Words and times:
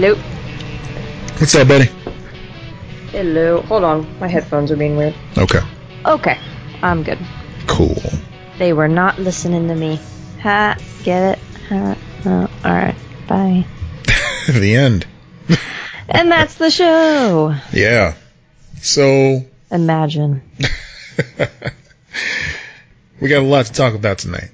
Hello. 0.00 0.14
What's 1.40 1.56
up, 1.56 1.66
buddy? 1.66 1.90
Hello. 3.10 3.62
Hold 3.62 3.82
on. 3.82 4.20
My 4.20 4.28
headphones 4.28 4.70
are 4.70 4.76
being 4.76 4.96
weird. 4.96 5.12
Okay. 5.36 5.58
Okay. 6.06 6.38
I'm 6.82 7.02
good. 7.02 7.18
Cool. 7.66 8.00
They 8.58 8.72
were 8.72 8.86
not 8.86 9.18
listening 9.18 9.66
to 9.66 9.74
me. 9.74 9.98
Ha. 10.40 10.76
Get 11.02 11.32
it? 11.32 11.38
Ha. 11.68 11.96
Oh, 12.26 12.48
alright. 12.64 12.94
Bye. 13.26 13.66
the 14.46 14.76
end. 14.76 15.04
And 16.08 16.30
that's 16.30 16.54
the 16.54 16.70
show. 16.70 17.56
Yeah. 17.72 18.14
So 18.80 19.40
Imagine. 19.72 20.42
we 23.20 23.28
got 23.28 23.42
a 23.42 23.46
lot 23.46 23.66
to 23.66 23.72
talk 23.72 23.94
about 23.94 24.18
tonight. 24.18 24.50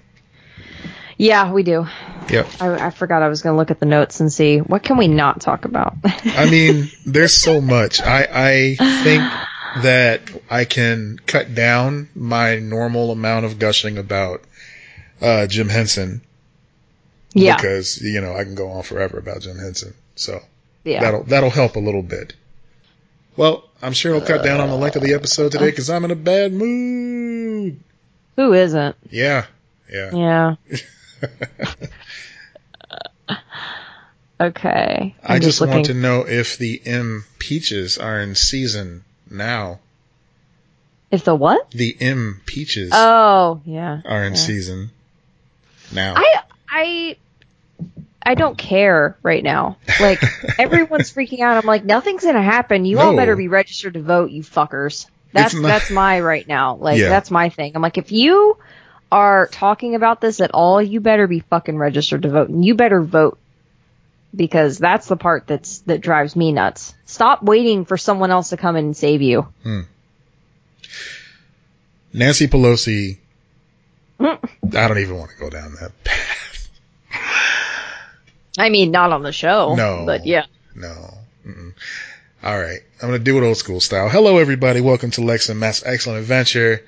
Yeah, 1.19 1.53
we 1.53 1.65
do. 1.65 1.87
Yep. 2.31 2.47
I, 2.61 2.87
I 2.87 2.91
forgot 2.91 3.23
I 3.23 3.29
was 3.29 3.43
going 3.43 3.55
to 3.55 3.59
look 3.59 3.71
at 3.71 3.81
the 3.81 3.87
notes 3.87 4.21
and 4.21 4.33
see 4.33 4.59
what 4.59 4.83
can 4.83 4.97
we 4.97 5.09
not 5.09 5.41
talk 5.41 5.65
about. 5.65 5.95
I 6.25 6.51
mean, 6.51 6.91
there's 7.07 7.35
so 7.35 7.61
much. 7.61 8.01
I 8.01 8.27
I 8.31 8.77
think 9.03 9.23
that 9.83 10.23
I 10.51 10.65
can 10.65 11.19
cut 11.27 11.55
down 11.55 12.09
my 12.15 12.59
normal 12.59 13.11
amount 13.11 13.45
of 13.45 13.59
gushing 13.59 13.99
about 13.99 14.43
uh, 15.21 15.47
Jim 15.47 15.69
Henson 15.69 16.23
yeah. 17.33 17.57
because 17.57 18.01
you 18.01 18.21
know 18.21 18.35
I 18.35 18.45
can 18.45 18.55
go 18.55 18.71
on 18.71 18.83
forever 18.83 19.19
about 19.19 19.41
Jim 19.41 19.59
Henson. 19.59 19.95
So 20.15 20.41
Yeah. 20.85 21.01
that'll 21.01 21.25
that'll 21.25 21.51
help 21.51 21.77
a 21.77 21.81
little 21.81 22.03
bit. 22.03 22.35
Well, 23.37 23.65
I'm 23.83 23.93
sure 23.93 24.15
I'll 24.15 24.21
cut 24.21 24.45
down 24.45 24.61
on 24.61 24.69
the 24.69 24.77
length 24.77 24.97
of 24.97 25.03
the 25.03 25.15
episode 25.15 25.51
today 25.53 25.71
because 25.71 25.91
I'm 25.91 26.05
in 26.05 26.13
a 26.13 26.17
bad 26.17 26.53
mood. 26.53 27.81
Who 28.37 28.53
isn't? 28.53 28.97
Yeah, 29.11 29.47
yeah. 29.93 30.11
Yeah. 30.15 30.55
okay. 34.41 35.15
I 35.23 35.35
I'm 35.37 35.41
just 35.41 35.61
want 35.61 35.87
to 35.87 35.95
know 35.95 36.27
if 36.27 36.59
the 36.59 36.81
M 36.85 37.25
peaches 37.39 37.99
are 37.99 38.21
in 38.21 38.35
season 38.35 39.05
now. 39.31 39.81
If 41.11 41.25
the 41.25 41.35
what? 41.35 41.71
The 41.71 41.97
M 42.01 42.41
peaches 42.45 42.91
Oh, 42.93 43.61
yeah. 43.65 44.01
are 44.05 44.25
in 44.25 44.33
yeah. 44.35 44.39
season 44.39 44.91
now. 45.93 46.15
I 46.17 46.41
I 46.69 47.17
I 48.27 48.35
don't 48.35 48.59
care 48.59 49.17
right 49.23 49.45
now. 49.45 49.77
Like 50.01 50.23
everyone's 50.59 51.13
freaking 51.13 51.41
out. 51.41 51.57
I'm 51.57 51.67
like, 51.67 51.85
nothing's 51.85 52.25
gonna 52.25 52.43
happen. 52.43 52.85
You 52.85 52.99
all 52.99 53.15
better 53.15 53.37
be 53.37 53.49
registered 53.49 53.95
to 53.95 54.03
vote, 54.03 54.31
you 54.31 54.43
fuckers. 54.43 55.07
That's 55.33 55.55
not- 55.55 55.69
that's 55.69 55.91
my 55.91 56.21
right 56.21 56.47
now. 56.47 56.77
Like 56.77 56.99
Yeah. 56.99 57.09
that's 57.11 57.31
my 57.31 57.49
thing. 57.49 57.73
I'm 57.75 57.83
like, 57.83 57.99
if 57.99 58.11
you 58.13 58.57
are 59.15 59.47
talking 59.47 59.95
about 59.95 60.21
this 60.21 60.41
at 60.41 60.51
all, 60.53 60.83
you 60.83 61.01
better 61.01 61.29
be 61.29 61.39
fucking 61.39 61.79
registered 61.79 62.23
to 62.23 62.31
vote, 62.31 62.49
and 62.49 62.65
you 62.65 62.75
better 62.75 63.01
vote 63.01 63.39
because 64.35 64.77
that's 64.77 65.07
the 65.07 65.17
part 65.17 65.47
that's 65.47 65.79
that 65.83 66.01
drives 66.01 66.35
me 66.35 66.51
nuts. 66.51 66.95
Stop 67.05 67.41
waiting 67.41 67.85
for 67.85 67.97
someone 67.97 68.33
else 68.33 68.49
to 68.49 68.57
come 68.57 68.75
in 68.75 68.87
and 68.87 68.97
save 68.97 69.23
you. 69.23 69.47
Nancy 72.13 72.49
Pelosi. 72.49 73.19
Mm. 74.19 74.75
I 74.75 74.89
don't 74.89 74.99
even 74.99 75.17
want 75.17 75.31
to 75.31 75.37
go 75.37 75.49
down 75.49 75.77
that 75.81 75.93
path. 76.03 76.71
I 78.59 78.69
mean, 78.69 78.91
not 78.91 79.13
on 79.13 79.23
the 79.23 79.33
show. 79.33 79.77
No. 79.77 80.05
but 80.07 80.27
yeah. 80.27 80.47
No. 80.75 81.15
Mm-mm. 81.47 81.73
All 82.43 82.61
right. 82.61 82.81
I'm 83.01 83.09
going 83.09 83.21
to 83.21 83.25
do 83.25 83.39
it 83.39 83.47
old 83.47 83.59
school 83.59 83.81
style. 83.81 84.09
Hello, 84.09 84.39
everybody. 84.39 84.81
Welcome 84.81 85.13
to 85.13 85.21
Lex 85.21 85.51
and 85.51 85.61
Matt's 85.61 85.85
Excellent 85.85 86.19
Adventure. 86.19 86.83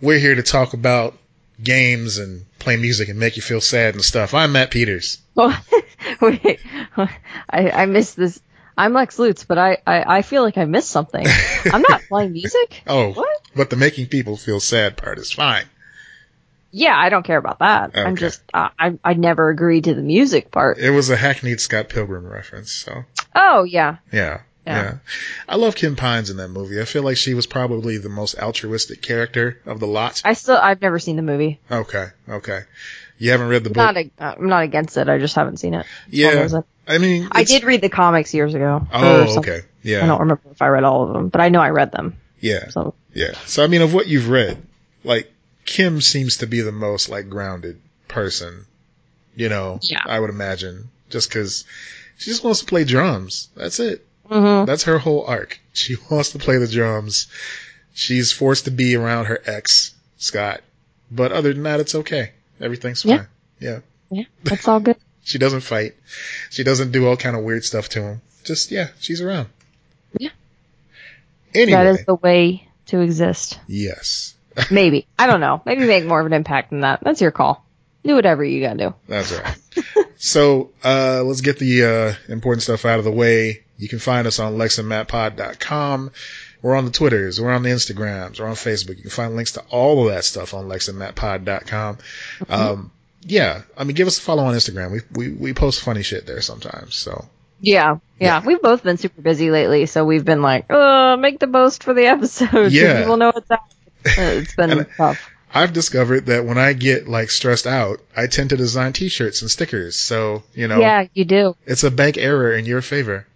We're 0.00 0.18
here 0.18 0.34
to 0.34 0.42
talk 0.42 0.74
about 0.74 1.16
games 1.62 2.18
and 2.18 2.44
play 2.58 2.76
music 2.76 3.08
and 3.08 3.18
make 3.18 3.36
you 3.36 3.42
feel 3.42 3.60
sad 3.60 3.94
and 3.94 4.04
stuff. 4.04 4.34
I'm 4.34 4.52
Matt 4.52 4.70
Peters. 4.70 5.18
Oh, 5.36 5.58
wait, 6.20 6.60
I, 6.96 7.70
I 7.70 7.86
missed 7.86 8.16
this. 8.16 8.40
I'm 8.78 8.92
Lex 8.92 9.18
Lutz, 9.18 9.44
but 9.44 9.56
I, 9.58 9.78
I, 9.86 10.18
I 10.18 10.22
feel 10.22 10.42
like 10.42 10.58
I 10.58 10.66
missed 10.66 10.90
something. 10.90 11.26
I'm 11.72 11.82
not 11.88 12.02
playing 12.08 12.32
music. 12.32 12.82
Oh, 12.86 13.12
What? 13.12 13.40
but 13.54 13.70
the 13.70 13.76
making 13.76 14.06
people 14.06 14.36
feel 14.36 14.60
sad 14.60 14.96
part 14.98 15.18
is 15.18 15.32
fine. 15.32 15.64
Yeah, 16.72 16.94
I 16.94 17.08
don't 17.08 17.22
care 17.22 17.38
about 17.38 17.60
that. 17.60 17.92
I'm 17.96 18.16
just, 18.16 18.42
uh, 18.52 18.68
I, 18.78 18.98
I 19.02 19.14
never 19.14 19.48
agreed 19.48 19.84
to 19.84 19.94
the 19.94 20.02
music 20.02 20.50
part. 20.50 20.76
It 20.78 20.90
was 20.90 21.08
a 21.08 21.16
hackneyed 21.16 21.58
Scott 21.60 21.88
Pilgrim 21.88 22.26
reference, 22.26 22.70
so 22.70 23.04
Oh 23.34 23.62
yeah, 23.64 23.96
yeah. 24.12 24.42
Yeah. 24.66 24.82
Yeah. 24.82 24.94
I 25.48 25.56
love 25.56 25.76
Kim 25.76 25.96
Pines 25.96 26.30
in 26.30 26.38
that 26.38 26.48
movie. 26.48 26.80
I 26.80 26.84
feel 26.84 27.02
like 27.02 27.16
she 27.16 27.34
was 27.34 27.46
probably 27.46 27.98
the 27.98 28.08
most 28.08 28.36
altruistic 28.38 29.00
character 29.00 29.60
of 29.64 29.80
the 29.80 29.86
lot. 29.86 30.22
I 30.24 30.32
still, 30.32 30.56
I've 30.56 30.80
never 30.82 30.98
seen 30.98 31.16
the 31.16 31.22
movie. 31.22 31.60
Okay. 31.70 32.08
Okay. 32.28 32.62
You 33.18 33.30
haven't 33.30 33.48
read 33.48 33.64
the 33.64 33.70
book? 33.70 33.76
Not, 33.76 33.96
a, 33.96 34.10
I'm 34.18 34.48
not 34.48 34.62
against 34.64 34.96
it. 34.96 35.08
I 35.08 35.18
just 35.18 35.34
haven't 35.34 35.58
seen 35.58 35.74
it. 35.74 35.86
It's 36.08 36.52
yeah. 36.52 36.60
I 36.88 36.98
mean, 36.98 37.28
I 37.32 37.44
did 37.44 37.64
read 37.64 37.80
the 37.80 37.88
comics 37.88 38.34
years 38.34 38.54
ago. 38.54 38.86
Oh, 38.92 39.38
okay. 39.38 39.62
I 39.84 40.06
don't 40.06 40.20
remember 40.20 40.42
if 40.50 40.60
I 40.60 40.68
read 40.68 40.84
all 40.84 41.04
of 41.04 41.12
them, 41.12 41.28
but 41.28 41.40
I 41.40 41.48
know 41.48 41.60
I 41.60 41.70
read 41.70 41.92
them. 41.92 42.16
Yeah. 42.40 42.68
So 42.68 42.94
Yeah. 43.14 43.32
So 43.46 43.64
I 43.64 43.66
mean, 43.66 43.82
of 43.82 43.94
what 43.94 44.06
you've 44.06 44.28
read, 44.28 44.58
like 45.04 45.32
Kim 45.64 46.00
seems 46.00 46.38
to 46.38 46.46
be 46.46 46.60
the 46.60 46.72
most 46.72 47.08
like 47.08 47.28
grounded 47.28 47.80
person. 48.08 48.66
You 49.34 49.48
know, 49.48 49.78
Yeah. 49.82 50.02
I 50.04 50.18
would 50.18 50.30
imagine, 50.30 50.88
just 51.10 51.28
because 51.28 51.64
she 52.18 52.30
just 52.30 52.44
wants 52.44 52.60
to 52.60 52.66
play 52.66 52.84
drums. 52.84 53.48
That's 53.56 53.80
it. 53.80 54.05
Hmm 54.28 54.64
That's 54.66 54.84
her 54.84 54.98
whole 54.98 55.24
arc. 55.26 55.58
She 55.72 55.96
wants 56.10 56.30
to 56.32 56.38
play 56.38 56.58
the 56.58 56.68
drums. 56.68 57.28
She's 57.94 58.32
forced 58.32 58.64
to 58.66 58.70
be 58.70 58.94
around 58.96 59.26
her 59.26 59.40
ex, 59.46 59.94
Scott. 60.18 60.60
But 61.10 61.32
other 61.32 61.52
than 61.52 61.62
that, 61.64 61.80
it's 61.80 61.94
okay. 61.94 62.32
Everything's 62.60 63.04
Yeah. 63.04 63.16
fine. 63.18 63.26
Yeah. 63.58 63.78
yeah, 64.10 64.24
that's 64.44 64.68
all 64.68 64.80
good. 64.80 64.96
She 65.24 65.38
doesn't 65.38 65.60
fight. 65.60 65.94
She 66.50 66.62
doesn't 66.62 66.92
do 66.92 67.06
all 67.06 67.16
kind 67.16 67.34
of 67.36 67.42
weird 67.42 67.64
stuff 67.64 67.88
to 67.90 68.02
him. 68.02 68.22
Just 68.44 68.70
yeah, 68.70 68.88
she's 69.00 69.20
around. 69.20 69.48
Yeah. 70.18 70.30
Anyway, 71.54 71.70
That 71.84 71.86
is 72.00 72.04
the 72.04 72.14
way 72.14 72.68
to 72.86 73.00
exist. 73.00 73.58
yes. 73.66 74.34
Maybe. 74.70 75.06
I 75.18 75.26
don't 75.26 75.40
know. 75.40 75.60
Maybe 75.66 75.84
make 75.86 76.04
more 76.06 76.20
of 76.20 76.26
an 76.26 76.32
impact 76.32 76.70
than 76.70 76.80
that. 76.80 77.00
That's 77.02 77.20
your 77.20 77.30
call. 77.30 77.64
Do 78.04 78.14
whatever 78.14 78.44
you 78.44 78.60
gotta 78.62 78.78
do. 78.78 78.94
That's 79.08 79.32
right. 79.32 79.56
so 80.16 80.70
uh, 80.84 81.22
let's 81.24 81.40
get 81.40 81.58
the 81.58 81.84
uh, 81.84 82.32
important 82.32 82.62
stuff 82.62 82.84
out 82.84 82.98
of 82.98 83.04
the 83.04 83.10
way. 83.10 83.64
You 83.78 83.88
can 83.88 83.98
find 83.98 84.26
us 84.26 84.38
on 84.38 84.56
lexandmattpod.com. 84.56 86.10
We're 86.62 86.74
on 86.76 86.84
the 86.86 86.90
Twitters. 86.90 87.40
We're 87.40 87.52
on 87.52 87.62
the 87.62 87.68
Instagrams. 87.70 88.40
We're 88.40 88.46
on 88.46 88.54
Facebook. 88.54 88.96
You 88.96 89.02
can 89.02 89.10
find 89.10 89.36
links 89.36 89.52
to 89.52 89.62
all 89.70 90.06
of 90.06 90.14
that 90.14 90.24
stuff 90.24 90.54
on 90.54 90.66
lexandmattpod.com. 90.68 91.98
Um, 92.48 92.90
yeah, 93.22 93.62
I 93.76 93.84
mean, 93.84 93.94
give 93.94 94.06
us 94.06 94.18
a 94.18 94.22
follow 94.22 94.44
on 94.44 94.54
Instagram. 94.54 94.92
We 94.92 95.00
we 95.12 95.32
we 95.32 95.54
post 95.54 95.82
funny 95.82 96.02
shit 96.02 96.26
there 96.26 96.40
sometimes. 96.40 96.94
So 96.94 97.26
Yeah, 97.60 97.98
yeah. 98.18 98.42
We've 98.44 98.62
both 98.62 98.82
been 98.82 98.96
super 98.96 99.20
busy 99.20 99.50
lately, 99.50 99.86
so 99.86 100.04
we've 100.04 100.24
been 100.24 100.42
like, 100.42 100.70
uh, 100.70 101.16
make 101.16 101.38
the 101.38 101.46
most 101.46 101.82
for 101.84 101.92
the 101.94 102.06
episode. 102.06 102.50
so 102.52 102.62
Yeah. 102.68 103.00
People 103.00 103.16
know 103.16 103.32
it's 103.34 103.50
out. 103.50 103.60
Uh, 104.06 104.38
It's 104.40 104.54
been 104.54 104.86
tough. 104.96 105.30
I've 105.52 105.72
discovered 105.72 106.26
that 106.26 106.44
when 106.44 106.58
I 106.58 106.74
get 106.74 107.08
like 107.08 107.30
stressed 107.30 107.66
out, 107.66 108.00
I 108.16 108.28
tend 108.28 108.50
to 108.50 108.56
design 108.56 108.92
T-shirts 108.92 109.42
and 109.42 109.50
stickers. 109.50 109.96
So 109.96 110.44
you 110.54 110.68
know, 110.68 110.78
Yeah, 110.80 111.06
you 111.12 111.24
do. 111.24 111.56
it's 111.66 111.82
a 111.82 111.90
bank 111.90 112.16
error 112.16 112.52
in 112.52 112.66
your 112.66 112.82
favor. 112.82 113.26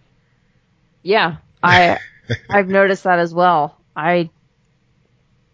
Yeah. 1.03 1.37
I, 1.63 1.97
I've 2.49 2.67
noticed 2.69 3.03
that 3.03 3.19
as 3.19 3.33
well. 3.33 3.77
I, 3.95 4.29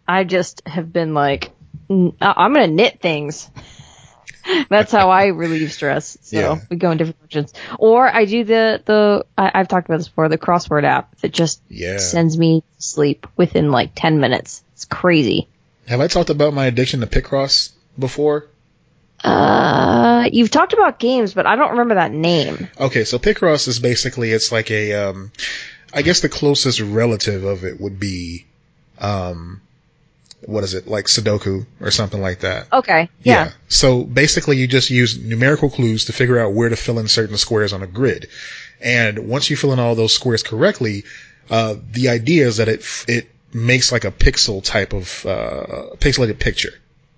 I 0.07 0.23
just 0.23 0.61
have 0.67 0.91
been 0.93 1.13
like, 1.13 1.51
"Mm, 1.89 2.15
I- 2.21 2.33
I'm 2.37 2.53
gonna 2.53 2.67
knit 2.67 3.01
things. 3.01 3.49
That's 4.69 4.93
how 4.93 5.09
I 5.09 5.25
relieve 5.27 5.73
stress. 5.73 6.17
So 6.21 6.39
Yeah. 6.39 6.59
we 6.69 6.77
go 6.77 6.91
in 6.91 6.97
different 6.97 7.19
directions. 7.19 7.53
Or 7.79 8.07
I 8.07 8.23
do 8.23 8.45
the, 8.45 8.81
the, 8.85 9.25
I, 9.37 9.51
I've 9.53 9.67
talked 9.67 9.87
about 9.89 9.97
this 9.97 10.07
before, 10.07 10.29
the 10.29 10.37
crossword 10.37 10.85
app 10.85 11.17
that 11.19 11.33
just 11.33 11.61
Yeah. 11.67 11.97
sends 11.97 12.37
me 12.37 12.61
to 12.61 12.81
sleep 12.81 13.27
within 13.35 13.71
like 13.71 13.91
10 13.95 14.21
minutes. 14.21 14.63
It's 14.73 14.85
crazy. 14.85 15.49
Have 15.87 15.99
I 15.99 16.07
talked 16.07 16.29
about 16.29 16.53
my 16.53 16.65
addiction 16.67 17.01
to 17.01 17.07
Picross 17.07 17.71
before? 17.99 18.47
Uh, 19.23 20.29
you've 20.31 20.51
talked 20.51 20.73
about 20.73 20.99
games, 20.99 21.33
but 21.33 21.45
I 21.45 21.55
don't 21.55 21.71
remember 21.71 21.95
that 21.95 22.11
name. 22.11 22.69
Okay, 22.79 23.03
so 23.03 23.17
Picross 23.19 23.67
is 23.67 23.79
basically 23.79 24.31
it's 24.31 24.51
like 24.51 24.69
a 24.71 24.93
um 24.93 25.31
I 25.93 26.01
guess 26.01 26.21
the 26.21 26.29
closest 26.29 26.79
relative 26.79 27.43
of 27.43 27.63
it 27.63 27.79
would 27.79 27.99
be 27.99 28.45
um 28.99 29.61
what 30.45 30.63
is 30.63 30.75
it, 30.75 30.87
like 30.87 31.05
Sudoku 31.05 31.65
or 31.81 31.89
something 31.89 32.21
like 32.21 32.41
that. 32.41 32.71
Okay. 32.71 33.09
Yeah. 33.23 33.51
So 33.69 34.03
basically 34.03 34.57
you 34.57 34.67
just 34.67 34.91
use 34.91 35.17
numerical 35.17 35.69
clues 35.69 36.05
to 36.05 36.13
figure 36.13 36.37
out 36.39 36.53
where 36.53 36.69
to 36.69 36.75
fill 36.75 36.99
in 36.99 37.07
certain 37.07 37.37
squares 37.37 37.73
on 37.73 37.81
a 37.81 37.87
grid. 37.87 38.29
And 38.79 39.27
once 39.27 39.49
you 39.49 39.57
fill 39.57 39.73
in 39.73 39.79
all 39.79 39.95
those 39.95 40.13
squares 40.13 40.43
correctly, 40.43 41.03
uh 41.49 41.75
the 41.91 42.09
idea 42.09 42.47
is 42.47 42.57
that 42.57 42.67
it 42.67 42.85
it 43.07 43.29
makes 43.51 43.91
like 43.91 44.05
a 44.05 44.11
pixel 44.11 44.63
type 44.63 44.93
of 44.93 45.25
uh 45.25 45.95
pixelated 45.97 46.37
picture. 46.39 46.73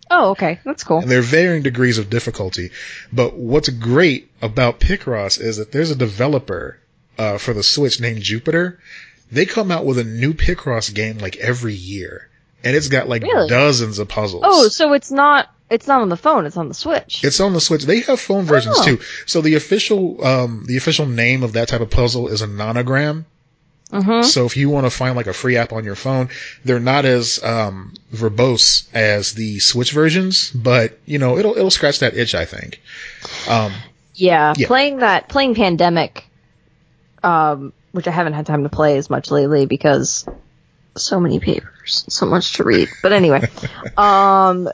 Oh, 0.10 0.32
okay. 0.32 0.60
That's 0.66 0.84
cool. 0.84 1.00
And 1.00 1.10
there 1.12 1.20
are 1.20 1.24
varying 1.24 1.62
degrees 1.64 1.98
of 1.98 2.10
difficulty. 2.10 2.72
But 3.14 3.36
what's 3.36 3.70
great 3.70 4.30
about 4.42 4.80
Picross 4.80 5.40
is 5.40 5.58
that 5.58 5.72
there's 5.72 5.92
a 5.92 5.96
developer 5.96 6.78
uh, 7.18 7.38
for 7.38 7.54
the 7.54 7.64
Switch 7.64 8.00
named 8.00 8.22
Jupiter. 8.22 8.80
They 9.32 9.46
come 9.46 9.70
out 9.72 9.86
with 9.86 10.00
a 10.00 10.04
new 10.04 10.34
Picross 10.34 10.94
game 10.94 11.20
like 11.20 11.38
every 11.38 11.74
year. 11.76 12.28
And 12.64 12.76
it's 12.76 12.88
got 12.90 13.08
like 13.08 13.22
Really? 13.24 13.48
dozens 13.48 14.00
of 14.00 14.08
puzzles. 14.10 14.44
Oh, 14.46 14.68
so 14.68 14.94
it's 14.94 15.12
not 15.12 15.50
it's 15.70 15.86
not 15.88 16.02
on 16.02 16.10
the 16.10 16.18
phone. 16.18 16.48
It's 16.48 16.58
on 16.58 16.68
the 16.68 16.74
Switch. 16.74 17.24
It's 17.24 17.40
on 17.40 17.54
the 17.54 17.62
Switch. 17.62 17.84
They 17.84 18.00
have 18.02 18.20
phone 18.20 18.46
versions 18.46 18.76
Oh. 18.80 18.84
too. 18.86 19.00
So 19.28 19.42
the 19.42 19.54
official, 19.56 20.26
um, 20.26 20.64
the 20.68 20.78
official 20.78 21.06
name 21.06 21.44
of 21.44 21.54
that 21.54 21.68
type 21.68 21.82
of 21.82 21.92
puzzle 21.92 22.28
is 22.30 22.42
a 22.42 22.48
nonogram. 22.48 23.26
Hmm 23.92 24.22
So 24.22 24.46
if 24.46 24.56
you 24.58 24.70
want 24.70 24.86
to 24.86 24.90
find 24.92 25.16
like 25.16 25.28
a 25.28 25.34
free 25.34 25.58
app 25.58 25.74
on 25.74 25.84
your 25.84 25.96
phone, 25.96 26.30
they're 26.64 26.80
not 26.80 27.06
as 27.06 27.44
um, 27.44 27.94
verbose 28.14 28.88
as 28.94 29.34
the 29.34 29.60
Switch 29.60 29.92
versions, 29.92 30.52
but 30.52 31.00
you 31.06 31.18
know 31.20 31.38
it'll 31.38 31.58
it'll 31.58 31.72
scratch 31.72 32.00
that 32.00 32.16
itch. 32.16 32.36
I 32.36 32.46
think. 32.46 32.82
Um, 33.50 33.74
Yeah, 34.14 34.54
Yeah. 34.58 34.68
playing 34.68 34.98
that, 34.98 35.30
playing 35.30 35.56
Pandemic, 35.56 36.26
um, 37.24 37.74
which 37.92 38.08
I 38.08 38.12
haven't 38.12 38.34
had 38.34 38.46
time 38.46 38.64
to 38.64 38.70
play 38.70 38.98
as 38.98 39.10
much 39.10 39.32
lately 39.32 39.66
because 39.66 40.28
so 40.98 41.20
many 41.20 41.40
papers, 41.40 42.06
so 42.10 42.26
much 42.26 42.54
to 42.54 42.64
read. 42.64 42.90
But 43.02 43.14
anyway, 43.14 43.42
um, 43.98 44.70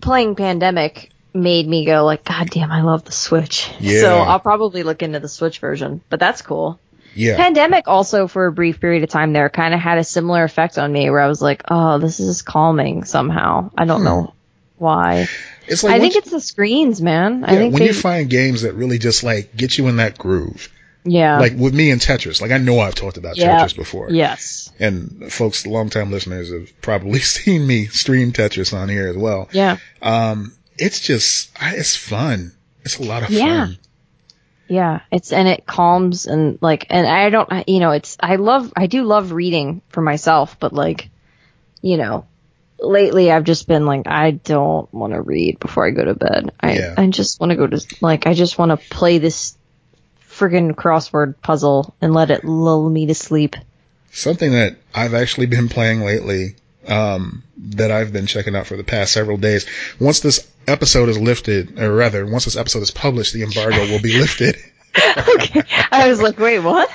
playing 0.00 0.36
Pandemic 0.36 1.10
made 1.34 1.68
me 1.68 1.84
go 1.84 2.04
like, 2.04 2.24
God 2.24 2.48
damn, 2.50 2.70
I 2.70 2.82
love 2.82 3.04
the 3.04 3.12
Switch. 3.12 3.70
Yeah. 3.80 4.00
So 4.00 4.18
I'll 4.20 4.40
probably 4.40 4.82
look 4.82 5.02
into 5.02 5.20
the 5.20 5.28
Switch 5.28 5.58
version, 5.58 6.00
but 6.08 6.20
that's 6.20 6.42
cool. 6.42 6.80
Yeah, 7.16 7.36
Pandemic 7.36 7.88
also 7.88 8.28
for 8.28 8.46
a 8.46 8.52
brief 8.52 8.80
period 8.80 9.02
of 9.02 9.08
time 9.10 9.32
there 9.32 9.48
kind 9.48 9.74
of 9.74 9.80
had 9.80 9.98
a 9.98 10.04
similar 10.04 10.44
effect 10.44 10.78
on 10.78 10.92
me 10.92 11.10
where 11.10 11.20
I 11.20 11.28
was 11.28 11.40
like, 11.42 11.62
oh, 11.68 11.98
this 11.98 12.20
is 12.20 12.42
calming 12.42 13.04
somehow. 13.04 13.70
I 13.76 13.84
don't 13.84 14.04
know 14.04 14.34
why. 14.78 15.26
it's 15.66 15.82
like 15.82 15.94
I 15.94 16.00
think 16.00 16.16
it's 16.16 16.30
the 16.30 16.40
screens, 16.40 17.00
man. 17.00 17.44
I 17.44 17.56
think 17.56 17.72
when 17.74 17.80
they, 17.80 17.88
you 17.88 17.94
find 17.94 18.28
games 18.28 18.62
that 18.62 18.74
really 18.74 18.98
just 18.98 19.24
like 19.24 19.56
get 19.56 19.76
you 19.78 19.88
in 19.88 19.96
that 19.96 20.18
groove. 20.18 20.68
yeah. 21.04 21.38
Like 21.38 21.54
with 21.56 21.74
me 21.74 21.90
and 21.90 22.00
Tetris, 22.00 22.40
like 22.42 22.50
I 22.50 22.58
know 22.58 22.78
I've 22.80 22.94
talked 22.94 23.16
about 23.16 23.36
Yeah. 23.36 23.58
Tetris 23.64 23.74
before. 23.76 24.10
Yes. 24.10 24.70
And 24.78 25.32
folks, 25.32 25.66
longtime 25.66 26.10
listeners 26.10 26.52
have 26.52 26.80
probably 26.82 27.20
seen 27.36 27.66
me 27.66 27.86
stream 27.86 28.32
Tetris 28.32 28.74
on 28.76 28.88
here 28.88 29.08
as 29.08 29.16
well. 29.16 29.48
Yeah. 29.52 29.78
Um, 30.02 30.52
it's 30.78 31.00
just, 31.00 31.50
it's 31.60 31.96
fun. 31.96 32.52
It's 32.84 32.98
a 32.98 33.02
lot 33.02 33.22
of 33.22 33.30
Yeah. 33.30 33.66
fun. 33.66 33.78
Yeah. 34.68 35.00
It's 35.10 35.32
and 35.32 35.48
it 35.48 35.66
calms 35.66 36.26
and 36.26 36.58
like 36.60 36.86
and 36.90 37.06
I 37.06 37.30
don't 37.30 37.68
you 37.68 37.80
know 37.80 37.92
it's 37.92 38.16
I 38.20 38.36
love 38.36 38.72
I 38.76 38.86
do 38.86 39.04
love 39.04 39.32
reading 39.32 39.82
for 39.88 40.00
myself 40.00 40.58
but 40.58 40.72
like 40.72 41.08
you 41.82 41.96
know 41.96 42.26
lately 42.80 43.30
I've 43.30 43.44
just 43.44 43.66
been 43.66 43.86
like 43.86 44.06
I 44.06 44.32
don't 44.32 44.92
want 44.92 45.12
to 45.12 45.20
read 45.20 45.58
before 45.60 45.86
I 45.86 45.90
go 45.90 46.04
to 46.04 46.14
bed. 46.14 46.52
I 46.60 46.74
Yeah. 46.74 46.94
I 46.96 47.06
just 47.08 47.40
want 47.40 47.50
to 47.50 47.56
go 47.56 47.66
to 47.66 47.96
like 48.00 48.26
I 48.26 48.34
just 48.34 48.58
want 48.58 48.70
to 48.70 48.88
play 48.88 49.18
this 49.18 49.56
friggin' 50.30 50.74
crossword 50.74 51.34
puzzle 51.40 51.94
and 52.00 52.12
let 52.12 52.30
it 52.30 52.44
lull 52.44 52.88
me 52.88 53.06
to 53.06 53.14
sleep. 53.14 53.56
Something 54.10 54.52
that 54.52 54.76
I've 54.94 55.14
actually 55.14 55.46
been 55.46 55.68
playing 55.68 56.02
lately, 56.02 56.56
um, 56.88 57.42
that 57.58 57.90
I've 57.90 58.12
been 58.12 58.26
checking 58.26 58.54
out 58.56 58.66
for 58.66 58.76
the 58.76 58.84
past 58.84 59.12
several 59.12 59.36
days. 59.36 59.66
Once 60.00 60.20
this 60.20 60.46
episode 60.66 61.08
is 61.08 61.18
lifted, 61.18 61.78
or 61.80 61.94
rather, 61.94 62.26
once 62.26 62.44
this 62.44 62.56
episode 62.56 62.82
is 62.82 62.90
published, 62.90 63.32
the 63.32 63.42
embargo 63.42 63.78
will 63.90 64.00
be 64.02 64.18
lifted. 64.18 64.56
okay. 65.28 65.62
I 65.92 66.08
was 66.08 66.22
like, 66.22 66.38
wait, 66.38 66.60
what? 66.60 66.88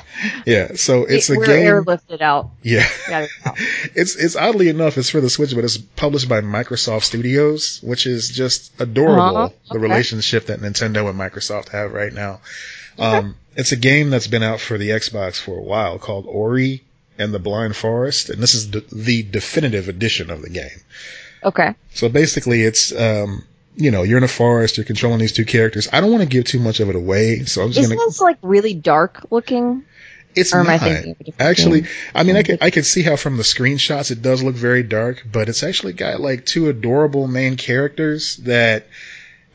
Yeah, 0.46 0.74
so 0.74 1.06
it's 1.06 1.30
a 1.30 1.36
We're 1.36 1.46
game. 1.46 1.66
airlifted 1.66 2.22
out. 2.22 2.50
Yeah. 2.64 2.88
Out. 3.12 3.30
It's 3.94 4.16
it's 4.16 4.36
oddly 4.36 4.70
enough 4.70 4.98
it's 4.98 5.10
for 5.10 5.22
the 5.22 5.30
Switch, 5.30 5.54
but 5.54 5.64
it's 5.64 5.78
published 5.78 6.28
by 6.28 6.42
Microsoft 6.42 7.04
Studios, 7.04 7.80
which 7.84 8.08
is 8.08 8.30
just 8.30 8.72
adorable. 8.82 9.38
Uh-huh, 9.38 9.50
The 9.72 9.80
relationship 9.80 10.48
that 10.48 10.62
Nintendo 10.62 11.10
and 11.10 11.20
Microsoft 11.20 11.70
have 11.70 11.94
right 11.94 12.14
now. 12.14 12.42
Um, 12.98 13.36
it's 13.56 13.72
a 13.72 13.76
game 13.76 14.10
that's 14.10 14.28
been 14.28 14.44
out 14.44 14.60
for 14.62 14.78
the 14.78 14.90
Xbox 14.90 15.40
for 15.40 15.58
a 15.58 15.62
while 15.62 16.00
called 16.00 16.26
Ori 16.28 16.84
and 17.22 17.34
the 17.34 17.40
Blind 17.40 17.76
Forest, 17.76 18.30
and 18.30 18.42
this 18.42 18.54
is 18.54 18.72
the, 18.72 18.84
the 18.92 19.24
definitive 19.24 19.88
edition 19.90 20.30
of 20.30 20.42
the 20.42 20.50
game. 20.50 20.82
Okay. 21.44 21.74
So 21.94 22.10
basically, 22.10 22.64
it's 22.64 22.92
um, 22.94 23.44
you 23.76 23.92
know 23.92 24.04
you're 24.04 24.18
in 24.18 24.24
a 24.24 24.28
forest, 24.28 24.78
you're 24.78 24.86
controlling 24.86 25.20
these 25.20 25.32
two 25.34 25.46
characters. 25.46 25.88
I 25.92 26.02
don't 26.02 26.12
want 26.12 26.24
to 26.24 26.30
give 26.30 26.46
too 26.46 26.60
much 26.60 26.80
of 26.80 26.90
it 26.90 26.96
away, 26.96 27.46
so 27.46 27.62
I'm 27.64 27.70
just 27.70 27.80
Isn't 27.80 27.96
gonna. 27.98 28.08
this 28.10 28.22
like 28.22 28.38
really 28.42 28.74
dark 28.74 29.26
looking? 29.32 29.84
It's 30.34 30.54
or 30.54 30.60
am 30.62 30.68
I 30.70 30.76
actually. 31.40 31.82
game? 31.82 31.90
I 32.16 32.24
mean, 32.24 32.38
I 32.38 32.44
can 32.44 32.58
I 32.62 32.70
can 32.70 32.84
see 32.84 33.02
how 33.04 33.18
from 33.18 33.36
the 33.38 33.44
screenshots 33.44 34.12
it 34.12 34.22
does 34.22 34.42
look 34.42 34.56
very 34.56 34.82
dark, 34.84 35.26
but 35.30 35.50
it's 35.50 35.62
actually 35.64 35.92
got 35.94 36.22
like 36.22 36.46
two 36.46 36.70
adorable 36.70 37.28
main 37.28 37.58
characters 37.58 38.38
that. 38.38 38.88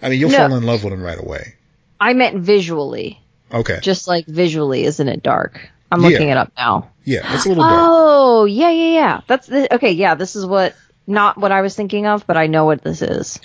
I 0.02 0.10
mean, 0.10 0.20
you'll 0.20 0.30
No. 0.30 0.36
fall 0.36 0.54
in 0.54 0.64
love 0.64 0.84
with 0.84 0.92
them 0.92 1.02
right 1.02 1.19
away. 1.19 1.54
I 1.98 2.12
meant 2.12 2.36
visually. 2.36 3.19
Okay, 3.50 3.78
Just 3.80 4.06
like 4.06 4.26
visually, 4.26 4.84
isn't 4.84 5.08
it 5.08 5.22
dark? 5.22 5.70
I'm 5.90 6.02
Yeah. 6.02 6.08
looking 6.08 6.28
it 6.28 6.36
up 6.36 6.52
now. 6.58 6.90
Yeah, 7.06 7.35
it's 7.35 7.47
a 7.47 7.49
little 7.49 7.64
dark. 7.64 7.75
Oh, 7.75 8.44
yeah, 8.44 8.70
yeah, 8.70 8.93
yeah. 8.94 9.20
That's 9.26 9.47
the, 9.47 9.75
okay. 9.76 9.93
Yeah, 9.93 10.14
this 10.17 10.37
is 10.37 10.44
what 10.44 10.76
not 11.06 11.38
what 11.38 11.53
I 11.53 11.62
was 11.62 11.75
thinking 11.75 12.06
of, 12.06 12.26
but 12.26 12.37
I 12.37 12.49
know 12.49 12.67
what 12.67 12.82
this 12.82 13.00
is. 13.00 13.38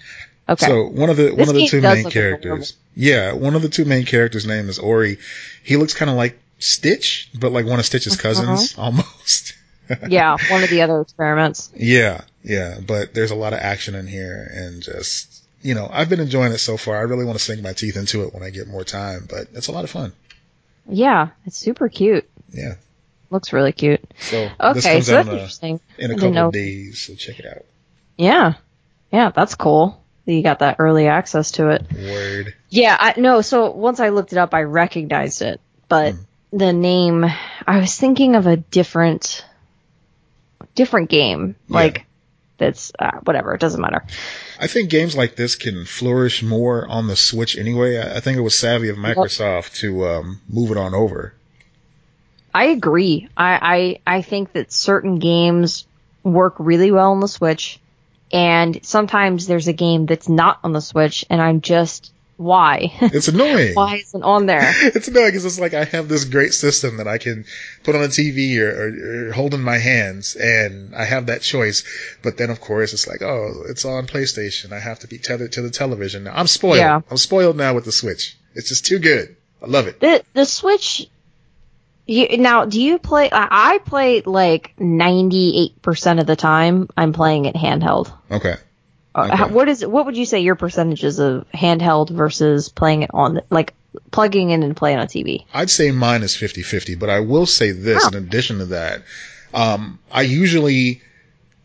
Okay. 0.50 0.66
So 0.66 0.88
one 0.88 1.10
of 1.10 1.16
the 1.16 1.30
one 1.30 1.38
This 1.38 1.50
of 1.50 1.56
the 1.56 1.68
two 1.68 1.82
main 1.82 2.10
characters, 2.10 2.74
yeah, 2.96 3.34
one 3.34 3.56
of 3.56 3.62
the 3.62 3.70
two 3.70 3.86
main 3.86 4.06
characters' 4.06 4.46
name 4.46 4.68
is 4.68 4.80
Ori. 4.80 5.18
He 5.64 5.78
looks 5.78 5.94
kind 5.94 6.10
of 6.12 6.18
like 6.18 6.38
Stitch, 6.60 7.30
but 7.40 7.52
like 7.54 7.66
one 7.66 7.80
of 7.80 7.86
Stitch's 7.86 8.14
Uh-huh. 8.14 8.22
cousins 8.22 8.76
almost. 8.78 9.54
yeah, 10.08 10.38
one 10.50 10.64
of 10.64 10.70
the 10.70 10.82
other 10.82 11.00
experiments. 11.02 11.72
Yeah, 11.76 12.22
yeah, 12.44 12.80
but 12.86 13.14
there's 13.14 13.32
a 13.32 13.36
lot 13.36 13.54
of 13.54 13.60
action 13.60 13.94
in 13.94 14.08
here 14.08 14.50
and 14.54 14.82
just, 14.82 15.44
you 15.62 15.76
know, 15.76 15.88
I've 15.92 16.10
been 16.10 16.20
enjoying 16.20 16.52
it 16.54 16.60
so 16.60 16.78
far. 16.78 16.98
I 16.98 17.02
really 17.02 17.26
want 17.26 17.38
to 17.38 17.44
sink 17.44 17.62
my 17.62 17.74
teeth 17.74 17.98
into 17.98 18.24
it 18.24 18.34
when 18.34 18.42
I 18.42 18.50
get 18.50 18.68
more 18.68 18.84
time, 18.84 19.28
but 19.30 19.48
it's 19.54 19.68
a 19.68 19.72
lot 19.72 19.84
of 19.84 19.90
fun. 19.90 20.14
Yeah, 20.88 21.30
it's 21.46 21.58
super 21.58 21.90
cute. 21.90 22.28
Yeah. 22.52 22.76
Looks 23.32 23.54
really 23.54 23.72
cute. 23.72 24.02
So 24.20 24.50
this 24.74 24.86
Okay, 24.86 24.94
comes 24.96 25.08
so 25.08 25.18
out 25.18 25.26
that's 25.26 25.60
in 25.64 25.80
a, 26.00 26.04
in 26.06 26.12
a 26.12 26.16
couple 26.16 26.38
of 26.48 26.54
days, 26.54 27.00
so 27.00 27.16
check 27.16 27.40
it 27.40 27.46
out. 27.48 27.66
Yeah, 28.18 28.54
yeah, 29.12 29.32
that's 29.32 29.56
cool. 29.56 30.04
You 30.26 30.44
got 30.44 30.60
that 30.60 30.76
early 30.80 31.08
access 31.08 31.52
to 31.54 31.70
it. 31.70 31.86
Word. 31.92 32.54
Yeah, 32.70 32.96
I 33.00 33.20
no. 33.20 33.42
So 33.42 33.72
once 33.72 34.00
I 34.00 34.10
looked 34.10 34.34
it 34.34 34.38
up, 34.38 34.54
I 34.54 34.64
recognized 34.64 35.42
it, 35.42 35.60
but 35.88 36.14
Hmm. 36.14 36.22
the 36.52 36.74
name, 36.74 37.26
I 37.66 37.80
was 37.80 37.98
thinking 37.98 38.36
of 38.36 38.46
a 38.48 38.58
different, 38.58 39.44
different 40.76 41.10
game. 41.10 41.56
Yeah. 41.68 41.74
Like 41.76 42.06
that's 42.58 42.92
uh, 43.00 43.20
whatever. 43.24 43.54
It 43.56 43.62
doesn't 43.62 43.82
matter. 43.82 44.04
I 44.60 44.68
think 44.68 44.90
games 44.92 45.16
like 45.16 45.36
this 45.36 45.56
can 45.56 45.86
flourish 45.86 46.44
more 46.44 46.88
on 46.88 47.08
the 47.08 47.16
Switch 47.16 47.58
anyway. 47.58 47.98
I 47.98 48.18
I 48.18 48.20
think 48.20 48.38
it 48.38 48.42
was 48.42 48.56
savvy 48.56 48.90
of 48.90 48.98
Microsoft 48.98 49.78
to 49.80 50.08
um, 50.08 50.42
move 50.48 50.70
it 50.72 50.78
on 50.78 50.94
over. 50.94 51.34
I 52.54 52.66
agree. 52.66 53.30
I, 53.36 54.00
I 54.06 54.18
I 54.18 54.22
think 54.22 54.54
that 54.54 54.72
certain 54.72 55.20
games 55.20 55.86
work 56.24 56.56
really 56.60 56.92
well 56.92 57.12
on 57.12 57.20
the 57.20 57.28
Switch, 57.28 57.80
and 58.32 58.80
sometimes 58.84 59.48
there's 59.48 59.68
a 59.68 59.74
game 59.74 60.06
that's 60.06 60.30
not 60.30 60.60
on 60.64 60.72
the 60.72 60.82
Switch, 60.82 61.26
and 61.30 61.42
I'm 61.42 61.62
just 61.62 62.12
why? 62.42 62.92
It's 63.02 63.28
annoying. 63.28 63.76
why 63.76 63.98
isn't 63.98 64.24
on 64.24 64.48
there? 64.48 64.62
it's 64.82 65.08
annoying 65.08 65.28
because 65.28 65.46
it's 65.46 65.60
like 65.60 65.76
I 65.76 65.86
have 65.86 66.08
this 66.08 66.26
great 66.26 66.54
system 66.54 66.98
that 66.98 67.08
I 67.08 67.20
can 67.20 67.46
put 67.84 67.96
on 67.96 68.02
a 68.02 68.08
TV 68.08 68.58
or, 68.58 68.70
or, 68.70 69.30
or 69.30 69.32
hold 69.32 69.54
in 69.54 69.62
my 69.62 69.78
hands, 69.78 70.36
and 70.36 70.96
I 70.96 71.06
have 71.06 71.28
that 71.28 71.42
choice. 71.42 71.84
But 72.24 72.38
then, 72.38 72.50
of 72.50 72.60
course, 72.60 72.94
it's 72.94 73.08
like, 73.08 73.22
oh, 73.22 73.64
it's 73.70 73.86
on 73.86 74.08
PlayStation. 74.08 74.72
I 74.72 74.80
have 74.80 75.00
to 75.00 75.08
be 75.08 75.20
tethered 75.20 75.52
to 75.54 75.62
the 75.62 75.70
television. 75.70 76.24
Now, 76.24 76.34
I'm 76.36 76.48
spoiled. 76.48 76.78
Yeah. 76.78 77.02
I'm 77.12 77.18
spoiled 77.18 77.58
now 77.58 77.76
with 77.76 77.86
the 77.86 77.92
Switch. 77.92 78.36
It's 78.56 78.70
just 78.70 78.86
too 78.88 78.98
good. 78.98 79.36
I 79.62 79.68
love 79.68 79.88
it. 79.88 80.00
The 80.00 80.24
the 80.34 80.46
Switch. 80.46 81.08
You, 82.06 82.38
now, 82.38 82.66
do 82.66 82.82
you 82.82 82.98
play? 83.00 83.30
I 83.32 83.80
play 83.86 84.22
like 84.22 84.74
98% 84.78 86.20
of 86.20 86.26
the 86.28 86.36
time. 86.36 86.90
I'm 86.98 87.14
playing 87.14 87.46
it 87.46 87.56
handheld. 87.56 88.12
Okay. 88.30 88.56
Uh, 89.14 89.30
Okay. 89.44 89.54
what 89.54 89.68
is 89.70 89.86
what 89.86 90.06
would 90.06 90.16
you 90.18 90.26
say 90.26 90.40
your 90.40 90.56
percentages 90.56 91.20
of 91.20 91.46
handheld 91.54 92.10
versus 92.10 92.70
playing 92.70 93.04
it 93.04 93.12
on 93.14 93.42
like 93.50 93.74
plugging 94.10 94.52
in 94.52 94.64
and 94.64 94.76
playing 94.76 95.00
on 95.00 95.08
TV? 95.08 95.46
I'd 95.54 95.70
say 95.70 95.92
mine 95.92 96.24
is 96.24 96.34
50-50, 96.34 96.98
but 96.98 97.10
I 97.10 97.20
will 97.20 97.46
say 97.46 97.72
this 97.72 98.06
Oh. 98.06 98.08
in 98.10 98.16
addition 98.16 98.60
to 98.60 98.66
that. 98.68 99.04
Um, 99.54 100.00
I 100.12 100.22
usually, 100.22 101.02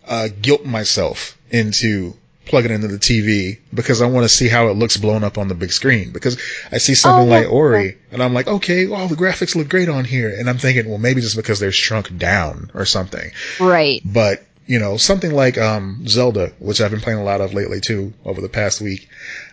uh, 0.07 0.29
guilt 0.43 0.65
myself 0.65 1.39
into 1.51 2.15
plugging 2.47 2.71
into 2.71 2.89
the 2.89 2.97
TV 2.99 3.59
because 3.75 4.01
I 4.01 4.07
want 4.07 4.25
to 4.25 4.29
see 4.29 4.49
how 4.49 4.69
it 4.69 4.75
looks 4.77 4.97
blown 4.97 5.25
up 5.25 5.37
on 5.37 5.49
the 5.49 5.55
big 5.55 5.73
screen 5.73 6.13
because 6.13 6.41
I 6.73 6.79
see 6.79 6.95
something 6.95 7.29
Oh, 7.29 7.33
yeah. 7.33 7.41
like 7.45 7.53
Ori 7.53 7.99
and 8.13 8.23
I'm 8.23 8.33
like, 8.33 8.47
okay, 8.47 8.87
well, 8.87 9.09
the 9.09 9.17
graphics 9.17 9.55
look 9.57 9.69
great 9.69 9.89
on 9.89 10.05
here. 10.05 10.31
And 10.31 10.49
I'm 10.49 10.59
thinking, 10.59 10.89
well, 10.89 10.99
maybe 10.99 11.21
just 11.21 11.37
because 11.37 11.61
they're 11.61 11.73
shrunk 11.73 12.17
down 12.17 12.71
or 12.73 12.85
something. 12.87 13.31
Right. 13.61 14.01
But, 14.05 14.45
you 14.67 14.79
know, 14.79 14.97
something 14.97 15.33
like, 15.33 15.59
um, 15.59 16.07
Zelda, 16.09 16.53
which 16.61 16.81
I've 16.81 16.91
been 16.93 17.01
playing 17.01 17.19
a 17.19 17.25
lot 17.25 17.41
of 17.41 17.53
lately 17.53 17.81
too 17.81 18.13
over 18.25 18.41
the 18.41 18.49
past 18.49 18.81
week. 18.81 19.09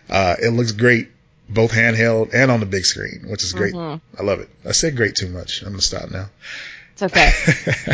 Uh, 0.08 0.36
it 0.42 0.50
looks 0.50 0.72
great 0.72 1.08
both 1.48 1.72
handheld 1.72 2.30
and 2.32 2.50
on 2.50 2.60
the 2.60 2.66
big 2.66 2.86
screen, 2.86 3.24
which 3.28 3.42
is 3.44 3.52
great. 3.52 3.74
Mhm. 3.74 4.00
I 4.18 4.22
love 4.22 4.40
it. 4.40 4.48
I 4.64 4.72
said 4.72 4.96
great 4.96 5.14
too 5.14 5.28
much. 5.28 5.60
I'm 5.62 5.70
gonna 5.70 5.82
stop 5.82 6.10
now. 6.10 6.30
It's 6.94 7.02
okay. 7.02 7.30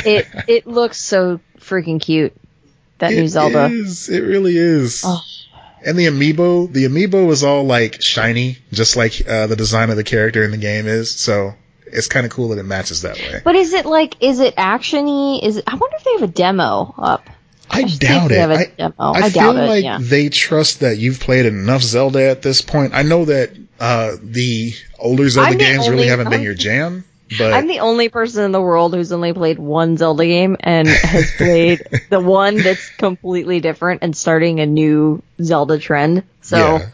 it 0.05 0.27
it 0.47 0.67
looks 0.67 1.01
so 1.01 1.41
freaking 1.59 2.01
cute. 2.01 2.33
That 3.01 3.11
new 3.13 3.25
It 3.25 3.29
Zelda. 3.29 3.67
is. 3.67 4.09
It 4.09 4.21
really 4.21 4.57
is. 4.57 5.03
Oh. 5.05 5.21
And 5.85 5.99
the 5.99 6.07
amiibo, 6.07 6.71
the 6.73 6.85
amiibo 6.85 7.31
is 7.31 7.43
all 7.43 7.65
like 7.65 8.03
shiny, 8.03 8.59
just 8.73 8.97
like 8.97 9.27
uh, 9.27 9.47
the 9.47 9.57
design 9.57 9.91
of 9.91 9.97
the 9.97 10.05
character 10.05 10.45
in 10.45 10.51
the 10.51 10.59
game 10.59 10.87
is. 10.87 11.11
So 11.15 11.55
it's 11.87 12.07
kind 12.09 12.27
of 12.27 12.33
cool 12.33 12.49
that 12.51 12.59
it 12.59 12.65
matches 12.65 13.03
that 13.03 13.17
way. 13.17 13.41
But 13.43 13.57
is 13.57 13.73
it 13.73 13.87
like 13.87 14.17
is 14.23 14.41
it 14.41 14.57
actiony? 14.57 15.43
Is 15.43 15.57
it, 15.57 15.65
I 15.67 15.75
wonder 15.77 15.97
if 15.97 16.05
they 16.05 16.13
have 16.13 16.23
a 16.23 16.27
demo 16.33 16.95
up. 16.99 17.29
I, 17.71 17.87
should 17.87 18.01
doubt 18.01 18.31
it. 18.31 18.35
if 18.35 18.37
we 18.37 18.37
have 18.37 18.51
a 18.51 18.95
I. 18.99 19.05
I 19.07 19.13
I 19.27 19.31
feel 19.31 19.57
it, 19.57 19.67
like 19.69 19.85
yeah. 19.85 19.99
they 20.01 20.29
trust 20.29 20.81
that 20.81 20.99
you've 20.99 21.21
played 21.21 21.47
enough 21.47 21.83
Zelda 21.83 22.29
at 22.29 22.43
this 22.43 22.63
point. 22.63 22.95
I 22.95 23.03
know 23.03 23.25
that 23.27 23.57
uh, 23.79 24.17
the 24.21 24.75
older 24.99 25.29
Zelda 25.29 25.53
I'm 25.53 25.59
games 25.59 25.89
really 25.89 26.09
haven't 26.09 26.27
been 26.27 26.41
I'm- 26.41 26.45
your 26.45 26.55
jam, 26.55 27.05
but 27.39 27.53
I'm 27.53 27.67
the 27.67 27.81
only 27.81 28.09
person 28.09 28.45
in 28.45 28.53
the 28.53 28.61
world 28.61 28.95
who's 28.95 29.13
only 29.13 29.33
played 29.33 29.59
one 29.59 29.97
Zelda 29.97 30.25
game 30.27 30.57
and 30.61 30.89
has 30.89 31.31
played 31.37 31.83
the 32.09 32.21
one 32.21 32.57
that's 32.57 32.89
completely 32.91 33.61
different 33.61 34.03
and 34.03 34.17
starting 34.17 34.61
a 34.61 34.67
new 34.67 35.23
Zelda 35.43 35.79
trend. 35.79 36.25
So 36.43 36.57
yeah. 36.79 36.89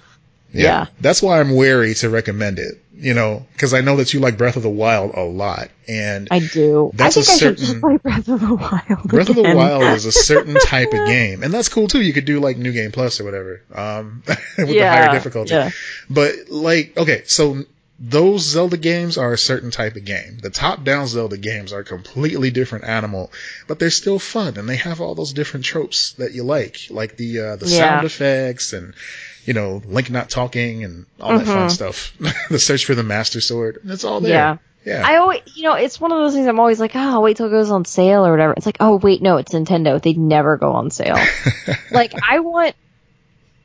yeah. 0.53 0.87
That's 1.01 1.23
why 1.23 1.41
I'm 1.41 1.55
wary 1.55 1.95
to 1.95 2.11
recommend 2.11 2.59
it, 2.59 2.81
you 2.95 3.15
know, 3.15 3.47
because 3.53 3.75
I 3.75 3.81
know 3.81 3.97
that 3.97 4.13
you 4.15 4.21
like 4.21 4.37
Breath 4.39 4.57
of 4.57 4.63
the 4.63 4.71
Wild 4.71 5.13
a 5.15 5.23
lot. 5.23 5.69
And 5.89 6.29
I 6.31 6.41
do. 6.41 6.91
That's 6.95 7.17
I 7.17 7.21
a 7.21 7.23
think 7.23 7.37
I 7.37 7.39
should 7.39 7.59
certain- 7.61 7.81
play 7.81 7.97
Breath 7.99 8.29
of 8.29 8.41
the 8.41 8.55
Wild. 8.55 9.03
Breath 9.05 9.29
of 9.29 9.37
the. 9.37 9.55
Wild 9.55 9.83
is 9.85 10.05
a 10.05 10.13
certain 10.13 10.55
type 10.67 10.89
of 10.93 11.07
game. 11.07 11.43
And 11.43 11.53
that's 11.55 11.69
cool 11.69 11.89
too. 11.89 12.03
You 12.03 12.13
could 12.13 12.25
do 12.25 12.41
like 12.41 12.57
New 12.59 12.73
Game 12.73 12.93
Plus 12.93 13.21
or 13.21 13.25
whatever, 13.25 13.63
um, 13.75 14.23
with 14.27 14.69
the 14.69 14.81
higher 14.81 15.13
difficulty. 15.13 15.55
yeah. 15.55 15.71
But 16.11 16.35
like, 16.51 16.97
okay, 16.97 17.23
so 17.27 17.65
those 17.99 18.43
Zelda 18.43 18.77
games 18.77 19.17
are 19.17 19.33
a 19.33 19.39
certain 19.39 19.71
type 19.71 19.97
of 19.97 20.05
game. 20.05 20.39
The 20.43 20.51
top-down 20.51 21.07
Zelda 21.07 21.39
games 21.39 21.73
are 21.73 21.81
a 21.81 21.85
completely 21.85 22.51
different 22.51 22.85
animal, 22.85 23.31
but 23.69 23.79
they're 23.79 23.91
still 23.91 24.19
fun 24.19 24.59
and 24.59 24.69
they 24.69 24.77
have 24.77 25.01
all 25.01 25.15
those 25.15 25.33
different 25.33 25.65
tropes 25.65 26.13
that 26.19 26.33
you 26.33 26.43
like, 26.43 26.79
like 26.91 27.17
the 27.17 27.41
uh, 27.41 27.57
the 27.57 27.67
Yeah. 27.67 27.79
sound 27.79 28.05
effects 28.05 28.73
and 28.75 28.93
you 29.47 29.55
know 29.55 29.81
Link 29.87 30.11
not 30.11 30.29
talking 30.29 30.85
and 30.85 31.07
all 31.21 31.39
that 31.39 31.47
fun 31.47 31.69
Mhm. 31.69 31.71
stuff. 31.71 32.13
the 32.51 32.59
search 32.59 32.85
for 32.85 32.95
the 32.95 33.03
Master 33.03 33.41
Sword, 33.41 33.79
it's 33.85 34.05
all 34.05 34.21
there. 34.21 34.33
Yeah. 34.33 34.57
Yeah. 34.85 35.03
I 35.05 35.17
always, 35.17 35.41
you 35.57 35.65
know, 35.65 35.75
it's 35.75 36.01
one 36.01 36.13
of 36.13 36.19
those 36.19 36.35
things 36.35 36.47
I'm 36.47 36.61
always 36.61 36.79
like, 36.79 36.93
oh, 36.95 37.19
wait 37.21 37.37
till 37.39 37.47
it 37.47 37.51
goes 37.51 37.73
on 37.73 37.85
sale 37.87 38.25
or 38.25 38.31
whatever. 38.31 38.53
It's 38.57 38.67
like, 38.67 38.77
oh, 38.79 38.95
wait, 38.97 39.21
no, 39.21 39.37
it's 39.39 39.53
Nintendo. 39.53 40.01
They 40.01 40.13
never 40.13 40.57
go 40.59 40.75
on 40.75 40.93
sale. 40.93 41.19
like, 41.91 42.13
I 42.23 42.39
want, 42.39 42.77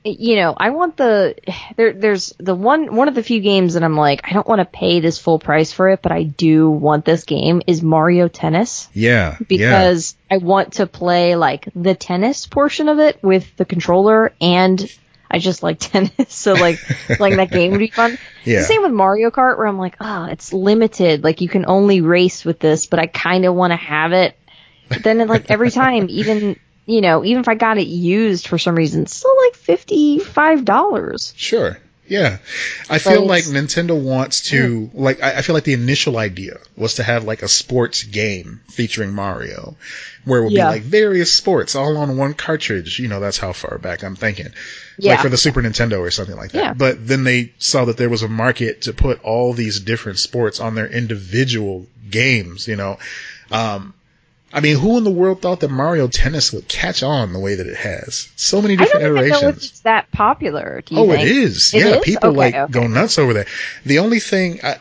you 0.03 0.36
know, 0.36 0.53
I 0.55 0.72
want 0.72 0.98
the, 0.98 1.36
there, 1.75 1.93
there's 1.93 2.34
the 2.38 2.55
one, 2.55 2.96
one 2.96 3.08
of 3.08 3.15
the 3.15 3.24
few 3.24 3.39
games 3.39 3.74
that 3.74 3.84
I'm 3.84 3.96
like, 3.96 4.22
I 4.24 4.34
don't 4.34 4.48
want 4.48 4.60
to 4.60 4.65
pay 4.65 5.00
this 5.00 5.20
full 5.20 5.39
price 5.39 5.72
for 5.72 5.89
it, 5.89 6.01
but 6.01 6.12
I 6.12 6.24
do 6.24 6.70
want 6.70 7.05
this 7.05 7.24
game 7.24 7.62
is 7.67 7.81
Mario 7.81 8.27
Tennis 8.27 8.89
yeah. 8.93 9.31
yeah. 9.31 9.46
because 9.48 10.15
I 10.29 10.38
want 10.38 10.74
to 10.74 10.88
play 10.88 11.36
like 11.36 11.70
the 11.75 11.96
tennis 11.96 12.46
portion 12.46 12.89
of 12.89 13.00
it 13.00 13.22
with 13.22 13.55
the 13.58 13.65
controller 13.65 14.34
and 14.41 14.91
I 15.29 15.39
just 15.39 15.63
like 15.63 15.79
tennis. 15.79 16.34
So 16.34 16.53
like 16.53 16.79
playing 17.08 17.38
that 17.38 17.51
game 17.51 17.72
would 17.72 17.79
be 17.79 17.88
fun. 17.88 18.17
Yeah. 18.43 18.60
The 18.60 18.65
same 18.65 18.81
with 18.81 18.91
Mario 18.91 19.29
Kart 19.29 19.58
where 19.58 19.67
I'm 19.67 19.77
like, 19.77 19.96
oh, 20.00 20.25
it's 20.25 20.51
limited. 20.51 21.24
Like 21.24 21.41
you 21.41 21.50
can 21.50 21.65
only 21.67 22.01
race 22.01 22.43
with 22.43 22.60
this, 22.60 22.86
but 22.86 23.00
I 23.00 23.08
kind 23.08 23.46
of 23.46 23.55
want 23.55 23.72
to 23.72 23.77
have 23.77 24.13
it. 24.13 24.36
But 24.89 25.03
then 25.03 25.25
like 25.27 25.50
every 25.50 25.72
time, 25.72 26.08
even, 26.10 26.60
you 26.85 27.01
know, 27.01 27.23
even 27.23 27.41
if 27.41 27.47
I 27.47 27.55
got 27.55 27.77
it 27.77 27.88
used 27.88 28.47
for 28.47 28.57
some 28.57 28.75
reason, 28.75 29.05
still 29.05 29.35
like 29.45 29.53
$55. 29.53 31.33
Sure. 31.35 31.77
Yeah. 32.07 32.39
I 32.89 32.97
feel 33.00 33.25
like 33.25 33.45
Nintendo 33.45 33.97
wants 34.01 34.50
to, 34.50 34.89
like, 34.93 35.23
I, 35.23 35.38
I 35.38 35.41
feel 35.43 35.53
like 35.53 35.63
the 35.63 35.71
initial 35.73 36.17
idea 36.17 36.57
was 36.75 36.95
to 36.95 37.03
have 37.03 37.23
like 37.23 37.41
a 37.41 37.47
sports 37.47 38.03
game 38.03 38.59
featuring 38.67 39.13
Mario, 39.13 39.77
where 40.25 40.41
it 40.41 40.43
would 40.45 40.51
Yeah. 40.51 40.67
be 40.71 40.73
like 40.79 40.81
various 40.81 41.33
sports 41.33 41.73
all 41.73 41.95
on 41.95 42.17
one 42.17 42.33
cartridge. 42.33 43.00
You 43.00 43.07
know, 43.07 43.21
that's 43.21 43.38
how 43.38 43.53
far 43.53 43.77
back 43.77 44.03
I'm 44.03 44.17
thinking. 44.17 44.47
Yeah. 44.97 45.11
Like 45.13 45.21
for 45.21 45.29
the 45.29 45.38
Super 45.38 45.61
Nintendo 45.61 46.00
or 46.00 46.11
something 46.11 46.35
like 46.35 46.51
that. 46.51 46.57
Yeah. 46.61 46.73
But 46.73 47.07
then 47.07 47.23
they 47.23 47.53
saw 47.59 47.85
that 47.85 47.95
there 47.95 48.09
was 48.09 48.23
a 48.23 48.27
market 48.27 48.81
to 48.83 48.93
put 48.93 49.23
all 49.23 49.53
these 49.53 49.79
different 49.79 50.19
sports 50.19 50.59
on 50.59 50.75
their 50.75 50.88
individual 50.88 51.85
games, 52.09 52.67
you 52.67 52.75
know. 52.75 52.97
Um, 53.51 53.93
I 54.53 54.60
mean, 54.60 54.77
who 54.77 54.98
in 54.98 55.03
the 55.03 55.12
world 55.12 55.41
thought 55.41 55.62
that 55.62 55.72
Mario 55.72 56.08
Tennis 56.08 56.51
would 56.51 56.67
catch 56.67 57.03
on 57.03 57.31
the 57.34 57.39
way 57.39 57.55
that 57.55 57.67
it 57.67 57.77
has? 57.77 58.29
So 58.36 58.62
many 58.62 58.75
different 58.75 59.05
I 59.05 59.08
don't 59.08 59.17
iterations. 59.17 59.41
know 59.41 59.50
if 59.50 59.58
it's 59.58 59.79
that 59.81 60.12
popular. 60.12 60.81
Do 60.86 60.96
you 60.96 61.01
Oh, 61.01 61.08
think? 61.10 61.22
it 61.24 61.27
is. 61.31 61.74
It 61.74 61.79
yeah, 61.79 61.86
is? 61.98 62.01
people 62.03 62.29
Okay, 62.29 62.38
like 62.38 62.55
okay. 62.55 62.72
go 62.72 62.88
nuts 62.88 63.17
over 63.17 63.34
there. 63.34 63.46
The 63.86 64.00
only 64.00 64.20
thing, 64.20 64.60
I, 64.63 64.77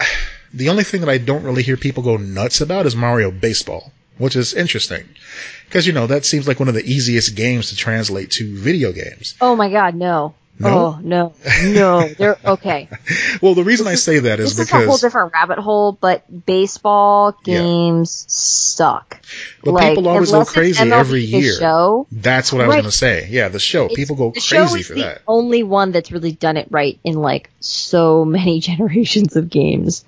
the 0.53 0.71
only 0.71 0.83
thing 0.85 1.01
that 1.03 1.09
I 1.11 1.19
don't 1.19 1.45
really 1.45 1.63
hear 1.63 1.77
people 1.77 2.03
go 2.03 2.17
nuts 2.17 2.61
about 2.61 2.87
is 2.87 2.97
Mario 2.97 3.31
Baseball, 3.31 3.93
which 4.19 4.35
is 4.35 4.55
interesting 4.55 5.05
because 5.67 5.87
you 5.87 5.93
know 5.93 6.09
that 6.09 6.25
seems 6.25 6.49
like 6.49 6.59
one 6.59 6.69
of 6.69 6.75
the 6.75 6.85
easiest 6.85 7.37
games 7.37 7.69
to 7.71 7.77
translate 7.77 8.33
to 8.33 8.57
video 8.57 8.91
games. 8.93 9.37
Oh 9.41 9.55
my 9.55 9.71
god, 9.71 9.95
no. 9.95 10.35
No? 10.61 10.69
Oh 10.69 11.01
no, 11.03 11.33
no. 11.65 12.09
They're 12.09 12.37
okay. 12.45 12.89
Well, 13.41 13.55
the 13.55 13.65
reason 13.65 13.87
I 13.87 13.95
say 13.95 14.19
that 14.21 14.41
is 14.41 14.57
This 14.57 14.67
is 14.69 14.73
a 14.75 14.87
whole 14.87 14.99
different 14.99 15.33
rabbit 15.33 15.59
hole, 15.59 15.93
but 15.93 16.23
baseball 16.47 17.35
Yeah. 17.47 17.59
games 17.63 18.27
suck. 18.29 19.21
but 19.65 19.73
like, 19.73 19.89
people 19.95 20.09
always 20.09 20.31
go 20.31 20.45
crazy 20.45 20.85
MLB 20.85 20.93
every 20.93 21.21
year. 21.23 21.55
Show, 21.59 22.07
That's 22.13 22.53
what 22.53 22.61
I 22.61 22.67
was 22.67 22.75
Right. 22.75 22.83
going 22.83 22.91
to 22.91 22.97
say. 22.97 23.27
Yeah, 23.31 23.49
the 23.49 23.59
show. 23.59 23.85
It's- 23.87 23.97
people 23.97 24.17
go 24.17 24.33
the 24.35 24.41
show 24.41 24.65
crazy 24.67 24.81
is 24.81 24.87
for 24.89 24.95
the 24.95 25.01
that. 25.01 25.23
only 25.27 25.63
one 25.63 25.93
that's 25.93 26.13
really 26.13 26.33
done 26.33 26.59
it 26.59 26.69
right 26.71 26.99
in 27.05 27.15
like 27.15 27.49
so 27.61 28.25
many 28.27 28.61
generations 28.71 29.37
of 29.37 29.49
games. 29.49 30.05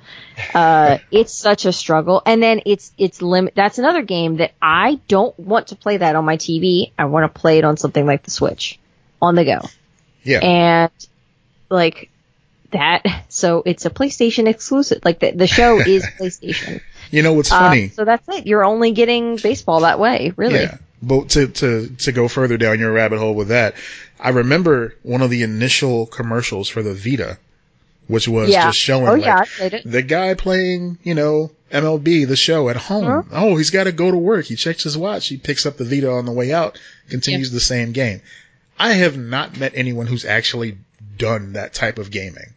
Uh, 0.54 0.99
it's 1.11 1.32
such 1.32 1.64
a 1.64 1.73
struggle, 1.73 2.21
and 2.26 2.42
then 2.42 2.61
it's 2.66 2.92
it's 2.99 3.23
limit. 3.23 3.54
That's 3.54 3.78
another 3.78 4.02
game 4.02 4.37
that 4.37 4.52
I 4.61 5.00
don't 5.09 5.38
want 5.38 5.68
to 5.68 5.76
play 5.76 5.97
that 5.97 6.14
on 6.16 6.25
my 6.25 6.37
TV. 6.37 6.92
I 6.99 7.06
want 7.06 7.32
to 7.32 7.40
play 7.40 7.59
it 7.59 7.64
on 7.64 7.76
something 7.76 8.04
like 8.06 8.23
the 8.25 8.30
Switch, 8.30 8.78
on 9.21 9.35
the 9.35 9.44
go. 9.44 9.61
Yeah. 10.24 10.38
and 10.40 10.90
like 11.68 12.10
that 12.70 13.02
so 13.28 13.62
it's 13.66 13.84
a 13.84 13.90
PlayStation 13.90 14.46
exclusive 14.48 15.00
like 15.04 15.18
the, 15.20 15.32
the 15.32 15.46
show 15.46 15.78
is 15.86 16.04
PlayStation 16.18 16.80
you 17.10 17.22
know 17.22 17.34
what's 17.34 17.52
Uh, 17.52 17.58
funny? 17.58 17.88
so 17.88 18.04
that's 18.04 18.26
it 18.28 18.46
you're 18.46 18.64
only 18.64 18.92
getting 18.92 19.36
baseball 19.36 19.80
that 19.80 19.98
way 19.98 20.32
really 20.36 20.60
Yeah. 20.60 20.78
But 21.04 21.30
to, 21.30 21.48
to, 21.48 21.88
to 21.88 22.12
go 22.12 22.28
further 22.28 22.56
down 22.56 22.78
your 22.78 22.92
rabbit 22.92 23.18
hole 23.18 23.34
with 23.34 23.48
that, 23.48 23.74
I 24.20 24.28
remember 24.28 24.94
one 25.02 25.20
of 25.20 25.30
the 25.30 25.42
initial 25.42 26.06
commercials 26.06 26.68
for 26.68 26.80
the 26.80 26.94
Vita, 26.94 27.38
which 28.06 28.28
was 28.28 28.50
Yeah. 28.50 28.66
just 28.66 28.78
showing 28.78 29.08
oh 29.08 29.14
like 29.14 29.24
yeah 29.24 29.38
I 29.40 29.44
played 29.46 29.74
it 29.74 29.82
the 29.84 30.02
guy 30.02 30.34
playing, 30.34 30.98
you 31.02 31.16
know, 31.16 31.50
MLB, 31.72 32.28
the 32.28 32.36
show 32.36 32.68
at 32.68 32.76
home. 32.76 33.04
Huh? 33.04 33.22
Oh, 33.32 33.56
he's 33.56 33.70
got 33.70 33.84
to 33.84 33.92
go 33.92 34.12
to 34.12 34.16
work. 34.16 34.44
He 34.44 34.54
checks 34.54 34.84
his 34.84 34.96
watch. 34.96 35.26
He 35.26 35.38
picks 35.38 35.66
up 35.66 35.76
the 35.76 35.84
Vita 35.84 36.08
on 36.08 36.24
the 36.24 36.30
way 36.32 36.52
out, 36.52 36.78
continues 37.08 37.50
the 37.50 37.58
same 37.58 37.90
game. 37.90 38.20
I 38.82 38.94
have 38.94 39.16
not 39.16 39.56
met 39.56 39.74
anyone 39.76 40.08
who's 40.08 40.24
actually 40.24 40.76
done 41.16 41.52
that 41.52 41.72
type 41.72 41.98
of 41.98 42.10
gaming. 42.10 42.54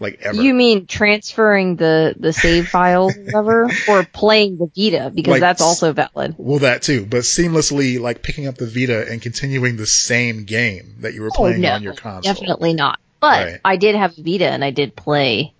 Like 0.00 0.22
ever. 0.22 0.42
you 0.42 0.52
mean 0.52 0.86
transferring 0.86 1.76
the 1.76 2.16
the 2.18 2.32
save 2.32 2.68
files 2.68 3.16
whatever 3.16 3.70
or 3.88 4.02
playing 4.02 4.58
the 4.58 4.66
Vita 4.66 5.12
because 5.14 5.30
Like, 5.30 5.40
that's 5.40 5.62
also 5.62 5.92
valid 5.92 6.34
well, 6.36 6.58
that 6.58 6.82
too, 6.82 7.06
but 7.06 7.18
seamlessly 7.18 8.00
like 8.00 8.24
picking 8.24 8.48
up 8.48 8.56
the 8.56 8.66
Vita 8.66 9.08
and 9.08 9.22
continuing 9.22 9.76
the 9.76 9.86
same 9.86 10.44
game 10.46 10.96
that 11.02 11.14
you 11.14 11.22
were 11.22 11.30
oh 11.32 11.36
playing 11.36 11.60
no 11.60 11.70
on 11.70 11.84
your 11.84 11.94
console. 11.94 12.34
definitely 12.34 12.74
not 12.74 12.98
but 13.20 13.46
Right. 13.46 13.60
I 13.64 13.76
did 13.76 13.94
have 13.94 14.18
a 14.18 14.22
Vita 14.22 14.50
and 14.50 14.64
I 14.64 14.72
did 14.72 14.96
play 14.96 15.54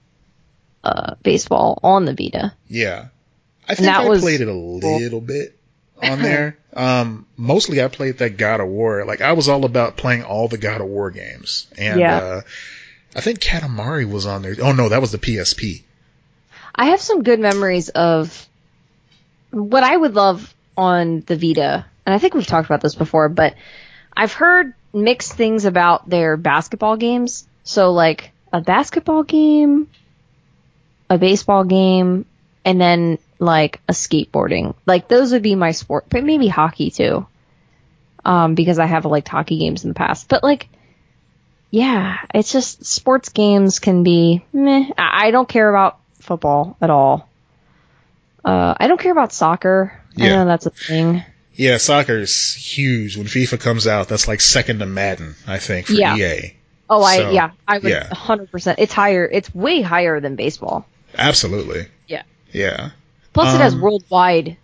uh 0.82 1.14
baseball 1.22 1.78
on 1.84 2.06
the 2.06 2.12
Vita 2.12 2.54
Yeah. 2.66 3.06
I 3.68 3.76
think 3.76 3.88
I 3.88 4.08
was 4.08 4.20
played 4.20 4.40
it 4.40 4.48
a 4.48 4.52
little 4.52 5.20
bit 5.20 5.56
on 6.02 6.20
there. 6.20 6.58
Um, 6.74 7.26
mostly 7.36 7.82
I 7.82 7.88
played 7.88 8.18
that 8.18 8.36
God 8.36 8.60
of 8.60 8.68
War. 8.68 9.04
Like 9.04 9.20
I 9.20 9.32
was 9.32 9.48
all 9.48 9.64
about 9.64 9.96
playing 9.96 10.24
all 10.24 10.48
the 10.48 10.58
God 10.58 10.80
of 10.80 10.88
War 10.88 11.10
games. 11.10 11.66
And, 11.78 12.00
Yeah. 12.00 12.16
uh, 12.16 12.40
I 13.16 13.20
think 13.20 13.38
Katamari 13.38 14.10
was 14.10 14.26
on 14.26 14.42
there. 14.42 14.56
Oh 14.60 14.72
no, 14.72 14.88
that 14.88 15.00
was 15.00 15.12
the 15.12 15.18
PSP. 15.18 15.82
I 16.74 16.86
have 16.86 17.00
some 17.00 17.22
good 17.22 17.38
memories 17.38 17.88
of 17.90 18.48
what 19.50 19.84
I 19.84 19.96
would 19.96 20.14
love 20.14 20.52
on 20.76 21.20
the 21.20 21.36
Vita, 21.36 21.86
and 22.04 22.14
I 22.14 22.18
think 22.18 22.34
we've 22.34 22.46
talked 22.46 22.66
about 22.66 22.80
this 22.80 22.96
before, 22.96 23.28
but 23.28 23.54
I've 24.16 24.32
heard 24.32 24.74
mixed 24.92 25.34
things 25.34 25.64
about 25.64 26.08
their 26.10 26.36
basketball 26.36 26.96
games. 26.96 27.46
So 27.62 27.92
like 27.92 28.32
a 28.52 28.60
basketball 28.60 29.22
game, 29.22 29.88
a 31.08 31.16
baseball 31.16 31.62
game, 31.62 32.26
and 32.64 32.80
then 32.80 33.18
like 33.38 33.80
a 33.88 33.92
skateboarding. 33.92 34.74
Like 34.86 35.08
those 35.08 35.32
would 35.32 35.42
be 35.42 35.54
my 35.54 35.72
sport, 35.72 36.06
but 36.08 36.24
maybe 36.24 36.48
hockey 36.48 36.90
too. 36.90 37.26
Um, 38.24 38.54
because 38.54 38.78
I 38.78 38.86
have 38.86 39.04
liked 39.04 39.28
hockey 39.28 39.58
games 39.58 39.84
in 39.84 39.88
the 39.90 39.94
past, 39.94 40.28
but 40.28 40.42
like, 40.42 40.68
yeah, 41.70 42.18
it's 42.34 42.52
just 42.52 42.84
sports 42.86 43.28
games 43.28 43.80
can 43.80 44.02
be 44.02 44.44
meh. 44.52 44.90
I 44.96 45.26
I 45.26 45.30
don't 45.30 45.48
care 45.48 45.68
about 45.68 45.98
football 46.20 46.76
at 46.80 46.88
all. 46.90 47.28
Uh, 48.44 48.74
I 48.78 48.86
don't 48.88 49.00
care 49.00 49.12
about 49.12 49.32
soccer. 49.32 49.92
I 50.18 50.24
Yeah. 50.24 50.28
know 50.36 50.44
that's 50.46 50.66
a 50.66 50.70
thing. 50.70 51.22
Yeah, 51.54 51.76
soccer's 51.78 52.52
huge. 52.54 53.16
When 53.16 53.26
FIFA 53.26 53.60
comes 53.60 53.86
out, 53.86 54.08
that's 54.08 54.26
like 54.26 54.40
second 54.40 54.80
to 54.80 54.86
Madden, 54.86 55.34
I 55.46 55.58
think, 55.58 55.86
for 55.86 55.92
Yeah. 55.92 56.16
EA. 56.16 56.54
Oh, 56.90 57.02
I 57.02 57.16
So, 57.18 57.30
yeah, 57.30 57.50
I 57.66 57.78
would 57.78 57.90
yeah. 57.90 58.08
100%. 58.10 58.74
It's 58.78 58.92
higher. 58.92 59.28
It's 59.30 59.54
way 59.54 59.80
higher 59.82 60.20
than 60.20 60.36
baseball. 60.36 60.86
Absolutely. 61.16 61.86
Yeah. 62.08 62.22
Yeah. 62.52 62.90
Plus, 63.34 63.54
it 63.54 63.60
has 63.60 63.74
Um, 63.74 63.82
worldwide 63.82 64.56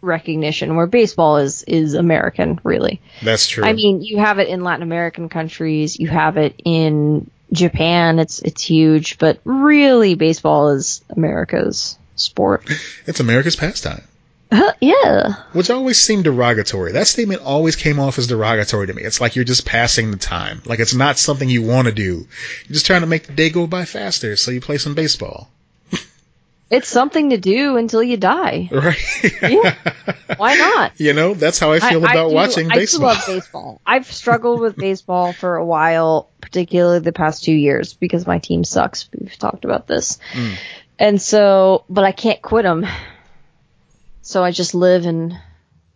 recognition, 0.00 0.76
where 0.76 0.86
baseball 0.86 1.38
is 1.38 1.64
is 1.64 1.94
American, 1.94 2.60
really. 2.62 3.00
That's 3.22 3.48
true. 3.48 3.64
I 3.64 3.72
mean, 3.72 4.02
you 4.02 4.18
have 4.18 4.38
it 4.38 4.48
in 4.48 4.62
Latin 4.62 4.82
American 4.82 5.28
countries, 5.28 5.98
you 5.98 6.08
have 6.08 6.36
it 6.36 6.54
in 6.64 7.30
Japan. 7.52 8.18
It's 8.18 8.38
it's 8.40 8.62
huge, 8.62 9.18
but 9.18 9.40
really, 9.44 10.14
baseball 10.14 10.70
is 10.70 11.02
America's 11.10 11.98
sport. 12.16 12.68
it's 13.06 13.20
America's 13.20 13.56
pastime. 13.56 14.02
Uh, 14.50 14.72
yeah. 14.80 15.34
which 15.52 15.68
always 15.68 16.00
seemed 16.00 16.24
derogatory. 16.24 16.92
That 16.92 17.06
statement 17.06 17.42
always 17.42 17.76
came 17.76 18.00
off 18.00 18.18
as 18.18 18.28
derogatory 18.28 18.86
to 18.86 18.94
me. 18.94 19.02
It's 19.02 19.20
like 19.20 19.36
you're 19.36 19.44
just 19.44 19.66
passing 19.66 20.10
the 20.10 20.16
time. 20.16 20.62
Like 20.64 20.78
it's 20.78 20.94
not 20.94 21.18
something 21.18 21.48
you 21.50 21.62
want 21.62 21.86
to 21.86 21.92
do. 21.92 22.26
You're 22.66 22.72
just 22.72 22.86
trying 22.86 23.02
to 23.02 23.06
make 23.06 23.26
the 23.26 23.34
day 23.34 23.50
go 23.50 23.66
by 23.66 23.84
faster, 23.84 24.36
so 24.36 24.50
you 24.50 24.62
play 24.62 24.78
some 24.78 24.94
baseball. 24.94 25.50
It's 26.70 26.88
something 26.88 27.30
to 27.30 27.38
do 27.38 27.76
until 27.78 28.02
you 28.02 28.16
die. 28.18 28.68
Right? 28.78 29.42
Yeah. 29.42 29.74
Why 30.36 30.54
not? 30.56 31.00
you 31.00 31.14
know, 31.14 31.32
that's 31.34 31.58
how 31.58 31.72
I 31.72 31.80
feel 31.80 32.04
about 32.04 32.28
do- 32.28 32.34
watching 32.34 32.70
I 32.70 32.74
do 32.74 32.80
baseball. 32.80 33.06
love 33.06 33.24
baseball. 33.26 33.80
I've 33.86 34.10
struggled 34.12 34.60
with 34.60 34.76
baseball 34.76 35.32
for 35.32 35.56
a 35.56 35.64
while, 35.64 36.30
particularly 36.40 37.00
the 37.00 37.12
past 37.12 37.42
two 37.44 37.54
years, 37.54 37.94
because 37.94 38.26
my 38.26 38.38
team 38.38 38.64
sucks. 38.64 39.08
We've 39.18 39.36
talked 39.36 39.64
about 39.64 39.86
this. 39.86 40.18
Mm. 40.32 40.56
And 40.98 41.22
so, 41.22 41.84
but 41.88 42.04
I 42.04 42.12
can't 42.12 42.42
quit 42.42 42.64
them. 42.64 42.86
So 44.22 44.44
I 44.44 44.50
just 44.50 44.74
live 44.74 45.06
in 45.06 45.38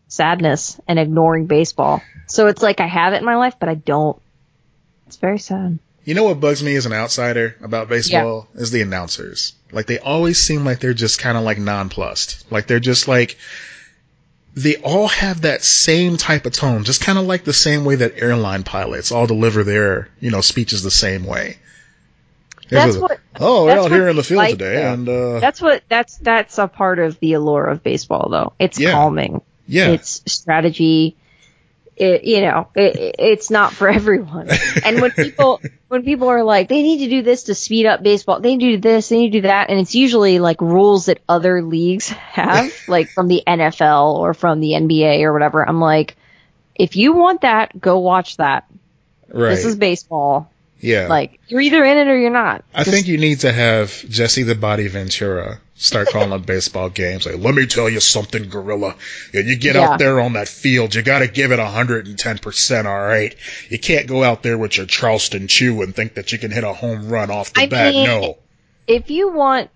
sadness 0.09 0.81
and 0.88 0.99
ignoring 0.99 1.47
baseball. 1.47 2.02
So 2.29 2.47
it's 2.47 2.62
like 2.62 2.81
I 2.81 2.87
have 2.87 3.12
it 3.12 3.19
in 3.19 3.25
my 3.25 3.37
life, 3.37 3.57
but 3.61 3.69
I 3.69 3.75
don't. 3.75 4.21
It's 5.07 5.17
very 5.17 5.38
sad. 5.38 5.79
You 6.05 6.15
know 6.15 6.25
what 6.25 6.41
bugs 6.41 6.63
me 6.63 6.75
as 6.75 6.87
an 6.87 6.93
outsider 6.93 7.57
about 7.63 7.89
baseball 7.89 8.49
is 8.55 8.71
the 8.73 8.83
announcers. 8.83 9.55
Like 9.71 9.87
they 9.87 9.99
always 9.99 10.39
seem 10.43 10.65
like 10.65 10.81
they're 10.81 10.95
just 10.95 11.21
kind 11.21 11.39
of 11.39 11.45
like 11.45 11.59
nonplussed. 11.59 12.51
Like 12.51 12.67
they're 12.67 12.81
just 12.81 13.07
like 13.09 13.37
they 14.55 14.77
all 14.77 15.09
have 15.09 15.43
that 15.43 15.63
same 15.63 16.17
type 16.17 16.45
of 16.45 16.53
tone, 16.53 16.85
just 16.85 17.01
kind 17.03 17.19
of 17.19 17.25
like 17.27 17.45
the 17.45 17.53
same 17.53 17.85
way 17.85 17.95
that 17.97 18.15
airline 18.21 18.65
pilots 18.65 19.11
all 19.13 19.27
deliver 19.27 19.65
their, 19.65 20.09
you 20.21 20.31
know, 20.31 20.41
speeches 20.43 20.83
the 20.83 20.91
same 20.91 21.25
way. 21.25 21.57
That's 22.69 22.97
what- 22.97 23.19
Oh, 23.41 23.65
we're 23.67 23.73
out 23.79 23.91
here 23.91 24.09
in 24.09 24.17
the 24.17 24.23
field 24.23 24.39
like, 24.39 24.51
today, 24.53 24.75
though. 24.77 24.93
and 24.93 25.09
uh, 25.09 25.39
That's 25.41 25.61
what 25.63 25.83
that's 25.89 26.17
that's 26.19 26.59
a 26.59 26.69
part 26.69 26.99
of 26.99 27.19
the 27.21 27.33
allure 27.35 27.65
of 27.67 27.83
baseball, 27.83 28.29
though. 28.31 28.53
It's 28.59 28.79
Yeah. 28.79 28.93
calming. 28.93 29.41
yeah, 29.67 29.89
It's 29.93 30.23
strategy. 30.27 31.17
It, 31.97 32.25
you 32.25 32.41
know, 32.41 32.69
it, 32.75 33.17
it's 33.19 33.51
not 33.51 33.73
for 33.73 33.89
everyone. 33.99 34.49
And 34.85 35.01
when 35.01 35.11
people 35.11 35.61
when 35.89 36.05
people 36.05 36.29
are 36.29 36.43
like, 36.43 36.69
they 36.69 36.83
need 36.83 37.05
to 37.05 37.09
do 37.09 37.23
this 37.23 37.45
to 37.45 37.55
speed 37.55 37.87
up 37.87 38.03
baseball, 38.03 38.41
they 38.41 38.57
need 38.57 38.65
to 38.65 38.77
do 38.77 38.81
this, 38.81 39.09
they 39.09 39.19
need 39.19 39.33
to 39.33 39.39
do 39.39 39.43
that, 39.43 39.71
and 39.71 39.79
it's 39.79 39.95
usually 39.95 40.39
like 40.39 40.61
rules 40.61 41.07
that 41.07 41.21
other 41.29 41.63
leagues 41.63 42.09
have, 42.09 42.73
like 42.89 43.09
from 43.11 43.29
the 43.29 43.43
NFL 43.47 44.15
or 44.15 44.35
from 44.35 44.61
the 44.61 44.71
NBA 44.73 45.23
or 45.23 45.33
whatever. 45.33 45.67
I'm 45.69 45.81
like, 45.81 46.17
if 46.75 46.97
you 46.97 47.13
want 47.13 47.43
that, 47.43 47.79
go 47.79 47.99
watch 47.99 48.39
that. 48.39 48.65
right, 49.29 49.51
This 49.51 49.65
is 49.65 49.77
baseball. 49.77 50.52
Yeah. 50.83 51.07
Like 51.09 51.41
you're 51.49 51.61
either 51.62 51.83
in 51.85 51.97
it 51.97 52.09
or 52.09 52.19
you're 52.19 52.31
not. 52.31 52.65
I 52.75 52.81
Just- 52.85 52.91
think 52.91 53.07
you 53.07 53.17
need 53.17 53.41
to 53.41 53.53
have 53.53 53.91
Jesse 54.09 54.43
the 54.43 54.55
Body 54.55 54.89
Ventura 54.89 55.61
start 55.75 56.09
calling 56.09 56.33
up 56.33 56.45
baseball 56.47 56.91
games. 56.91 57.25
Like, 57.27 57.39
let 57.39 57.55
me 57.55 57.67
tell 57.67 57.89
you 57.89 57.99
something, 58.01 58.49
Gorilla. 58.51 58.95
And 59.33 59.49
you 59.49 59.57
get 59.57 59.75
Yeah. 59.77 59.91
out 59.91 59.99
there 59.99 60.21
on 60.21 60.35
that 60.35 60.47
field, 60.49 60.95
you 60.95 61.03
got 61.03 61.21
to 61.21 61.29
give 61.29 61.51
it 61.53 61.59
110%. 61.59 62.87
All 62.87 63.01
right, 63.01 63.35
you 63.69 63.79
can't 63.79 64.07
go 64.07 64.23
out 64.23 64.43
there 64.43 64.59
with 64.59 64.77
your 64.77 64.87
Charleston 64.87 65.49
Chew 65.49 65.83
and 65.83 65.95
think 65.95 66.15
that 66.15 66.33
you 66.33 66.39
can 66.39 66.51
hit 66.51 66.65
a 66.65 66.73
home 66.73 67.09
run 67.09 67.31
off 67.31 67.53
the 67.53 67.62
I 67.62 67.67
bat. 67.67 67.93
mean, 67.95 68.05
no, 68.07 68.39
if 68.87 69.11
you 69.11 69.33
want 69.33 69.71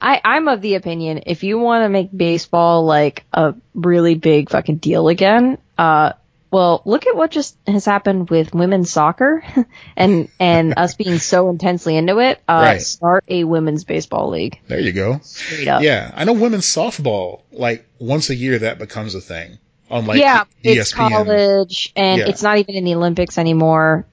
I, 0.00 0.20
I'm 0.24 0.46
of 0.48 0.60
the 0.60 0.74
opinion 0.74 1.22
if 1.26 1.42
you 1.42 1.58
want 1.58 1.84
to 1.84 1.88
make 1.88 2.10
baseball 2.14 2.84
like 2.84 3.24
a 3.32 3.54
really 3.74 4.14
big 4.14 4.50
fucking 4.50 4.76
deal 4.76 5.08
again, 5.08 5.58
uh, 5.78 6.12
well, 6.56 6.80
look 6.86 7.06
at 7.06 7.14
what 7.14 7.30
just 7.30 7.56
has 7.66 7.84
happened 7.84 8.30
with 8.30 8.54
women's 8.54 8.90
soccer 8.90 9.44
and 9.96 10.28
and 10.40 10.72
us 10.78 10.94
being 10.94 11.18
so 11.18 11.50
intensely 11.50 11.96
into 11.96 12.18
it. 12.18 12.40
Uh, 12.48 12.62
Right. 12.64 12.80
Start 12.80 13.24
a 13.28 13.44
women's 13.44 13.84
baseball 13.84 14.30
league. 14.30 14.58
there 14.66 14.80
you 14.80 14.92
go. 14.92 15.18
Straight 15.22 15.68
up. 15.68 15.82
Yeah, 15.82 16.10
I 16.14 16.24
know 16.24 16.32
women's 16.32 16.64
softball. 16.64 17.42
Like 17.52 17.84
once 17.98 18.30
a 18.30 18.34
year, 18.34 18.58
that 18.60 18.78
becomes 18.78 19.14
a 19.14 19.20
thing 19.20 19.58
on 19.90 20.06
like 20.06 20.18
yeah, 20.18 20.44
E- 20.64 20.70
it's 20.78 20.92
ESPN. 20.94 21.08
college 21.10 21.92
and 21.94 22.20
Yeah. 22.20 22.28
it's 22.28 22.42
not 22.42 22.56
even 22.58 22.74
in 22.74 22.84
the 22.84 22.94
Olympics 22.94 23.36
anymore 23.38 24.06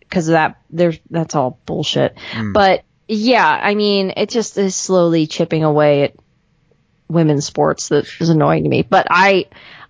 because 0.00 0.28
of 0.28 0.32
that. 0.32 0.60
There's 0.70 0.98
that's 1.10 1.34
all 1.34 1.58
bullshit. 1.66 2.14
Mm. 2.32 2.52
But 2.52 2.84
yeah, 3.08 3.48
I 3.48 3.74
mean, 3.74 4.12
it 4.16 4.28
just 4.28 4.58
is 4.58 4.76
slowly 4.76 5.26
chipping 5.26 5.64
away 5.64 6.02
at 6.02 6.14
women's 7.08 7.46
sports 7.46 7.88
that 7.88 8.06
is 8.20 8.28
annoying 8.28 8.64
to 8.64 8.68
me. 8.68 8.82
But 8.82 9.06
I, 9.10 9.46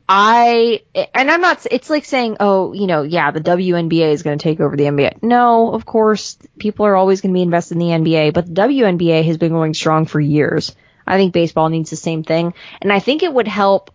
I, 0.08 0.82
and 1.14 1.30
I'm 1.30 1.40
not. 1.40 1.66
It's 1.70 1.90
like 1.90 2.04
saying, 2.04 2.36
oh, 2.38 2.72
you 2.72 2.86
know, 2.86 3.02
yeah, 3.02 3.32
the 3.32 3.40
WNBA 3.40 4.12
is 4.12 4.22
going 4.22 4.38
to 4.38 4.42
take 4.42 4.60
over 4.60 4.76
the 4.76 4.84
NBA. 4.84 5.22
No, 5.22 5.72
of 5.72 5.84
course, 5.84 6.38
people 6.58 6.86
are 6.86 6.94
always 6.94 7.20
going 7.20 7.32
to 7.32 7.38
be 7.38 7.42
invested 7.42 7.74
in 7.74 7.80
the 7.80 8.10
NBA, 8.10 8.32
but 8.32 8.46
the 8.46 8.62
WNBA 8.62 9.24
has 9.24 9.36
been 9.36 9.52
going 9.52 9.74
strong 9.74 10.06
for 10.06 10.20
years. 10.20 10.74
I 11.06 11.16
think 11.16 11.32
baseball 11.32 11.68
needs 11.68 11.90
the 11.90 11.96
same 11.96 12.22
thing, 12.22 12.54
and 12.80 12.92
I 12.92 13.00
think 13.00 13.22
it 13.22 13.32
would 13.32 13.48
help 13.48 13.92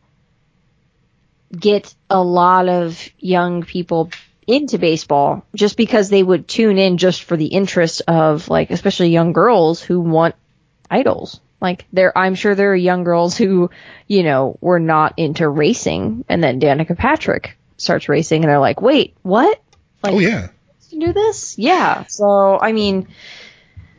get 1.58 1.93
a 2.10 2.21
lot 2.21 2.69
of 2.69 3.10
young 3.17 3.63
people 3.63 4.12
into 4.47 4.78
baseball 4.80 5.45
just 5.56 5.78
because 5.78 6.10
they 6.10 6.24
would 6.24 6.47
tune 6.47 6.78
in 6.78 6.97
just 6.97 7.24
for 7.24 7.38
the 7.38 7.47
interest 7.47 8.02
of 8.08 8.50
like 8.50 8.71
especially 8.71 9.10
young 9.10 9.34
girls 9.34 9.82
who 9.82 10.00
want 10.00 10.36
idols 10.89 11.39
like 11.62 11.86
there 11.93 12.17
i'm 12.17 12.36
sure 12.36 12.56
there 12.56 12.71
are 12.71 12.76
young 12.76 13.04
girls 13.04 13.38
who 13.38 13.69
you 14.08 14.24
know 14.24 14.58
were 14.62 14.80
not 14.80 15.13
into 15.17 15.47
racing 15.47 16.26
and 16.28 16.43
then 16.43 16.60
danica 16.60 16.97
patrick 16.97 17.58
starts 17.78 18.10
racing 18.10 18.43
and 18.43 18.50
they're 18.50 18.60
like 18.60 18.82
wait 18.82 19.15
what 19.21 19.62
like 20.04 20.13
Oh 20.13 20.19
yeah. 20.19 20.50
you 20.89 21.00
do 21.00 21.13
this 21.13 21.58
yeah 21.58 22.06
so 22.08 22.60
i 22.60 22.71
mean 22.74 23.08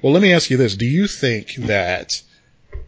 Well, 0.02 0.12
let 0.12 0.20
me 0.22 0.32
ask 0.32 0.50
you 0.50 0.56
this: 0.56 0.74
Do 0.76 0.84
you 0.84 1.06
think 1.06 1.54
that 1.54 2.20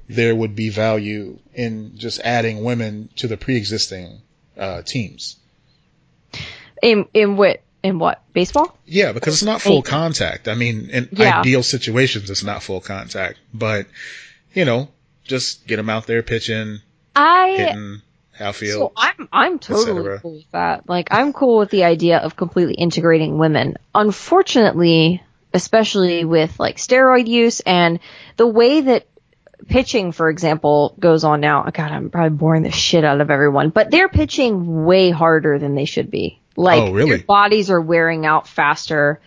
there 0.08 0.34
would 0.34 0.56
be 0.56 0.68
value 0.68 1.38
in 1.54 1.96
just 1.96 2.20
adding 2.24 2.64
women 2.64 3.08
to 3.16 3.28
the 3.28 3.36
pre-existing 3.36 4.20
uh, 4.58 4.82
teams? 4.82 5.36
in 6.82 7.06
in 7.14 7.36
what 7.36 7.62
in 7.82 7.98
what 7.98 8.22
baseball 8.32 8.76
Yeah, 8.84 9.12
because 9.12 9.34
it's 9.34 9.42
not 9.44 9.62
full 9.62 9.82
contact. 9.82 10.48
I 10.48 10.54
mean, 10.54 10.90
in 10.90 11.08
Yeah. 11.12 11.40
ideal 11.40 11.62
situations, 11.62 12.30
it's 12.30 12.42
not 12.42 12.62
full 12.62 12.80
contact. 12.80 13.38
But 13.52 13.86
you 14.54 14.64
know, 14.64 14.88
just 15.24 15.66
get 15.66 15.76
them 15.76 15.90
out 15.90 16.06
there 16.06 16.22
pitching, 16.22 16.78
i 17.16 17.54
hitting, 17.56 18.02
outfield. 18.38 18.78
So 18.78 18.92
I'm 18.96 19.28
I'm 19.32 19.58
totally 19.58 20.18
cool 20.18 20.34
with 20.34 20.50
that. 20.52 20.88
Like 20.88 21.08
I'm 21.10 21.32
cool 21.32 21.58
with 21.58 21.70
the 21.70 21.84
idea 21.84 22.18
of 22.18 22.36
completely 22.36 22.74
integrating 22.74 23.38
women. 23.38 23.76
Unfortunately, 23.94 25.22
especially 25.52 26.24
with 26.24 26.58
like 26.58 26.76
steroid 26.76 27.26
use 27.26 27.60
and 27.60 28.00
the 28.36 28.46
way 28.46 28.80
that 28.82 29.06
pitching, 29.68 30.12
for 30.12 30.28
example, 30.28 30.94
goes 30.98 31.24
on 31.24 31.40
now. 31.40 31.64
Oh, 31.66 31.70
God, 31.70 31.90
I'm 31.90 32.10
probably 32.10 32.36
boring 32.36 32.62
the 32.62 32.70
shit 32.70 33.04
out 33.04 33.20
of 33.20 33.30
everyone, 33.30 33.70
but 33.70 33.90
they're 33.90 34.08
pitching 34.08 34.84
way 34.84 35.10
harder 35.10 35.58
than 35.58 35.74
they 35.74 35.84
should 35.84 36.10
be. 36.10 36.40
Like 36.56 36.82
Oh, 36.82 36.92
really? 36.92 37.10
their 37.10 37.18
bodies 37.24 37.70
are 37.70 37.80
wearing 37.80 38.26
out 38.26 38.46
faster. 38.46 39.20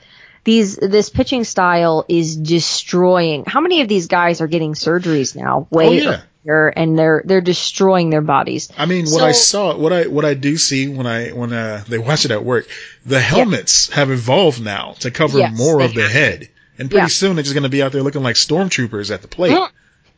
These 0.47 0.77
this 0.77 1.09
pitching 1.09 1.43
style 1.43 2.05
is 2.07 2.37
destroying. 2.37 3.43
How 3.45 3.59
many 3.59 3.81
of 3.81 3.89
these 3.89 4.07
guys 4.07 4.39
are 4.39 4.47
getting 4.47 4.75
surgeries 4.75 5.35
now? 5.35 5.67
Way 5.69 6.07
Oh, 6.07 6.19
yeah. 6.45 6.69
and 6.73 6.97
they're 6.97 7.21
they're 7.25 7.41
destroying 7.41 8.09
their 8.11 8.21
bodies. 8.21 8.71
I 8.77 8.85
mean, 8.85 9.07
what 9.09 9.23
I 9.23 9.33
saw, 9.33 9.75
what 9.77 9.91
I 9.91 10.07
what 10.07 10.23
I 10.23 10.35
do 10.35 10.55
see 10.57 10.87
when 10.87 11.05
I 11.05 11.31
when 11.31 11.51
uh, 11.51 11.83
they 11.89 11.97
watch 11.97 12.23
it 12.23 12.31
at 12.31 12.45
work, 12.45 12.65
the 13.05 13.19
helmets 13.19 13.89
have 13.91 14.09
evolved 14.09 14.63
now 14.63 14.95
to 15.01 15.11
cover 15.11 15.37
Yes, 15.39 15.57
more 15.57 15.81
of 15.81 15.93
the 15.93 16.03
have. 16.03 16.11
head, 16.11 16.49
and 16.79 16.89
pretty 16.89 17.03
Yeah. 17.03 17.07
soon 17.07 17.35
they're 17.35 17.43
just 17.43 17.53
going 17.53 17.63
to 17.63 17.69
be 17.77 17.83
out 17.83 17.91
there 17.91 18.01
looking 18.03 18.23
like 18.23 18.37
stormtroopers 18.37 19.11
at 19.13 19.21
the 19.21 19.27
plate 19.27 19.51
Mm. 19.51 19.69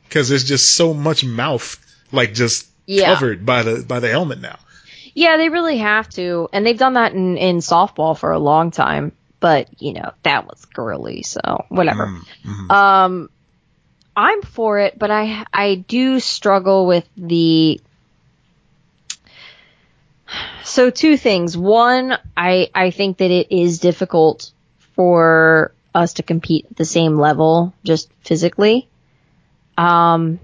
because 0.07 0.29
there's 0.29 0.43
just 0.43 0.75
so 0.75 0.93
much 0.93 1.25
mouth 1.25 1.75
like 2.11 2.35
just 2.35 2.67
Yeah. 2.85 3.15
covered 3.15 3.47
by 3.47 3.63
the 3.63 3.83
by 3.83 3.99
the 3.99 4.09
helmet 4.09 4.39
now. 4.41 4.59
Yeah, 5.15 5.37
they 5.37 5.49
really 5.49 5.79
have 5.79 6.07
to, 6.09 6.49
and 6.53 6.63
they've 6.63 6.77
done 6.77 6.93
that 6.93 7.13
in 7.13 7.35
in 7.37 7.57
softball 7.61 8.15
for 8.15 8.31
a 8.31 8.37
long 8.37 8.69
time. 8.69 9.11
But 9.39 9.81
you 9.81 9.93
know 9.93 10.11
that 10.23 10.47
was 10.47 10.65
girly, 10.65 11.23
so 11.23 11.65
whatever. 11.69 12.07
Mm, 12.07 12.23
mhm. 12.45 12.71
Um, 12.71 13.29
I'm 14.15 14.41
for 14.41 14.79
it, 14.79 14.99
but 14.99 15.11
I 15.11 15.45
I 15.53 15.75
do 15.75 16.19
struggle 16.19 16.85
with 16.85 17.07
the. 17.15 17.79
So 20.63 20.89
two 20.91 21.17
things. 21.17 21.57
One, 21.57 22.17
I 22.37 22.69
I 22.75 22.91
think 22.91 23.17
that 23.17 23.31
it 23.31 23.51
is 23.51 23.79
difficult 23.79 24.51
for 24.95 25.73
us 25.95 26.13
to 26.13 26.23
compete 26.23 26.67
at 26.69 26.77
the 26.77 26.85
same 26.85 27.17
level 27.17 27.73
just 27.83 28.11
physically. 28.21 28.87
Um, 29.77 30.39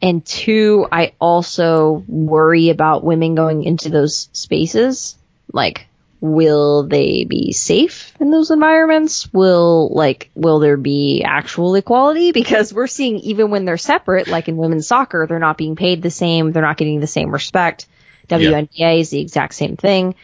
and 0.00 0.24
two, 0.24 0.86
I 0.90 1.12
also 1.20 2.04
worry 2.06 2.70
about 2.70 3.04
women 3.04 3.34
going 3.34 3.64
into 3.64 3.90
those 3.90 4.28
spaces. 4.32 5.16
Like, 5.52 5.88
will 6.20 6.82
they 6.82 7.24
be 7.24 7.52
safe 7.52 8.12
in 8.20 8.30
those 8.30 8.50
environments? 8.50 9.32
Will, 9.32 9.88
like, 9.88 10.30
will 10.34 10.58
there 10.58 10.76
be 10.76 11.22
actual 11.24 11.74
equality? 11.74 12.32
Because 12.32 12.72
we're 12.72 12.86
seeing 12.86 13.18
even 13.20 13.50
when 13.50 13.64
they're 13.64 13.78
separate, 13.78 14.28
like 14.28 14.48
in 14.48 14.56
women's 14.56 14.86
soccer, 14.86 15.26
they're 15.26 15.38
not 15.38 15.56
being 15.56 15.76
paid 15.76 16.02
the 16.02 16.10
same. 16.10 16.52
They're 16.52 16.62
not 16.62 16.76
getting 16.76 17.00
the 17.00 17.06
same 17.06 17.30
respect. 17.30 17.86
WNBA 18.28 19.00
is 19.00 19.10
the 19.10 19.20
exact 19.20 19.54
same 19.54 19.76
thing. 19.76 20.14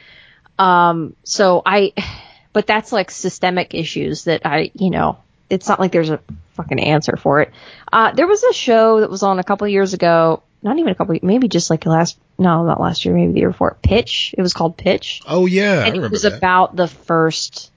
Um, 0.58 1.16
so 1.24 1.62
I, 1.64 1.92
but 2.52 2.66
that's 2.66 2.92
like 2.92 3.10
systemic 3.10 3.74
issues 3.74 4.24
that 4.24 4.42
I, 4.44 4.70
you 4.74 4.90
know, 4.90 5.18
it's 5.48 5.68
not 5.68 5.80
like 5.80 5.92
there's 5.92 6.10
a 6.10 6.20
fucking 6.54 6.80
answer 6.80 7.16
for 7.16 7.40
it. 7.40 7.52
Uh, 7.92 8.12
there 8.12 8.26
was 8.26 8.42
a 8.42 8.52
show 8.52 9.00
that 9.00 9.10
was 9.10 9.22
on 9.22 9.38
a 9.38 9.44
couple 9.44 9.68
years 9.68 9.94
ago. 9.94 10.42
Not 10.66 10.78
even 10.78 10.90
a 10.90 10.94
couple, 10.94 11.16
maybe 11.22 11.48
just 11.48 11.70
like 11.70 11.86
last, 11.86 12.18
no, 12.38 12.66
not 12.66 12.80
last 12.80 13.04
year, 13.04 13.14
maybe 13.14 13.32
the 13.32 13.38
year 13.38 13.50
before. 13.50 13.76
Pitch. 13.82 14.34
It 14.36 14.42
was 14.42 14.52
called 14.52 14.76
Pitch. 14.76 15.22
Oh 15.26 15.46
yeah, 15.46 15.80
I 15.84 15.86
and 15.86 15.96
it 15.96 16.10
was 16.10 16.22
that. 16.22 16.34
about 16.34 16.74
the 16.74 16.88
first 16.88 17.70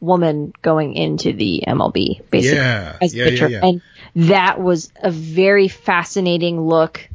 woman 0.00 0.54
going 0.62 0.94
into 0.94 1.32
the 1.32 1.64
MLB, 1.66 2.22
basically 2.30 2.56
yeah, 2.56 2.96
as 3.02 3.14
yeah, 3.14 3.24
yeah, 3.24 3.30
pitcher, 3.30 3.48
yeah. 3.48 3.60
and 3.64 3.82
that 4.14 4.60
was 4.60 4.92
a 5.02 5.10
very 5.10 5.66
fascinating 5.66 6.60
look 6.60 7.06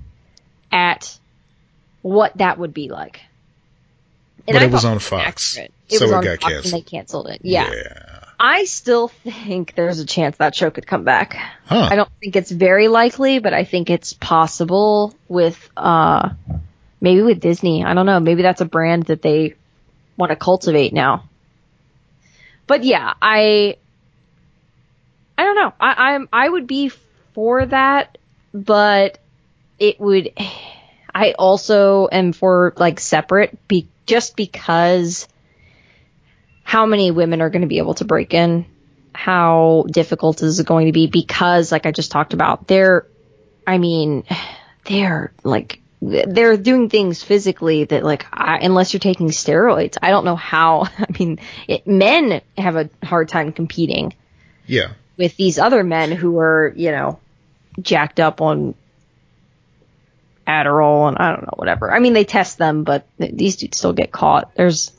at 0.71 1.17
what 2.01 2.37
that 2.37 2.59
would 2.59 2.73
be 2.73 2.89
like. 2.89 3.21
But 4.45 4.57
I 4.57 4.65
it 4.65 4.71
was 4.71 4.85
on 4.85 4.99
Fox, 4.99 5.55
accurate. 5.57 5.73
It 5.89 5.97
so 5.99 6.05
was 6.05 6.11
it 6.11 6.15
on 6.15 6.23
got 6.23 6.41
Fox 6.41 6.53
canceled. 6.53 6.73
and 6.73 6.73
they 6.73 6.89
canceled 6.89 7.27
it. 7.29 7.39
Yeah. 7.41 7.71
yeah. 7.73 8.24
I 8.39 8.65
still 8.65 9.07
think 9.07 9.75
there's 9.75 9.99
a 9.99 10.05
chance 10.05 10.37
that 10.37 10.55
show 10.55 10.69
could 10.69 10.85
come 10.85 11.03
back. 11.03 11.35
Huh. 11.65 11.87
I 11.89 11.95
don't 11.95 12.09
think 12.19 12.35
it's 12.35 12.51
very 12.51 12.87
likely, 12.87 13.39
but 13.39 13.53
I 13.53 13.63
think 13.63 13.89
it's 13.89 14.13
possible 14.13 15.15
with 15.27 15.69
uh 15.77 16.29
maybe 16.99 17.21
with 17.21 17.39
Disney. 17.39 17.83
I 17.83 17.93
don't 17.93 18.05
know. 18.05 18.19
Maybe 18.19 18.41
that's 18.41 18.61
a 18.61 18.65
brand 18.65 19.03
that 19.03 19.21
they 19.21 19.55
want 20.17 20.31
to 20.31 20.35
cultivate 20.35 20.93
now. 20.93 21.29
But 22.67 22.83
yeah, 22.83 23.13
I 23.21 23.77
I 25.37 25.43
don't 25.43 25.55
know. 25.55 25.73
I, 25.79 26.13
I'm 26.13 26.29
I 26.31 26.49
would 26.49 26.67
be 26.67 26.89
for 27.33 27.65
that, 27.65 28.17
but 28.53 29.19
it 29.79 29.99
would 29.99 30.31
I 31.15 31.31
also 31.31 32.09
am 32.11 32.33
for 32.33 32.73
like 32.75 32.99
separate 32.99 33.67
be 33.67 33.87
just 34.05 34.35
because 34.35 35.27
how 36.75 36.85
many 36.85 37.09
women 37.09 37.41
are 37.41 37.49
going 37.49 37.61
to 37.61 37.69
be 37.69 37.77
able 37.77 37.93
to 37.93 38.03
break 38.03 38.33
in? 38.33 38.65
How 39.13 39.85
difficult 39.89 40.41
is 40.43 40.59
it 40.59 40.67
going 40.67 40.87
to 40.87 40.91
be? 40.91 41.07
Because 41.07 41.71
like 41.71 41.85
I 41.85 41.91
just 41.91 42.11
talked 42.11 42.33
about 42.33 42.67
they're 42.67 43.07
I 43.65 43.77
mean 43.77 44.25
they're 44.83 45.31
like 45.45 45.79
they're 46.01 46.57
doing 46.57 46.89
things 46.89 47.23
physically 47.23 47.85
that 47.85 48.03
like 48.03 48.25
I, 48.33 48.57
unless 48.57 48.91
you're 48.91 48.99
taking 48.99 49.29
steroids 49.29 49.95
I 50.01 50.09
don't 50.09 50.25
know 50.25 50.35
how 50.35 50.81
I 50.99 51.05
mean 51.17 51.39
it, 51.65 51.87
men 51.87 52.41
have 52.57 52.75
a 52.75 52.89
hard 53.01 53.29
time 53.29 53.53
competing 53.53 54.13
Yeah. 54.67 54.95
with 55.15 55.37
these 55.37 55.57
other 55.57 55.81
men 55.81 56.11
who 56.11 56.37
are 56.39 56.73
you 56.75 56.91
know 56.91 57.19
jacked 57.79 58.19
up 58.19 58.41
on 58.41 58.75
Adderall 60.45 61.07
and 61.07 61.17
I 61.19 61.31
don't 61.31 61.43
know 61.43 61.53
whatever. 61.55 61.89
I 61.89 61.99
mean 61.99 62.11
they 62.11 62.25
test 62.25 62.57
them 62.57 62.83
but 62.83 63.07
these 63.17 63.55
dudes 63.55 63.77
still 63.77 63.93
get 63.93 64.11
caught. 64.11 64.53
There's 64.55 64.91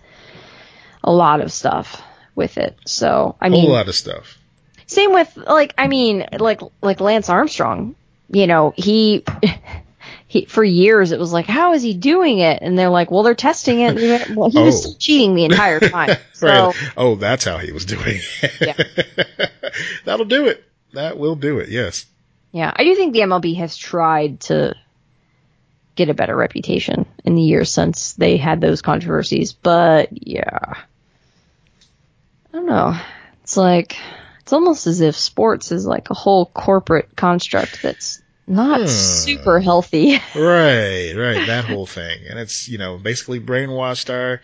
a 1.07 1.13
lot 1.13 1.41
of 1.41 1.53
stuff 1.53 2.03
with 2.35 2.59
it 2.59 2.77
so 2.85 3.37
I 3.41 3.49
mean 3.49 3.63
whole 3.63 3.73
lot 3.73 3.89
of 3.89 3.95
stuff. 3.95 4.37
same 4.87 5.13
with 5.13 5.37
like 5.37 5.73
I 5.79 5.87
mean 5.89 6.27
like 6.39 6.61
like 6.83 7.01
Lance 7.01 7.29
Armstrong. 7.31 7.95
You 8.29 8.47
know, 8.49 8.75
he 8.77 9.25
he 10.27 10.45
for 10.47 10.65
years 10.65 11.13
it 11.13 11.19
was 11.21 11.33
like 11.33 11.47
how 11.47 11.73
is 11.75 11.83
he 11.83 11.95
doing 11.95 12.39
it? 12.41 12.59
And 12.61 12.77
they're 12.77 12.91
like, 12.91 13.11
well, 13.11 13.23
they're 13.23 13.35
testing 13.37 13.79
it. 13.81 14.31
Well, 14.37 14.51
he 14.51 14.59
was 14.59 14.75
Oh. 14.79 14.81
still 14.81 14.95
cheating 14.99 15.35
the 15.37 15.45
entire 15.45 15.79
time. 15.89 16.17
So 16.33 16.47
right. 16.49 16.93
Oh, 16.97 17.15
that's 17.15 17.45
how 17.45 17.59
he 17.59 17.71
was 17.73 17.85
doing. 17.85 18.19
Yeah. 18.61 18.75
That'll 20.05 20.27
do 20.27 20.47
it. 20.49 20.65
That 20.93 21.19
will 21.19 21.37
do 21.37 21.59
it. 21.61 21.69
Yes. 21.69 22.07
yeah, 22.53 22.73
I 22.75 22.85
do 22.85 22.95
think 22.97 23.13
the 23.13 23.21
MLB 23.21 23.57
has 23.59 23.77
tried 23.77 24.41
to 24.41 24.75
get 25.95 26.09
a 26.09 26.15
better 26.15 26.35
reputation 26.37 27.07
in 27.25 27.35
the 27.37 27.43
years 27.43 27.71
since 27.71 28.13
they 28.15 28.37
had 28.37 28.61
those 28.61 28.83
controversies. 28.83 29.53
But 29.53 30.09
yeah, 30.13 30.75
don't 32.57 32.67
know. 32.67 32.99
It's 33.43 33.57
like 33.57 33.97
it's 34.41 34.53
almost 34.53 34.87
as 34.87 35.01
if 35.01 35.17
sports 35.17 35.73
is 35.73 35.87
like 35.87 36.11
a 36.11 36.15
whole 36.15 36.47
corporate 36.47 37.15
construct 37.17 37.83
that's 37.83 38.23
not 38.47 38.81
Hmm. 38.83 38.87
super 38.87 39.61
healthy. 39.61 40.15
Right. 40.35 41.13
Right. 41.15 41.47
That 41.47 41.65
whole 41.65 41.87
thing, 41.87 42.21
and 42.29 42.39
it's 42.39 42.69
you 42.69 42.79
know 42.79 42.97
basically 42.99 43.41
brainwashed 43.41 44.13
our 44.13 44.41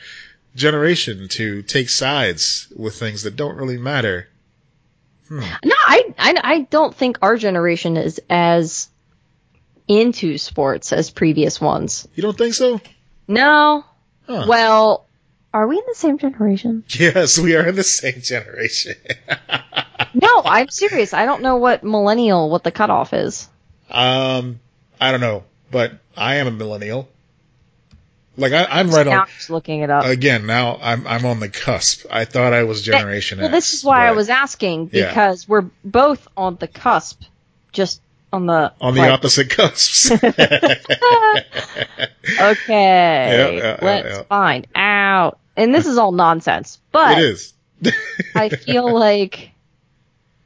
generation 0.55 1.29
to 1.29 1.63
take 1.63 1.89
sides 1.89 2.71
with 2.77 2.95
things 2.95 3.23
that 3.23 3.37
don't 3.37 3.57
really 3.57 3.79
matter. 3.79 4.29
No, 5.31 5.41
I, 5.65 6.15
I 6.19 6.35
I 6.45 6.61
don't 6.69 6.95
think 6.95 7.19
our 7.23 7.37
generation 7.39 7.97
is 7.97 8.21
as 8.29 8.89
into 9.89 10.37
sports 10.37 10.93
as 10.93 11.09
previous 11.11 11.59
ones. 11.61 12.07
You 12.15 12.23
don't 12.23 12.37
think 12.37 12.53
so? 12.55 12.81
No. 13.27 13.85
Huh. 14.27 14.45
Well, 14.47 15.07
are 15.53 15.67
we 15.67 15.77
in 15.77 15.85
the 15.87 15.95
same 15.95 16.19
generation? 16.19 16.85
Yes, 16.99 17.39
we 17.39 17.55
are 17.57 17.67
in 17.67 17.75
the 17.77 17.83
same 17.85 18.21
generation. 18.21 18.95
No, 20.15 20.43
I'm 20.45 20.69
serious. 20.69 21.15
I 21.15 21.25
don't 21.25 21.41
know 21.41 21.57
what 21.57 21.83
millennial 21.85 22.51
what 22.51 22.65
the 22.65 22.71
cutoff 22.71 23.15
is. 23.15 23.49
um, 23.91 24.61
I 25.01 25.11
don't 25.11 25.21
know, 25.21 25.45
but 25.71 25.93
I 26.15 26.35
am 26.37 26.49
a 26.49 26.51
millennial. 26.51 27.09
Like 28.37 28.53
I, 28.53 28.65
I'm 28.65 28.91
right 28.91 29.07
now 29.07 29.13
on. 29.13 29.19
I'm 29.21 29.27
just 29.29 29.49
looking 29.49 29.81
it 29.81 29.89
up. 29.91 30.05
Again, 30.05 30.45
now 30.47 30.79
I'm 30.83 31.07
I'm 31.07 31.25
on 31.25 31.41
the 31.41 31.49
cusp. 31.49 32.05
I 32.11 32.27
thought 32.27 32.53
I 32.53 32.65
was 32.65 32.83
Generation 32.83 33.39
well, 33.39 33.47
X. 33.49 33.53
this 33.55 33.73
is 33.75 33.85
why 33.85 34.07
I 34.07 34.13
was 34.13 34.29
asking 34.29 34.91
Yeah. 34.93 35.09
because 35.09 35.49
we're 35.49 35.71
both 35.85 36.29
on 36.37 36.57
the 36.57 36.69
cusp, 36.69 37.23
just 37.73 38.03
on 38.35 38.45
the 38.47 38.73
on 38.83 38.93
the 38.95 39.01
like, 39.01 39.13
opposite 39.13 39.49
cusps. 39.51 40.11
Okay, 42.41 43.59
yeah, 43.59 43.79
let's 43.83 44.09
yeah. 44.09 44.23
find 44.25 44.67
out. 44.75 45.39
And 45.57 45.75
this 45.75 45.87
is 45.87 45.99
all 45.99 46.13
nonsense, 46.13 46.81
but 46.93 47.19
it 47.19 47.25
is. 47.25 47.55
I 48.35 48.49
feel 48.49 48.93
like 48.93 49.51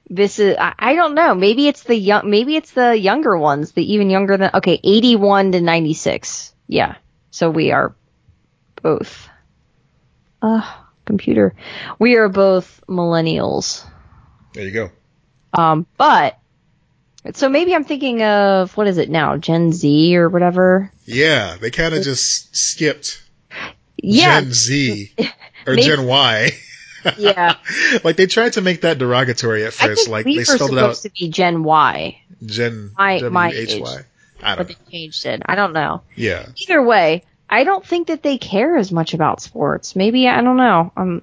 this 0.08 0.38
is 0.38 0.56
I, 0.58 0.74
I 0.78 0.94
don't 0.94 1.14
know. 1.14 1.34
Maybe 1.34 1.68
it's 1.68 1.82
the 1.82 1.94
young 1.94 2.28
maybe 2.30 2.56
it's 2.56 2.72
the 2.72 2.96
younger 2.96 3.36
ones, 3.36 3.72
the 3.72 3.92
even 3.92 4.10
younger 4.10 4.36
than 4.36 4.50
okay, 4.54 4.80
81 4.82 5.52
to 5.52 5.60
96. 5.60 6.54
Yeah. 6.68 6.96
So 7.30 7.50
we 7.50 7.72
are 7.72 7.94
both 8.82 9.28
uh 10.42 10.74
computer. 11.04 11.54
We 11.98 12.16
are 12.16 12.28
both 12.28 12.82
millennials. 12.88 13.84
There 14.54 14.64
you 14.64 14.72
go. 14.72 14.90
Um 15.52 15.86
but 15.96 16.38
so 17.34 17.48
maybe 17.48 17.74
I'm 17.74 17.84
thinking 17.84 18.22
of 18.22 18.76
what 18.76 18.86
is 18.86 18.98
it 18.98 19.10
now? 19.10 19.36
Gen 19.36 19.72
Z 19.72 20.16
or 20.16 20.28
whatever. 20.28 20.92
Yeah, 21.04 21.56
they 21.60 21.70
kind 21.70 21.94
of 21.94 22.02
just 22.02 22.56
skipped 22.56 23.22
Yeah. 24.06 24.40
Gen 24.40 24.52
Z 24.52 25.12
or 25.66 25.74
Maybe- 25.74 25.82
Gen 25.82 26.06
Y. 26.06 26.50
Yeah. 27.18 27.54
like 28.04 28.16
they 28.16 28.26
tried 28.26 28.54
to 28.54 28.60
make 28.60 28.80
that 28.80 28.98
derogatory 28.98 29.64
at 29.64 29.72
first. 29.72 30.08
Like 30.08 30.26
we 30.26 30.38
they 30.38 30.44
spelled 30.44 30.72
it 30.72 30.78
out 30.78 30.96
to 30.96 31.10
be 31.10 31.28
Gen 31.28 31.62
Y, 31.62 32.20
Gen 32.44 32.90
my- 32.98 33.20
my 33.28 33.52
age. 33.52 33.80
Y. 33.80 34.00
I 34.42 34.56
don't 34.56 34.66
they 34.66 34.74
know. 34.74 34.90
changed 34.90 35.24
it. 35.24 35.40
I 35.46 35.54
don't 35.54 35.72
know. 35.72 36.02
Yeah. 36.16 36.46
either 36.56 36.82
way, 36.82 37.22
I 37.48 37.62
don't 37.62 37.86
think 37.86 38.08
that 38.08 38.24
they 38.24 38.38
care 38.38 38.76
as 38.76 38.90
much 38.90 39.14
about 39.14 39.40
sports. 39.40 39.94
Maybe 39.94 40.26
I 40.26 40.40
don't 40.42 40.56
know. 40.56 40.92
Um, 40.96 41.22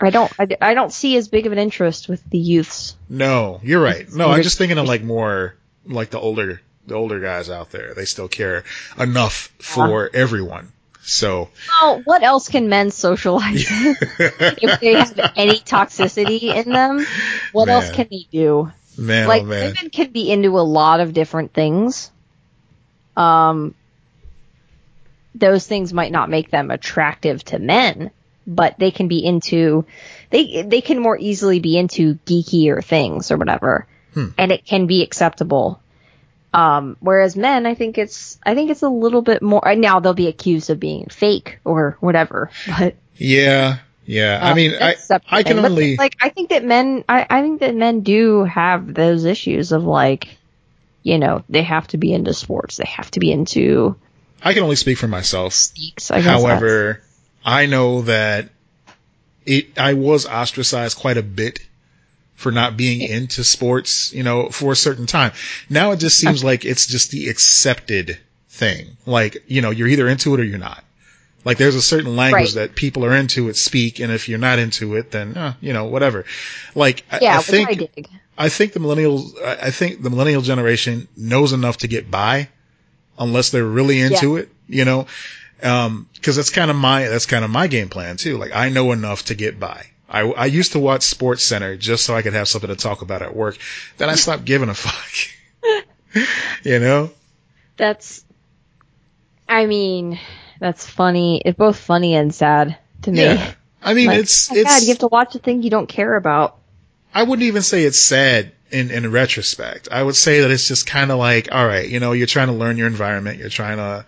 I 0.00 0.10
don't. 0.10 0.32
I, 0.38 0.48
I 0.60 0.74
don't 0.74 0.92
see 0.92 1.16
as 1.16 1.26
big 1.26 1.46
of 1.46 1.52
an 1.52 1.58
interest 1.58 2.08
with 2.08 2.22
the 2.30 2.38
youths. 2.38 2.96
No, 3.08 3.60
you're 3.64 3.82
right. 3.82 4.10
No, 4.12 4.30
I'm 4.30 4.42
just 4.42 4.58
thinking 4.58 4.78
of 4.78 4.86
like 4.86 5.02
more 5.02 5.56
like 5.86 6.10
the 6.10 6.20
older 6.20 6.60
the 6.86 6.94
older 6.94 7.20
guys 7.20 7.50
out 7.50 7.70
there. 7.70 7.94
They 7.94 8.04
still 8.04 8.28
care 8.28 8.64
enough 8.98 9.52
for 9.58 10.10
everyone. 10.14 10.72
So 11.04 11.50
Well, 11.80 12.00
what 12.04 12.22
else 12.22 12.48
can 12.48 12.68
men 12.68 12.90
socialize 12.90 13.66
if 13.70 14.80
they 14.80 14.94
have 14.94 15.18
any 15.36 15.58
toxicity 15.58 16.42
in 16.54 16.72
them? 16.72 17.04
What 17.52 17.68
else 17.68 17.90
can 17.90 18.08
they 18.10 18.26
do? 18.30 18.70
man, 18.96 19.26
like 19.26 19.42
oh 19.42 19.46
man. 19.46 19.74
women 19.74 19.90
can 19.90 20.12
be 20.12 20.30
into 20.30 20.58
a 20.58 20.60
lot 20.62 21.00
of 21.00 21.12
different 21.12 21.52
things. 21.52 22.10
Um, 23.16 23.74
those 25.34 25.66
things 25.66 25.92
might 25.92 26.12
not 26.12 26.30
make 26.30 26.50
them 26.50 26.70
attractive 26.70 27.42
to 27.46 27.58
men, 27.58 28.10
but 28.46 28.78
they 28.78 28.90
can 28.90 29.08
be 29.08 29.24
into 29.24 29.84
they 30.30 30.62
they 30.62 30.80
can 30.82 30.98
more 31.00 31.18
easily 31.18 31.58
be 31.58 31.76
into 31.78 32.14
geekier 32.26 32.84
things 32.84 33.30
or 33.30 33.36
whatever, 33.38 33.86
Hmm. 34.14 34.28
and 34.38 34.52
it 34.52 34.64
can 34.66 34.86
be 34.86 35.02
acceptable. 35.02 35.80
Um, 36.52 36.96
whereas 37.00 37.34
men, 37.36 37.64
I 37.64 37.74
think 37.74 37.96
it's 37.98 38.38
I 38.44 38.54
think 38.54 38.70
it's 38.70 38.82
a 38.82 38.88
little 38.88 39.22
bit 39.22 39.42
more. 39.42 39.62
Now 39.74 40.00
they'll 40.00 40.14
be 40.14 40.28
accused 40.28 40.70
of 40.70 40.78
being 40.78 41.06
fake 41.06 41.58
or 41.64 41.96
whatever, 42.00 42.50
but 42.78 42.96
Yeah, 43.16 43.78
yeah. 44.04 44.38
I 44.42 44.50
um, 44.50 44.56
mean, 44.56 44.74
I 44.74 44.96
that's 45.08 45.10
I 45.28 45.42
can 45.42 45.54
thing. 45.54 45.62
But, 45.62 45.70
only 45.70 45.96
like 45.96 46.16
I 46.20 46.28
think 46.28 46.50
that 46.50 46.64
men 46.64 47.04
I, 47.08 47.26
I 47.28 47.42
think 47.42 47.60
that 47.60 47.74
men 47.74 48.00
do 48.00 48.44
have 48.44 48.92
those 48.92 49.24
issues 49.24 49.72
of 49.72 49.84
like 49.84 50.36
you 51.02 51.18
know 51.18 51.42
they 51.48 51.62
have 51.62 51.88
to 51.88 51.96
be 51.96 52.12
into 52.12 52.34
sports 52.34 52.76
they 52.76 52.86
have 52.86 53.10
to 53.12 53.20
be 53.20 53.32
into 53.32 53.96
I 54.42 54.54
can 54.54 54.64
only 54.64 54.76
speak 54.76 54.98
for 54.98 55.08
myself. 55.08 55.54
I 56.10 56.20
However, 56.20 57.00
I 57.44 57.66
know 57.66 58.02
that 58.02 58.48
it 59.46 59.78
I 59.78 59.94
was 59.94 60.26
ostracized 60.26 60.98
quite 60.98 61.16
a 61.16 61.22
bit 61.22 61.60
for 62.42 62.52
not 62.52 62.76
being 62.76 63.00
into 63.00 63.42
sports, 63.44 64.12
you 64.12 64.22
know, 64.22 64.48
for 64.50 64.72
a 64.72 64.76
certain 64.76 65.06
time. 65.06 65.32
Now 65.70 65.92
it 65.92 65.98
just 65.98 66.18
seems 66.18 66.42
like 66.44 66.64
it's 66.64 66.86
just 66.86 67.10
the 67.10 67.28
accepted 67.28 68.18
thing. 68.48 68.96
Like, 69.06 69.44
you 69.46 69.62
know, 69.62 69.70
you're 69.70 69.88
either 69.88 70.08
into 70.08 70.34
it 70.34 70.40
or 70.40 70.44
you're 70.44 70.58
not. 70.58 70.84
Like 71.44 71.58
there's 71.58 71.74
a 71.74 71.82
certain 71.82 72.14
language 72.16 72.54
Right. 72.54 72.68
that 72.68 72.76
people 72.76 73.04
are 73.04 73.16
into 73.16 73.48
it 73.48 73.56
speak, 73.56 73.98
and 74.00 74.12
if 74.12 74.28
you're 74.28 74.38
not 74.38 74.58
into 74.58 74.94
it, 74.96 75.10
then 75.10 75.36
uh, 75.36 75.54
you 75.60 75.72
know 75.72 75.86
whatever. 75.86 76.24
Like 76.74 77.04
I, 77.10 77.18
yeah 77.20 77.34
I 77.34 77.38
which 77.38 77.46
think 77.46 77.68
I 77.70 77.74
dig 77.74 78.08
I 78.38 78.48
think 78.48 78.72
the 78.72 78.80
millennials, 78.80 79.40
I 79.42 79.66
I 79.66 79.70
think 79.70 80.02
the 80.02 80.10
millennial 80.10 80.42
generation 80.42 81.08
knows 81.16 81.52
enough 81.52 81.78
to 81.78 81.88
get 81.88 82.10
by, 82.10 82.48
unless 83.18 83.50
they're 83.50 83.64
really 83.64 84.00
into 84.00 84.36
it, 84.36 84.50
you 84.68 84.84
know? 84.84 85.06
Um, 85.62 86.08
cause 86.22 86.34
that's 86.36 86.50
kind 86.50 86.70
of 86.70 86.76
my, 86.76 87.06
that's 87.08 87.26
kind 87.26 87.44
of 87.44 87.50
my 87.50 87.68
game 87.68 87.88
plan 87.88 88.16
too. 88.16 88.36
Like 88.38 88.50
I 88.54 88.68
know 88.68 88.90
enough 88.92 89.26
to 89.26 89.34
get 89.36 89.60
by. 89.60 89.86
I, 90.12 90.20
I 90.30 90.46
used 90.46 90.72
to 90.72 90.78
watch 90.78 91.02
Sports 91.02 91.42
Center 91.42 91.74
just 91.74 92.04
so 92.04 92.14
I 92.14 92.20
could 92.20 92.34
have 92.34 92.46
something 92.46 92.68
to 92.68 92.76
talk 92.76 93.00
about 93.00 93.22
at 93.22 93.34
work. 93.34 93.56
Then 93.96 94.10
I 94.10 94.14
stopped 94.14 94.44
giving 94.44 94.68
a 94.68 94.74
fuck. 94.74 95.84
you 96.64 96.78
know? 96.78 97.10
That's, 97.78 98.22
I 99.48 99.64
mean, 99.64 100.20
that's 100.60 100.86
funny. 100.86 101.40
It's 101.42 101.56
both 101.56 101.78
funny 101.78 102.14
and 102.14 102.34
sad 102.34 102.76
to 103.02 103.10
me. 103.10 103.22
Yeah. 103.22 103.54
I 103.82 103.94
mean, 103.94 104.08
Like, 104.08 104.18
it's, 104.18 104.52
oh 104.52 104.54
it's, 104.54 104.70
God, 104.70 104.82
you 104.82 104.88
have 104.88 104.98
to 104.98 105.08
watch 105.08 105.34
a 105.34 105.38
thing 105.38 105.62
you 105.62 105.70
don't 105.70 105.88
care 105.88 106.14
about. 106.14 106.58
I 107.14 107.22
wouldn't 107.22 107.44
even 107.44 107.62
say 107.62 107.84
it's 107.84 108.00
sad 108.00 108.52
in, 108.70 108.90
in 108.90 109.10
retrospect. 109.10 109.88
I 109.90 110.02
would 110.02 110.14
say 110.14 110.42
that 110.42 110.50
it's 110.50 110.68
just 110.68 110.86
kind 110.86 111.10
of 111.10 111.18
like, 111.18 111.50
all 111.50 111.66
right, 111.66 111.88
you 111.88 112.00
know, 112.00 112.12
you're 112.12 112.26
trying 112.26 112.48
to 112.48 112.54
learn 112.54 112.76
your 112.76 112.86
environment. 112.86 113.38
You're 113.38 113.48
trying 113.48 113.78
to 113.78 114.04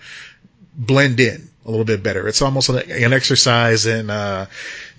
blend 0.76 1.18
in 1.18 1.48
a 1.64 1.70
little 1.70 1.85
bit 1.85 2.03
better. 2.03 2.29
It's 2.29 2.42
almost 2.42 2.68
an 2.68 3.12
exercise 3.12 3.87
in, 3.87 4.11
uh, 4.11 4.46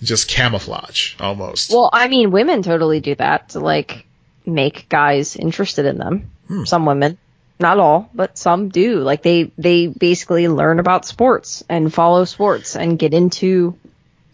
just 0.01 0.27
camouflage 0.27 1.15
almost. 1.19 1.71
Well, 1.71 1.89
I 1.91 2.07
mean, 2.07 2.31
women 2.31 2.63
totally 2.63 2.99
do 2.99 3.15
that 3.15 3.49
to 3.49 3.59
like 3.59 4.05
make 4.45 4.89
guys 4.89 5.35
interested 5.35 5.85
in 5.85 5.97
them. 5.97 6.31
Hmm. 6.47 6.65
Some 6.65 6.85
women, 6.85 7.17
not 7.59 7.79
all, 7.79 8.09
but 8.13 8.37
some 8.37 8.69
do. 8.69 8.99
Like 8.99 9.23
they 9.23 9.51
they 9.57 9.87
basically 9.87 10.47
learn 10.47 10.79
about 10.79 11.05
sports 11.05 11.63
and 11.69 11.93
follow 11.93 12.25
sports 12.25 12.75
and 12.75 12.99
get 12.99 13.13
into 13.13 13.77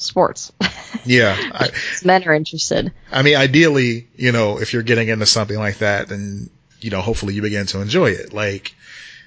sports. 0.01 0.51
yeah. 1.05 1.35
I, 1.37 1.69
Men 2.03 2.27
are 2.27 2.33
interested. 2.33 2.91
I 3.11 3.21
mean, 3.21 3.35
ideally, 3.35 4.07
you 4.15 4.31
know, 4.31 4.59
if 4.59 4.73
you're 4.73 4.83
getting 4.83 5.07
into 5.07 5.25
something 5.25 5.57
like 5.57 5.79
that, 5.79 6.09
then, 6.09 6.49
you 6.81 6.89
know, 6.89 7.01
hopefully 7.01 7.33
you 7.33 7.41
begin 7.41 7.67
to 7.67 7.81
enjoy 7.81 8.11
it. 8.11 8.33
Like, 8.33 8.73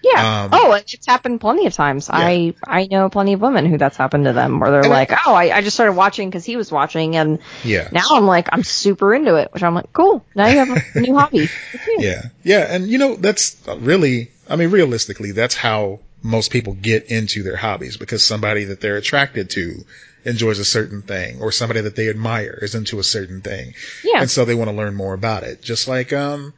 Yeah. 0.05 0.45
Um, 0.45 0.51
oh, 0.53 0.73
it's 0.73 1.07
happened 1.07 1.40
plenty 1.40 1.67
of 1.67 1.73
times. 1.73 2.11
I 2.12 2.55
I 2.67 2.87
know 2.90 3.09
plenty 3.09 3.33
of 3.33 3.40
women 3.40 3.64
who 3.67 3.79
that's 3.79 3.97
happened 3.97 4.25
to 4.27 4.33
them, 4.35 4.61
where 4.61 4.71
they're 4.71 4.83
And 4.85 4.93
I- 4.93 4.97
like, 4.97 5.12
"Oh, 5.27 5.33
I, 5.35 5.57
I 5.57 5.61
just 5.62 5.75
started 5.77 5.95
watching 5.95 6.29
because 6.29 6.45
he 6.45 6.57
was 6.57 6.71
watching, 6.71 7.17
and 7.17 7.38
yeah. 7.64 7.88
now 7.93 8.05
I'm 8.11 8.27
like, 8.27 8.49
I'm 8.53 8.62
super 8.62 9.14
into 9.14 9.37
it." 9.37 9.53
Which 9.53 9.62
I'm 9.62 9.75
like, 9.75 9.93
"Cool, 9.93 10.25
now 10.35 10.47
you 10.49 10.59
have 10.59 10.71
a 10.71 10.83
new 11.01 11.14
hobby." 11.17 11.49
Good 11.73 11.81
for 11.81 11.90
you. 11.93 11.97
Yeah. 12.01 12.23
Yeah. 12.43 12.67
And 12.75 12.87
you 12.88 12.99
know, 12.99 13.17
that's 13.17 13.57
really, 13.79 14.31
I 14.49 14.57
mean, 14.57 14.71
realistically, 14.71 15.33
that's 15.33 15.55
how 15.55 16.01
most 16.23 16.51
people 16.51 16.75
get 16.75 17.05
into 17.11 17.43
their 17.43 17.57
hobbies 17.57 17.97
because 17.97 18.27
somebody 18.27 18.64
that 18.64 18.81
they're 18.81 18.97
attracted 18.97 19.51
to 19.51 19.85
enjoys 20.25 20.59
a 20.59 20.64
certain 20.64 21.03
thing 21.03 21.40
or 21.43 21.53
somebody 21.53 21.83
that 21.83 21.97
they 21.97 22.09
admire 22.09 22.59
is 22.62 22.75
into 22.75 22.99
a 22.99 23.03
certain 23.05 23.43
thing. 23.43 23.75
Yeah. 24.03 24.21
And 24.23 24.31
so 24.31 24.45
they 24.47 24.55
want 24.55 24.71
to 24.71 24.77
learn 24.77 24.95
more 24.95 25.12
about 25.12 25.43
it. 25.43 25.61
Just 25.61 25.87
like, 25.87 26.14
um, 26.14 26.55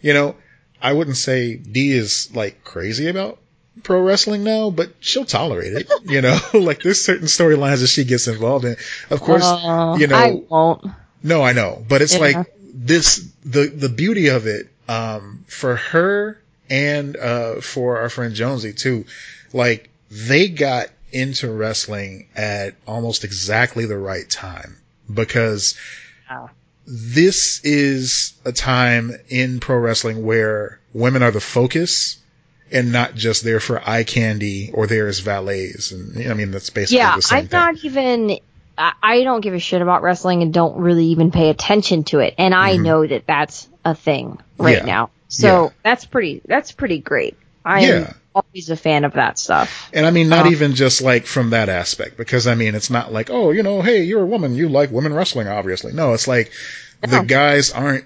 you 0.00 0.14
know, 0.14 0.36
I 0.82 0.92
wouldn't 0.92 1.16
say 1.16 1.56
Dee 1.56 1.92
is 1.92 2.34
like 2.34 2.64
crazy 2.64 3.08
about 3.08 3.38
pro 3.82 4.00
wrestling 4.00 4.44
now, 4.44 4.70
but 4.70 4.90
she'll 5.00 5.24
tolerate 5.24 5.72
it. 5.72 5.90
You 6.04 6.22
know, 6.22 6.38
like 6.54 6.82
there's 6.82 7.04
certain 7.04 7.26
storylines 7.26 7.80
that 7.80 7.88
she 7.88 8.04
gets 8.04 8.28
involved 8.28 8.64
in. 8.64 8.76
Of 9.10 9.20
course, 9.20 9.44
Uh, 9.44 9.96
you 9.98 10.06
know, 10.06 10.16
I 10.16 10.30
won't. 10.48 10.84
no, 11.22 11.42
I 11.42 11.52
know, 11.52 11.84
but 11.88 12.00
it's 12.02 12.14
Yeah. 12.14 12.20
like 12.20 12.52
this 12.72 13.28
the 13.44 13.66
the 13.66 13.88
beauty 13.88 14.28
of 14.28 14.46
it 14.46 14.68
um 14.88 15.44
for 15.48 15.76
her 15.76 16.40
and 16.70 17.16
uh 17.16 17.60
for 17.60 17.98
our 17.98 18.08
friend 18.08 18.34
Jonesy 18.34 18.72
too. 18.72 19.04
Like 19.52 19.90
they 20.10 20.48
got 20.48 20.88
into 21.12 21.50
wrestling 21.50 22.28
at 22.36 22.74
almost 22.86 23.24
exactly 23.24 23.86
the 23.86 23.98
right 23.98 24.28
time 24.28 24.76
because 25.12 25.76
Wow. 26.30 26.50
This 26.90 27.60
is 27.64 28.32
a 28.44 28.52
time 28.52 29.12
in 29.28 29.60
pro 29.60 29.76
wrestling 29.76 30.24
where 30.24 30.80
women 30.94 31.22
are 31.22 31.30
the 31.30 31.40
focus 31.40 32.16
and 32.72 32.92
not 32.92 33.14
just 33.14 33.44
there 33.44 33.60
for 33.60 33.80
eye 33.86 34.04
candy 34.04 34.70
or 34.72 34.86
there 34.86 35.06
as 35.06 35.20
valets 35.20 35.92
and 35.92 36.30
I 36.30 36.34
mean 36.34 36.50
that's 36.50 36.70
basically 36.70 36.98
Yeah, 36.98 37.16
the 37.16 37.22
same 37.22 37.38
I'm 37.40 37.46
thing. 37.48 37.60
not 37.60 37.84
even. 37.84 38.38
I 38.80 39.24
don't 39.24 39.40
give 39.40 39.54
a 39.54 39.58
shit 39.58 39.82
about 39.82 40.02
wrestling 40.02 40.42
and 40.42 40.54
don't 40.54 40.78
really 40.78 41.06
even 41.06 41.32
pay 41.32 41.50
attention 41.50 42.04
to 42.04 42.20
it, 42.20 42.34
and 42.38 42.54
I 42.54 42.76
Mhm. 42.76 42.82
know 42.82 43.06
that 43.06 43.26
that's 43.26 43.68
a 43.84 43.92
thing 43.94 44.38
right 44.56 44.76
Yeah. 44.78 44.84
now. 44.84 45.10
So 45.26 45.46
Yeah. 45.64 45.68
that's 45.82 46.04
pretty. 46.04 46.42
That's 46.46 46.70
pretty 46.72 46.98
great. 46.98 47.36
I 47.64 47.80
Yeah. 47.80 47.88
am 47.96 48.14
always 48.58 48.70
a 48.70 48.76
fan 48.76 49.04
of 49.04 49.12
that 49.14 49.38
stuff. 49.38 49.90
And 49.92 50.04
I 50.06 50.10
mean, 50.10 50.28
not 50.28 50.46
Um, 50.46 50.52
even 50.52 50.74
just 50.74 51.00
like 51.00 51.26
from 51.26 51.50
that 51.50 51.68
aspect, 51.68 52.16
because 52.16 52.46
I 52.46 52.54
mean, 52.54 52.74
it's 52.74 52.90
not 52.90 53.12
like, 53.12 53.30
oh, 53.30 53.50
you 53.50 53.62
know, 53.62 53.82
hey, 53.82 54.02
you're 54.02 54.22
a 54.22 54.26
woman, 54.26 54.54
you 54.54 54.68
like 54.68 54.90
women 54.90 55.12
wrestling, 55.12 55.48
obviously. 55.48 55.92
No, 55.92 56.12
it's 56.14 56.26
like 56.28 56.50
the 57.02 57.22
guys 57.22 57.70
aren't 57.70 58.04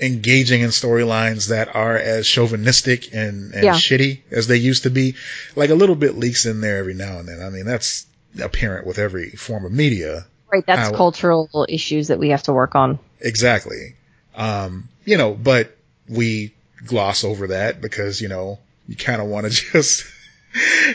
engaging 0.00 0.60
in 0.60 0.70
storylines 0.70 1.48
that 1.48 1.74
are 1.74 1.96
as 1.96 2.26
chauvinistic 2.26 3.14
and, 3.14 3.54
and 3.54 3.64
Yeah. 3.64 3.74
shitty 3.74 4.20
as 4.30 4.46
they 4.46 4.56
used 4.56 4.82
to 4.82 4.90
be. 4.90 5.14
Like 5.56 5.70
a 5.70 5.74
little 5.74 5.94
bit 5.96 6.18
leaks 6.18 6.44
in 6.46 6.60
there 6.60 6.78
every 6.78 6.94
now 6.94 7.18
and 7.18 7.28
then. 7.28 7.40
I 7.40 7.48
mean, 7.50 7.64
that's 7.64 8.04
apparent 8.40 8.86
with 8.86 8.98
every 8.98 9.30
form 9.30 9.64
of 9.64 9.72
media. 9.72 10.26
Right, 10.52 10.64
that's 10.66 10.90
How- 10.90 10.96
cultural 10.96 11.66
issues 11.68 12.08
that 12.08 12.18
we 12.18 12.30
have 12.30 12.42
to 12.44 12.52
work 12.52 12.74
on. 12.74 12.98
Exactly. 13.20 13.94
Um, 14.36 14.88
you 15.04 15.16
know, 15.16 15.32
but 15.32 15.74
we 16.08 16.52
gloss 16.84 17.24
over 17.24 17.46
that 17.48 17.80
because, 17.80 18.20
you 18.20 18.28
know, 18.28 18.58
you 18.86 18.96
kind 18.96 19.20
of 19.20 19.28
want 19.28 19.46
to 19.46 19.50
just, 19.72 20.04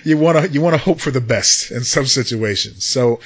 you 0.03 0.17
want 0.17 0.37
to, 0.37 0.47
you 0.49 0.61
want 0.61 0.73
to 0.75 0.81
hope 0.81 0.99
for 0.99 1.11
the 1.11 1.21
best 1.21 1.71
in 1.71 1.83
some 1.83 2.05
situations. 2.05 2.85
So, 2.85 3.19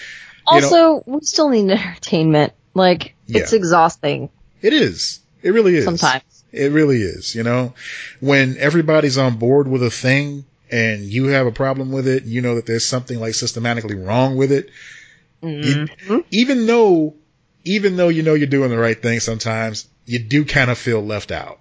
You 0.52 0.62
know- 0.62 0.68
Also, 0.68 1.04
we 1.06 1.20
still 1.22 1.50
need 1.50 1.70
entertainment. 1.72 2.54
Like, 2.74 3.14
it's 3.28 3.54
exhausting 3.54 4.30
It 4.62 4.74
is. 4.74 5.20
It 5.44 5.52
really 5.52 5.76
is. 5.76 5.86
sometimes. 5.86 6.24
It 6.52 6.72
really 6.72 7.02
is. 7.02 7.36
You 7.36 7.44
know, 7.44 7.74
when 8.20 8.58
everybody's 8.58 9.18
on 9.18 9.38
board 9.38 9.68
with 9.68 9.84
a 9.84 9.90
thing 9.92 10.46
and 10.72 11.04
you 11.04 11.28
have 11.28 11.46
a 11.48 11.52
problem 11.52 11.92
with 11.92 12.08
it, 12.08 12.24
you 12.26 12.42
know 12.42 12.56
that 12.56 12.66
there's 12.66 12.86
something 12.86 13.20
like 13.20 13.36
systematically 13.36 13.96
wrong 13.96 14.36
with 14.38 14.52
it. 14.52 14.70
You- 15.42 15.88
Mhm. 16.08 16.24
even 16.32 16.66
though, 16.66 17.16
even 17.66 17.96
though 17.98 18.08
you 18.10 18.24
know 18.24 18.34
you're 18.34 18.48
doing 18.48 18.70
the 18.72 18.78
right 18.78 19.00
thing, 19.00 19.20
sometimes 19.20 19.86
you 20.06 20.20
do 20.20 20.46
kind 20.46 20.72
of 20.72 20.78
feel 20.78 21.06
left 21.06 21.32
out. 21.32 21.60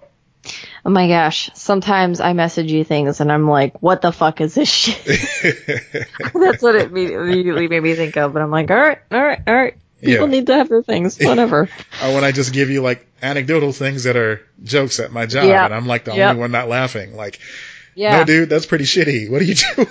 Oh 0.85 0.89
my 0.89 1.07
gosh. 1.07 1.49
Sometimes 1.53 2.19
I 2.19 2.33
message 2.33 2.71
you 2.71 2.83
things 2.83 3.21
and 3.21 3.31
I'm 3.31 3.47
like, 3.47 3.81
what 3.81 4.01
the 4.01 4.11
fuck 4.11 4.41
is 4.41 4.53
this 4.55 4.69
shit? 4.69 4.97
That's 6.33 6.61
what 6.61 6.75
it 6.75 6.91
immediately 6.91 7.67
made 7.69 7.81
me 7.83 7.95
think 7.95 8.17
of. 8.17 8.33
But 8.33 8.41
I'm 8.41 8.51
like, 8.51 8.69
all 8.69 8.77
right, 8.77 8.99
all 9.11 9.21
right, 9.21 9.39
all 9.47 9.53
right. 9.55 9.75
People 10.01 10.25
Yeah. 10.27 10.31
need 10.31 10.47
to 10.47 10.55
have 10.55 10.67
their 10.67 10.83
things. 10.83 11.17
Whatever. 11.19 11.69
or 12.03 12.13
when 12.13 12.25
I 12.25 12.33
just 12.33 12.51
give 12.53 12.69
you 12.69 12.81
like 12.81 13.07
anecdotal 13.21 13.71
things 13.71 14.03
that 14.03 14.17
are 14.17 14.41
jokes 14.61 14.99
at 14.99 15.13
my 15.13 15.25
job 15.25 15.45
and 15.45 15.73
I'm 15.73 15.87
like 15.87 16.03
the 16.03 16.13
Yep. 16.15 16.29
only 16.31 16.39
one 16.41 16.51
not 16.51 16.67
laughing. 16.67 17.15
Like, 17.15 17.39
Yeah. 17.95 18.17
no, 18.17 18.25
dude, 18.25 18.49
that's 18.49 18.65
pretty 18.65 18.83
shitty. 18.83 19.29
What 19.29 19.41
are 19.41 19.45
you 19.45 19.55
doing? 19.55 19.87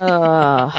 Uh, 0.00 0.76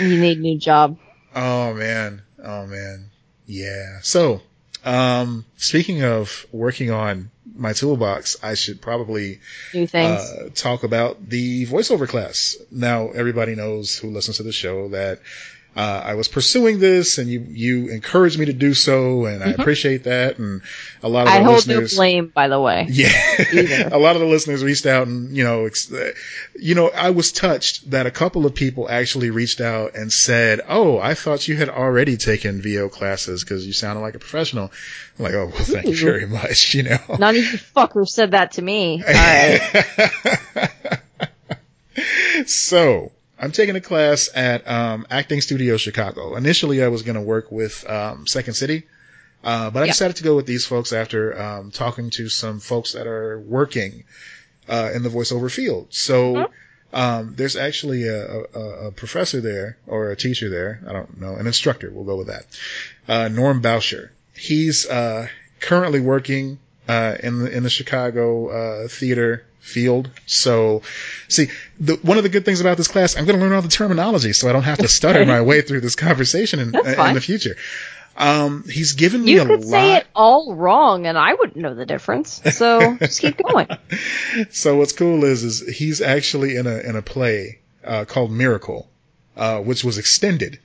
you 0.00 0.18
need 0.18 0.38
a 0.38 0.40
new 0.40 0.58
job. 0.58 0.98
Oh 1.34 1.74
man. 1.74 2.22
Oh 2.42 2.64
man. 2.66 3.10
Yeah. 3.46 3.98
So, 4.02 4.40
um, 4.84 5.44
speaking 5.58 6.02
of 6.02 6.46
working 6.52 6.90
on 6.90 7.30
my 7.54 7.72
toolbox, 7.72 8.36
I 8.42 8.54
should 8.54 8.80
probably 8.80 9.40
uh, 9.74 10.48
talk 10.54 10.82
about 10.82 11.28
the 11.28 11.66
voiceover 11.66 12.08
class. 12.08 12.56
Now, 12.70 13.10
everybody 13.10 13.54
knows 13.54 13.96
who 13.96 14.10
listens 14.10 14.38
to 14.38 14.42
the 14.42 14.52
show 14.52 14.88
that 14.88 15.20
uh, 15.76 16.02
I 16.04 16.14
was 16.14 16.28
pursuing 16.28 16.78
this, 16.78 17.18
and 17.18 17.28
you 17.28 17.46
you 17.50 17.88
encouraged 17.88 18.38
me 18.38 18.46
to 18.46 18.52
do 18.52 18.74
so, 18.74 19.24
and 19.26 19.42
I 19.42 19.48
appreciate 19.50 20.04
that. 20.04 20.38
And 20.38 20.62
a 21.02 21.08
lot 21.08 21.26
of 21.26 21.32
Mm-hmm. 21.32 21.42
I 21.48 21.52
hold 21.52 21.66
no 21.66 21.86
blame, 21.96 22.26
by 22.28 22.46
the 22.48 22.60
way. 22.60 22.86
yeah, 22.90 23.88
a 23.92 23.98
lot 23.98 24.14
of 24.14 24.20
the 24.20 24.28
listeners 24.28 24.62
reached 24.62 24.86
out, 24.86 25.06
and 25.08 25.36
you 25.36 25.42
know, 25.42 25.66
ex- 25.66 25.92
uh, 25.92 26.12
you 26.58 26.74
know, 26.76 26.90
I 26.90 27.10
was 27.10 27.32
touched 27.32 27.90
that 27.90 28.06
a 28.06 28.10
couple 28.12 28.46
of 28.46 28.54
people 28.54 28.88
actually 28.88 29.30
reached 29.30 29.60
out 29.60 29.96
and 29.96 30.12
said, 30.12 30.60
"Oh, 30.68 30.98
I 30.98 31.14
thought 31.14 31.48
you 31.48 31.56
had 31.56 31.68
already 31.68 32.16
taken 32.16 32.62
VO 32.62 32.88
classes 32.88 33.42
because 33.42 33.66
you 33.66 33.72
sounded 33.72 34.00
like 34.02 34.14
a 34.14 34.18
professional." 34.20 34.70
I'm 35.18 35.24
like, 35.24 35.34
"Oh, 35.34 35.46
well, 35.46 35.64
thank 35.64 35.86
you 35.86 35.96
very 35.96 36.26
much." 36.26 36.74
You 36.74 36.84
know, 36.84 36.98
None 37.18 37.36
of 37.36 37.42
you 37.42 37.58
fuckers 37.76 38.08
said 38.08 38.30
that 38.30 38.52
to 38.52 38.62
me. 38.62 39.02
All 39.08 39.12
right. 39.12 41.00
so 42.46 43.12
I'm 43.38 43.52
taking 43.52 43.76
a 43.76 43.80
class 43.80 44.30
at 44.34 44.66
um, 44.68 45.06
Acting 45.10 45.40
Studio 45.40 45.76
Chicago. 45.76 46.36
Initially, 46.36 46.82
I 46.82 46.88
was 46.88 47.02
going 47.02 47.16
to 47.16 47.20
work 47.22 47.50
with 47.50 47.88
um, 47.88 48.26
Second 48.26 48.54
City, 48.54 48.84
uh, 49.42 49.70
but 49.70 49.82
I 49.82 49.86
Yeah. 49.86 49.92
decided 49.92 50.16
to 50.16 50.22
go 50.24 50.36
with 50.36 50.46
these 50.46 50.64
folks 50.66 50.92
after 50.92 51.38
um, 51.40 51.70
talking 51.70 52.10
to 52.10 52.28
some 52.28 52.60
folks 52.60 52.92
that 52.92 53.06
are 53.06 53.40
working 53.40 54.04
uh, 54.68 54.90
in 54.94 55.02
the 55.02 55.08
voiceover 55.10 55.50
field. 55.50 55.88
So. 55.90 56.48
Um, 56.92 57.34
there's 57.34 57.56
actually 57.56 58.06
a, 58.06 58.24
a, 58.54 58.60
a 58.86 58.92
professor 58.92 59.40
there 59.40 59.78
or 59.88 60.12
a 60.12 60.16
teacher 60.16 60.48
there. 60.48 60.80
I 60.88 60.92
don't 60.92 61.20
know, 61.20 61.34
an 61.34 61.48
instructor. 61.48 61.90
We'll 61.90 62.04
go 62.04 62.14
with 62.14 62.28
that. 62.28 62.46
Uh, 63.08 63.26
Norm 63.26 63.60
Boucher. 63.60 64.12
He's 64.36 64.86
uh, 64.88 65.26
currently 65.58 65.98
working 65.98 66.60
uh, 66.86 67.16
in 67.20 67.40
the 67.40 67.50
in 67.50 67.64
the 67.64 67.68
Chicago 67.70 68.46
uh, 68.84 68.86
theater 68.88 69.44
field. 69.64 70.10
So, 70.26 70.82
see, 71.28 71.48
the, 71.80 71.94
one 72.02 72.18
of 72.18 72.22
the 72.22 72.28
good 72.28 72.44
things 72.44 72.60
about 72.60 72.76
this 72.76 72.88
class, 72.88 73.16
I'm 73.16 73.24
going 73.24 73.38
to 73.38 73.44
learn 73.44 73.54
all 73.54 73.62
the 73.62 73.68
terminology, 73.68 74.32
so 74.32 74.48
I 74.48 74.52
don't 74.52 74.62
have 74.62 74.78
to 74.78 74.88
stutter 74.88 75.24
my 75.24 75.40
way 75.40 75.62
through 75.62 75.80
this 75.80 75.96
conversation 75.96 76.60
in, 76.60 76.70
That's 76.70 76.98
in 76.98 77.14
the 77.14 77.20
future. 77.20 77.56
Um, 78.16 78.64
he's 78.68 78.92
given 78.92 79.24
me 79.24 79.32
You 79.32 79.42
a 79.42 79.46
could 79.46 79.64
say 79.64 79.96
it 79.96 80.06
all 80.14 80.54
wrong, 80.54 81.06
and 81.06 81.18
I 81.18 81.34
wouldn't 81.34 81.56
know 81.56 81.74
the 81.74 81.86
difference. 81.86 82.40
So 82.52 82.96
just 83.00 83.20
keep 83.20 83.42
going. 83.42 83.68
so 84.50 84.76
what's 84.76 84.92
cool 84.92 85.24
is 85.24 85.42
is 85.42 85.76
he's 85.76 86.00
actually 86.00 86.56
in 86.56 86.68
a 86.68 86.78
in 86.78 86.94
a 86.94 87.02
play 87.02 87.58
uh, 87.82 88.04
called 88.04 88.30
Miracle, 88.30 88.88
uh, 89.36 89.60
which 89.60 89.82
was 89.82 89.98
extended, 89.98 90.60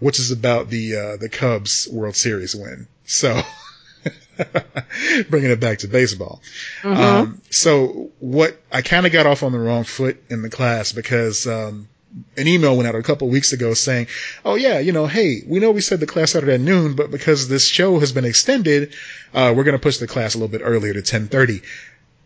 which 0.00 0.18
is 0.18 0.32
about 0.32 0.68
the 0.68 0.96
uh, 0.96 1.16
the 1.16 1.28
Cubs 1.28 1.86
World 1.92 2.16
Series 2.16 2.56
win. 2.56 2.88
So 3.04 3.40
bringing 5.30 5.50
it 5.50 5.60
back 5.60 5.78
to 5.78 5.88
baseball. 5.88 6.40
Um, 6.82 7.42
so 7.50 8.10
what 8.18 8.60
I 8.72 8.82
kind 8.82 9.06
of 9.06 9.12
got 9.12 9.26
off 9.26 9.42
on 9.42 9.52
the 9.52 9.58
wrong 9.58 9.84
foot 9.84 10.22
in 10.30 10.42
the 10.42 10.50
class 10.50 10.92
because 10.92 11.46
um, 11.46 11.88
an 12.36 12.48
email 12.48 12.76
went 12.76 12.88
out 12.88 12.94
a 12.94 13.02
couple 13.02 13.28
weeks 13.28 13.52
ago 13.52 13.74
saying, 13.74 14.08
"Oh 14.44 14.54
yeah, 14.54 14.78
you 14.78 14.92
know, 14.92 15.06
hey, 15.06 15.42
we 15.46 15.58
know 15.58 15.70
we 15.70 15.80
said 15.80 16.00
the 16.00 16.06
class 16.06 16.30
started 16.30 16.50
at 16.50 16.60
noon, 16.60 16.94
but 16.94 17.10
because 17.10 17.48
this 17.48 17.66
show 17.66 17.98
has 17.98 18.12
been 18.12 18.24
extended, 18.24 18.94
uh, 19.34 19.52
we're 19.56 19.64
going 19.64 19.76
to 19.76 19.82
push 19.82 19.98
the 19.98 20.06
class 20.06 20.34
a 20.34 20.38
little 20.38 20.50
bit 20.50 20.62
earlier 20.64 20.94
to 20.94 21.02
10:30." 21.02 21.62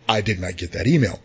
I 0.07 0.21
did 0.21 0.39
not 0.39 0.57
get 0.57 0.73
that 0.73 0.87
email. 0.87 1.19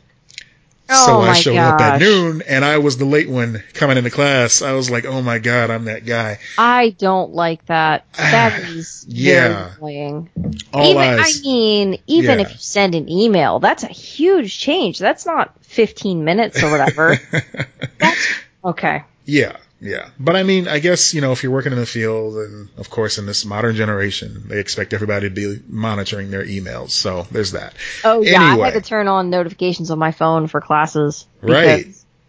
So 0.90 1.14
Oh 1.18 1.22
I 1.22 1.28
my 1.28 1.34
showed 1.34 1.58
up 1.58 1.80
at 1.80 2.00
noon 2.00 2.42
and 2.48 2.66
I 2.66 2.80
was 2.80 2.98
the 2.98 3.06
late 3.06 3.30
one 3.30 3.64
coming 3.74 3.98
into 3.98 4.10
class. 4.10 4.62
I 4.62 4.74
was 4.74 4.90
like, 4.90 5.06
"Oh 5.06 5.22
my 5.22 5.40
god, 5.40 5.70
I'm 5.70 5.86
that 5.86 6.06
guy." 6.06 6.40
I 6.58 6.90
don't 6.98 7.34
like 7.34 7.66
that. 7.68 8.06
That 8.14 8.60
is 8.70 9.06
Yeah. 9.08 9.74
annoying. 9.78 10.30
All 10.74 10.86
even 10.90 10.98
eyes. 11.04 11.40
I 11.40 11.42
mean, 11.44 12.00
even 12.08 12.40
Yeah. 12.40 12.46
if 12.46 12.52
you 12.52 12.58
send 12.60 12.96
an 12.96 13.10
email, 13.10 13.60
that's 13.60 13.84
a 13.84 13.88
huge 13.88 14.60
change. 14.60 15.00
That's 15.00 15.26
not 15.26 15.54
15 15.66 16.24
minutes 16.24 16.62
or 16.64 16.72
whatever. 16.72 17.18
that's 18.00 18.28
okay. 18.66 19.04
Yeah, 19.26 19.58
yeah. 19.82 20.10
But 20.20 20.36
I 20.36 20.44
mean, 20.44 20.68
I 20.68 20.80
guess, 20.80 21.14
you 21.14 21.22
know, 21.22 21.32
if 21.32 21.44
you're 21.44 21.52
working 21.52 21.72
in 21.72 21.80
the 21.80 21.86
field 21.86 22.36
and 22.36 22.70
of 22.78 22.90
course 22.90 23.18
in 23.18 23.26
this 23.26 23.46
modern 23.46 23.76
generation, 23.76 24.44
they 24.48 24.60
expect 24.60 24.94
everybody 24.94 25.30
to 25.30 25.34
be 25.36 25.62
monitoring 25.68 26.32
their 26.32 26.46
emails. 26.46 26.90
So 26.92 27.28
there's 27.32 27.52
that. 27.54 27.74
Oh 28.04 28.22
yeah, 28.22 28.42
I 28.42 28.52
Anyway. 28.52 28.72
had 28.72 28.82
to 28.84 28.88
turn 28.88 29.08
on 29.08 29.30
notifications 29.30 29.92
on 29.92 30.00
my 30.00 30.12
phone 30.12 30.48
for 30.48 30.62
classes 30.62 31.26
Right. 31.42 31.88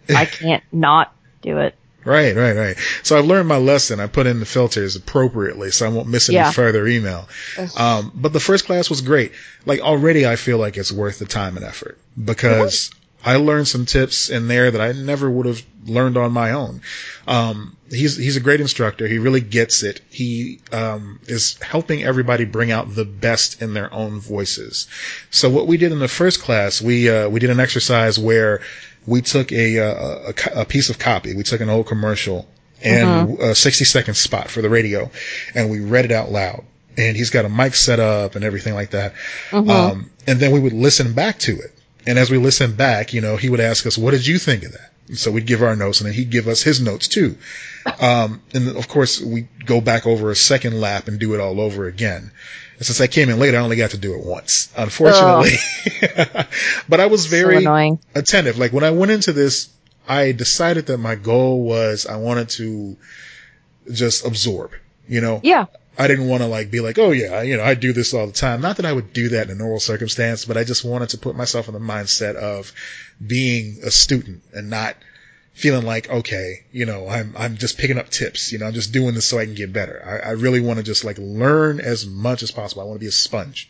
I 0.09 0.25
can't 0.27 0.63
not 0.73 1.13
do 1.43 1.59
it. 1.59 1.75
Right, 2.03 2.35
right, 2.35 2.57
right. 2.57 2.77
So 3.03 3.19
I've 3.19 3.27
learned 3.27 3.47
my 3.47 3.59
lesson. 3.59 4.01
I 4.01 4.07
put 4.07 4.27
in 4.27 4.41
the 4.41 4.47
filters 4.47 4.97
appropriately 4.97 5.71
so 5.71 5.85
I 5.85 5.91
won't 5.91 6.09
miss 6.09 6.31
any 6.31 6.37
Yeah. 6.37 6.51
further 6.51 6.87
email. 6.87 7.29
Um, 7.77 8.11
but 8.15 8.33
the 8.33 8.41
first 8.41 8.65
class 8.65 8.89
was 8.89 9.03
great. 9.03 9.33
Like 9.67 9.81
already 9.81 10.27
I 10.27 10.37
feel 10.37 10.57
like 10.57 10.79
it's 10.79 10.91
worth 10.91 11.19
the 11.19 11.27
time 11.27 11.57
and 11.57 11.65
effort 11.67 11.99
because 12.23 12.91
I 13.25 13.37
learned 13.37 13.69
some 13.69 13.87
tips 13.87 14.31
in 14.31 14.49
there 14.49 14.71
that 14.71 14.81
I 14.81 14.93
never 14.93 15.31
would 15.31 15.47
have 15.47 15.63
learned 15.87 16.17
on 16.17 16.33
my 16.33 16.53
own. 16.53 16.81
Um, 17.27 17.77
he's, 17.91 18.17
he's 18.17 18.37
a 18.37 18.41
great 18.41 18.61
instructor. 18.61 19.07
He 19.07 19.19
really 19.19 19.41
gets 19.41 19.83
it. 19.83 20.01
He, 20.11 20.61
um, 20.73 21.21
is 21.27 21.59
helping 21.61 22.03
everybody 22.03 22.45
bring 22.45 22.71
out 22.71 22.95
the 22.95 23.05
best 23.05 23.61
in 23.61 23.75
their 23.75 23.93
own 23.93 24.21
voices. 24.21 24.89
So 25.31 25.51
what 25.51 25.67
we 25.67 25.77
did 25.77 25.93
in 25.93 25.99
the 25.99 26.09
first 26.09 26.41
class, 26.41 26.81
we, 26.81 27.11
uh, 27.11 27.29
we 27.29 27.41
did 27.41 27.51
an 27.51 27.61
exercise 27.61 28.19
where 28.19 28.61
we 29.07 29.23
took 29.23 29.53
a, 29.53 29.79
uh, 29.79 30.33
a, 30.55 30.61
a 30.61 30.65
piece 30.65 30.89
of 30.91 30.99
copy. 30.99 31.35
We 31.35 31.43
took 31.43 31.61
an 31.61 31.69
old 31.71 31.87
commercial 31.87 32.49
and 32.83 33.39
a 33.41 33.55
60 33.55 33.85
second 33.85 34.15
spot 34.15 34.49
for 34.51 34.63
the 34.63 34.71
radio 34.71 35.11
and 35.55 35.71
we 35.71 35.81
read 35.81 36.07
it 36.07 36.13
out 36.13 36.31
loud. 36.31 36.65
And 36.97 37.17
he's 37.17 37.31
got 37.31 37.45
a 37.45 37.49
mic 37.49 37.75
set 37.75 38.01
up 38.01 38.35
and 38.35 38.45
everything 38.45 38.75
like 38.75 38.91
that. 38.91 39.15
Um, 39.71 40.11
and 40.27 40.41
then 40.41 40.53
we 40.53 40.61
would 40.61 40.73
listen 40.73 41.13
back 41.13 41.39
to 41.41 41.53
it. 41.59 41.75
And 42.07 42.19
as 42.19 42.31
we 42.31 42.39
listened 42.39 42.77
back, 42.77 43.13
you 43.13 43.21
know, 43.21 43.37
he 43.37 43.49
would 43.49 43.61
ask 43.61 43.87
us, 43.87 43.99
what 43.99 44.13
did 44.13 44.27
you 44.27 44.39
think 44.39 44.65
of 44.65 44.73
that? 44.73 44.93
And 45.09 45.19
so 45.19 45.31
we'd 45.31 45.47
give 45.47 45.63
our 45.63 45.75
notes 45.75 46.01
and 46.01 46.09
then 46.09 46.15
he'd 46.15 46.31
give 46.31 46.47
us 46.47 46.63
his 46.63 46.81
notes 46.81 47.09
too. 47.09 47.37
Um, 48.01 48.43
and 48.55 48.77
of 48.77 48.89
course 48.89 49.21
we 49.21 49.49
go 49.65 49.81
back 49.81 50.07
over 50.07 50.31
a 50.31 50.37
second 50.37 50.81
lap 50.81 51.09
and 51.09 51.19
do 51.19 51.35
it 51.35 51.41
all 51.41 51.61
over 51.61 51.87
again. 51.87 52.31
And 52.77 52.87
since 52.87 53.01
I 53.01 53.09
came 53.09 53.29
in 53.29 53.39
late, 53.39 53.55
I 53.55 53.59
only 53.59 53.77
got 53.77 53.91
to 53.91 53.99
do 53.99 54.15
it 54.15 54.25
once, 54.25 54.73
unfortunately. 54.77 55.57
but 56.89 57.01
I 57.01 57.07
was 57.07 57.27
very 57.27 57.65
so 57.65 57.99
attentive. 58.15 58.57
Like 58.57 58.73
when 58.73 58.85
I 58.85 58.91
went 58.91 59.11
into 59.11 59.33
this, 59.33 59.69
I 60.09 60.33
decided 60.33 60.87
that 60.87 60.99
my 60.99 61.17
goal 61.17 61.63
was 61.63 62.07
I 62.07 62.17
wanted 62.17 62.49
to 62.51 62.97
just 63.93 64.25
absorb, 64.25 64.73
you 65.09 65.21
know? 65.21 65.41
Yeah. 65.43 65.67
I 66.01 66.07
didn't 66.07 66.29
want 66.29 66.43
to 66.43 66.49
like 66.49 66.71
be 66.71 66.81
like, 66.81 66.99
oh 66.99 67.11
yeah, 67.11 67.43
you 67.43 67.59
know, 67.59 67.63
I 67.63 67.75
do 67.75 67.93
this 67.93 68.15
all 68.15 68.27
the 68.27 68.33
time. 68.33 68.63
Not 68.63 68.79
that 68.79 68.87
I 68.87 68.93
would 68.93 69.13
do 69.13 69.29
that 69.31 69.51
in 69.51 69.53
a 69.53 69.59
normal 69.59 69.81
circumstance, 69.81 70.47
but 70.47 70.57
I 70.57 70.65
just 70.65 70.83
wanted 70.83 71.11
to 71.11 71.19
put 71.19 71.37
myself 71.37 71.69
in 71.69 71.75
the 71.75 71.81
mindset 71.81 72.37
of 72.37 72.73
being 73.25 73.81
a 73.85 73.91
student 73.91 74.43
and 74.55 74.71
not 74.71 74.97
feeling 75.53 75.85
like, 75.85 76.09
okay, 76.09 76.65
you 76.73 76.87
know, 76.87 77.07
I'm, 77.07 77.35
I'm 77.37 77.59
just 77.59 77.77
picking 77.77 77.99
up 77.99 78.09
tips, 78.09 78.51
you 78.51 78.59
know, 78.59 78.67
I'm 78.67 78.73
just 78.73 78.95
doing 78.95 79.15
this 79.15 79.27
so 79.27 79.39
I 79.39 79.45
can 79.45 79.55
get 79.55 79.75
better. 79.75 80.03
I, 80.25 80.29
I 80.29 80.33
really 80.33 80.63
want 80.63 80.79
to 80.79 80.83
just 80.83 81.05
like 81.05 81.19
learn 81.19 81.81
as 81.81 82.07
much 82.07 82.43
as 82.43 82.51
possible. 82.51 82.81
I 82.81 82.87
want 82.87 82.97
to 82.97 83.05
be 83.05 83.09
a 83.09 83.13
sponge. 83.13 83.69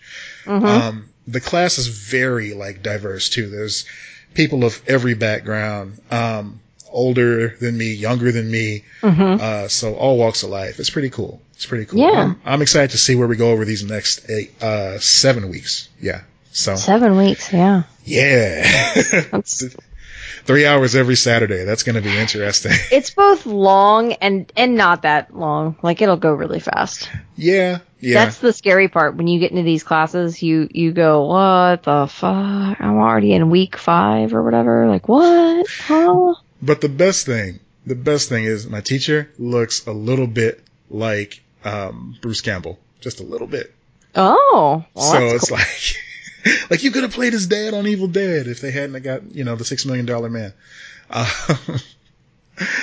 Um, 0.66 1.08
the 1.26 1.40
class 1.40 1.78
is 1.78 1.88
very 1.88 2.54
like 2.54 2.80
diverse 2.80 3.28
too. 3.28 3.50
There's 3.50 3.86
people 4.34 4.64
of 4.64 4.80
every 4.86 5.14
background, 5.14 6.00
um, 6.12 6.60
older 6.92 7.48
than 7.60 7.76
me, 7.76 7.92
younger 7.94 8.32
than 8.32 8.50
me. 8.50 8.84
Uh, 9.02 9.68
so 9.68 9.94
all 9.94 10.18
walks 10.18 10.42
of 10.42 10.50
life. 10.50 10.78
It's 10.78 10.90
pretty 10.90 11.10
cool. 11.10 11.40
It's 11.54 11.66
pretty 11.66 11.84
cool. 11.86 12.00
Yeah. 12.00 12.20
I'm, 12.22 12.40
I'm 12.44 12.62
excited 12.62 12.90
to 12.90 12.98
see 12.98 13.14
where 13.16 13.28
we 13.28 13.36
go 13.36 13.50
over 13.52 13.64
these 13.64 13.84
next 13.84 14.28
eight, 14.30 14.62
uh, 14.62 14.98
seven 14.98 15.50
weeks. 15.50 15.88
Yeah. 16.00 16.22
So 16.52 16.74
Seven 16.76 17.16
weeks. 17.16 17.52
Yeah. 17.52 17.84
yeah, 18.04 18.64
three 20.44 20.66
hours 20.66 20.96
every 20.96 21.14
Saturday. 21.16 21.64
That's 21.64 21.82
going 21.84 21.94
to 21.94 22.00
be 22.02 22.16
interesting. 22.16 22.72
it's 22.90 23.10
both 23.10 23.46
long 23.46 24.14
and 24.14 24.50
and 24.56 24.74
not 24.74 25.02
that 25.02 25.36
long. 25.36 25.76
Like 25.82 26.02
it'll 26.02 26.16
go 26.16 26.32
really 26.32 26.60
fast. 26.60 27.10
yeah. 27.36 27.78
Yeah. 28.02 28.24
That's 28.24 28.38
the 28.38 28.54
scary 28.54 28.88
part 28.88 29.16
when 29.16 29.26
you 29.28 29.38
get 29.38 29.50
into 29.50 29.62
these 29.62 29.82
classes. 29.84 30.42
You 30.42 30.68
you 30.72 30.92
go, 30.92 31.26
what 31.26 31.82
the 31.82 32.06
fuck? 32.10 32.80
I'm 32.80 32.96
already 32.96 33.34
in 33.34 33.50
week 33.50 33.76
five 33.76 34.32
or 34.32 34.42
whatever. 34.42 34.88
Like 34.88 35.06
what? 35.06 35.66
Huh? 35.68 36.34
But 36.62 36.80
the 36.80 36.88
best 36.88 37.26
thing, 37.26 37.60
the 37.86 37.94
best 37.94 38.28
thing 38.28 38.44
is 38.44 38.66
my 38.66 38.80
teacher 38.80 39.30
looks 39.38 39.86
a 39.86 39.92
little 39.92 40.26
bit 40.26 40.62
like 40.90 41.42
um, 41.64 42.16
Bruce 42.20 42.40
Campbell, 42.40 42.78
just 43.00 43.20
a 43.20 43.22
little 43.22 43.46
bit. 43.46 43.74
Oh, 44.14 44.84
well, 44.94 45.12
so 45.12 45.18
it's 45.36 45.48
cool. 45.48 45.58
like, 45.58 46.60
like 46.70 46.82
you 46.82 46.90
could 46.90 47.04
have 47.04 47.12
played 47.12 47.32
his 47.32 47.46
dad 47.46 47.74
on 47.74 47.86
Evil 47.86 48.08
Dead 48.08 48.46
if 48.46 48.60
they 48.60 48.70
hadn't 48.70 49.02
got 49.02 49.34
you 49.34 49.44
know 49.44 49.56
the 49.56 49.64
six 49.64 49.86
million 49.86 50.06
dollar 50.06 50.28
man. 50.28 50.52
Uh, 51.08 51.56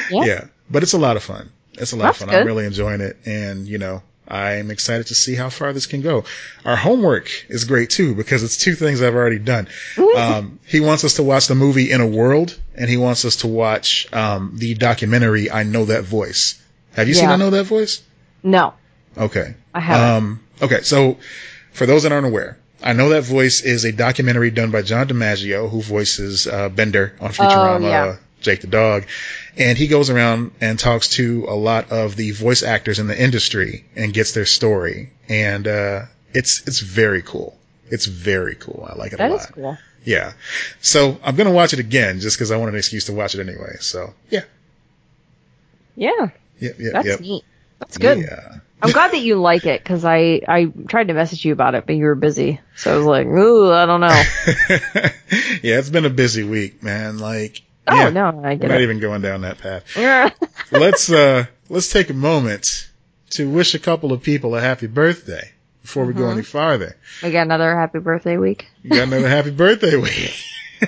Yeah. 0.09 0.25
yeah, 0.25 0.45
but 0.71 0.81
it's 0.81 0.93
a 0.93 0.97
lot 0.97 1.17
of 1.17 1.23
fun. 1.23 1.51
It's 1.73 1.91
a 1.91 1.95
lot 1.97 2.05
That's 2.05 2.21
of 2.21 2.29
fun. 2.29 2.35
I'm 2.35 2.47
really 2.47 2.65
enjoying 2.65 3.01
it, 3.01 3.17
and 3.25 3.67
you 3.67 3.77
know. 3.77 4.01
I'm 4.27 4.71
excited 4.71 5.07
to 5.07 5.15
see 5.15 5.35
how 5.35 5.49
far 5.49 5.71
this 5.73 5.85
can 5.85 6.01
go. 6.01 6.25
Our 6.65 6.75
homework 6.75 7.29
is 7.49 7.63
great 7.63 7.89
too 7.89 8.13
because 8.15 8.43
it's 8.43 8.57
two 8.57 8.73
things 8.75 9.01
I've 9.01 9.15
already 9.15 9.39
done. 9.39 9.67
Um, 10.17 10.59
he 10.65 10.79
wants 10.79 11.03
us 11.03 11.15
to 11.15 11.23
watch 11.23 11.47
the 11.47 11.55
movie 11.55 11.91
In 11.91 12.01
a 12.01 12.07
World, 12.07 12.57
and 12.75 12.89
he 12.89 12.97
wants 12.97 13.23
us 13.25 13.37
to 13.37 13.47
watch 13.47 14.11
um, 14.13 14.53
the 14.55 14.73
documentary 14.73 15.49
I 15.49 15.63
Know 15.63 15.85
That 15.85 16.03
Voice. 16.03 16.61
Have 16.93 17.07
you 17.07 17.13
seen 17.13 17.29
I 17.29 17.35
Know 17.37 17.49
That 17.51 17.65
Voice? 17.65 18.01
no, 18.43 18.73
Okay. 19.17 19.55
I 19.73 19.79
haven't. 19.79 20.09
Um, 20.17 20.39
okay, 20.61 20.81
so 20.81 21.17
for 21.71 21.85
those 21.85 22.03
that 22.03 22.11
aren't 22.11 22.25
aware, 22.27 22.57
I 22.83 22.93
know 22.93 23.09
that 23.09 23.23
voice 23.23 23.61
is 23.61 23.85
a 23.85 23.91
documentary 23.91 24.51
done 24.51 24.69
by 24.71 24.81
John 24.83 25.07
DiMaggio, 25.07 25.69
who 25.69 25.81
voices 25.81 26.45
uh, 26.47 26.69
Bender 26.69 27.13
on 27.19 27.31
Futurama, 27.31 27.77
Oh, 27.83 27.89
yeah. 27.89 28.15
Jake 28.41 28.61
the 28.61 28.67
dog, 28.67 29.05
and 29.57 29.77
he 29.77 29.87
goes 29.87 30.09
around 30.09 30.51
and 30.61 30.77
talks 30.77 31.09
to 31.09 31.45
a 31.47 31.55
lot 31.55 31.91
of 31.91 32.15
the 32.15 32.31
voice 32.31 32.63
actors 32.63 32.99
in 32.99 33.07
the 33.07 33.21
industry 33.21 33.85
and 33.95 34.13
gets 34.13 34.33
their 34.33 34.45
story, 34.45 35.11
and 35.27 35.67
uh, 35.67 36.03
it's 36.33 36.67
it's 36.67 36.79
very 36.79 37.21
cool. 37.21 37.57
It's 37.89 38.05
very 38.05 38.55
cool. 38.55 38.87
I 38.89 38.95
like 38.95 39.13
it 39.13 39.19
a 39.19 39.27
lot. 39.29 39.39
is 39.39 39.45
cool. 39.47 39.77
Yeah. 40.03 40.33
So 40.81 41.19
I'm 41.23 41.35
gonna 41.35 41.51
watch 41.51 41.73
it 41.73 41.79
again 41.79 42.19
just 42.19 42.37
because 42.37 42.51
I 42.51 42.57
want 42.57 42.69
an 42.71 42.77
excuse 42.77 43.05
to 43.05 43.13
watch 43.13 43.35
it 43.35 43.41
anyway. 43.41 43.77
So 43.79 44.13
yeah, 44.29 44.43
Yeah, 45.95 46.29
yep, 46.59 46.75
yep, 46.79 46.93
that's 46.93 47.07
yep. 47.07 47.19
neat. 47.19 47.43
That's 47.79 47.97
good. 47.97 48.19
Yeah. 48.19 48.59
I'm 48.79 48.91
glad 48.91 49.11
that 49.11 49.19
you 49.21 49.41
like 49.41 49.65
it 49.65 49.83
because 49.83 50.05
I 50.05 50.41
I 50.47 50.71
tried 50.87 51.07
to 51.07 51.13
message 51.15 51.43
you 51.43 51.51
about 51.51 51.73
it, 51.73 51.85
but 51.87 51.95
you 51.95 52.03
were 52.05 52.13
busy, 52.15 52.59
so 52.75 52.93
I 52.93 52.97
was 52.97 53.05
like, 53.07 53.25
ooh, 53.25 53.71
I 53.71 53.85
don't 53.87 54.01
know. 54.01 54.07
yeah, 55.63 55.79
it's 55.79 55.89
been 55.89 56.05
a 56.05 56.11
busy 56.11 56.43
week, 56.43 56.83
man. 56.83 57.17
Like, 57.17 57.63
Oh 57.87 57.95
yeah, 57.95 58.09
no, 58.09 58.25
I 58.27 58.31
we're 58.31 58.55
get 58.55 58.67
not 58.69 58.81
it. 58.81 58.83
even 58.83 58.99
going 58.99 59.21
down 59.21 59.41
that 59.41 59.57
path. 59.59 59.83
Yeah. 59.97 60.29
let's 60.71 61.11
uh 61.11 61.45
let's 61.69 61.91
take 61.91 62.09
a 62.09 62.13
moment 62.13 62.89
to 63.31 63.49
wish 63.49 63.73
a 63.75 63.79
couple 63.79 64.11
of 64.13 64.21
people 64.23 64.55
a 64.55 64.61
happy 64.61 64.87
birthday 64.87 65.51
before 65.81 66.05
we 66.05 66.13
Mm-hmm. 66.13 66.21
go 66.21 66.29
any 66.31 66.41
farther. 66.43 66.97
we 67.23 67.31
got 67.31 67.43
another 67.43 67.75
happy 67.75 67.99
birthday 67.99 68.37
week. 68.37 68.67
You 68.83 68.89
got 68.91 69.03
another 69.03 69.27
happy 69.29 69.51
birthday 69.51 69.95
week. 70.07 70.33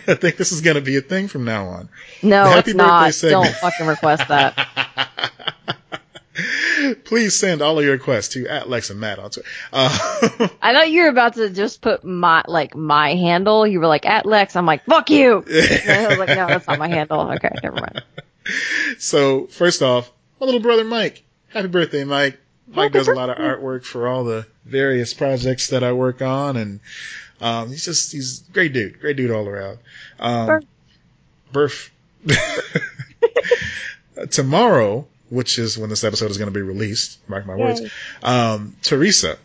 I 0.07 0.13
think 0.13 0.37
this 0.37 0.51
is 0.51 0.61
gonna 0.61 0.81
be 0.81 0.97
a 0.97 1.01
thing 1.01 1.27
from 1.27 1.45
now 1.45 1.65
on. 1.67 1.89
No, 2.21 2.43
The 2.45 2.49
happy 2.51 2.71
it's 2.71 2.77
not. 2.77 3.13
segment. 3.13 3.45
Don't 3.45 3.55
fucking 3.55 3.87
request 3.87 4.27
that. 4.27 4.67
Please 7.09 7.35
send 7.35 7.63
all 7.63 7.79
of 7.79 7.83
your 7.83 7.93
requests 7.93 8.27
to 8.29 8.47
at 8.47 8.69
Lex 8.69 8.91
and 8.91 8.99
Matt 8.99 9.17
on 9.17 9.31
Twitter. 9.31 9.49
Uh, 9.73 9.89
I 10.61 10.73
thought 10.75 10.91
you 10.91 11.01
were 11.01 11.09
about 11.09 11.33
to 11.33 11.49
just 11.49 11.81
put 11.81 12.03
my 12.03 12.43
like 12.47 12.75
my 12.75 13.15
handle. 13.15 13.65
You 13.65 13.79
were 13.79 13.87
like 13.87 14.05
at 14.05 14.27
Lex. 14.27 14.55
I'm 14.55 14.67
like 14.67 14.85
fuck 14.85 15.09
you. 15.09 15.37
I 15.51 16.05
was 16.07 16.19
like, 16.19 16.29
no, 16.29 16.45
that's 16.45 16.67
not 16.67 16.77
my 16.77 16.87
handle. 16.87 17.31
Okay, 17.31 17.49
never 17.63 17.77
mind. 17.77 18.03
so 18.99 19.47
first 19.47 19.81
off, 19.81 20.11
my 20.39 20.45
little 20.45 20.61
brother 20.61 20.83
Mike. 20.83 21.23
Happy 21.47 21.67
birthday, 21.67 22.03
Mike. 22.03 22.39
Mike 22.67 22.91
does 22.91 23.07
a 23.07 23.13
lot 23.15 23.31
of 23.31 23.37
artwork 23.37 23.85
for 23.85 24.07
all 24.07 24.23
the 24.23 24.45
various 24.65 25.15
projects 25.15 25.69
that 25.69 25.83
I 25.83 25.93
work 25.93 26.21
on, 26.21 26.57
and 26.57 26.79
um, 27.41 27.69
he's 27.69 27.85
just 27.85 28.11
he's 28.11 28.47
a 28.47 28.51
great 28.51 28.71
dude, 28.71 28.99
great 28.99 29.17
dude 29.17 29.31
all 29.31 29.47
around. 29.47 29.79
Um, 30.19 30.61
birth. 31.51 31.89
Tomorrow, 34.29 35.07
which 35.29 35.59
is 35.59 35.77
when 35.77 35.89
this 35.89 36.03
episode 36.03 36.31
is 36.31 36.37
going 36.37 36.51
to 36.51 36.57
be 36.57 36.61
released, 36.61 37.19
mark 37.29 37.45
my 37.45 37.55
words. 37.55 37.81
Yay. 37.81 37.89
Um, 38.23 38.75
Teresa, 38.81 39.37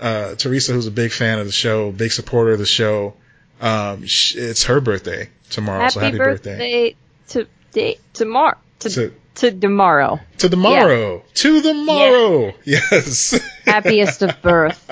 uh, 0.00 0.34
Teresa, 0.36 0.72
who's 0.72 0.86
a 0.86 0.90
big 0.92 1.12
fan 1.12 1.38
of 1.38 1.46
the 1.46 1.52
show, 1.52 1.92
big 1.92 2.12
supporter 2.12 2.52
of 2.52 2.58
the 2.58 2.66
show. 2.66 3.14
Um, 3.60 4.06
sh- 4.06 4.34
it's 4.36 4.64
her 4.64 4.80
birthday 4.80 5.30
tomorrow, 5.50 5.80
happy, 5.82 5.92
so 5.92 6.00
happy 6.00 6.18
birthday, 6.18 6.96
birthday, 7.28 7.48
to 7.76 7.96
tomorrow 8.12 8.56
to 8.80 8.90
to 8.90 9.12
to 9.36 9.50
tomorrow. 9.52 10.20
to 10.38 10.48
tomorrow, 10.48 11.22
to 11.34 11.60
the 11.60 11.72
morrow. 11.74 12.54
Yes. 12.64 13.38
Happiest 13.64 14.22
of 14.22 14.42
birth 14.42 14.90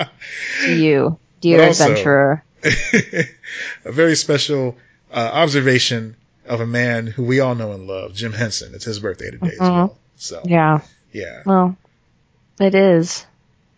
to 0.63 0.73
you, 0.73 1.19
dear 1.41 1.65
also- 1.67 1.83
adventurer. 1.89 2.43
a 3.85 3.91
very 3.91 4.15
special 4.15 4.77
uh, 5.11 5.29
observation 5.33 6.15
of 6.45 6.61
a 6.61 6.65
man 6.65 7.07
who 7.07 7.23
we 7.23 7.39
all 7.39 7.55
know 7.55 7.71
and 7.73 7.87
love, 7.87 8.13
Jim 8.13 8.33
Henson. 8.33 8.73
It's 8.75 8.85
his 8.85 8.99
birthday 8.99 9.31
today 9.31 9.47
as 9.53 9.59
Mhm. 9.59 9.69
well. 9.71 9.97
So 10.21 10.41
Yeah. 10.45 10.81
yeah, 11.11 11.41
Well, 11.47 11.75
it 12.59 12.75
is. 12.75 13.25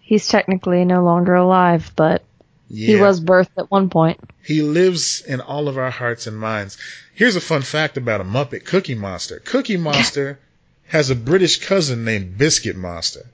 He's 0.01 0.27
technically 0.27 0.83
no 0.83 1.03
longer 1.03 1.33
alive, 1.35 1.91
but 1.95 2.21
yeah. 2.67 2.87
he 2.87 2.95
was 2.97 3.21
birthed 3.21 3.57
at 3.57 3.71
one 3.71 3.89
point. 3.89 4.19
He 4.43 4.61
lives 4.61 5.21
in 5.21 5.39
all 5.39 5.69
of 5.69 5.77
our 5.77 5.89
hearts 5.89 6.27
and 6.27 6.37
minds. 6.37 6.77
Here's 7.15 7.37
a 7.37 7.41
fun 7.41 7.61
fact 7.61 7.95
about 7.95 8.19
a 8.19 8.25
Muppet, 8.25 8.65
Cookie 8.65 8.93
Monster. 8.95 9.39
Cookie 9.39 9.77
Monster 9.77 10.37
has 10.87 11.09
a 11.09 11.15
British 11.15 11.65
cousin 11.65 12.03
named 12.03 12.37
Biscuit 12.37 12.75
Monster. 12.75 13.25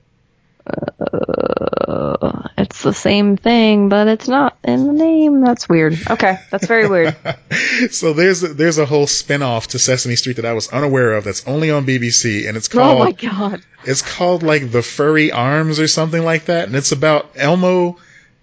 Uh, 0.64 2.29
it's 2.70 2.82
the 2.82 2.94
same 2.94 3.36
thing, 3.36 3.88
but 3.88 4.06
it's 4.06 4.28
not 4.28 4.56
in 4.62 4.86
the 4.86 4.92
name. 4.92 5.40
That's 5.40 5.68
weird. 5.68 5.98
Okay, 6.08 6.38
that's 6.50 6.66
very 6.66 6.88
weird. 6.88 7.16
so 7.90 8.12
there's 8.12 8.44
a, 8.44 8.54
there's 8.54 8.78
a 8.78 8.86
whole 8.86 9.08
spin-off 9.08 9.68
to 9.68 9.80
Sesame 9.80 10.14
Street 10.14 10.36
that 10.36 10.46
I 10.46 10.52
was 10.52 10.68
unaware 10.68 11.14
of 11.14 11.24
that's 11.24 11.46
only 11.48 11.72
on 11.72 11.84
BBC 11.84 12.48
and 12.48 12.56
it's 12.56 12.68
oh 12.68 12.78
called 12.78 13.00
oh 13.00 13.04
my 13.04 13.12
god. 13.12 13.62
It's 13.84 14.02
called 14.02 14.44
like 14.44 14.70
the 14.70 14.82
Furry 14.82 15.32
Arms 15.32 15.80
or 15.80 15.88
something 15.88 16.22
like 16.22 16.44
that, 16.44 16.68
and 16.68 16.76
it's 16.76 16.92
about 16.92 17.30
Elmo, 17.34 17.96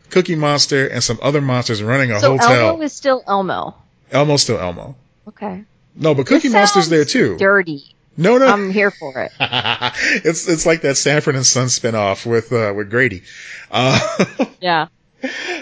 Cookie 0.09 0.35
Monster, 0.35 0.87
and 0.87 1.01
some 1.01 1.19
other 1.21 1.39
monsters 1.39 1.81
running 1.81 2.11
a 2.11 2.19
So 2.19 2.37
hotel. 2.37 2.69
Elmo 2.69 2.83
is 2.83 2.91
still 2.91 3.23
Elmo. 3.25 3.75
Elmo's 4.11 4.41
still 4.41 4.59
Elmo. 4.59 4.95
Okay. 5.29 5.63
No, 5.95 6.13
but 6.13 6.27
Cookie 6.27 6.49
Monster's 6.49 6.89
there 6.89 7.05
too. 7.05 7.37
Dirty. 7.37 7.95
No, 8.17 8.37
no. 8.37 8.47
I'm 8.47 8.71
here 8.71 8.91
for 8.91 9.21
it. 9.21 9.31
it's 9.39 10.47
it's 10.47 10.65
like 10.65 10.81
that 10.81 10.95
Sanford 10.95 11.35
and 11.35 11.45
Son 11.45 11.67
spinoff 11.67 12.25
with 12.25 12.51
uh, 12.51 12.73
with 12.75 12.89
Grady. 12.89 13.23
Uh, 13.71 13.99
Yeah. 14.61 14.87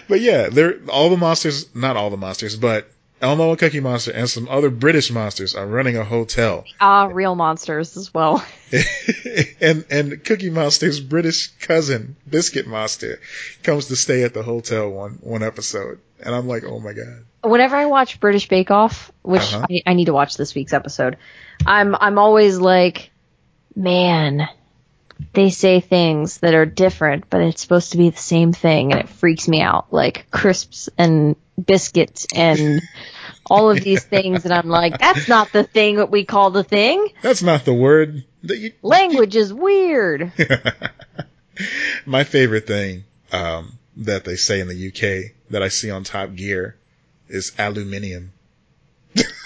but 0.07 0.21
yeah, 0.21 0.49
they're 0.49 0.79
all 0.89 1.09
the 1.09 1.17
monsters, 1.17 1.73
not 1.75 1.97
all 1.97 2.09
the 2.09 2.17
monsters, 2.17 2.55
but 2.55 2.89
Elmo 3.21 3.51
and 3.51 3.59
Cookie 3.59 3.79
Monster 3.79 4.11
and 4.11 4.29
some 4.29 4.47
other 4.49 4.69
British 4.69 5.09
monsters 5.09 5.55
are 5.55 5.65
running 5.65 5.95
a 5.97 6.03
hotel. 6.03 6.65
Ah, 6.81 7.05
real 7.05 7.35
monsters 7.35 7.95
as 7.97 8.13
well. 8.13 8.45
and 9.61 9.85
and 9.89 10.23
Cookie 10.23 10.49
Monster's 10.49 10.99
British 10.99 11.47
cousin, 11.59 12.15
Biscuit 12.29 12.67
Monster, 12.67 13.19
comes 13.63 13.87
to 13.87 13.95
stay 13.95 14.23
at 14.23 14.33
the 14.33 14.43
hotel 14.43 14.89
one 14.89 15.13
one 15.21 15.43
episode, 15.43 15.99
and 16.23 16.33
I'm 16.35 16.47
like, 16.47 16.63
oh 16.63 16.79
my 16.79 16.93
god. 16.93 17.25
Whenever 17.43 17.75
I 17.75 17.85
watch 17.85 18.19
British 18.19 18.47
Bake 18.47 18.71
Off, 18.71 19.11
which 19.21 19.53
Uh-huh. 19.53 19.67
I, 19.69 19.81
I 19.85 19.93
need 19.93 20.05
to 20.05 20.13
watch 20.13 20.35
this 20.37 20.55
week's 20.55 20.73
episode, 20.73 21.17
I'm 21.65 21.95
I'm 21.95 22.17
always 22.17 22.57
like, 22.59 23.11
man, 23.75 24.47
they 25.33 25.49
say 25.49 25.79
things 25.79 26.39
that 26.39 26.53
are 26.55 26.65
different, 26.65 27.29
but 27.29 27.41
it's 27.41 27.61
supposed 27.61 27.91
to 27.91 27.97
be 27.97 28.09
the 28.09 28.17
same 28.17 28.51
thing, 28.53 28.91
and 28.91 29.01
it 29.01 29.09
freaks 29.09 29.47
me 29.47 29.61
out. 29.61 29.91
Like 29.93 30.29
crisps 30.31 30.89
and 30.97 31.35
biscuits 31.63 32.27
and 32.35 32.81
all 33.45 33.69
of 33.69 33.79
these 33.81 34.03
things, 34.03 34.43
and 34.45 34.53
I'm 34.53 34.67
like, 34.67 34.97
that's 34.97 35.27
not 35.29 35.51
the 35.53 35.63
thing 35.63 35.97
that 35.97 36.09
we 36.09 36.25
call 36.25 36.49
the 36.51 36.63
thing. 36.63 37.09
That's 37.21 37.43
not 37.43 37.63
the 37.63 37.73
word 37.73 38.25
that 38.43 38.57
you. 38.57 38.71
Language 38.81 39.35
is 39.35 39.53
weird. 39.53 40.31
My 42.05 42.23
favorite 42.23 42.67
thing 42.67 43.05
um, 43.31 43.77
that 43.97 44.25
they 44.25 44.35
say 44.35 44.59
in 44.59 44.67
the 44.67 44.87
UK 44.87 45.31
that 45.49 45.63
I 45.63 45.69
see 45.69 45.91
on 45.91 46.03
Top 46.03 46.35
Gear 46.35 46.75
is 47.27 47.53
aluminium. 47.57 48.31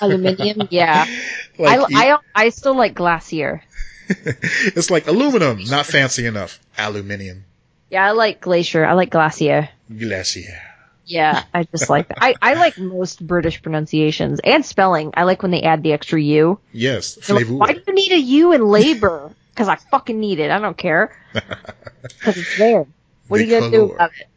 Aluminium, 0.02 0.68
yeah. 0.72 1.06
Like 1.58 1.80
I, 1.94 2.14
I 2.14 2.18
I 2.36 2.50
still 2.50 2.76
like 2.76 2.96
Glacier. 2.96 3.64
it's 4.10 4.90
like 4.90 5.08
aluminum, 5.08 5.64
not 5.66 5.86
fancy 5.86 6.26
enough. 6.26 6.60
Aluminium. 6.78 7.46
Yeah, 7.90 8.06
I 8.06 8.12
like 8.12 8.42
Glacier. 8.42 8.86
I 8.86 8.94
like 8.94 9.12
Glacier. 9.12 9.70
Glacier. 9.96 10.62
Yeah, 11.06 11.44
I 11.54 11.64
just 11.64 11.90
like 11.90 12.08
that. 12.10 12.20
I, 12.22 12.36
I 12.40 12.54
like 12.54 12.78
most 12.78 13.26
British 13.26 13.64
pronunciations 13.64 14.40
and 14.44 14.64
spelling. 14.64 15.12
I 15.16 15.24
like 15.24 15.42
when 15.42 15.50
they 15.50 15.64
add 15.64 15.82
the 15.82 15.92
extra 15.94 16.22
U. 16.22 16.60
Yes, 16.72 17.30
like. 17.30 17.48
Why 17.48 17.74
do 17.74 17.82
you 17.86 17.94
need 17.94 18.12
a 18.12 18.20
U 18.20 18.54
in 18.54 18.66
labor? 18.66 19.32
Because 19.50 19.68
I 19.68 19.76
fucking 19.76 20.18
need 20.18 20.40
it. 20.40 20.52
I 20.52 20.60
don't 20.60 20.78
care. 20.78 21.14
Because 21.34 22.38
it's 22.38 22.58
there. 22.58 22.86
What 23.28 23.42
are 23.42 23.44
you 23.44 23.60
gonna 23.60 23.70
do 23.70 23.92
about 23.92 24.12
it? 24.18 24.29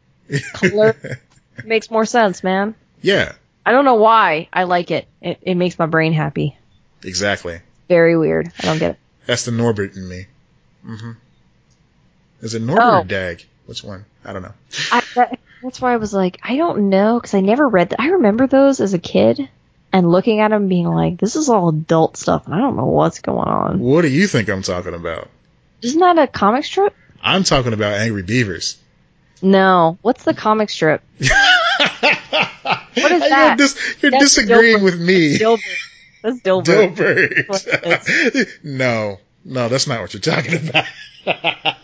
Color 0.53 0.95
makes 1.65 1.89
more 1.91 2.05
sense, 2.05 2.43
man. 2.43 2.75
yeah, 3.01 3.33
I 3.65 3.71
don't 3.71 3.85
know 3.85 3.95
why 3.95 4.47
I 4.51 4.63
like 4.63 4.91
it. 4.91 5.07
It, 5.21 5.39
it 5.41 5.55
makes 5.55 5.77
my 5.79 5.85
brain 5.85 6.13
happy. 6.13 6.57
exactly. 7.03 7.59
Very 7.89 8.17
weird. 8.17 8.51
I 8.59 8.65
don't 8.65 8.79
get 8.79 8.91
it. 8.91 8.97
That's 9.25 9.45
the 9.45 9.51
Norbert 9.51 9.95
in 9.95 10.07
me. 10.07 10.25
Mm-hmm. 10.85 11.11
Is 12.41 12.55
it 12.55 12.61
Norbert 12.61 12.83
Oh. 12.83 12.99
or 13.01 13.03
Dag? 13.03 13.45
Which 13.65 13.83
one? 13.83 14.05
I 14.25 14.33
don't 14.33 14.41
know. 14.41 14.53
I, 14.91 15.01
that, 15.15 15.39
that's 15.61 15.79
why 15.81 15.93
I 15.93 15.97
was 15.97 16.13
like, 16.13 16.39
I 16.43 16.57
don't 16.57 16.89
know, 16.89 17.19
because 17.19 17.33
I 17.33 17.41
never 17.41 17.67
read 17.67 17.89
that. 17.91 18.01
I 18.01 18.09
remember 18.09 18.47
those 18.47 18.79
as 18.81 18.93
a 18.93 18.99
kid 18.99 19.47
and 19.93 20.11
looking 20.11 20.39
at 20.39 20.49
them 20.49 20.67
being 20.67 20.87
like, 20.87 21.19
this 21.19 21.35
is 21.35 21.47
all 21.49 21.69
adult 21.69 22.17
stuff, 22.17 22.45
and 22.45 22.55
I 22.55 22.57
don't 22.57 22.75
know 22.75 22.87
what's 22.87 23.19
going 23.19 23.47
on. 23.47 23.79
What 23.79 24.01
do 24.01 24.09
you 24.09 24.27
think 24.27 24.49
I'm 24.49 24.63
talking 24.63 24.93
about? 24.93 25.29
Isn't 25.81 25.99
that 25.99 26.17
a 26.17 26.27
comic 26.27 26.65
strip? 26.65 26.93
I'm 27.21 27.43
talking 27.43 27.73
about 27.73 27.93
Angry 27.93 28.23
Beavers. 28.23 28.77
No. 29.43 29.97
What's 30.01 30.23
the 30.23 30.33
comic 30.33 30.69
strip? 30.71 31.01
what 31.19 31.29
is 31.29 33.21
that? 33.21 33.55
You're, 33.59 33.67
dis- 33.67 33.95
you're 34.01 34.11
That's 34.11 34.23
disagreeing 34.23 34.77
Dilbert. 34.79 34.83
with 34.83 34.99
me. 35.01 35.37
Dilbert. 35.37 35.59
That's 36.23 36.39
Dilbert. 36.39 36.95
Dilbert. 36.95 38.47
no, 38.63 39.19
no, 39.45 39.69
that's 39.69 39.85
not 39.87 40.01
what 40.01 40.13
you're 40.13 40.21
talking 40.21 40.69
about. 40.69 40.85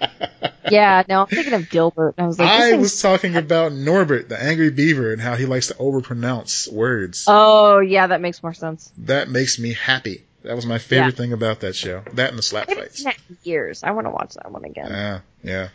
Yeah, 0.71 1.01
no, 1.09 1.21
I'm 1.21 1.27
thinking 1.27 1.53
of 1.53 1.63
Dilbert. 1.63 2.13
And 2.17 2.25
I 2.25 2.27
was 2.27 2.37
like, 2.37 2.47
I 2.47 2.73
was 2.77 3.01
talking 3.01 3.35
about 3.35 3.71
Norbert, 3.73 4.29
the 4.29 4.39
angry 4.39 4.69
beaver, 4.69 5.11
and 5.11 5.19
how 5.19 5.35
he 5.35 5.47
likes 5.47 5.67
to 5.67 5.73
overpronounce 5.75 6.71
words. 6.71 7.25
Oh, 7.27 7.79
yeah, 7.79 8.05
that 8.05 8.21
makes 8.21 8.43
more 8.43 8.53
sense. 8.53 8.91
That 8.99 9.29
makes 9.29 9.57
me 9.57 9.73
happy. 9.73 10.23
That 10.43 10.55
was 10.55 10.67
my 10.67 10.77
favorite 10.77 11.15
Yeah. 11.15 11.17
thing 11.23 11.33
about 11.33 11.61
that 11.61 11.75
show. 11.75 12.03
That 12.13 12.29
and 12.29 12.37
the 12.37 12.43
slap 12.43 12.67
fights. 12.69 12.97
seen 12.97 13.05
that 13.05 13.17
in 13.29 13.37
years. 13.41 13.81
I 13.83 13.91
want 13.91 14.05
to 14.05 14.11
watch 14.11 14.35
that 14.35 14.51
one 14.51 14.63
again. 14.63 14.87
Yeah, 14.91 15.19
yeah. 15.43 15.69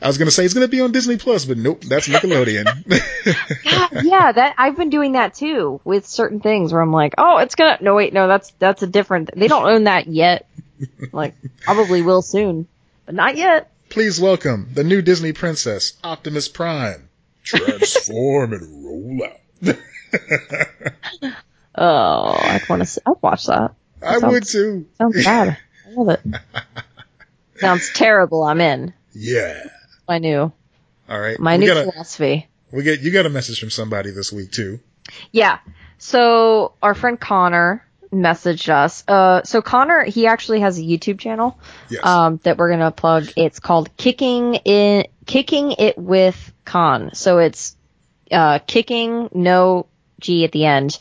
I 0.00 0.06
was 0.08 0.18
gonna 0.18 0.30
say 0.30 0.44
it's 0.44 0.54
gonna 0.54 0.68
be 0.68 0.80
on 0.80 0.92
Disney 0.92 1.16
Plus, 1.16 1.44
but 1.46 1.56
nope, 1.56 1.82
that's 1.82 2.08
Nickelodeon. 2.08 2.64
God, 3.64 3.90
yeah, 4.04 4.32
that 4.32 4.54
I've 4.58 4.76
been 4.76 4.90
doing 4.90 5.12
that 5.12 5.34
too 5.34 5.80
with 5.84 6.06
certain 6.06 6.40
things 6.40 6.72
where 6.72 6.82
I'm 6.82 6.92
like, 6.92 7.14
oh, 7.18 7.38
it's 7.38 7.54
gonna. 7.54 7.78
No, 7.80 7.94
wait, 7.94 8.12
no, 8.12 8.28
that's 8.28 8.50
that's 8.58 8.82
a 8.82 8.86
different. 8.86 9.30
They 9.34 9.48
don't 9.48 9.66
own 9.66 9.84
that 9.84 10.06
yet. 10.06 10.46
Like, 11.12 11.34
probably 11.62 12.02
will 12.02 12.20
soon, 12.22 12.68
but 13.06 13.14
not 13.14 13.36
yet. 13.36 13.72
Please 13.88 14.20
welcome 14.20 14.68
the 14.74 14.84
new 14.84 15.00
Disney 15.00 15.32
princess, 15.32 15.94
Optimus 16.04 16.48
Prime. 16.48 17.08
Transform 17.42 18.52
and 18.52 18.84
roll 18.84 19.24
out. 19.24 19.76
Oh, 21.78 22.38
I'd 22.40 22.66
want 22.70 22.86
to. 22.86 23.02
I'd 23.06 23.16
watch 23.20 23.46
that. 23.46 23.74
I 24.02 24.18
Sounds- 24.18 24.32
would 24.32 24.44
too. 24.44 24.86
Sounds 24.96 25.24
bad. 25.24 25.58
I 25.86 25.90
love 25.92 26.08
it. 26.08 26.20
Sounds 27.58 27.92
terrible. 27.92 28.44
I'm 28.44 28.60
in. 28.62 28.94
Yeah. 29.12 29.62
I 30.08 30.18
knew 30.18 30.52
All 31.08 31.20
right. 31.20 31.38
my 31.38 31.56
we 31.56 31.64
new 31.64 31.66
got 31.72 31.86
a, 31.86 31.90
philosophy. 31.90 32.46
we 32.70 32.82
get 32.82 33.00
you 33.00 33.10
got 33.12 33.26
a 33.26 33.30
message 33.30 33.60
from 33.60 33.70
somebody 33.70 34.10
this 34.10 34.32
week 34.32 34.50
too. 34.52 34.80
Yeah. 35.32 35.58
So 35.98 36.72
our 36.82 36.94
friend 36.94 37.18
Connor 37.18 37.82
messaged 38.12 38.68
us. 38.68 39.02
Uh, 39.08 39.42
so 39.44 39.62
Connor, 39.62 40.04
he 40.04 40.26
actually 40.26 40.60
has 40.60 40.78
a 40.78 40.82
YouTube 40.82 41.18
channel 41.18 41.58
Yes. 41.90 42.04
um, 42.04 42.38
that 42.44 42.56
we're 42.56 42.70
gonna 42.70 42.90
plug. 42.90 43.28
It's 43.36 43.60
called 43.60 43.96
Kicking 43.96 44.54
in 44.56 45.06
Kicking 45.26 45.72
It 45.72 45.98
with 45.98 46.52
Con. 46.64 47.14
So 47.14 47.38
it's 47.38 47.76
uh, 48.30 48.58
kicking 48.60 49.28
no 49.32 49.86
G 50.20 50.44
at 50.44 50.52
the 50.52 50.64
end. 50.66 50.98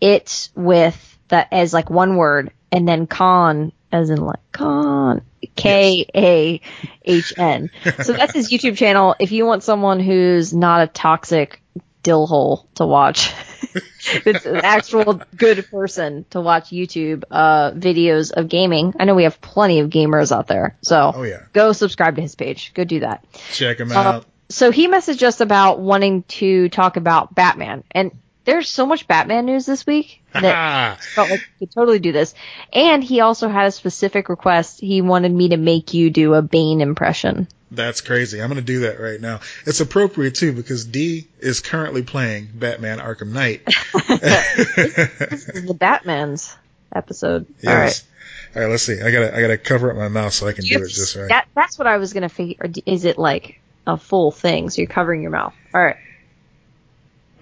It 0.00 0.50
with 0.54 1.18
that 1.28 1.48
as 1.52 1.72
like 1.72 1.90
one 1.90 2.16
word, 2.16 2.52
and 2.70 2.86
then 2.86 3.06
con 3.06 3.72
as 3.92 4.10
in 4.10 4.20
like 4.20 4.40
con 4.52 5.22
K 5.56 6.06
A 6.14 6.60
H 7.04 7.34
N. 7.38 7.70
So 8.02 8.12
that's 8.12 8.32
his 8.32 8.50
YouTube 8.50 8.76
channel. 8.76 9.14
If 9.18 9.32
you 9.32 9.46
want 9.46 9.62
someone 9.62 10.00
who's 10.00 10.52
not 10.54 10.82
a 10.82 10.86
toxic 10.86 11.60
dill 12.02 12.26
hole 12.26 12.68
to 12.74 12.84
watch, 12.86 13.32
it's 14.26 14.44
an 14.46 14.56
actual 14.56 15.20
good 15.36 15.66
person 15.70 16.26
to 16.30 16.40
watch 16.40 16.64
YouTube 16.70 17.24
uh, 17.30 17.70
videos 17.72 18.30
of 18.32 18.48
gaming. 18.48 18.94
I 19.00 19.04
know 19.04 19.14
we 19.14 19.24
have 19.24 19.40
plenty 19.40 19.80
of 19.80 19.90
gamers 19.90 20.30
out 20.30 20.46
there, 20.46 20.76
so 20.82 21.12
Oh 21.14 21.22
yeah, 21.22 21.44
go 21.52 21.72
subscribe 21.72 22.16
to 22.16 22.22
his 22.22 22.34
page. 22.34 22.72
Go 22.74 22.84
do 22.84 23.00
that. 23.00 23.24
check 23.52 23.80
him 23.80 23.90
Uh, 23.90 23.94
out. 23.94 24.26
so 24.50 24.70
he 24.70 24.86
messaged 24.88 25.22
us 25.22 25.40
about 25.40 25.80
wanting 25.80 26.22
to 26.24 26.68
talk 26.68 26.96
about 26.98 27.34
Batman, 27.34 27.84
and 27.90 28.10
there's 28.44 28.68
so 28.68 28.86
much 28.86 29.06
Batman 29.08 29.46
news 29.46 29.66
this 29.66 29.86
week 29.86 30.22
that 30.32 31.02
felt 31.02 31.30
like 31.30 31.40
we 31.60 31.66
could 31.66 31.74
totally 31.74 31.98
do 31.98 32.12
this. 32.12 32.34
And 32.72 33.02
he 33.02 33.20
also 33.20 33.48
had 33.48 33.66
a 33.66 33.70
specific 33.70 34.28
request. 34.28 34.80
He 34.80 35.00
wanted 35.02 35.32
me 35.32 35.50
to 35.50 35.56
make 35.56 35.94
you 35.94 36.10
do 36.10 36.34
a 36.34 36.42
Bane 36.42 36.80
impression. 36.80 37.48
That's 37.70 38.00
crazy. 38.02 38.40
I'm 38.40 38.48
gonna 38.48 38.60
do 38.62 38.80
that 38.80 39.00
right 39.00 39.20
now. 39.20 39.40
It's 39.66 39.80
appropriate 39.80 40.36
too 40.36 40.52
because 40.52 40.84
D 40.84 41.26
is 41.40 41.58
currently 41.60 42.02
playing 42.02 42.48
Batman 42.54 42.98
Arkham 43.00 43.32
Knight. 43.32 43.62
This 44.54 45.48
is 45.48 45.66
the 45.66 45.74
Batman's 45.74 46.54
episode. 46.94 47.46
All 47.66 47.74
right. 47.74 47.84
Yes. 47.86 48.04
All 48.54 48.62
right, 48.62 48.70
let's 48.70 48.84
see. 48.84 49.00
I 49.00 49.10
gotta 49.10 49.36
I 49.36 49.40
gotta 49.40 49.58
cover 49.58 49.90
up 49.90 49.96
my 49.96 50.08
mouth 50.08 50.32
so 50.32 50.46
I 50.46 50.52
can 50.52 50.64
do 50.64 50.76
it 50.76 50.78
to- 50.80 50.86
just 50.86 51.16
right. 51.16 51.28
That, 51.28 51.48
that's 51.54 51.76
what 51.78 51.86
I 51.88 51.96
was 51.96 52.12
gonna 52.12 52.28
figure. 52.28 52.56
or 52.60 52.68
Is 52.86 53.04
it 53.04 53.18
like 53.18 53.60
a 53.86 53.96
full 53.96 54.30
thing? 54.30 54.70
So 54.70 54.80
you're 54.82 54.88
covering 54.88 55.22
your 55.22 55.32
mouth. 55.32 55.54
All 55.74 55.82
right. 55.82 55.96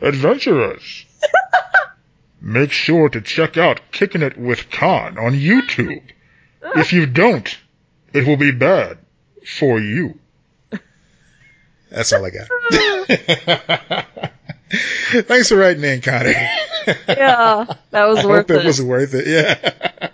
Adventurers, 0.03 1.05
make 2.41 2.73
sure 2.73 3.09
to 3.09 3.21
check 3.21 3.57
out 3.57 3.81
Kicking 3.93 4.23
It 4.23 4.37
with 4.37 4.71
Kahn 4.71 5.19
on 5.19 5.33
YouTube. 5.35 6.03
If 6.77 6.93
you 6.93 7.07
don't, 7.07 7.59
it 8.13 8.25
will 8.25 8.37
be 8.37 8.53
bad 8.53 8.99
for 9.45 9.81
you. 9.81 10.19
That's 11.91 12.13
all 12.13 12.25
I 12.25 12.31
got. 12.31 12.49
Thanks 15.27 15.49
for 15.49 15.57
writing 15.57 15.83
in, 15.83 16.01
Connor. 16.03 16.33
Yeah, 17.09 17.67
that 17.91 18.05
was 18.07 18.21
I 18.21 18.27
worth 18.27 18.37
hope 18.39 18.47
that 18.47 18.61
it. 18.61 18.67
was 18.67 18.81
worth 18.81 19.13
it. 19.15 19.27
Yeah. 19.27 20.09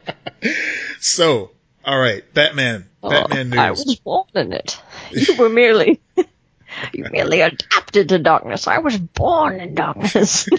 so, 1.01 1.51
all 1.85 1.99
right, 1.99 2.25
Batman. 2.33 2.89
Oh, 3.03 3.11
Batman 3.11 3.53
Oh, 3.57 3.61
I 3.63 3.71
was 3.73 3.97
born 3.97 4.25
it. 4.35 4.81
You 5.11 5.37
were 5.37 5.51
merely. 5.51 6.01
You 6.93 7.07
merely 7.11 7.41
adapted 7.41 8.09
to 8.11 8.19
darkness. 8.19 8.67
I 8.67 8.79
was 8.79 8.97
born 8.97 9.61
in 9.61 9.75
darkness. 9.75 10.49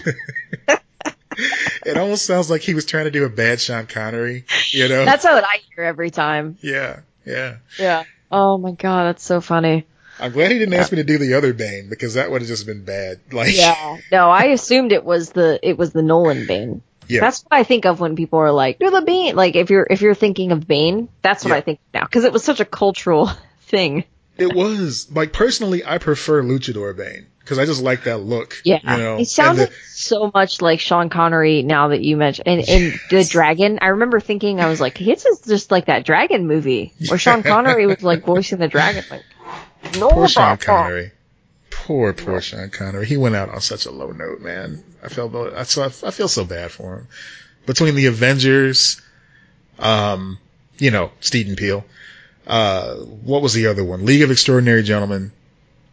It 1.86 1.96
almost 1.96 2.26
sounds 2.26 2.50
like 2.50 2.60
he 2.60 2.74
was 2.74 2.84
trying 2.84 3.04
to 3.04 3.10
do 3.10 3.24
a 3.24 3.30
bad 3.30 3.60
Sean 3.60 3.86
Connery. 3.86 4.44
You 4.72 4.88
know? 4.88 5.04
That's 5.04 5.24
how 5.24 5.36
I 5.36 5.60
hear 5.74 5.84
every 5.84 6.10
time. 6.10 6.58
yeah, 6.60 7.00
yeah. 7.24 7.56
Yeah. 7.78 8.04
Oh 8.30 8.58
my 8.58 8.72
god, 8.72 9.04
that's 9.04 9.24
so 9.24 9.40
funny. 9.40 9.86
I'm 10.18 10.32
glad 10.32 10.50
he 10.50 10.58
didn't 10.58 10.74
ask 10.74 10.92
me 10.92 10.96
to 10.96 11.04
do 11.04 11.16
the 11.16 11.34
other 11.34 11.54
Bane 11.54 11.88
because 11.88 12.14
that 12.14 12.30
would 12.30 12.42
have 12.42 12.48
just 12.48 12.66
been 12.66 12.84
bad. 12.84 13.20
Like, 13.32 13.56
Yeah. 13.56 13.96
No, 14.12 14.28
I 14.28 14.46
assumed 14.46 14.92
it 14.92 15.04
was 15.04 15.30
the 15.30 15.58
it 15.62 15.78
was 15.78 15.92
the 15.92 16.02
Nolan 16.02 16.46
Bane. 16.46 16.82
Yeah. 17.08 17.20
That's 17.20 17.42
what 17.42 17.58
I 17.58 17.64
think 17.64 17.86
of 17.86 17.98
when 18.00 18.16
people 18.16 18.38
are 18.40 18.52
like, 18.52 18.78
"Do 18.78 18.90
the 18.90 19.02
Bane." 19.02 19.34
Like 19.34 19.56
if 19.56 19.70
you're 19.70 19.86
if 19.88 20.02
you're 20.02 20.14
thinking 20.14 20.52
of 20.52 20.68
Bane, 20.68 21.08
that's 21.22 21.42
what 21.44 21.50
Yeah. 21.52 21.56
I 21.56 21.60
think 21.62 21.80
now 21.94 22.04
because 22.04 22.24
it 22.24 22.32
was 22.32 22.44
such 22.44 22.60
a 22.60 22.64
cultural 22.66 23.30
thing. 23.62 24.04
It 24.40 24.54
was 24.54 25.10
like 25.10 25.32
personally, 25.32 25.84
I 25.84 25.98
prefer 25.98 26.42
Luchador 26.42 26.96
Bane 26.96 27.26
because 27.40 27.58
I 27.58 27.66
just 27.66 27.82
like 27.82 28.04
that 28.04 28.18
look. 28.18 28.60
Yeah, 28.64 28.78
you 28.82 29.02
know, 29.02 29.16
he 29.16 29.24
sounded 29.24 29.68
And 29.68 29.76
so 29.86 30.30
much 30.32 30.62
like 30.62 30.80
Sean 30.80 31.10
Connery. 31.10 31.62
Now 31.62 31.88
that 31.88 32.02
you 32.02 32.16
mention 32.16 32.44
and, 32.46 32.66
and 32.68 32.94
the 33.10 33.24
dragon, 33.24 33.78
I 33.82 33.88
remember 33.88 34.20
thinking 34.20 34.60
I 34.60 34.68
was 34.68 34.80
like, 34.80 34.98
"This 34.98 35.26
is 35.26 35.40
just 35.40 35.70
like 35.70 35.86
that 35.86 36.04
dragon 36.04 36.46
movie 36.46 36.92
where 37.08 37.18
Sean 37.24 37.42
Connery 37.42 37.86
was 37.86 38.02
like 38.02 38.24
voicing 38.24 38.58
the 38.58 38.68
dragon." 38.68 39.04
Like, 39.10 39.24
no, 39.98 40.10
poor 40.10 40.28
Sean. 40.28 40.56
Connery. 40.56 41.12
Poor, 41.70 42.12
poor 42.12 42.40
Sean 42.40 42.70
Connery. 42.70 43.06
He 43.06 43.16
went 43.16 43.34
out 43.34 43.48
on 43.48 43.60
such 43.60 43.86
a 43.86 43.90
low 43.90 44.10
note, 44.10 44.40
man. 44.40 44.82
I 45.02 45.08
felt, 45.08 45.34
I 45.34 45.64
so 45.64 45.82
I 45.82 45.88
feel 45.88 46.28
so 46.28 46.44
bad 46.44 46.70
for 46.70 46.96
him. 46.96 47.08
Between 47.66 47.94
the 47.94 48.06
Avengers, 48.06 49.00
um, 49.78 50.38
you 50.78 50.90
know, 50.90 51.10
Steven 51.20 51.56
Peele. 51.56 51.84
Uh, 52.50 52.94
what 52.96 53.42
was 53.42 53.54
the 53.54 53.66
other 53.68 53.84
one? 53.84 54.04
League 54.04 54.22
of 54.22 54.30
Extraordinary 54.30 54.82
Gentlemen. 54.82 55.30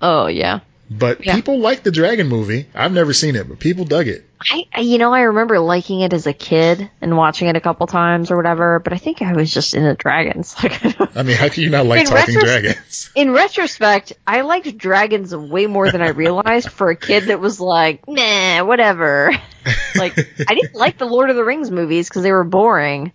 Oh 0.02 0.26
yeah. 0.28 0.62
But 0.90 1.26
Yeah. 1.26 1.36
people 1.36 1.60
liked 1.60 1.84
the 1.84 1.92
Dragon 1.92 2.28
movie. 2.28 2.66
I've 2.74 2.94
never 2.94 3.14
seen 3.14 3.36
it, 3.36 3.48
but 3.50 3.60
people 3.60 3.84
dug 3.86 4.08
it. 4.08 4.24
I, 4.40 4.80
you 4.80 4.98
know, 5.00 5.14
I 5.14 5.22
remember 5.22 5.60
liking 5.60 6.00
it 6.02 6.14
as 6.14 6.28
a 6.28 6.34
kid 6.34 6.90
and 7.02 7.18
watching 7.18 7.48
it 7.50 7.56
a 7.58 7.60
couple 7.60 7.86
times 7.88 8.32
or 8.32 8.38
whatever, 8.38 8.80
but 8.80 8.94
I 8.94 8.98
think 8.98 9.22
I 9.22 9.34
was 9.34 9.54
just 9.54 9.74
into 9.74 9.94
dragons. 9.96 10.56
Like, 10.64 10.84
I 10.86 11.08
I 11.20 11.24
mean, 11.24 11.36
how 11.36 11.50
can 11.50 11.64
you 11.64 11.70
not 11.70 11.86
like 11.88 12.02
In 12.02 12.06
talking 12.08 12.36
retros- 12.36 12.44
dragons? 12.44 13.12
in 13.16 13.32
retrospect, 13.34 14.14
I 14.26 14.42
liked 14.42 14.78
dragons 14.78 15.36
way 15.36 15.68
more 15.68 15.92
than 15.92 16.02
I 16.02 16.10
realized 16.10 16.70
for 16.72 16.90
a 16.90 16.96
kid 16.96 17.26
that 17.26 17.40
was 17.40 17.60
like, 17.60 18.08
nah, 18.08 18.64
whatever. 18.64 19.32
like, 19.96 20.18
I 20.48 20.56
didn't 20.56 20.74
like 20.76 20.98
the 20.98 21.06
Lord 21.06 21.30
of 21.30 21.36
the 21.36 21.44
Rings 21.44 21.70
movies 21.70 22.08
because 22.08 22.24
they 22.24 22.32
were 22.32 22.44
boring, 22.46 23.12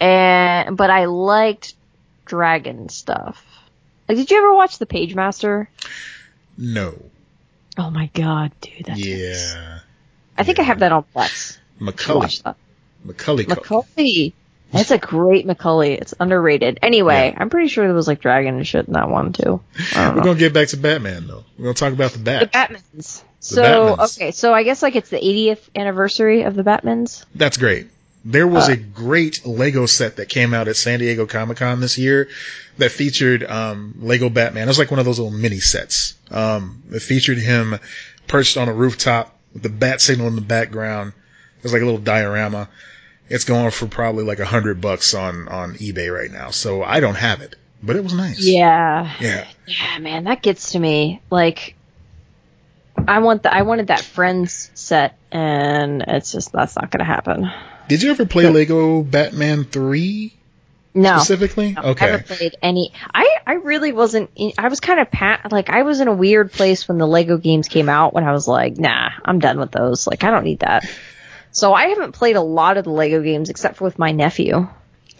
and 0.00 0.76
but 0.76 0.90
I 0.90 1.04
liked 1.04 1.74
dragon 2.24 2.88
stuff. 2.88 3.44
Like, 4.08 4.18
did 4.18 4.30
you 4.30 4.38
ever 4.38 4.54
watch 4.54 4.78
The 4.78 4.86
Pagemaster? 4.86 5.66
no. 6.58 6.94
Oh 7.76 7.90
my 7.90 8.08
god, 8.14 8.52
dude, 8.60 8.86
that's 8.86 9.04
Yeah. 9.04 9.80
I 10.38 10.44
think 10.44 10.60
I 10.60 10.62
have 10.62 10.78
that 10.78 10.92
on 10.92 11.04
Plex. 11.14 11.58
Macaulay. 11.80 12.20
Watch 12.20 12.42
that. 12.44 12.56
Macaulay. 13.04 13.44
Culkin. 13.44 13.56
Macaulay. 13.56 14.34
That's 14.70 14.90
a 14.90 14.98
great 14.98 15.46
Macaulay. 15.46 15.94
It's 15.94 16.14
underrated. 16.18 16.78
Anyway, 16.82 17.34
I'm 17.36 17.50
pretty 17.50 17.68
sure 17.68 17.84
there 17.86 17.94
was 17.94 18.08
like 18.08 18.20
dragon 18.20 18.56
and 18.56 18.66
shit 18.66 18.86
in 18.86 18.94
that 18.94 19.08
one 19.08 19.32
too. 19.32 19.60
We're 19.94 20.14
know. 20.14 20.22
gonna 20.22 20.38
get 20.38 20.52
back 20.52 20.68
to 20.68 20.76
Batman 20.76 21.26
though. 21.26 21.44
We're 21.58 21.64
gonna 21.64 21.74
talk 21.74 21.92
about 21.92 22.12
the 22.12 22.18
Bat. 22.18 22.40
The 22.40 22.46
Bat. 22.46 22.70
Batmans. 22.70 23.22
So 23.40 23.62
Batmans. 23.62 24.16
okay, 24.16 24.30
so 24.30 24.52
I 24.54 24.62
guess 24.62 24.82
like 24.82 24.96
it's 24.96 25.10
the 25.10 25.18
80th 25.18 25.68
anniversary 25.76 26.42
of 26.42 26.54
the 26.54 26.62
Batmans. 26.62 27.24
That's 27.34 27.56
great. 27.56 27.88
There 28.24 28.46
was 28.46 28.68
Uh, 28.68 28.72
a 28.72 28.76
great 28.76 29.44
Lego 29.44 29.84
set 29.86 30.16
that 30.16 30.28
came 30.30 30.54
out 30.54 30.66
at 30.68 30.76
San 30.76 30.98
Diego 30.98 31.26
Comic 31.26 31.58
Con 31.58 31.80
this 31.80 31.98
year 31.98 32.28
that 32.78 32.90
featured 32.90 33.44
um, 33.44 33.94
Lego 34.00 34.30
Batman. 34.30 34.64
It 34.64 34.70
was 34.70 34.78
like 34.78 34.90
one 34.90 34.98
of 35.00 35.04
those 35.06 35.18
little 35.18 35.36
mini 35.36 35.60
sets. 35.60 36.14
Um, 36.30 36.82
it 36.90 37.00
featured 37.00 37.38
him 37.38 37.78
perched 38.26 38.56
on 38.56 38.68
a 38.68 38.72
rooftop 38.72 39.36
with 39.52 39.62
the 39.62 39.68
bat 39.68 40.00
signal 40.00 40.26
in 40.28 40.36
the 40.36 40.40
background. 40.40 41.12
It 41.58 41.62
was 41.62 41.72
like 41.74 41.82
a 41.82 41.84
little 41.84 42.00
diorama. 42.00 42.68
It's 43.28 43.44
going 43.44 43.70
for 43.70 43.86
probably 43.86 44.24
like 44.24 44.38
a 44.38 44.44
hundred 44.46 44.80
bucks 44.80 45.12
on 45.14 45.48
on 45.48 45.74
eBay 45.74 46.14
right 46.14 46.30
now. 46.30 46.50
So 46.50 46.82
I 46.82 47.00
don't 47.00 47.14
have 47.16 47.40
it, 47.42 47.56
but 47.82 47.96
it 47.96 48.02
was 48.02 48.14
nice. 48.14 48.38
Yeah. 48.40 49.12
Yeah. 49.20 49.46
Yeah, 49.66 49.98
man, 49.98 50.24
that 50.24 50.42
gets 50.42 50.72
to 50.72 50.78
me. 50.78 51.20
Like 51.30 51.74
I 53.06 53.18
want 53.20 53.42
the 53.42 53.54
I 53.54 53.62
wanted 53.62 53.88
that 53.88 54.00
Friends 54.00 54.70
set 54.74 55.16
and 55.30 56.02
it's 56.06 56.32
just 56.32 56.52
that's 56.52 56.76
not 56.76 56.90
gonna 56.90 57.04
happen. 57.04 57.50
Did 57.88 58.02
you 58.02 58.10
ever 58.10 58.26
play 58.26 58.48
Lego 58.48 59.02
Batman 59.02 59.64
three 59.64 60.32
No. 60.94 61.18
specifically? 61.18 61.72
No, 61.72 61.82
okay. 61.90 62.06
I 62.06 62.10
haven't 62.10 62.26
played 62.26 62.56
any. 62.62 62.92
I 63.12 63.28
I 63.46 63.52
really 63.54 63.92
wasn't. 63.92 64.30
I 64.58 64.68
was 64.68 64.80
kind 64.80 65.00
of 65.00 65.10
pat. 65.10 65.52
Like 65.52 65.70
I 65.70 65.82
was 65.82 66.00
in 66.00 66.08
a 66.08 66.14
weird 66.14 66.52
place 66.52 66.88
when 66.88 66.98
the 66.98 67.06
Lego 67.06 67.36
games 67.36 67.68
came 67.68 67.88
out. 67.88 68.14
When 68.14 68.24
I 68.24 68.32
was 68.32 68.48
like, 68.48 68.78
nah, 68.78 69.10
I'm 69.24 69.38
done 69.38 69.58
with 69.58 69.70
those. 69.72 70.06
Like 70.06 70.24
I 70.24 70.30
don't 70.30 70.44
need 70.44 70.60
that. 70.60 70.84
So 71.52 71.72
I 71.72 71.88
haven't 71.88 72.12
played 72.12 72.36
a 72.36 72.40
lot 72.42 72.78
of 72.78 72.84
the 72.84 72.90
Lego 72.90 73.22
games 73.22 73.50
except 73.50 73.76
for 73.76 73.84
with 73.84 73.98
my 73.98 74.12
nephew. 74.12 74.56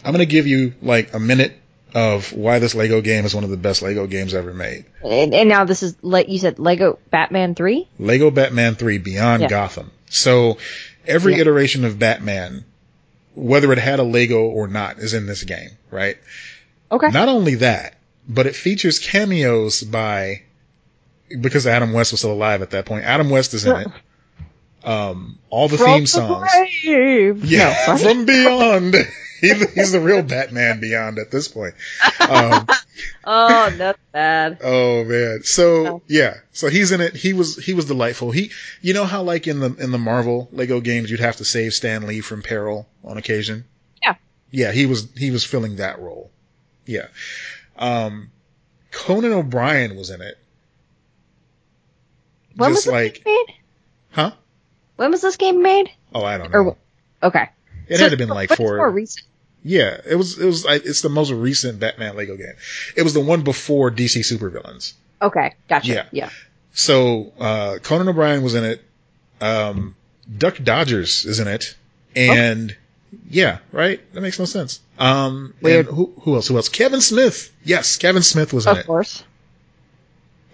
I'm 0.03 0.11
gonna 0.11 0.25
give 0.25 0.47
you 0.47 0.73
like 0.81 1.13
a 1.13 1.19
minute 1.19 1.53
of 1.93 2.33
why 2.33 2.59
this 2.59 2.75
Lego 2.75 2.99
game 3.01 3.23
is 3.25 3.33
one 3.33 3.45
of 3.45 3.49
the 3.49 3.55
best 3.57 3.81
Lego 3.81 4.05
games 4.05 4.33
ever 4.33 4.53
made. 4.53 4.83
And, 5.01 5.33
and 5.33 5.47
now 5.47 5.63
this 5.63 5.81
is 5.81 5.95
like 6.01 6.27
you 6.29 6.39
said, 6.39 6.59
Lego 6.59 6.99
Batman 7.09 7.55
Three. 7.55 7.87
Lego 7.99 8.31
Batman 8.31 8.75
3 8.75 8.97
Beyond 8.97 9.43
Yeah. 9.43 9.47
Gotham. 9.47 9.91
So 10.09 10.57
every 11.07 11.33
Yeah. 11.35 11.41
iteration 11.41 11.85
of 11.85 11.99
Batman, 11.99 12.65
whether 13.35 13.71
it 13.71 13.77
had 13.77 13.99
a 13.99 14.03
Lego 14.03 14.43
or 14.43 14.67
not, 14.67 14.99
is 14.99 15.13
in 15.13 15.25
this 15.25 15.43
game, 15.43 15.71
right? 15.91 16.17
Okay. 16.91 17.09
Not 17.09 17.27
only 17.29 17.55
that, 17.55 17.95
but 18.27 18.47
it 18.47 18.55
features 18.55 18.99
cameos 18.99 19.83
by, 19.83 20.41
because 21.41 21.67
Adam 21.67 21.93
West 21.93 22.11
was 22.11 22.21
still 22.21 22.31
alive 22.31 22.61
at 22.61 22.71
that 22.71 22.85
point, 22.85 23.05
Adam 23.05 23.29
West 23.29 23.53
is 23.53 23.65
in 23.65 23.75
it. 23.75 23.87
Um, 24.85 25.39
all 25.49 25.67
the 25.67 25.77
From 25.77 25.87
theme 25.87 26.01
the 26.03 26.07
songs. 26.07 26.49
grave. 26.51 27.43
Yeah, 27.45 27.75
No, 27.87 27.97
from 27.97 28.25
beyond. 28.25 28.95
He, 29.41 29.53
he's 29.53 29.91
the 29.91 29.99
real 29.99 30.23
Batman 30.23 30.79
beyond 30.79 31.19
at 31.19 31.29
this 31.29 31.49
point. 31.49 31.75
Um, 32.21 32.65
oh, 33.25 33.69
that's 33.77 33.99
bad. 34.13 34.59
Oh 34.63 35.03
man. 35.03 35.43
So 35.43 36.01
yeah. 36.07 36.35
So 36.53 36.69
he's 36.69 36.93
in 36.93 37.01
it. 37.01 37.15
He 37.15 37.33
was 37.33 37.57
he 37.63 37.73
was 37.73 37.85
delightful. 37.85 38.31
He 38.31 38.51
you 38.81 38.93
know 38.93 39.03
how 39.03 39.23
like 39.23 39.45
in 39.45 39.59
the 39.59 39.75
in 39.75 39.91
the 39.91 39.97
Marvel 39.97 40.47
Lego 40.53 40.79
games 40.79 41.11
you'd 41.11 41.19
have 41.19 41.35
to 41.37 41.45
save 41.45 41.73
Stan 41.73 42.07
Lee 42.07 42.21
from 42.21 42.43
peril 42.43 42.87
on 43.03 43.17
occasion? 43.17 43.65
Yeah. 44.01 44.15
Yeah, 44.51 44.71
he 44.71 44.85
was 44.85 45.11
he 45.15 45.31
was 45.31 45.43
filling 45.43 45.75
that 45.75 45.99
role. 45.99 46.31
Yeah. 46.85 47.07
Um 47.77 48.31
Conan 48.91 49.33
O'Brien 49.33 49.97
was 49.97 50.11
in 50.11 50.21
it. 50.21 50.37
When 52.55 52.71
Just 52.71 52.87
was 52.87 52.93
like 52.93 53.21
made? 53.25 53.45
huh? 54.11 54.31
When 54.95 55.11
was 55.11 55.21
this 55.21 55.37
game 55.37 55.61
made? 55.61 55.89
Oh, 56.13 56.23
I 56.23 56.37
don't 56.37 56.53
Or 56.53 56.63
know. 56.63 56.77
okay. 57.23 57.49
It 57.87 57.97
So- 57.97 58.03
had 58.03 58.11
to 58.11 58.17
been 58.17 58.29
like 58.29 58.49
four 58.49 58.77
more 58.77 58.89
recent. 58.89 59.25
Yeah, 59.67 59.99
it 60.07 60.15
was 60.15 60.37
it 60.37 60.45
was 60.45 60.63
it's 60.65 61.01
the 61.01 61.09
most 61.09 61.31
recent 61.31 61.79
Batman 61.79 62.15
Lego 62.15 62.35
game. 62.37 62.53
It 62.95 63.01
was 63.01 63.13
the 63.15 63.19
one 63.19 63.41
before 63.41 63.89
DC 63.91 64.19
Supervillains. 64.21 64.93
Okay, 65.21 65.55
gotcha. 65.67 65.87
Yeah. 65.91 66.05
yeah. 66.11 66.29
So 66.73 67.31
uh, 67.39 67.77
Conan 67.81 68.07
O'Brien 68.07 68.43
was 68.43 68.53
in 68.53 68.63
it. 68.63 68.83
Um, 69.41 69.95
Duck 70.37 70.57
Dodgers 70.63 71.25
is 71.25 71.39
in 71.39 71.47
it, 71.47 71.75
and 72.15 72.75
yeah, 73.29 73.57
right. 73.71 73.99
That 74.13 74.21
makes 74.21 74.37
no 74.37 74.45
sense. 74.45 74.81
Um, 74.99 75.53
Weird. 75.61 75.87
and 75.87 75.95
who 75.95 76.13
who 76.21 76.35
else? 76.35 76.47
Who 76.47 76.57
else? 76.57 76.69
Kevin 76.69 77.01
Smith. 77.01 77.51
Yes, 77.63 77.97
Kevin 77.97 78.21
Smith 78.23 78.53
was 78.53 78.65
in 78.67 78.71
Of 78.71 78.77
it. 78.77 78.81
Of 78.81 78.87
course. 78.87 79.23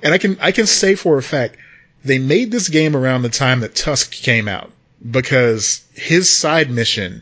And 0.03 0.13
I 0.13 0.17
can 0.19 0.37
I 0.41 0.51
can 0.51 0.67
say 0.67 0.95
for 0.95 1.17
a 1.17 1.23
fact 1.23 1.57
they 2.03 2.19
made 2.19 2.51
this 2.51 2.69
game 2.69 2.95
around 2.95 3.21
the 3.21 3.29
time 3.29 3.59
that 3.61 3.75
Tusk 3.75 4.11
came 4.11 4.47
out 4.47 4.71
because 5.09 5.83
his 5.93 6.35
side 6.35 6.69
mission 6.69 7.21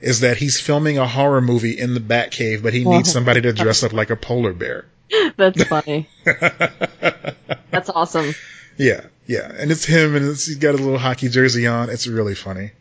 is 0.00 0.20
that 0.20 0.36
he's 0.36 0.60
filming 0.60 0.98
a 0.98 1.06
horror 1.06 1.40
movie 1.40 1.78
in 1.78 1.94
the 1.94 2.00
Batcave, 2.00 2.62
but 2.62 2.72
he 2.72 2.84
needs 2.84 3.12
somebody 3.12 3.40
to 3.42 3.52
dress 3.52 3.82
up 3.84 3.92
like 3.92 4.10
a 4.10 4.16
polar 4.16 4.52
bear. 4.52 4.84
That's 5.36 5.62
funny. 5.64 6.08
That's 6.24 7.88
awesome. 7.90 8.34
yeah, 8.76 9.02
yeah, 9.26 9.52
and 9.56 9.70
it's 9.70 9.84
him, 9.84 10.16
and 10.16 10.28
it's, 10.28 10.46
he's 10.46 10.56
got 10.56 10.74
a 10.74 10.78
little 10.78 10.98
hockey 10.98 11.28
jersey 11.28 11.66
on. 11.66 11.88
It's 11.90 12.06
really 12.06 12.34
funny. 12.34 12.72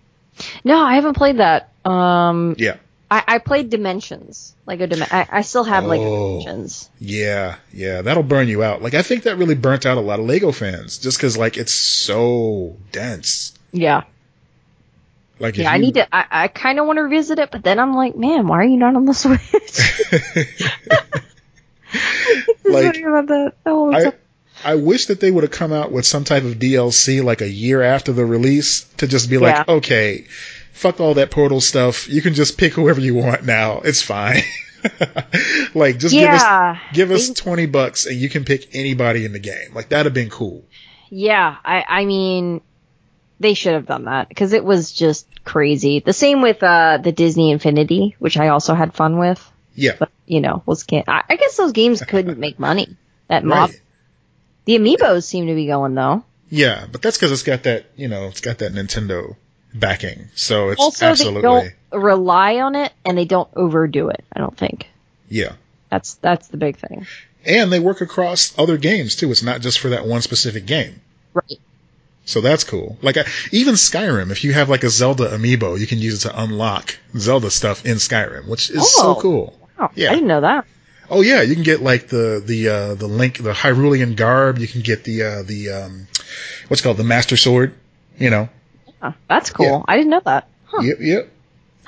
No, 0.64 0.82
I 0.82 0.96
haven't 0.96 1.16
played 1.16 1.38
that. 1.38 1.72
Um, 1.86 2.56
Yeah, 2.58 2.78
I, 3.14 3.24
I 3.28 3.38
played 3.40 3.70
Dimensions. 3.70 4.56
Like 4.66 4.80
a 4.80 4.88
dim- 4.88 5.04
I, 5.12 5.28
I 5.30 5.42
still 5.42 5.66
have 5.66 5.84
like 5.84 6.00
Oh. 6.02 6.40
Dimensions. 6.40 6.90
yeah, 7.00 7.58
yeah. 7.74 8.02
That'll 8.04 8.24
burn 8.24 8.48
you 8.48 8.64
out. 8.64 8.82
Like 8.82 8.94
I 8.94 9.02
think 9.02 9.24
that 9.24 9.38
really 9.38 9.56
burnt 9.56 9.86
out 9.86 9.98
a 9.98 10.02
lot 10.02 10.20
of 10.22 10.26
Lego 10.26 10.52
fans 10.54 10.98
just 10.98 11.18
because 11.18 11.38
like 11.38 11.58
it's 11.58 11.74
so 11.74 12.78
dense. 12.94 13.54
Yeah. 13.74 14.04
Like 15.40 15.58
Yeah, 15.58 15.72
I 15.72 15.78
need 15.78 15.96
to. 15.96 16.08
I, 16.16 16.26
I 16.44 16.48
kind 16.48 16.80
of 16.80 16.86
want 16.86 16.98
to 16.98 17.04
revisit 17.04 17.38
it, 17.40 17.52
but 17.52 17.64
then 17.64 17.80
I'm 17.80 17.94
like, 17.96 18.16
man, 18.16 18.48
why 18.48 18.60
are 18.60 18.64
you 18.64 18.78
not 18.78 18.96
on 18.96 19.06
the 19.06 19.14
Switch? 19.14 19.42
Like, 22.64 22.86
Like, 22.96 22.98
about 23.04 23.28
that 23.28 23.54
all 23.66 23.94
I. 23.96 24.14
I 24.64 24.76
wish 24.76 25.08
that 25.08 25.20
they 25.20 25.32
would 25.32 25.44
have 25.44 25.52
come 25.52 25.74
out 25.74 25.92
with 25.92 26.06
some 26.06 26.24
type 26.24 26.44
of 26.44 26.54
DLC 26.60 27.24
like 27.24 27.42
a 27.42 27.50
year 27.50 27.82
after 27.82 28.14
the 28.14 28.24
release 28.24 28.84
to 28.98 29.08
just 29.08 29.28
be 29.28 29.40
like, 29.40 29.56
Yeah. 29.56 29.74
okay, 29.76 30.28
fuck 30.74 31.00
all 31.00 31.16
that 31.16 31.32
portal 31.32 31.62
stuff. 31.62 32.08
You 32.10 32.22
can 32.22 32.34
just 32.34 32.58
pick 32.58 32.74
whoever 32.74 33.00
you 33.00 33.16
want 33.16 33.44
now. 33.46 33.82
It's 33.82 34.02
fine. 34.02 34.42
like 35.74 36.00
just 36.00 36.14
give 36.14 36.30
us 36.30 36.78
give 36.94 37.12
us 37.12 37.30
twenty 37.30 37.68
bucks 37.68 38.06
and 38.06 38.16
you 38.16 38.30
can 38.30 38.46
pick 38.46 38.76
anybody 38.76 39.26
in 39.26 39.32
the 39.34 39.40
game. 39.40 39.74
Like 39.74 39.90
that'd 39.90 40.06
have 40.06 40.14
been 40.14 40.30
cool. 40.30 40.64
yeah. 41.10 41.58
I, 41.64 41.86
I 41.88 42.06
mean, 42.06 42.62
they 43.40 43.54
should 43.54 43.74
have 43.74 43.86
done 43.86 44.06
that 44.06 44.30
because 44.30 44.54
it 44.54 44.64
was 44.64 44.92
just 44.92 45.28
crazy. 45.44 46.00
The 46.00 46.14
same 46.14 46.42
with 46.42 46.64
uh, 46.64 47.00
the 47.02 47.12
Disney 47.12 47.52
Infinity, 47.52 48.16
which 48.20 48.38
I 48.38 48.50
also 48.50 48.74
had 48.74 48.94
fun 48.94 49.18
with. 49.18 49.52
Yeah. 49.76 49.96
But 50.00 50.10
you 50.26 50.42
know, 50.42 50.64
was 50.66 50.84
can 50.84 51.04
I, 51.08 51.24
I 51.30 51.36
guess 51.36 51.58
those 51.58 51.72
games 51.72 52.02
couldn't 52.02 52.40
make 52.40 52.60
money. 52.60 52.98
That 53.28 53.44
mob. 53.44 53.70
Right. 53.70 53.82
The 54.66 54.78
amiibos 54.78 55.24
seem 55.24 55.48
to 55.48 55.56
be 55.56 55.68
going 55.68 55.96
though. 55.96 56.24
Yeah, 56.50 56.86
but 56.92 57.02
that's 57.02 57.18
because 57.18 57.32
it's 57.32 57.44
got 57.44 57.64
that, 57.64 57.86
you 57.96 58.10
know, 58.10 58.28
it's 58.28 58.42
got 58.42 58.58
that 58.58 58.74
Nintendo 58.74 59.38
backing. 59.74 60.30
So 60.36 60.70
it's 60.70 60.82
also, 60.82 61.06
absolutely, 61.06 61.42
they 61.42 61.48
don't 61.48 62.04
rely 62.04 62.56
on 62.60 62.76
it 62.76 62.92
and 63.06 63.18
they 63.18 63.26
don't 63.26 63.50
overdo 63.56 64.10
it. 64.10 64.24
I 64.34 64.40
don't 64.40 64.58
think 64.58 64.88
yeah. 65.30 65.54
that's 65.90 66.16
that's 66.16 66.48
the 66.50 66.58
big 66.58 66.78
thing. 66.78 67.06
And 67.46 67.72
they 67.72 67.80
work 67.80 68.02
across 68.02 68.58
other 68.58 68.78
games 68.78 69.16
too. 69.16 69.32
It's 69.32 69.44
not 69.44 69.62
just 69.62 69.80
for 69.80 69.90
that 69.90 70.06
one 70.06 70.22
specific 70.22 70.66
game. 70.66 71.02
Right. 71.34 71.60
So 72.26 72.40
that's 72.42 72.64
cool. 72.64 72.98
Like 73.02 73.18
I, 73.18 73.26
even 73.52 73.74
Skyrim, 73.76 74.32
if 74.32 74.44
you 74.44 74.54
have 74.54 74.70
like 74.70 74.84
a 74.84 74.90
Zelda 74.90 75.30
amiibo, 75.30 75.80
you 75.80 75.88
can 75.88 75.98
use 75.98 76.24
it 76.24 76.30
to 76.30 76.42
unlock 76.42 76.98
Zelda 77.18 77.50
stuff 77.50 77.86
in 77.86 77.98
Skyrim, 77.98 78.48
which 78.48 78.70
is 78.70 78.94
so 78.94 79.16
Oh. 79.16 79.16
cool. 79.20 79.60
Wow. 79.80 79.92
Yeah. 79.96 80.12
I 80.12 80.14
didn't 80.14 80.28
know 80.28 80.42
that. 80.42 80.66
Oh 81.10 81.22
yeah, 81.22 81.42
you 81.42 81.56
can 81.56 81.64
get 81.64 81.82
like 81.82 82.08
the 82.08 82.42
the 82.46 82.70
uh, 82.70 82.96
the 82.96 83.08
link, 83.08 83.38
the 83.38 83.52
Hyrulean 83.52 84.16
garb. 84.16 84.60
You 84.60 84.68
can 84.68 84.82
get 84.82 85.04
the 85.04 85.24
uh, 85.24 85.44
the 85.44 85.70
um, 85.72 86.08
what's 86.68 86.80
it 86.82 86.84
called 86.84 86.98
the 86.98 87.04
Master 87.04 87.36
Sword. 87.36 87.74
You 88.18 88.30
know. 88.30 88.50
Huh, 89.02 89.14
that's 89.28 89.50
cool. 89.50 89.66
Yeah. 89.66 89.82
I 89.88 89.98
didn't 89.98 90.12
know 90.12 90.22
that. 90.26 90.48
Huh. 90.66 90.82
Yep. 90.82 90.98
Yep. 91.00 91.32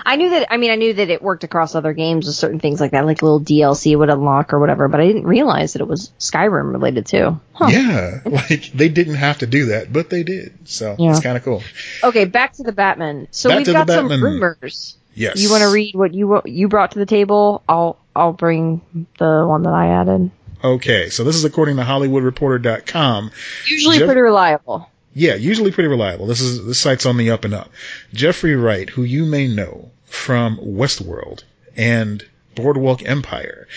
I 0.05 0.16
knew 0.16 0.32
that. 0.32 0.51
I 0.51 0.57
mean, 0.57 0.72
I 0.72 0.76
knew 0.76 0.93
that 0.95 1.09
it 1.09 1.22
worked 1.22 1.43
across 1.43 1.76
other 1.76 1.93
games 1.93 2.26
with 2.26 2.36
certain 2.36 2.59
things 2.59 2.82
like 2.82 2.91
that, 2.91 3.05
like 3.05 3.22
a 3.22 3.26
little 3.26 3.39
DLC 3.39 3.97
would 3.97 4.09
unlock 4.09 4.51
or 4.51 4.59
whatever. 4.59 4.88
But 4.88 4.99
I 4.99 5.05
didn't 5.07 5.26
realize 5.26 5.74
that 5.74 5.82
it 5.82 5.88
was 5.88 6.11
Skyrim 6.20 6.74
related 6.74 7.05
too. 7.05 7.39
Huh. 7.53 7.68
Yeah. 7.70 8.20
Like 8.26 8.72
they 8.74 8.89
didn't 8.89 9.16
have 9.16 9.38
to 9.39 9.47
do 9.47 9.68
that, 9.68 9.93
but 9.93 10.09
they 10.09 10.24
did. 10.24 10.68
So 10.68 10.95
Yeah. 10.97 11.11
it's 11.11 11.22
kind 11.22 11.38
of 11.38 11.43
cool. 11.43 11.61
Okay, 12.03 12.26
back 12.26 12.53
to 12.53 12.64
the 12.64 12.72
Batman. 12.72 13.28
So 13.32 13.49
Back 13.49 13.59
we've 13.59 13.68
got 13.68 13.88
some 13.88 14.09
rumors. 14.09 14.97
Yes. 15.14 15.39
You 15.41 15.51
want 15.51 15.61
to 15.61 15.70
read 15.70 15.93
what 15.95 16.14
you 16.14 16.41
you 16.45 16.68
brought 16.68 16.91
to 16.91 16.99
the 16.99 17.05
table? 17.05 17.61
I'll 17.70 17.97
I'll 18.16 18.34
bring 18.34 18.82
the 19.20 19.45
one 19.47 19.64
that 19.64 19.74
I 19.74 19.89
added. 20.01 20.32
Okay, 20.64 21.09
so 21.09 21.24
this 21.24 21.36
is 21.36 21.43
according 21.43 21.76
to 21.76 21.84
HollywoodReporter.com. 21.84 23.32
Usually 23.68 23.97
Jeff- 23.99 24.05
pretty 24.07 24.22
reliable. 24.22 24.89
Yeah, 25.14 25.36
usually 25.36 25.72
pretty 25.72 25.89
reliable. 25.89 26.26
This 26.26 26.41
is 26.41 26.66
this 26.66 26.80
site's 26.80 27.05
on 27.05 27.18
the 27.18 27.32
up 27.32 27.45
and 27.45 27.53
up. 27.53 27.70
Jeffrey 28.14 28.55
Wright, 28.55 28.89
who 28.89 29.03
you 29.03 29.26
may 29.26 29.47
know 29.47 29.91
from 30.05 30.57
Westworld 30.57 31.43
and 31.78 32.24
Boardwalk 32.55 33.03
Empire, 33.03 33.68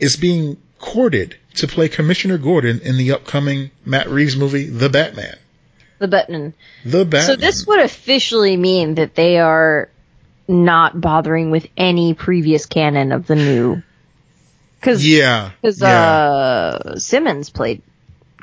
is 0.00 0.16
being 0.16 0.56
courted 0.78 1.36
to 1.54 1.66
play 1.66 1.88
Commissioner 1.88 2.38
Gordon 2.38 2.80
in 2.80 2.96
the 2.96 3.12
upcoming 3.12 3.70
Matt 3.84 4.08
Reeves 4.08 4.36
movie, 4.36 4.68
The 4.68 4.88
Batman. 4.88 5.36
The 5.98 6.08
Batman. 6.08 6.54
The 6.84 7.04
Batman. 7.04 7.26
So 7.26 7.36
this 7.36 7.66
would 7.66 7.80
officially 7.80 8.56
mean 8.56 8.96
that 8.96 9.14
they 9.14 9.38
are 9.38 9.88
not 10.48 11.00
bothering 11.00 11.50
with 11.50 11.66
any 11.76 12.14
previous 12.14 12.66
canon 12.66 13.12
of 13.12 13.26
the 13.26 13.36
new. 13.36 13.82
Because 14.78 15.04
yeah, 15.04 15.50
because 15.60 15.80
yeah, 15.80 15.88
uh, 15.88 16.96
Simmons 16.98 17.50
played 17.50 17.82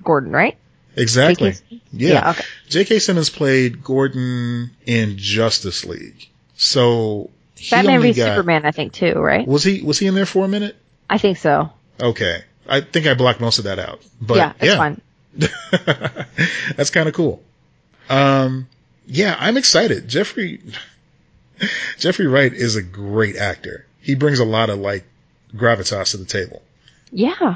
Gordon, 0.04 0.32
right? 0.32 0.58
Exactly. 0.96 1.52
J.K. 1.54 1.82
Yeah. 1.92 2.10
Yeah, 2.14 2.30
okay. 2.32 2.44
J.K. 2.70 3.00
Simmons 3.00 3.30
played 3.30 3.84
Gordon 3.84 4.72
in 4.86 5.18
Justice 5.18 5.86
League, 5.86 6.28
so 6.56 7.30
he 7.58 7.70
Batman 7.76 8.02
v 8.02 8.14
got, 8.14 8.36
Superman, 8.36 8.66
I 8.66 8.72
think 8.72 8.94
too, 8.94 9.14
right? 9.14 9.48
Was 9.48 9.64
he 9.64 9.82
was 9.82 10.00
he 10.00 10.08
in 10.08 10.16
there 10.16 10.26
for 10.26 10.46
a 10.46 10.48
minute? 10.48 10.76
I 11.10 11.18
think 11.18 11.38
so. 11.38 11.72
Okay, 12.02 12.44
I 12.68 12.82
think 12.82 13.06
I 13.08 13.14
blocked 13.14 13.40
most 13.42 13.60
of 13.60 13.66
that 13.66 13.80
out. 13.80 14.02
But 14.22 14.38
yeah, 14.38 14.54
it's 14.60 14.76
fine. 14.76 15.02
That's 16.76 16.90
kind 16.90 17.08
of 17.08 17.14
cool. 17.16 17.42
Um, 18.10 18.68
yeah, 19.08 19.36
I'm 19.40 19.58
excited. 19.58 20.08
Jeffrey 20.08 20.62
Jeffrey 21.98 22.28
Wright 22.28 22.54
is 22.54 22.76
a 22.76 22.84
great 22.84 23.36
actor. 23.36 23.86
He 24.02 24.16
brings 24.16 24.40
a 24.40 24.46
lot 24.46 24.70
of 24.70 24.80
like 24.80 25.06
gravitas 25.56 26.12
to 26.12 26.18
the 26.18 26.26
table. 26.26 26.62
Yeah, 27.12 27.56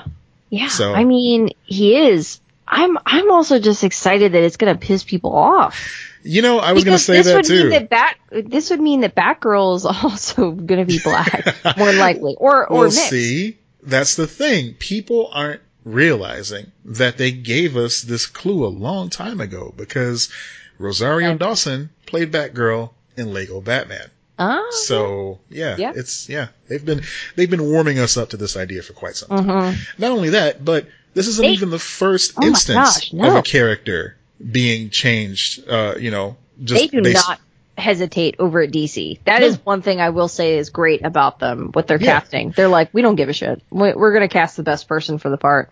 yeah. 0.49 0.67
So- 0.69 0.93
I 0.93 1.03
mean, 1.03 1.49
he 1.65 1.95
is. 1.95 2.39
I'm 2.67 2.97
I'm 3.05 3.31
also 3.31 3.59
just 3.59 3.83
excited 3.83 4.33
that 4.33 4.43
it's 4.43 4.57
gonna 4.57 4.77
piss 4.77 5.03
people 5.03 5.35
off. 5.35 6.03
You 6.23 6.41
know, 6.41 6.59
I 6.59 6.73
was 6.73 6.83
going 6.83 6.97
to 6.97 7.01
say 7.03 7.17
this 7.17 7.27
that 7.27 7.35
would 7.35 7.45
too. 7.45 7.69
mean 7.69 7.69
that 7.69 7.89
Bat 7.89 8.15
this 8.49 8.69
would 8.69 8.81
mean 8.81 8.99
that 9.01 9.15
Batgirl 9.15 9.75
is 9.77 9.85
also 10.03 10.51
gonna 10.51 10.83
be 10.85 10.99
black, 10.99 11.55
more 11.77 11.93
likely, 11.93 12.35
or 12.37 12.67
or 12.67 12.75
well, 12.79 12.83
mixed. 12.85 13.09
see, 13.09 13.57
that's 13.83 14.15
the 14.15 14.27
thing. 14.27 14.73
People 14.73 15.29
aren't 15.31 15.61
realizing 15.85 16.69
that 16.83 17.17
they 17.17 17.31
gave 17.31 17.77
us 17.77 18.01
this 18.01 18.25
clue 18.25 18.65
a 18.65 18.67
long 18.67 19.09
time 19.09 19.39
ago 19.39 19.73
because 19.77 20.29
Rosario 20.77 21.29
Right. 21.29 21.39
Dawson 21.39 21.91
played 22.05 22.31
Batgirl 22.33 22.91
in 23.15 23.33
Lego 23.33 23.61
Batman. 23.61 24.09
Ah, 24.37 24.67
So 24.71 25.39
yeah, 25.49 25.77
Yeah. 25.77 25.93
it's 25.95 26.27
yeah 26.29 26.49
they've 26.67 26.83
been 26.83 27.01
they've 27.37 27.49
been 27.49 27.63
warming 27.71 27.99
us 27.99 28.17
up 28.17 28.31
to 28.31 28.37
this 28.37 28.57
idea 28.57 28.83
for 28.83 28.91
quite 28.93 29.15
some 29.15 29.29
time. 29.29 29.45
mhm. 29.75 29.77
Not 29.97 30.11
only 30.11 30.31
that, 30.31 30.63
but 30.65 30.87
this 31.17 31.27
isn't 31.27 31.43
They- 31.45 31.51
even 31.51 31.69
the 31.71 31.79
first 31.79 32.33
Oh 32.37 32.45
instance 32.45 33.09
gosh, 33.09 33.13
of 33.13 33.35
a 33.35 33.41
character 33.41 34.15
being 34.39 34.89
changed. 34.91 35.67
Uh, 35.67 35.95
you 35.99 36.11
know, 36.11 36.37
just 36.63 36.79
they 36.81 36.87
do 36.87 37.01
based- 37.01 37.27
not 37.27 37.39
hesitate 37.77 38.35
over 38.39 38.61
at 38.61 38.71
DC. 38.71 39.19
That 39.25 39.43
is 39.43 39.55
No. 39.55 39.61
one 39.65 39.81
thing 39.81 39.99
I 40.01 40.09
will 40.11 40.27
say 40.27 40.57
is 40.57 40.69
great 40.69 41.03
about 41.05 41.39
them 41.39 41.71
with 41.75 41.87
their 41.87 41.99
Yeah. 41.99 42.19
casting. 42.19 42.51
They're 42.55 42.67
like, 42.67 42.89
we 42.93 43.01
don't 43.01 43.15
give 43.15 43.29
a 43.29 43.33
shit. 43.33 43.61
We- 43.69 43.93
We're 43.93 44.13
gonna 44.13 44.27
cast 44.29 44.57
the 44.57 44.63
best 44.63 44.87
person 44.87 45.17
for 45.17 45.29
the 45.29 45.37
part. 45.37 45.69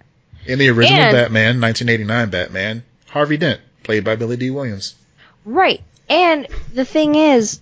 in 0.48 0.60
the 0.60 0.70
original 0.70 1.00
and- 1.00 1.12
Batman, 1.16 1.60
1989 1.60 2.30
Batman, 2.30 2.84
Harvey 3.10 3.38
Dent, 3.38 3.60
played 3.84 4.04
by 4.04 4.16
Billy 4.16 4.38
Dee 4.38 4.52
Williams. 4.52 4.93
Right. 5.46 5.82
And 6.10 6.48
the 6.74 6.86
thing 6.86 7.16
is, 7.16 7.60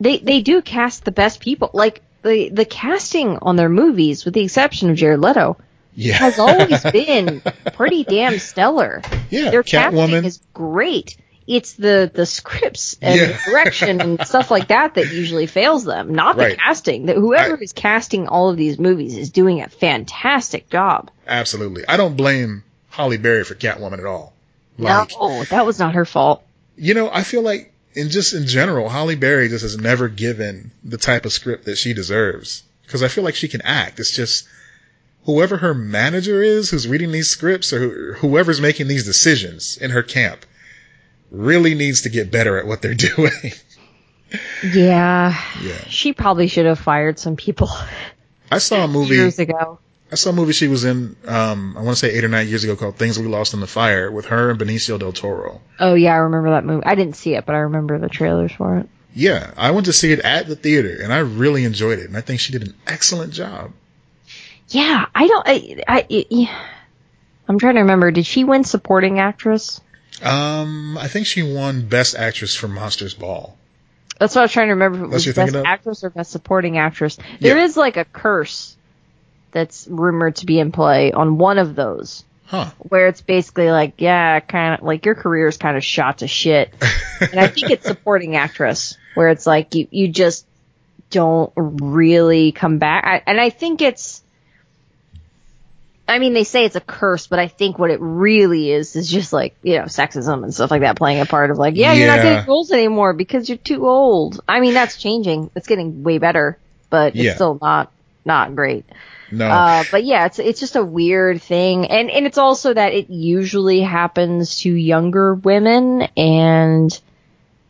they 0.00 0.18
they 0.18 0.40
do 0.40 0.62
cast 0.62 1.04
the 1.04 1.10
best 1.10 1.40
people. 1.40 1.70
Like 1.72 2.00
the 2.22 2.50
the 2.50 2.64
casting 2.64 3.38
on 3.42 3.56
their 3.56 3.68
movies, 3.68 4.24
with 4.24 4.34
the 4.34 4.42
exception 4.42 4.90
of 4.90 4.96
Jared 4.96 5.18
Leto, 5.20 5.56
Yeah, 6.00 6.14
has 6.14 6.38
always 6.38 6.82
been 6.92 7.42
pretty 7.74 8.04
damn 8.04 8.38
stellar. 8.38 9.02
yeah, 9.30 9.50
Their 9.50 9.62
casting 9.64 9.98
Catwoman. 9.98 10.24
is 10.24 10.40
great. 10.54 11.16
It's 11.48 11.72
the 11.72 12.08
the 12.12 12.24
scripts 12.26 12.96
and 13.02 13.18
Yeah. 13.18 13.26
the 13.28 13.50
direction 13.50 14.00
and 14.00 14.26
stuff 14.26 14.50
like 14.50 14.68
that 14.68 14.94
that 14.94 15.10
usually 15.12 15.46
fails 15.46 15.84
them, 15.84 16.14
not 16.14 16.36
the 16.36 16.54
casting. 16.56 17.06
That 17.06 17.16
whoever 17.16 17.56
I- 17.56 17.60
is 17.60 17.72
casting 17.72 18.28
all 18.28 18.48
of 18.50 18.56
these 18.56 18.78
movies 18.78 19.16
is 19.16 19.30
doing 19.30 19.60
a 19.62 19.68
fantastic 19.68 20.70
job. 20.70 21.10
Absolutely, 21.26 21.84
I 21.88 21.96
don't 21.96 22.16
blame 22.16 22.62
Halle 22.90 23.16
Berry 23.16 23.44
for 23.44 23.54
Catwoman 23.54 23.98
at 23.98 24.04
all. 24.04 24.34
Like, 24.78 25.10
no, 25.18 25.42
that 25.44 25.66
was 25.66 25.78
not 25.80 25.94
her 25.94 26.04
fault. 26.04 26.44
you 26.76 26.94
know, 26.94 27.10
I 27.12 27.24
feel 27.24 27.42
like 27.42 27.72
in 27.94 28.10
just 28.10 28.34
in 28.34 28.46
general, 28.46 28.88
Halle 28.88 29.16
Berry 29.16 29.48
just 29.48 29.62
has 29.62 29.76
never 29.78 30.06
given 30.08 30.70
the 30.84 30.98
type 30.98 31.24
of 31.26 31.32
script 31.32 31.64
that 31.64 31.76
she 31.78 31.94
deserves. 31.94 32.62
Because 32.84 33.02
I 33.02 33.08
feel 33.08 33.24
like 33.24 33.34
she 33.34 33.48
can 33.48 33.62
act. 33.62 33.98
It's 34.00 34.14
just 34.14 34.46
whoever 35.28 35.58
her 35.58 35.74
manager 35.74 36.42
is, 36.42 36.70
who's 36.70 36.88
reading 36.88 37.12
these 37.12 37.28
scripts, 37.28 37.70
or 37.74 37.78
who- 37.80 38.12
whoever's 38.14 38.62
making 38.62 38.88
these 38.88 39.04
decisions 39.04 39.76
in 39.76 39.90
her 39.90 40.02
camp, 40.02 40.46
really 41.30 41.74
needs 41.74 42.00
to 42.02 42.08
get 42.08 42.30
better 42.30 42.56
at 42.56 42.66
what 42.66 42.80
they're 42.80 42.94
doing. 43.14 43.52
Yeah. 44.64 45.38
yeah. 45.62 45.84
She 45.88 46.14
probably 46.14 46.46
should 46.48 46.64
have 46.64 46.78
fired 46.78 47.18
some 47.18 47.36
people 47.36 47.68
I 48.50 48.56
saw 48.58 48.84
a 48.84 48.88
movie 48.98 49.16
years 49.16 49.38
ago. 49.38 49.78
I 50.10 50.14
saw 50.14 50.30
a 50.30 50.32
movie 50.32 50.54
she 50.54 50.68
was 50.68 50.84
in, 50.84 51.14
um, 51.26 51.76
I 51.76 51.82
want 51.82 51.98
to 51.98 52.06
say 52.06 52.14
eight 52.16 52.24
or 52.24 52.28
nine 52.28 52.48
years 52.48 52.64
ago 52.64 52.74
called 52.76 52.96
Things 52.96 53.18
We 53.18 53.26
Lost 53.26 53.52
in 53.52 53.60
the 53.60 53.66
Fire 53.66 54.10
with 54.10 54.24
her 54.26 54.48
and 54.50 54.58
Benicio 54.58 54.98
del 54.98 55.12
Toro. 55.12 55.60
Oh 55.78 55.92
yeah, 55.92 56.14
I 56.14 56.18
remember 56.18 56.48
that 56.52 56.64
movie. 56.64 56.86
I 56.86 56.94
didn't 56.94 57.16
see 57.16 57.34
it, 57.34 57.44
but 57.44 57.54
I 57.54 57.58
remember 57.58 57.98
the 57.98 58.08
trailers 58.08 58.52
for 58.52 58.78
it. 58.78 58.88
Yeah, 59.14 59.50
I 59.58 59.72
went 59.72 59.84
to 59.84 59.92
see 59.92 60.10
it 60.12 60.20
at 60.20 60.46
the 60.46 60.56
theater 60.56 60.98
and 61.02 61.12
I 61.12 61.18
really 61.18 61.64
enjoyed 61.64 61.98
it. 61.98 62.06
And 62.06 62.16
I 62.16 62.22
think 62.22 62.40
she 62.40 62.52
did 62.52 62.62
an 62.62 62.74
excellent 62.86 63.34
job. 63.34 63.72
Yeah, 64.68 65.06
I 65.14 65.26
don't. 65.26 65.42
I, 65.46 65.82
I, 65.88 66.50
I'm 67.48 67.58
trying 67.58 67.74
to 67.74 67.80
remember. 67.80 68.10
Did 68.10 68.26
she 68.26 68.44
win 68.44 68.64
supporting 68.64 69.18
actress? 69.18 69.80
Um, 70.22 70.98
I 70.98 71.08
think 71.08 71.26
she 71.26 71.42
won 71.42 71.86
Best 71.88 72.16
Actress 72.16 72.54
for 72.54 72.68
Monsters 72.68 73.14
Ball. 73.14 73.56
That's 74.18 74.34
what 74.34 74.42
I 74.42 74.44
was 74.44 74.52
trying 74.52 74.66
to 74.68 74.74
remember. 74.74 74.98
If 75.16 75.26
it 75.26 75.36
was 75.36 75.52
best 75.52 75.54
actress 75.54 76.02
or 76.04 76.10
best 76.10 76.32
supporting 76.32 76.76
actress. 76.76 77.18
There 77.40 77.56
Yeah. 77.56 77.64
is 77.64 77.76
like 77.76 77.96
a 77.96 78.04
curse 78.04 78.76
that's 79.52 79.86
rumored 79.88 80.36
to 80.36 80.46
be 80.46 80.58
in 80.58 80.72
play 80.72 81.12
on 81.12 81.38
one 81.38 81.58
of 81.58 81.74
those, 81.76 82.24
Huh. 82.46 82.70
where 82.80 83.06
it's 83.06 83.20
basically 83.20 83.70
like, 83.70 83.94
yeah, 83.98 84.40
kind 84.40 84.74
of 84.74 84.84
like 84.84 85.06
your 85.06 85.14
career 85.14 85.46
is 85.46 85.56
kind 85.56 85.76
of 85.76 85.84
shot 85.84 86.18
to 86.18 86.26
shit. 86.26 86.74
and 87.20 87.38
I 87.38 87.46
think 87.46 87.70
it's 87.70 87.86
supporting 87.86 88.34
actress, 88.36 88.98
where 89.14 89.28
it's 89.28 89.46
like 89.46 89.74
you 89.76 89.86
you 89.92 90.08
just 90.08 90.44
don't 91.10 91.52
really 91.56 92.50
come 92.52 92.78
back. 92.78 93.04
I, 93.06 93.22
and 93.30 93.40
I 93.40 93.50
think 93.50 93.80
it's. 93.82 94.22
I 96.08 96.18
mean, 96.18 96.32
they 96.32 96.44
say 96.44 96.64
it's 96.64 96.76
a 96.76 96.80
curse, 96.80 97.26
but 97.26 97.38
I 97.38 97.48
think 97.48 97.78
what 97.78 97.90
it 97.90 98.00
really 98.00 98.70
is 98.72 98.96
is 98.96 99.10
just 99.10 99.32
like 99.32 99.56
you 99.62 99.76
know 99.78 99.84
sexism 99.84 100.42
and 100.42 100.54
stuff 100.54 100.70
like 100.70 100.80
that 100.80 100.96
playing 100.96 101.20
a 101.20 101.26
part 101.26 101.50
of 101.50 101.58
like, 101.58 101.76
yeah, 101.76 101.92
you're 101.92 102.06
not 102.06 102.22
getting 102.22 102.48
roles 102.48 102.72
anymore 102.72 103.12
because 103.12 103.48
you're 103.48 103.58
too 103.58 103.86
old. 103.86 104.40
I 104.48 104.60
mean, 104.60 104.74
that's 104.74 104.96
changing. 104.96 105.50
It's 105.54 105.66
getting 105.68 106.02
way 106.02 106.18
better, 106.18 106.58
but 106.90 107.14
it's 107.14 107.24
Yeah. 107.24 107.34
still 107.34 107.58
not 107.60 107.92
not 108.24 108.54
great. 108.56 108.84
no. 109.30 109.46
Uh, 109.46 109.84
but 109.90 110.04
yeah, 110.04 110.26
it's 110.26 110.38
it's 110.38 110.60
just 110.60 110.76
a 110.76 110.84
weird 110.84 111.42
thing, 111.42 111.86
and 111.86 112.10
and 112.10 112.26
it's 112.26 112.38
also 112.38 112.72
that 112.72 112.92
it 112.94 113.10
usually 113.10 113.80
happens 113.82 114.60
to 114.60 114.72
younger 114.72 115.34
women, 115.34 116.08
and 116.16 116.98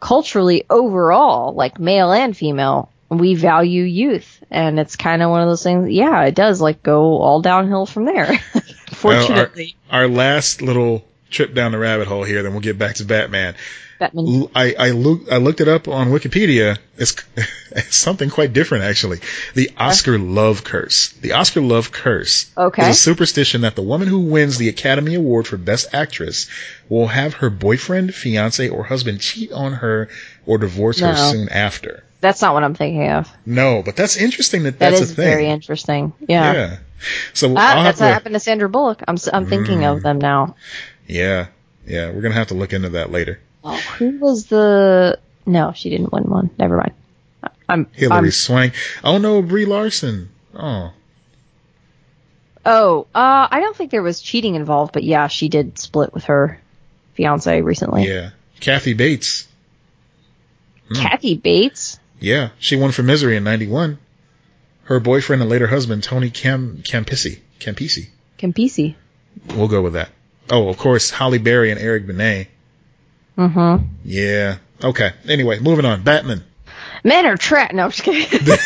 culturally 0.01 0.65
overall, 0.71 1.55
like 1.55 1.79
male 1.79 2.13
and 2.13 2.37
female, 2.37 2.91
we 3.11 3.35
value 3.35 3.83
youth, 3.83 4.38
and 4.51 4.79
it's 4.79 4.97
kind 4.97 5.23
of 5.23 5.31
one 5.31 5.43
of 5.43 5.49
those 5.49 5.63
things. 5.63 5.91
Yeah, 5.91 6.23
it 6.25 6.35
does 6.35 6.61
like 6.61 6.83
go 6.83 7.19
all 7.19 7.41
downhill 7.41 7.87
from 7.87 8.05
there. 8.05 8.39
Fortunately, 8.93 9.77
our 9.91 10.09
last 10.09 10.63
little 10.63 11.05
trip 11.31 11.55
down 11.55 11.73
the 11.73 11.79
rabbit 11.79 12.09
hole 12.09 12.25
here, 12.25 12.43
then 12.43 12.53
we'll 12.53 12.61
get 12.61 12.79
back 12.79 12.97
to 12.97 13.05
Batman. 13.05 13.55
Batman. 13.99 14.49
I, 14.55 14.75
I, 14.79 14.91
look, 14.91 15.31
I 15.31 15.39
looked 15.39 15.61
it 15.61 15.67
up 15.69 15.89
on 15.89 16.09
Wikipedia. 16.09 16.79
It's, 16.97 17.17
it's 17.73 17.97
something 17.97 18.31
quite 18.31 18.53
different, 18.53 18.85
actually. 18.85 19.19
The 19.55 19.71
Oscar 19.77 20.19
love 20.19 20.63
curse. 20.63 21.11
The 21.13 21.33
Oscar 21.33 21.61
love 21.61 21.91
curse 21.91 22.51
Okay. 22.57 22.83
is 22.83 22.89
a 22.89 22.95
superstition 22.95 23.63
that 23.63 23.75
the 23.75 23.83
woman 23.83 24.07
who 24.09 24.21
wins 24.21 24.57
the 24.57 24.69
Academy 24.69 25.15
Award 25.17 25.49
for 25.49 25.57
Best 25.57 25.89
Actress 25.93 26.49
will 26.89 27.09
have 27.09 27.35
her 27.35 27.51
boyfriend, 27.51 28.15
fiance, 28.15 28.69
or 28.69 28.85
husband 28.85 29.21
cheat 29.21 29.51
on 29.53 29.73
her 29.73 30.09
or 30.47 30.59
divorce 30.59 31.01
her 31.01 31.15
soon 31.17 31.49
after. 31.49 32.05
That's 32.21 32.43
not 32.43 32.55
what 32.55 32.65
I'm 32.65 32.75
thinking 32.75 33.09
of. 33.11 33.31
No, 33.47 33.83
but 33.85 33.95
that's 33.95 34.17
interesting 34.17 34.65
that 34.65 34.79
That 34.81 34.91
that's 34.91 35.03
is 35.03 35.13
a 35.13 35.15
thing. 35.15 35.25
very 35.25 35.47
interesting. 35.49 36.13
Yeah. 36.27 36.53
yeah. 36.53 36.77
So 37.33 37.51
Ah, 37.51 37.55
that's 37.55 37.67
have 37.77 37.85
what 38.01 38.07
to, 38.09 38.13
happened 38.13 38.35
to 38.35 38.41
Sandra 38.41 38.69
Bullock. 38.69 39.03
I'm 39.07 39.17
I'm 39.33 39.47
thinking 39.47 39.85
of 39.85 40.03
them 40.03 40.19
now. 40.19 40.57
yeah, 41.07 41.47
yeah, 41.87 42.11
we're 42.11 42.21
gonna 42.23 42.35
have 42.35 42.49
to 42.49 42.55
look 42.55 42.73
into 42.73 42.89
that 42.91 43.13
later. 43.13 43.39
Oh, 43.63 43.77
who 43.99 44.19
was 44.19 44.47
the? 44.47 45.19
No, 45.47 45.73
she 45.75 45.91
didn't 45.91 46.13
win 46.13 46.25
one. 46.25 46.51
Never 46.59 46.77
mind. 46.77 46.93
I'm. 47.69 47.87
Hillary 47.93 48.19
I'm 48.19 48.31
Swank. 48.33 48.75
Oh 49.05 49.19
no, 49.19 49.41
Brie 49.43 49.65
Larson. 49.65 50.31
Oh, 50.55 50.93
oh, 52.67 53.07
uh, 53.15 53.49
I 53.51 53.61
don't 53.61 53.77
think 53.77 53.91
there 53.93 54.03
was 54.03 54.21
cheating 54.21 54.55
involved, 54.57 54.93
but 54.93 55.05
yeah, 55.05 55.29
she 55.29 55.49
did 55.49 55.79
split 55.79 56.13
with 56.13 56.25
her 56.25 56.61
fiance 57.15 57.61
recently. 57.63 58.09
yeah. 58.09 58.31
Kathy 58.61 58.95
Bates. 58.95 59.47
Kathy 60.95 61.37
Bates. 61.37 62.01
Yeah, 62.21 62.51
she 62.59 62.77
won 62.77 62.93
for 62.93 63.03
Misery 63.03 63.37
in 63.37 63.45
'91. 63.45 63.99
Her 64.85 65.01
boyfriend 65.01 65.43
and 65.43 65.51
later 65.51 65.67
husband, 65.67 66.03
Tony 66.03 66.31
Cam 66.31 66.83
Campisi. 66.83 67.41
Campisi. 67.61 68.09
Campisi. 68.39 68.95
We'll 69.55 69.69
go 69.69 69.83
with 69.83 69.93
that. 69.95 70.11
Oh, 70.51 70.69
of 70.69 70.79
course, 70.79 71.11
Halle 71.11 71.39
Berry 71.39 71.71
and 71.71 71.79
Eric 71.79 72.07
Benet. 72.07 72.49
Mm-hmm. 73.37 73.85
Yeah. 74.05 74.57
Okay. 74.83 75.13
Anyway, 75.29 75.59
moving 75.61 75.85
on. 75.85 76.03
Batman. 76.03 76.43
Men 77.05 77.27
are 77.27 77.37
trash. 77.37 77.73
No, 77.73 77.85
I'm 77.85 77.91
just 77.91 78.03
kidding. 78.03 78.57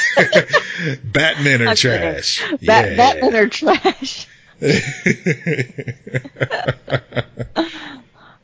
Batmen 1.05 1.63
are 1.63 1.75
trash. 1.75 2.43
Bat- 2.51 2.63
yeah. 2.63 2.97
Batmen 2.97 3.37
are 3.37 3.49
trash. 3.49 4.29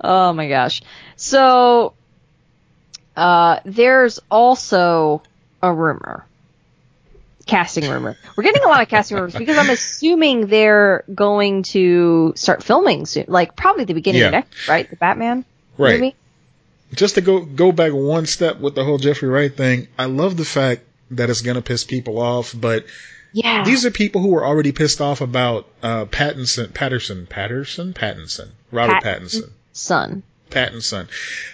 Oh 0.01 0.33
my 0.33 0.49
gosh. 0.49 0.83
So, 1.17 1.95
uh, 3.19 3.61
there's 3.65 4.21
also 4.31 5.23
a 5.63 5.73
rumor. 5.73 6.25
Casting 7.47 7.89
rumor. 7.91 8.17
We're 8.37 8.45
getting 8.45 8.63
a 8.63 8.69
lot 8.69 8.83
of 8.83 8.89
casting 8.89 9.17
rumors 9.17 9.35
because 9.35 9.57
I'm 9.57 9.71
assuming 9.71 10.49
they're 10.49 11.03
going 11.15 11.63
to 11.65 12.35
start 12.37 12.63
filming 12.63 13.07
soon. 13.07 13.25
Like 13.27 13.57
probably 13.57 13.85
the 13.85 13.95
beginning 13.95 14.21
Yeah. 14.21 14.27
of 14.29 14.33
next, 14.33 14.69
right? 14.69 14.89
The 14.89 14.97
Batman 14.97 15.47
right. 15.79 15.95
movie. 15.99 16.15
Just 16.95 17.15
to 17.15 17.23
go 17.23 17.41
go 17.41 17.73
back 17.73 17.93
one 17.95 18.27
step 18.27 18.61
with 18.61 18.75
the 18.75 18.85
whole 18.85 18.99
Jeffrey 18.99 19.29
Wright 19.31 19.55
thing, 19.55 19.89
I 19.99 20.05
love 20.07 20.37
the 20.37 20.45
fact 20.45 20.83
that 21.13 21.31
it's 21.31 21.41
gonna 21.41 21.63
piss 21.63 21.85
people 21.85 22.19
off, 22.19 22.55
but 22.55 22.85
Yeah. 23.33 23.65
these 23.65 23.87
are 23.87 23.91
people 23.91 24.21
who 24.21 24.29
were 24.29 24.45
already 24.45 24.73
pissed 24.73 25.01
off 25.01 25.23
about 25.23 25.67
uh, 25.83 26.05
Pattinson, 26.05 26.75
Patterson, 26.75 27.27
Patterson, 27.27 27.95
Pattinson, 27.95 28.49
Robert 28.71 29.03
Pat- 29.03 29.23
Pattinson, 29.23 29.51
Son. 29.73 30.23
Pattinson. 30.51 31.09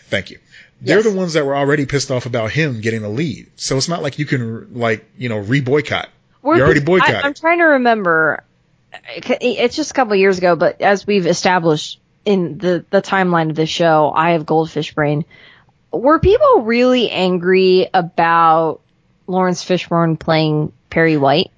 Thank 0.08 0.30
you. 0.30 0.38
They're 0.80 0.98
Yes. 0.98 1.06
the 1.06 1.12
ones 1.12 1.32
that 1.34 1.46
were 1.46 1.56
already 1.56 1.86
pissed 1.86 2.10
off 2.10 2.26
about 2.26 2.50
him 2.50 2.80
getting 2.80 3.02
the 3.02 3.08
lead. 3.08 3.46
So 3.56 3.76
it's 3.76 3.88
not 3.88 4.02
like 4.02 4.18
you 4.18 4.26
can 4.26 4.74
like 4.74 5.04
you 5.16 5.28
know 5.28 5.38
re-boycott. 5.38 6.08
We're- 6.42 6.58
You 6.58 6.64
already 6.64 6.80
I, 6.80 6.84
boycotted. 6.84 7.24
I'm 7.24 7.34
trying 7.34 7.58
to 7.58 7.64
remember. 7.64 8.42
It's 9.16 9.74
just 9.76 9.90
a 9.90 9.94
couple 9.94 10.14
years 10.16 10.38
ago, 10.38 10.54
but 10.56 10.80
as 10.80 11.06
we've 11.06 11.26
established 11.26 11.98
in 12.24 12.58
the 12.58 12.84
the 12.90 13.02
timeline 13.02 13.50
of 13.50 13.56
the 13.56 13.66
show, 13.66 14.12
I 14.14 14.30
have 14.32 14.46
Goldfish 14.46 14.94
Brain. 14.94 15.24
Were 15.92 16.18
people 16.18 16.62
really 16.62 17.10
angry 17.10 17.88
about 17.94 18.80
Laurence 19.26 19.64
Fishburne 19.64 20.18
playing 20.18 20.72
Perry 20.90 21.16
White? 21.16 21.50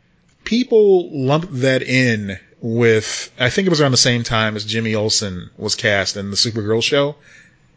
People 0.44 1.10
lumped 1.26 1.60
that 1.62 1.82
in 1.82 2.38
with 2.60 3.30
I 3.38 3.50
think 3.50 3.66
it 3.66 3.70
was 3.70 3.80
around 3.80 3.90
the 3.92 3.96
same 3.96 4.22
time 4.22 4.56
as 4.56 4.64
Jimmy 4.64 4.94
Olsen 4.94 5.50
was 5.58 5.74
cast 5.74 6.16
in 6.16 6.30
the 6.30 6.36
Supergirl 6.36 6.82
show. 6.82 7.16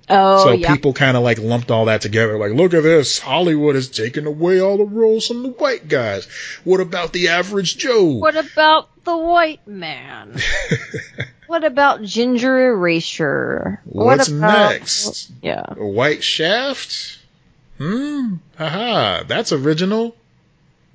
Oh 0.10 0.45
so 0.45 0.51
yeah, 0.53 0.74
people 0.74 0.93
kind 0.93 1.16
of 1.16 1.24
like 1.24 1.38
lumped 1.38 1.70
all 1.70 1.86
that 1.86 2.01
together. 2.01 2.38
Like, 2.38 2.51
look 2.51 2.74
at 2.74 2.82
this. 2.82 3.20
Hollywood 3.20 3.76
is 3.76 3.89
taking 3.89 4.26
away 4.26 4.60
all 4.60 4.78
the 4.78 4.86
roles 4.86 5.28
from 5.28 5.43
the 5.43 5.49
white 5.49 5.88
guys. 5.88 6.28
What 6.64 6.80
about 6.80 7.14
the 7.14 7.30
average 7.30 7.78
Joe? 7.78 8.05
What 8.05 8.36
about 8.36 8.89
the 9.03 9.16
white 9.16 9.68
man? 9.68 10.39
what 11.47 11.64
about 11.64 12.01
ginger 12.03 12.72
erasure? 12.72 13.82
What's 13.86 14.30
what 14.30 14.38
about, 14.38 14.72
next? 14.72 15.32
Yeah. 15.43 15.66
A 15.78 15.86
white 15.86 16.24
shaft? 16.24 17.20
Hmm. 17.78 18.36
Haha. 18.57 19.24
That's 19.24 19.51
original. 19.51 20.16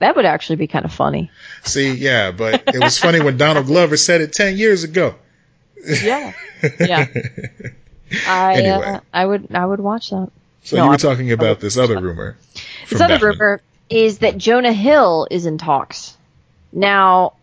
That 0.01 0.17
would 0.17 0.27
actually 0.27 0.57
be 0.57 0.67
kind 0.67 0.85
of 0.85 0.93
funny. 0.93 1.31
See, 1.63 1.95
yeah, 1.95 2.33
but 2.33 2.65
it 2.67 2.81
was 2.81 2.99
funny 2.99 3.21
when 3.21 3.37
Donald 3.37 3.67
Glover 3.67 3.97
said 3.97 4.21
it 4.21 4.33
10 4.33 4.57
years 4.57 4.85
ago. 4.85 5.15
Yeah. 5.87 6.33
Yeah. 6.81 7.07
I 8.27 8.55
Anyway. 8.55 8.87
uh, 8.87 9.01
I 9.13 9.27
would 9.27 9.55
I 9.55 9.65
would 9.65 9.81
watch 9.81 10.11
that. 10.11 10.31
So 10.63 10.77
No, 10.77 10.85
you 10.85 10.91
were 10.91 10.97
talking 10.97 11.33
about 11.33 11.61
this 11.61 11.77
other 11.77 12.01
rumor. 12.01 12.37
This 12.89 13.01
other 13.01 13.15
Batman. 13.15 13.31
rumor 13.31 13.63
is 13.91 14.19
that 14.19 14.39
Jonah 14.39 14.73
Hill 14.73 15.29
is 15.31 15.47
in 15.47 15.59
talks. 15.59 16.17
Now, 16.73 17.35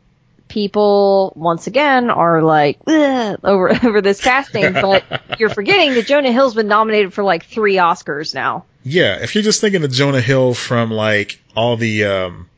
people 0.48 1.32
once 1.36 1.68
again 1.68 2.10
are 2.10 2.42
like 2.42 2.80
over 2.88 3.70
over 3.86 4.02
this 4.02 4.22
casting, 4.22 4.74
but 4.74 5.04
you're 5.40 5.50
forgetting 5.50 5.94
that 5.94 6.08
Jonah 6.08 6.32
Hill's 6.32 6.56
been 6.56 6.68
nominated 6.68 7.14
for 7.14 7.24
like 7.24 7.46
three 7.46 7.76
Oscars 7.76 8.34
now. 8.34 8.66
Yeah, 8.84 9.22
if 9.22 9.36
you're 9.36 9.44
just 9.44 9.62
thinking 9.62 9.84
of 9.84 9.92
Jonah 9.92 10.22
Hill 10.22 10.54
from 10.54 10.92
like 10.92 11.40
all 11.56 11.78
the 11.78 12.06
um 12.06 12.50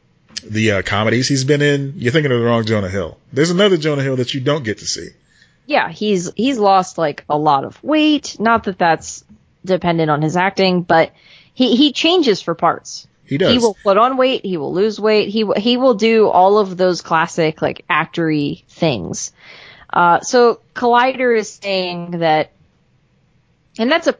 the 0.44 0.72
uh, 0.72 0.82
comedies 0.82 1.28
he's 1.28 1.44
been 1.44 1.62
in, 1.62 1.94
you're 1.98 2.12
thinking 2.12 2.32
of 2.32 2.40
the 2.40 2.46
wrong 2.46 2.66
Jonah 2.66 2.90
Hill. 2.90 3.18
There's 3.32 3.52
another 3.52 3.78
Jonah 3.78 4.04
Hill 4.04 4.18
that 4.18 4.34
you 4.34 4.42
don't 4.42 4.64
get 4.64 4.80
to 4.80 4.88
see. 4.88 5.10
Yeah, 5.66 5.90
he's 5.90 6.32
he's 6.36 6.58
lost 6.60 6.98
like 6.98 7.24
a 7.30 7.38
lot 7.38 7.64
of 7.64 7.82
weight. 7.84 8.38
Not 8.40 8.66
that 8.66 8.78
that's 8.78 9.24
dependent 9.64 10.10
on 10.12 10.22
his 10.22 10.36
acting, 10.36 10.82
but 10.82 11.12
he 11.54 11.76
he 11.76 11.94
changes 11.94 12.42
for 12.42 12.54
parts. 12.56 13.08
He 13.26 13.38
does. 13.38 13.52
He 13.54 13.60
will 13.60 13.78
put 13.84 13.98
on 13.98 14.18
weight. 14.18 14.46
He 14.46 14.58
will 14.58 14.74
lose 14.74 15.00
weight. 15.00 15.30
He 15.30 15.46
he 15.58 15.78
will 15.78 15.94
do 15.94 16.28
all 16.28 16.58
of 16.58 16.76
those 16.76 17.02
classic 17.02 17.62
like 17.62 17.86
actory 17.90 18.66
things. 18.68 19.32
Uh, 19.92 20.20
so 20.22 20.60
Collider 20.76 21.38
is 21.38 21.50
saying 21.50 22.20
that, 22.20 22.52
and 23.78 23.92
that's 23.92 24.08
a 24.08 24.16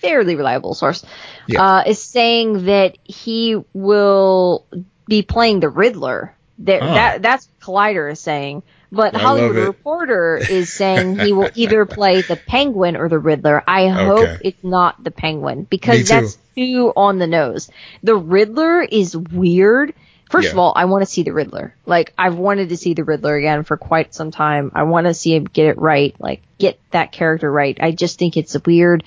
fairly 0.00 0.34
reliable 0.36 0.74
source, 0.74 1.04
Yeah. 1.46 1.62
uh, 1.62 1.82
is 1.86 2.02
saying 2.02 2.66
that 2.66 2.98
he 3.04 3.56
will 3.72 4.66
be 5.06 5.22
playing 5.22 5.60
the 5.60 5.68
Riddler. 5.68 6.34
That, 6.58 6.82
Ah. 6.82 6.94
that 6.94 7.22
that's 7.22 7.48
what 7.48 7.74
Collider 7.74 8.10
is 8.12 8.20
saying. 8.20 8.62
But 8.94 9.14
I 9.14 9.18
Hollywood. 9.18 9.56
Reporter 9.56 10.36
is 10.36 10.72
saying 10.72 11.18
he 11.18 11.32
will 11.32 11.50
either 11.54 11.84
play 11.84 12.22
the 12.22 12.36
Penguin 12.36 12.96
or 12.96 13.08
the 13.08 13.18
Riddler. 13.18 13.62
I 13.66 13.88
hope 13.88 14.40
it's 14.42 14.62
not 14.62 15.02
the 15.02 15.10
Penguin 15.10 15.64
because 15.64 16.00
too. 16.00 16.04
that's 16.04 16.38
too 16.54 16.92
on 16.96 17.18
the 17.18 17.26
nose. 17.26 17.70
The 18.02 18.16
Riddler 18.16 18.82
is 18.82 19.16
weird. 19.16 19.94
First 20.30 20.52
of 20.52 20.58
all, 20.58 20.72
I 20.74 20.86
want 20.86 21.02
to 21.02 21.06
see 21.06 21.22
the 21.22 21.32
Riddler. 21.32 21.76
Like 21.86 22.12
I've 22.18 22.36
wanted 22.36 22.70
to 22.70 22.76
see 22.76 22.94
the 22.94 23.04
Riddler 23.04 23.36
again 23.36 23.62
for 23.62 23.76
quite 23.76 24.14
some 24.14 24.30
time. 24.30 24.72
I 24.74 24.82
want 24.84 25.06
to 25.06 25.14
see 25.14 25.34
him 25.34 25.44
get 25.44 25.66
it 25.66 25.78
right, 25.78 26.14
like 26.18 26.42
get 26.58 26.80
that 26.90 27.12
character 27.12 27.50
right. 27.50 27.76
I 27.80 27.92
just 27.92 28.18
think 28.18 28.36
it's 28.36 28.56
weird. 28.64 29.04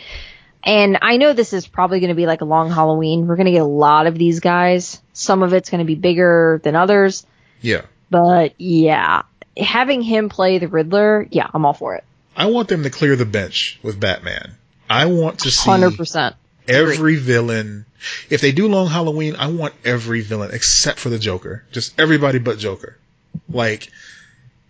And 0.63 0.99
I 1.01 1.17
know 1.17 1.33
this 1.33 1.53
is 1.53 1.67
probably 1.67 1.99
going 1.99 2.09
to 2.09 2.15
be 2.15 2.25
like 2.25 2.41
a 2.41 2.45
long 2.45 2.69
Halloween. 2.69 3.27
We're 3.27 3.35
going 3.35 3.45
to 3.45 3.51
get 3.51 3.61
a 3.61 3.65
lot 3.65 4.07
of 4.07 4.17
these 4.17 4.39
guys. 4.39 5.01
Some 5.13 5.43
of 5.43 5.53
it's 5.53 5.69
going 5.69 5.79
to 5.79 5.85
be 5.85 5.95
bigger 5.95 6.59
than 6.63 6.75
others. 6.75 7.25
Yeah. 7.61 7.83
But 8.09 8.59
yeah, 8.59 9.23
having 9.59 10.01
him 10.01 10.29
play 10.29 10.57
the 10.57 10.67
Riddler, 10.67 11.27
yeah, 11.31 11.49
I'm 11.53 11.65
all 11.65 11.73
for 11.73 11.95
it. 11.95 12.03
I 12.35 12.47
want 12.47 12.67
them 12.69 12.83
to 12.83 12.89
clear 12.89 13.15
the 13.15 13.25
bench 13.25 13.79
with 13.81 13.99
Batman. 13.99 14.55
I 14.89 15.07
want 15.07 15.39
to 15.39 15.51
see 15.51 15.69
100%. 15.69 16.35
every 16.67 17.15
villain. 17.15 17.85
If 18.29 18.41
they 18.41 18.51
do 18.51 18.67
Long 18.67 18.87
Halloween, 18.87 19.35
I 19.35 19.47
want 19.47 19.73
every 19.83 20.21
villain 20.21 20.51
except 20.53 20.99
for 20.99 21.09
the 21.09 21.19
Joker. 21.19 21.63
Just 21.71 21.99
everybody 21.99 22.39
but 22.39 22.59
Joker. 22.59 22.97
Like, 23.49 23.89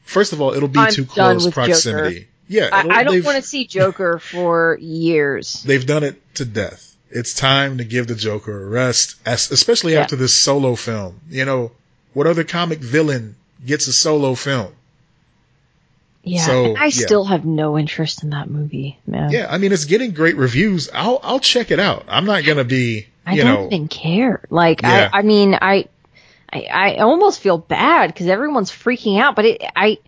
first 0.05 0.33
of 0.33 0.41
all, 0.41 0.53
it'll 0.53 0.69
be 0.69 0.79
I'm 0.79 0.91
too 0.91 1.05
close 1.05 1.49
proximity. 1.49 2.27
Yeah, 2.47 2.69
I, 2.71 2.87
I 2.87 3.03
don't 3.03 3.25
want 3.25 3.35
to 3.35 3.47
see 3.47 3.67
Joker 3.67 4.19
for 4.23 4.77
years. 4.79 5.61
They've 5.63 5.85
done 5.85 6.03
it 6.03 6.21
to 6.35 6.45
death. 6.45 6.95
It's 7.09 7.33
time 7.33 7.77
to 7.77 7.83
give 7.83 8.07
the 8.07 8.15
Joker 8.15 8.63
a 8.63 8.65
rest, 8.65 9.15
especially 9.25 9.93
Yeah. 9.93 10.01
after 10.01 10.15
this 10.15 10.33
solo 10.33 10.75
film. 10.75 11.19
You 11.29 11.45
know, 11.45 11.71
what 12.13 12.27
other 12.27 12.43
comic 12.43 12.79
villain 12.79 13.35
gets 13.65 13.87
a 13.87 13.93
solo 13.93 14.35
film? 14.35 14.73
Yeah, 16.23 16.45
So, 16.45 16.75
I 16.75 16.85
yeah. 16.85 16.89
still 16.89 17.23
have 17.25 17.45
no 17.45 17.77
interest 17.77 18.23
in 18.23 18.31
that 18.31 18.49
movie, 18.49 18.99
man. 19.07 19.31
Yeah, 19.31 19.47
I 19.49 19.57
mean, 19.59 19.71
it's 19.71 19.85
getting 19.85 20.11
great 20.11 20.35
reviews. 20.35 20.89
I'll 20.93 21.19
I'll 21.23 21.39
check 21.39 21.71
it 21.71 21.79
out. 21.79 22.05
I'm 22.09 22.25
not 22.25 22.43
gonna 22.43 22.65
be, 22.65 23.07
I 23.25 23.35
you 23.35 23.43
don't 23.43 23.53
know, 23.53 23.65
even 23.67 23.87
care. 23.87 24.41
Like 24.49 24.81
Yeah. 24.83 25.09
I, 25.13 25.19
I 25.19 25.21
mean, 25.21 25.53
I, 25.55 25.85
I, 26.51 26.63
I 26.63 26.95
almost 26.97 27.39
feel 27.39 27.57
bad 27.57 28.07
because 28.07 28.27
everyone's 28.27 28.71
freaking 28.71 29.21
out, 29.21 29.35
but 29.37 29.45
it, 29.45 29.63
I, 29.73 29.99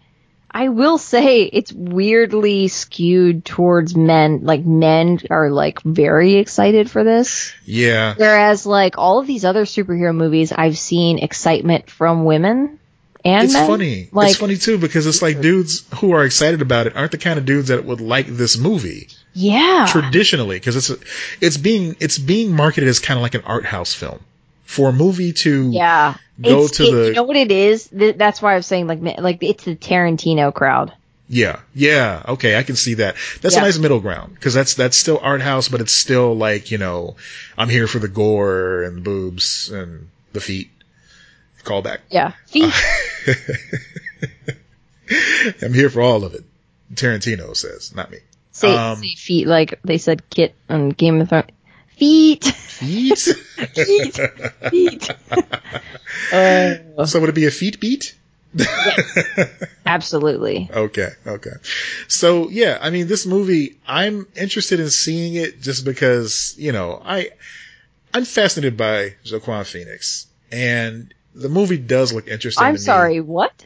I 0.51 0.69
will 0.69 0.97
say 0.97 1.43
it's 1.43 1.71
weirdly 1.71 2.67
skewed 2.67 3.45
towards 3.45 3.95
men. 3.95 4.41
Like 4.43 4.65
men 4.65 5.19
are 5.29 5.49
like 5.49 5.81
very 5.83 6.35
excited 6.35 6.91
for 6.91 7.03
this, 7.05 7.53
yeah, 7.63 8.15
whereas 8.17 8.65
like 8.65 8.97
all 8.97 9.19
of 9.19 9.27
these 9.27 9.45
other 9.45 9.63
superhero 9.63 10.13
movies, 10.13 10.51
I've 10.51 10.77
seen 10.77 11.19
excitement 11.19 11.89
from 11.89 12.25
women 12.25 12.78
and 13.25 13.43
it's 13.45 13.53
men. 13.53 13.67
funny. 13.67 14.09
Like, 14.11 14.29
it's 14.31 14.39
funny 14.39 14.57
too 14.57 14.77
because 14.77 15.05
it's 15.07 15.21
like 15.21 15.41
dudes 15.41 15.85
who 15.95 16.11
are 16.13 16.23
excited 16.23 16.61
about 16.61 16.87
it 16.87 16.95
aren't 16.95 17.11
the 17.11 17.17
kind 17.17 17.37
of 17.39 17.45
dudes 17.45 17.67
that 17.69 17.83
would 17.85 18.01
like 18.01 18.27
this 18.27 18.57
movie 18.57 19.09
yeah, 19.33 19.85
traditionally 19.89 20.57
because 20.57 20.75
it's 20.75 20.89
a, 20.89 20.97
it's 21.39 21.57
being 21.57 21.95
it's 21.99 22.17
being 22.17 22.55
marketed 22.55 22.89
as 22.89 22.99
kind 22.99 23.17
of 23.17 23.21
like 23.21 23.35
an 23.35 23.43
art 23.45 23.65
house 23.65 23.93
film 23.93 24.19
for 24.65 24.89
a 24.89 24.93
movie 24.93 25.33
to 25.33 25.69
yeah. 25.71 26.15
go 26.41 26.65
It's- 26.65 26.77
to 26.77 26.83
it- 26.83 26.91
the 26.91 27.05
you 27.07 27.13
know 27.13 27.23
what 27.23 27.37
it 27.37 27.51
is? 27.51 27.89
That's 27.91 28.41
why 28.41 28.53
I 28.53 28.55
was 28.55 28.65
saying 28.67 28.87
like 28.87 28.99
like 29.19 29.37
it's 29.41 29.65
the 29.65 29.75
Tarantino 29.75 30.53
crowd. 30.53 30.93
Yeah, 31.31 31.59
yeah, 31.75 32.23
okay, 32.29 32.57
I 32.57 32.63
can 32.63 32.75
see 32.75 32.95
that. 32.95 33.15
That's 33.41 33.53
Yeah. 33.53 33.61
a 33.61 33.65
nice 33.65 33.77
middle 33.77 33.99
ground 33.99 34.33
because 34.33 34.55
that's 34.55 34.73
that's 34.73 34.97
still 34.97 35.19
art 35.21 35.41
house, 35.41 35.69
but 35.69 35.79
it's 35.79 35.93
still 35.93 36.35
like 36.35 36.71
you 36.71 36.79
know, 36.79 37.17
I'm 37.55 37.69
here 37.69 37.85
for 37.85 37.99
the 37.99 38.07
gore 38.07 38.81
and 38.81 38.97
the 38.97 39.01
boobs 39.01 39.69
and 39.69 40.09
the 40.33 40.41
feet. 40.41 40.71
Callback. 41.63 41.99
Yeah, 42.09 42.33
feet. 42.47 42.73
I'm 45.61 45.73
here 45.73 45.89
for 45.89 46.01
all 46.01 46.23
of 46.23 46.33
it. 46.35 46.43
Tarantino 46.93 47.55
says, 47.55 47.93
not 47.95 48.11
me. 48.11 48.19
Say, 48.51 48.75
Um, 48.75 48.97
say 49.01 49.15
feet 49.15 49.47
like 49.47 49.79
they 49.83 49.97
said 49.97 50.29
Kit 50.29 50.55
on 50.69 50.89
Game 50.89 51.21
of 51.21 51.29
Thrones. 51.29 51.47
Feet, 51.97 52.43
Feet. 52.45 53.17
feet, 53.75 54.19
feet. 54.69 55.09
Uh, 56.33 57.05
so 57.05 57.19
would 57.19 57.29
it 57.29 57.35
be 57.35 57.45
a 57.45 57.51
feet 57.51 57.79
beat? 57.79 58.15
absolutely. 59.85 60.69
Okay, 60.73 61.09
okay. 61.25 61.51
So 62.07 62.49
yeah, 62.49 62.77
I 62.81 62.89
mean, 62.89 63.07
this 63.07 63.25
movie, 63.25 63.77
I'm 63.87 64.27
interested 64.35 64.79
in 64.79 64.89
seeing 64.89 65.35
it 65.35 65.61
just 65.61 65.85
because 65.85 66.55
you 66.57 66.71
know 66.71 67.01
I 67.03 67.31
I'm 68.13 68.25
fascinated 68.25 68.77
by 68.77 69.15
Joaquin 69.31 69.63
Phoenix, 69.65 70.27
and 70.51 71.13
the 71.35 71.49
movie 71.49 71.77
does 71.77 72.13
look 72.13 72.27
interesting. 72.27 72.65
I'm 72.65 72.75
to 72.75 72.79
me. 72.79 72.85
sorry. 72.85 73.21
What? 73.21 73.65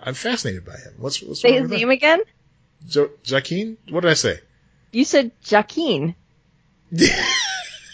I'm 0.00 0.14
fascinated 0.14 0.64
by 0.64 0.76
him. 0.76 0.94
What's 0.98 1.22
what's 1.22 1.40
Say 1.40 1.52
his 1.52 1.70
name 1.70 1.88
that? 1.88 1.94
again. 1.94 2.20
Jo- 2.88 3.10
Joaquin? 3.30 3.76
What 3.90 4.00
did 4.00 4.10
I 4.10 4.14
say? 4.14 4.40
You 4.90 5.04
said 5.04 5.30
Joaquin. 5.50 6.14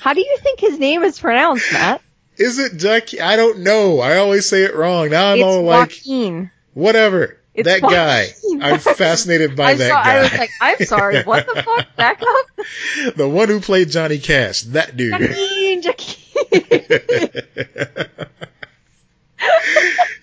How 0.01 0.15
do 0.15 0.21
you 0.21 0.37
think 0.41 0.61
his 0.61 0.79
name 0.79 1.03
is 1.03 1.19
pronounced, 1.21 1.71
Matt? 1.73 2.01
Is 2.37 2.59
it 2.59 2.83
Joaquin? 2.83 3.21
I 3.21 3.37
don't 3.37 3.61
know. 3.61 4.01
I 4.01 4.17
always 4.19 4.49
say 4.49 4.63
it 4.65 4.75
wrong. 4.75 5.11
Now 5.11 5.33
I'm 5.33 5.39
it's 5.39 5.45
all 5.45 5.63
like, 5.63 5.91
Joaquin. 5.91 6.51
whatever. 6.73 7.35
It's 7.55 7.67
that 7.69 7.83
guy. 7.83 8.29
I'm 8.63 8.79
fascinated 8.79 9.57
by 9.57 9.65
I 9.73 9.75
that 9.75 9.89
saw. 9.91 10.03
guy. 10.05 10.17
I 10.17 10.23
was 10.23 10.33
like, 10.39 10.51
I'm 10.61 10.79
sorry. 10.87 11.23
What 11.25 11.47
the 11.53 11.63
fuck? 11.63 11.87
Back 11.97 12.23
up. 12.23 13.17
the 13.17 13.29
one 13.29 13.49
who 13.49 13.61
played 13.61 13.91
Johnny 13.91 14.19
Cash. 14.19 14.63
That 14.63 14.97
dude. 14.97 15.13
Joaquin. 15.21 15.83
Joaquin. 15.83 18.08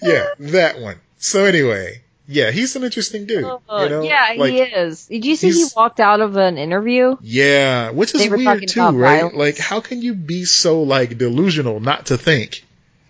Yeah, 0.05 0.27
that 0.51 0.79
one. 0.79 0.99
So 1.17 1.45
anyway, 1.45 2.01
yeah, 2.27 2.51
he's 2.51 2.75
an 2.75 2.83
interesting 2.83 3.25
dude. 3.25 3.41
you 3.41 3.59
know? 3.67 4.01
yeah, 4.01 4.33
like, 4.37 4.51
he 4.51 4.61
is. 4.61 5.05
Did 5.05 5.25
you 5.25 5.35
see 5.35 5.51
he 5.51 5.65
walked 5.75 5.99
out 5.99 6.21
of 6.21 6.35
an 6.37 6.57
interview? 6.57 7.17
Yeah, 7.21 7.91
which 7.91 8.15
is 8.15 8.21
They 8.21 8.29
weird 8.29 8.67
too, 8.67 8.81
right? 8.81 9.17
violence. 9.17 9.35
Like, 9.35 9.57
how 9.57 9.79
can 9.79 10.01
you 10.01 10.13
be 10.13 10.45
so 10.45 10.81
like 10.83 11.17
delusional 11.17 11.79
not 11.79 12.07
to 12.07 12.17
think? 12.17 12.63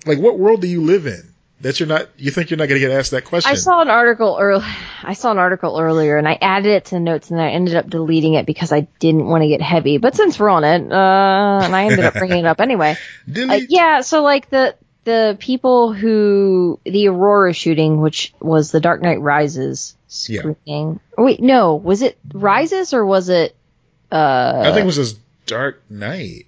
Like, 0.05 0.19
what 0.19 0.37
world 0.37 0.61
do 0.61 0.67
you 0.67 0.81
live 0.81 1.07
in 1.07 1.33
that 1.61 1.79
you're 1.79 1.87
not? 1.87 2.09
You 2.17 2.29
think 2.29 2.49
you're 2.49 2.57
not 2.57 2.67
going 2.67 2.79
to 2.79 2.87
get 2.87 2.95
asked 2.95 3.11
that 3.11 3.23
question? 3.23 3.49
I 3.49 3.55
saw 3.55 3.81
an 3.81 3.89
article 3.89 4.37
early. 4.39 4.65
I 5.01 5.13
saw 5.13 5.31
an 5.31 5.37
article 5.37 5.79
earlier, 5.79 6.17
and 6.17 6.27
I 6.27 6.37
added 6.41 6.71
it 6.71 6.85
to 6.85 6.95
the 6.95 6.99
notes, 6.99 7.31
and 7.31 7.41
I 7.41 7.51
ended 7.51 7.75
up 7.75 7.89
deleting 7.89 8.33
it 8.33 8.45
because 8.45 8.73
I 8.73 8.81
didn't 8.99 9.25
want 9.25 9.43
to 9.43 9.47
get 9.47 9.61
heavy. 9.61 9.97
But 9.97 10.15
since 10.15 10.37
we're 10.37 10.49
on 10.49 10.65
it, 10.65 10.91
uh, 10.91 11.59
and 11.63 11.75
I 11.75 11.85
ended 11.85 12.03
up 12.03 12.15
bringing 12.15 12.39
it 12.39 12.45
up 12.45 12.59
anyway. 12.59 12.97
Uh, 13.35 13.59
yeah, 13.69 14.01
so 14.01 14.21
like 14.21 14.49
the 14.49 14.75
the 15.05 15.37
people 15.39 15.93
who 15.93 16.79
the 16.83 17.07
Aurora 17.07 17.53
shooting, 17.53 18.01
which 18.01 18.33
was 18.41 18.71
the 18.71 18.79
Dark 18.81 19.01
Knight 19.01 19.21
Rises 19.21 19.95
Yeah. 20.27 20.41
screening. 20.41 20.99
Wait, 21.17 21.41
no, 21.41 21.75
was 21.75 22.01
it 22.01 22.17
Rises 22.33 22.93
or 22.93 23.05
was 23.05 23.29
it? 23.29 23.55
Uh, 24.11 24.63
I 24.65 24.71
think 24.71 24.83
it 24.83 24.85
was 24.85 24.95
just 24.97 25.19
Dark 25.45 25.81
Knight. 25.89 26.47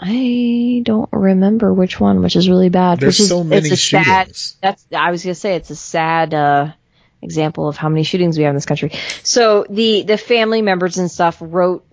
I 0.00 0.82
don't 0.84 1.08
remember 1.12 1.72
which 1.72 1.98
one, 1.98 2.22
which 2.22 2.36
is 2.36 2.48
really 2.48 2.68
bad. 2.68 3.00
There's 3.00 3.18
is, 3.20 3.28
so 3.28 3.42
many 3.44 3.68
it's 3.68 3.72
a 3.72 3.76
sad, 3.76 4.26
shootings. 4.28 4.56
that's 4.62 4.86
I 4.96 5.10
was 5.10 5.22
gonna 5.24 5.34
say 5.34 5.56
it's 5.56 5.70
a 5.70 5.76
sad 5.76 6.34
uh, 6.34 6.72
example 7.20 7.68
of 7.68 7.76
how 7.76 7.88
many 7.88 8.04
shootings 8.04 8.38
we 8.38 8.44
have 8.44 8.50
in 8.50 8.56
this 8.56 8.66
country. 8.66 8.92
So 9.24 9.66
the 9.68 10.02
the 10.02 10.16
family 10.16 10.62
members 10.62 10.98
and 10.98 11.10
stuff 11.10 11.38
wrote 11.40 11.84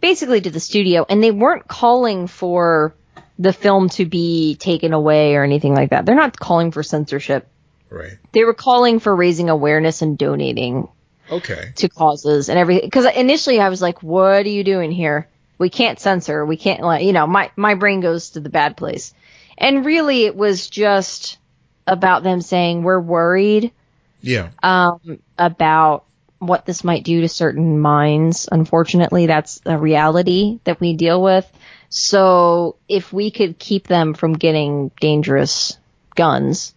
basically 0.00 0.40
to 0.40 0.50
the 0.50 0.60
studio, 0.60 1.04
and 1.08 1.22
they 1.22 1.30
weren't 1.30 1.68
calling 1.68 2.28
for 2.28 2.94
the 3.38 3.52
film 3.52 3.88
to 3.90 4.04
be 4.04 4.56
taken 4.56 4.92
away 4.92 5.34
or 5.36 5.44
anything 5.44 5.74
like 5.74 5.90
that. 5.90 6.04
They're 6.06 6.14
not 6.16 6.38
calling 6.38 6.70
for 6.72 6.82
censorship. 6.82 7.46
Right. 7.90 8.18
They 8.32 8.44
were 8.44 8.54
calling 8.54 8.98
for 9.00 9.14
raising 9.14 9.48
awareness 9.48 10.02
and 10.02 10.18
donating 10.18 10.88
Okay. 11.30 11.72
to 11.76 11.88
causes 11.88 12.48
and 12.48 12.58
everything. 12.58 12.86
Because 12.86 13.06
initially 13.14 13.60
I 13.60 13.68
was 13.68 13.80
like, 13.82 14.02
"What 14.02 14.44
are 14.44 14.48
you 14.48 14.64
doing 14.64 14.90
here? 14.90 15.28
We 15.58 15.70
can't 15.70 15.98
censor. 16.00 16.44
We 16.44 16.56
can't 16.56 16.82
like 16.82 17.04
you 17.04 17.12
know." 17.12 17.26
My 17.26 17.50
my 17.56 17.74
brain 17.74 18.00
goes 18.00 18.30
to 18.30 18.40
the 18.40 18.48
bad 18.50 18.76
place, 18.76 19.14
and 19.56 19.84
really 19.86 20.24
it 20.24 20.36
was 20.36 20.66
just 20.68 21.38
about 21.86 22.22
them 22.22 22.40
saying 22.42 22.82
we're 22.82 23.00
worried 23.00 23.72
Yeah. 24.20 24.48
um, 24.62 25.20
about 25.38 26.04
what 26.38 26.66
this 26.66 26.84
might 26.84 27.02
do 27.04 27.22
to 27.22 27.28
certain 27.28 27.80
minds. 27.80 28.48
Unfortunately, 28.50 29.26
that's 29.26 29.60
a 29.64 29.76
reality 29.78 30.60
that 30.64 30.80
we 30.80 30.94
deal 30.94 31.20
with. 31.22 31.50
So 31.88 32.76
if 32.88 33.12
we 33.12 33.30
could 33.30 33.58
keep 33.58 33.86
them 33.86 34.14
from 34.14 34.34
getting 34.34 34.90
dangerous 35.00 35.78
guns, 36.14 36.74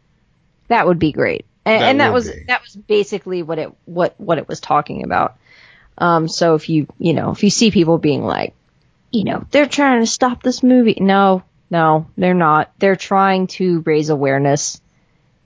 that 0.67 0.87
would 0.87 0.99
be 0.99 1.11
great. 1.11 1.45
And 1.65 1.81
That 1.81 1.89
and 1.89 1.99
that 1.99 2.13
was 2.13 2.29
be. 2.31 2.43
that 2.47 2.61
was 2.61 2.75
basically 2.75 3.43
what 3.43 3.59
it 3.59 3.71
what 3.85 4.15
what 4.19 4.37
it 4.37 4.47
was 4.47 4.59
talking 4.59 5.03
about. 5.03 5.37
Um, 5.97 6.27
so 6.27 6.55
if 6.55 6.69
you 6.69 6.87
you 6.97 7.13
know 7.13 7.31
if 7.31 7.43
you 7.43 7.49
see 7.49 7.71
people 7.71 7.97
being 7.97 8.23
like, 8.23 8.53
you 9.11 9.25
know, 9.25 9.45
they're 9.51 9.67
trying 9.67 9.99
to 10.01 10.07
stop 10.07 10.41
this 10.41 10.63
movie, 10.63 10.97
no, 10.99 11.43
no, 11.69 12.07
they're 12.17 12.33
not. 12.33 12.71
They're 12.79 12.95
trying 12.95 13.47
to 13.47 13.81
raise 13.81 14.09
awareness 14.09 14.81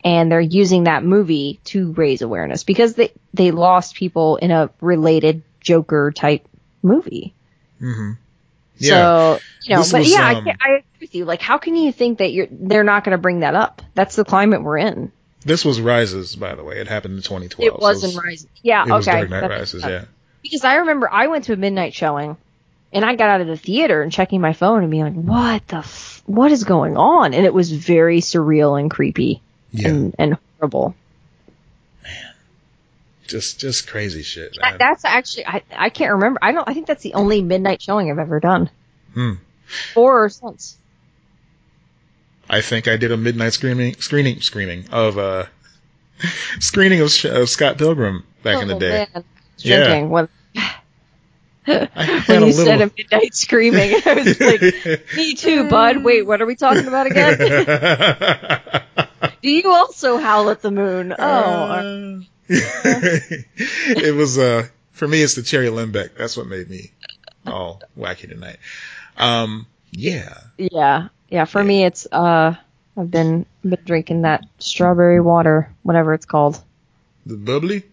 and 0.03 0.32
they're 0.32 0.39
using 0.39 0.84
that 0.84 1.03
movie 1.03 1.59
to 1.66 1.91
raise 1.93 2.22
awareness 2.22 2.63
because 2.63 2.93
they 2.93 3.11
they 3.34 3.51
lost 3.51 3.95
people 3.95 4.38
in 4.38 4.51
a 4.51 4.70
related 4.80 5.41
Joker 5.59 6.11
type 6.11 6.47
movie. 6.84 7.34
hmm 7.80 8.11
Yeah. 8.78 8.89
So 8.89 9.39
you 9.63 9.76
know, 9.76 9.82
This 9.82 9.91
but 9.91 9.99
was, 9.99 10.11
yeah, 10.11 10.32
um, 10.38 10.47
I, 10.47 10.51
I 10.59 10.69
agree 10.78 10.84
with 11.01 11.15
you. 11.15 11.26
Like, 11.26 11.41
how 11.41 11.57
can 11.57 11.76
you 11.76 11.91
think 11.91 12.19
that 12.19 12.32
you're 12.32 12.47
they're 12.51 12.84
not 12.84 13.03
going 13.03 13.11
to 13.13 13.17
bring 13.21 13.39
that 13.41 13.55
up? 13.55 13.82
That's 13.93 14.15
the 14.15 14.26
climate 14.26 14.63
we're 14.63 14.78
in. 14.78 15.11
This 15.43 15.63
was 15.63 15.80
Rises, 15.80 16.36
by 16.36 16.55
the 16.55 16.63
way. 16.63 16.80
It 16.80 16.88
happened 16.88 17.15
in 17.15 17.21
2012. 17.21 17.67
It 17.67 17.71
so 17.73 17.78
was 17.80 18.03
in 18.03 18.09
it's- 18.11 18.23
Rising. 18.23 18.49
Yeah, 18.63 18.84
It 18.84 18.89
was 18.91 19.07
okay. 19.07 19.17
Dark 19.19 19.30
Knight 19.30 19.41
that 19.41 19.49
Rises, 19.51 19.84
yeah. 19.84 20.05
Because 20.41 20.63
I 20.63 20.76
remember 20.78 21.09
I 21.11 21.28
went 21.28 21.45
to 21.45 21.53
a 21.53 21.55
midnight 21.55 21.93
showing, 21.93 22.38
and 22.93 23.05
I 23.05 23.15
got 23.15 23.30
out 23.30 23.41
of 23.41 23.47
the 23.47 23.57
theater 23.57 24.01
and 24.01 24.11
checking 24.11 24.41
my 24.41 24.53
phone 24.53 24.82
and 24.84 24.91
being 24.91 25.03
like, 25.03 25.13
"What 25.13 25.67
the? 25.67 25.78
F- 25.78 26.21
what 26.26 26.51
is 26.51 26.63
going 26.63 26.97
on?" 26.97 27.34
And 27.34 27.45
it 27.45 27.53
was 27.53 27.71
very 27.71 28.19
surreal 28.21 28.80
and 28.80 28.89
creepy 28.91 29.41
Yeah. 29.71 29.89
and 29.89 30.15
and 30.19 30.38
horrible. 30.59 30.95
Just, 33.28 33.59
just 33.59 33.88
crazy 33.88 34.21
shit, 34.21 34.55
That, 34.61 34.78
that's 34.78 35.03
actually 35.03 35.47
I 35.47 35.63
I 35.76 35.89
can't 35.89 36.11
remember. 36.13 36.39
I 36.41 36.51
don't. 36.51 36.67
I 36.69 36.73
think 36.73 36.86
that's 36.88 37.01
the 37.03 37.15
only 37.15 37.41
midnight 37.41 37.82
showing 37.82 38.11
I've 38.11 38.19
ever 38.19 38.39
done. 38.39 38.69
Hmm. 39.13 39.34
Or 39.95 40.30
since. 40.30 40.78
I 42.47 42.61
think 42.61 42.88
I 42.88 42.97
did 42.97 43.11
a 43.11 43.17
midnight 43.17 43.53
screaming, 43.53 43.95
screening, 43.95 44.41
screaming 44.41 44.86
of, 44.91 45.17
uh, 45.17 45.45
screening 46.59 47.01
of, 47.01 47.09
of 47.26 47.49
Scott 47.49 47.80
Pilgrim 47.80 48.23
back 48.43 48.61
in 48.61 48.67
the 48.67 48.76
Oh, 48.76 48.80
day. 48.80 49.07
man. 49.13 49.23
Yeah. 49.57 50.03
When 50.03 50.30
when 51.65 52.43
you 52.45 52.51
said 52.53 52.82
a 52.82 52.91
midnight 52.95 53.34
screaming, 53.34 53.95
I 54.05 54.13
was 54.13 54.39
like, 54.86 55.15
"Me 55.15 55.34
too, 55.34 55.67
bud." 55.67 56.03
Wait, 56.03 56.21
what 56.28 56.39
are 56.41 56.45
we 56.45 56.55
talking 56.55 56.88
about 56.88 57.07
again? 57.07 57.38
Do 59.41 59.49
you 59.49 59.71
also 59.71 60.17
howl 60.17 60.49
at 60.51 60.61
the 60.61 60.69
moon? 60.71 61.13
Oh, 61.17 61.23
Uh, 61.23 62.19
it 62.47 64.15
was 64.15 64.37
uh 64.37 64.67
for 64.91 65.07
me 65.07 65.21
it's 65.21 65.35
the 65.35 65.43
cherry 65.43 65.67
lambic. 65.67 66.15
That's 66.17 66.37
what 66.37 66.47
made 66.47 66.69
me 66.69 66.91
all 67.45 67.81
wacky 67.97 68.29
tonight. 68.29 68.57
Um 69.17 69.67
yeah. 69.91 70.39
yeah, 70.57 71.07
yeah. 71.29 71.45
For 71.45 71.63
me, 71.63 71.85
it's 71.85 72.05
uh, 72.11 72.55
I've 72.97 73.11
been 73.11 73.45
been 73.63 73.79
drinking 73.85 74.23
that 74.23 74.45
strawberry 74.59 75.21
water, 75.21 75.71
whatever 75.83 76.13
it's 76.13 76.25
called. 76.25 76.61
The 77.25 77.37
bubbly? 77.37 77.83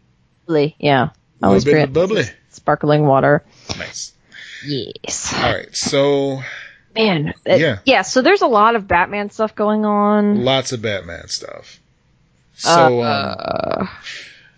Really, 0.48 0.74
yeah. 0.80 1.10
I 1.42 1.46
always 1.46 1.66
of 1.66 1.92
bubbly. 1.92 2.24
sparkling 2.50 3.06
water. 3.06 3.44
Nice. 3.78 4.12
Yes. 4.66 5.32
All 5.34 5.52
right. 5.54 5.74
So 5.76 6.42
Man, 6.96 7.34
it- 7.44 7.60
Yeah. 7.60 7.78
yeah. 7.84 8.02
So 8.02 8.20
there's 8.20 8.42
a 8.42 8.48
lot 8.48 8.74
of 8.74 8.88
Batman 8.88 9.30
stuff 9.30 9.54
going 9.54 9.84
on. 9.84 10.44
lots 10.44 10.72
of 10.72 10.82
Batman 10.82 11.28
stuff. 11.28 11.78
So 12.54 13.02
um, 13.02 13.36
uh, 13.38 13.86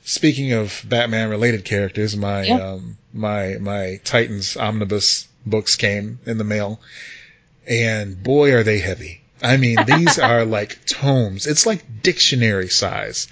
speaking 0.05 0.53
of 0.53 0.83
Batman 0.87 1.31
related 1.31 1.65
characters, 1.65 2.17
my 2.17 2.45
Yeah. 2.45 2.73
um 2.73 2.97
my 3.13 3.57
my 3.61 4.01
Titans 4.05 4.57
omnibus 4.57 5.27
books 5.47 5.77
came 5.77 6.19
in 6.27 6.39
the 6.39 6.45
mail 6.45 6.81
and 7.67 8.23
boy 8.23 8.53
are 8.53 8.63
they 8.63 8.79
heavy. 8.79 9.21
I 9.43 9.57
mean, 9.57 9.77
these 9.87 10.19
are 10.19 10.45
like 10.45 10.85
tomes. 10.87 11.47
It's 11.47 11.67
like 11.67 12.03
dictionary 12.03 12.69
size. 12.69 13.29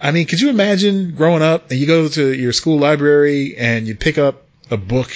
I 0.00 0.10
mean, 0.10 0.26
could 0.26 0.40
you 0.40 0.50
imagine 0.50 1.14
growing 1.14 1.42
up 1.42 1.70
and 1.70 1.78
you 1.78 1.86
go 1.86 2.08
to 2.08 2.32
your 2.34 2.52
school 2.52 2.78
library 2.78 3.56
and 3.56 3.86
you 3.86 3.94
pick 3.94 4.18
up 4.18 4.42
a 4.70 4.76
book 4.76 5.10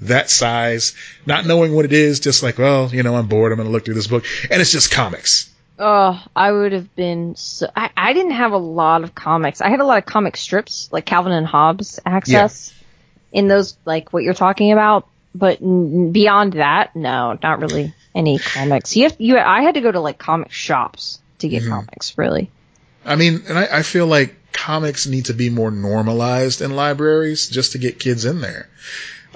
that 0.00 0.30
size, 0.30 0.94
not 1.26 1.46
knowing 1.46 1.74
what 1.74 1.84
it 1.84 1.92
is, 1.92 2.20
just 2.20 2.42
like, 2.42 2.58
well, 2.58 2.90
you 2.92 3.02
know, 3.02 3.14
I'm 3.14 3.28
bored. 3.28 3.52
I'm 3.52 3.56
going 3.56 3.68
to 3.68 3.72
look 3.72 3.84
through 3.84 3.94
this 3.94 4.08
book 4.08 4.24
and 4.50 4.60
it's 4.60 4.72
just 4.72 4.90
comics. 4.90 5.48
Oh, 5.78 6.22
I 6.34 6.52
would 6.52 6.72
have 6.72 6.94
been 6.96 7.36
so. 7.36 7.68
I, 7.76 7.90
I 7.96 8.12
didn't 8.14 8.32
have 8.32 8.52
a 8.52 8.58
lot 8.58 9.04
of 9.04 9.14
comics. 9.14 9.60
I 9.60 9.68
had 9.68 9.80
a 9.80 9.84
lot 9.84 9.98
of 9.98 10.06
comic 10.06 10.36
strips, 10.36 10.88
like 10.90 11.04
Calvin 11.04 11.32
and 11.32 11.46
Hobbes 11.46 12.00
access, 12.06 12.72
in 13.32 13.48
those, 13.48 13.76
like 13.84 14.12
what 14.12 14.22
you're 14.22 14.32
talking 14.34 14.72
about. 14.72 15.06
But 15.34 15.60
n- 15.60 16.12
beyond 16.12 16.54
that, 16.54 16.96
no, 16.96 17.38
not 17.42 17.60
really 17.60 17.92
any 18.14 18.38
comics. 18.38 18.96
You 18.96 19.04
have, 19.04 19.16
you, 19.18 19.36
I 19.38 19.60
had 19.60 19.74
to 19.74 19.82
go 19.82 19.92
to 19.92 20.00
like 20.00 20.16
comic 20.18 20.50
shops 20.50 21.20
to 21.40 21.48
get 21.48 21.62
Mhm. 21.62 21.68
comics, 21.68 22.16
really. 22.16 22.50
I 23.04 23.16
mean, 23.16 23.42
and 23.46 23.58
I, 23.58 23.68
I 23.70 23.82
feel 23.82 24.06
like 24.06 24.34
comics 24.52 25.06
need 25.06 25.26
to 25.26 25.34
be 25.34 25.50
more 25.50 25.70
normalized 25.70 26.62
in 26.62 26.74
libraries 26.74 27.50
just 27.50 27.72
to 27.72 27.78
get 27.78 28.00
kids 28.00 28.24
in 28.24 28.40
there. 28.40 28.68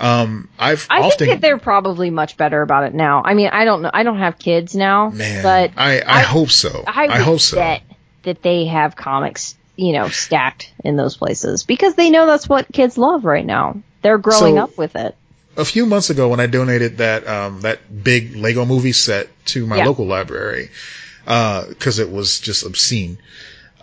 Um, 0.01 0.49
I've 0.59 0.87
I 0.89 1.01
often, 1.03 1.19
think 1.19 1.31
that 1.31 1.41
they're 1.43 1.59
probably 1.59 2.09
much 2.11 2.37
better 2.37 2.63
about 2.63 2.85
it 2.85 2.95
now. 2.95 3.23
I 3.25 3.35
mean, 3.35 3.49
I 3.49 3.65
don't 3.67 3.83
know. 3.83 3.91
I 3.93 4.03
don't 4.03 4.19
have 4.19 4.39
kids 4.39 4.75
now, 4.75 5.11
man, 5.11 5.43
but 5.43 5.73
I, 5.77 6.01
I, 6.01 6.19
I- 6.21 6.23
hope 6.23 6.51
so. 6.51 6.85
I, 6.87 7.07
would 7.09 7.17
hope 7.21 7.41
so. 7.41 7.57
that 7.57 8.43
they 8.43 8.65
have 8.67 8.97
comics, 8.97 9.57
you 9.77 9.93
know, 9.93 10.09
stacked 10.09 10.73
in 10.85 10.97
those 10.97 11.17
places 11.17 11.65
because 11.65 11.95
they 11.95 12.09
know 12.11 12.27
that's 12.27 12.49
what 12.49 12.67
kids 12.73 12.97
love 12.99 13.25
right 13.25 13.45
now. 13.45 13.83
They're 14.03 14.19
growing 14.19 14.57
So- 14.57 14.63
up 14.63 14.79
with 14.79 14.97
it. 14.97 15.15
a 15.57 15.65
few 15.67 15.85
months 15.85 16.09
ago 16.09 16.29
when 16.31 16.41
I 16.41 16.47
donated 16.47 16.99
that 16.99 17.27
um, 17.29 17.61
that 17.63 17.81
big 18.03 18.37
Lego 18.37 18.65
movie 18.65 18.93
set 18.93 19.29
to 19.47 19.67
my 19.67 19.77
Yeah. 19.79 19.85
local 19.87 20.07
library 20.07 20.71
because 21.25 21.99
it 21.99 22.11
was 22.11 22.41
just 22.41 22.65
obscene. 22.65 23.19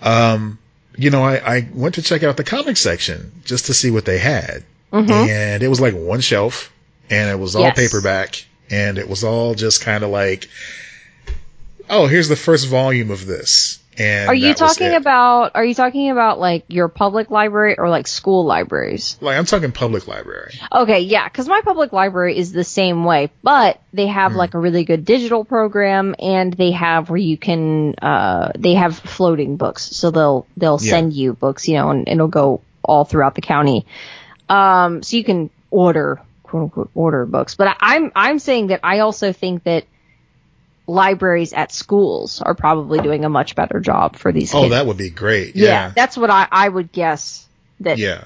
Um, 0.02 0.58
you 0.98 1.12
know, 1.12 1.24
I, 1.24 1.58
I 1.58 1.68
went 1.74 1.96
to 1.96 2.02
check 2.02 2.24
out 2.24 2.38
the 2.38 2.44
comic 2.44 2.78
section 2.78 3.32
just 3.46 3.68
to 3.68 3.74
see 3.76 3.92
what 3.92 4.06
they 4.06 4.18
had, 4.18 4.64
Mhm. 4.92 5.10
and 5.28 5.64
it 5.64 5.68
was 5.68 5.80
like 5.82 5.94
one 5.94 6.22
shelf, 6.22 6.72
and 7.10 7.30
it 7.30 7.40
was 7.40 7.56
all 7.56 7.64
Yes. 7.64 7.76
paperback, 7.78 8.46
and 8.70 8.98
it 8.98 9.10
was 9.10 9.24
all 9.24 9.54
just 9.56 9.82
kind 9.82 10.04
of 10.04 10.10
like, 10.10 10.48
oh, 11.90 12.08
here's 12.08 12.28
the 12.30 12.36
first 12.36 12.68
volume 12.68 13.12
of 13.12 13.26
this. 13.26 13.80
And 14.00 14.30
Are 14.30 14.36
you 14.36 14.54
talking 14.54 14.94
about? 14.94 15.54
Are 15.56 15.66
you 15.66 15.74
talking 15.74 16.12
about 16.12 16.40
like 16.40 16.66
your 16.68 16.88
public 16.88 17.32
library 17.32 17.80
or 17.80 17.90
like 17.90 18.06
school 18.06 18.46
libraries? 18.46 19.18
like 19.22 19.36
I'm 19.36 19.46
talking 19.46 19.72
public 19.72 20.08
library? 20.08 20.54
Okay, 20.72 21.00
yeah, 21.00 21.28
because 21.28 21.48
my 21.48 21.62
public 21.64 21.92
library 21.94 22.38
is 22.38 22.52
the 22.52 22.64
same 22.64 23.06
way, 23.06 23.32
but 23.42 23.82
they 23.94 24.06
have 24.06 24.34
Hmm. 24.34 24.38
like 24.38 24.54
a 24.54 24.60
really 24.60 24.84
good 24.84 25.04
digital 25.04 25.44
program, 25.44 26.14
and 26.20 26.54
they 26.54 26.72
have 26.74 27.10
where 27.10 27.18
you 27.18 27.38
can, 27.38 27.96
uh, 28.00 28.52
they 28.56 28.76
have 28.76 29.00
floating 29.00 29.58
books, 29.58 29.84
so 29.96 30.12
they'll 30.12 30.46
they'll 30.56 30.80
Yeah. 30.80 30.92
send 30.92 31.14
you 31.14 31.34
books, 31.34 31.68
you 31.68 31.74
know, 31.76 31.90
and 31.90 32.08
it'll 32.08 32.28
go 32.28 32.62
all 32.84 33.04
throughout 33.04 33.34
the 33.34 33.42
county, 33.42 33.88
um, 34.50 35.04
so 35.04 35.18
you 35.18 35.24
can 35.24 35.50
order 35.72 36.22
quote 36.44 36.64
unquote 36.64 36.90
order 36.96 37.26
books. 37.26 37.56
But 37.56 37.68
I, 37.70 37.76
I'm 37.96 38.12
I'm 38.16 38.40
saying 38.40 38.68
that 38.68 38.82
I 38.84 39.00
also 39.00 39.34
think 39.34 39.64
that 39.64 39.86
libraries 40.88 41.52
at 41.54 41.72
schools 41.72 42.42
are 42.42 42.56
probably 42.56 43.00
doing 43.00 43.26
a 43.26 43.30
much 43.30 43.56
better 43.56 43.80
job 43.80 44.16
for 44.16 44.32
these 44.32 44.54
Oh, 44.56 44.62
kids. 44.62 44.72
that 44.72 44.86
would 44.86 44.98
be 44.98 45.10
great. 45.10 45.56
yeah, 45.56 45.66
Yeah, 45.68 45.92
that's 45.96 46.18
what 46.18 46.30
I 46.30 46.48
I 46.52 46.70
would 46.70 46.92
guess 46.92 47.46
that 47.82 47.98
yeah. 47.98 48.24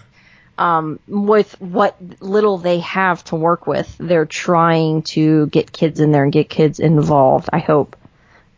um, 0.57 0.99
with 1.07 1.59
what 1.59 1.97
little 2.22 2.59
they 2.59 2.80
have 2.82 3.24
to 3.26 3.36
work 3.36 3.65
with, 3.65 3.93
they're 3.99 4.28
trying 4.28 5.01
to 5.03 5.47
get 5.47 5.72
kids 5.72 5.99
in 5.99 6.11
there 6.11 6.24
and 6.24 6.32
get 6.32 6.49
kids 6.49 6.80
involved, 6.80 7.49
I 7.51 7.59
hope. 7.59 7.95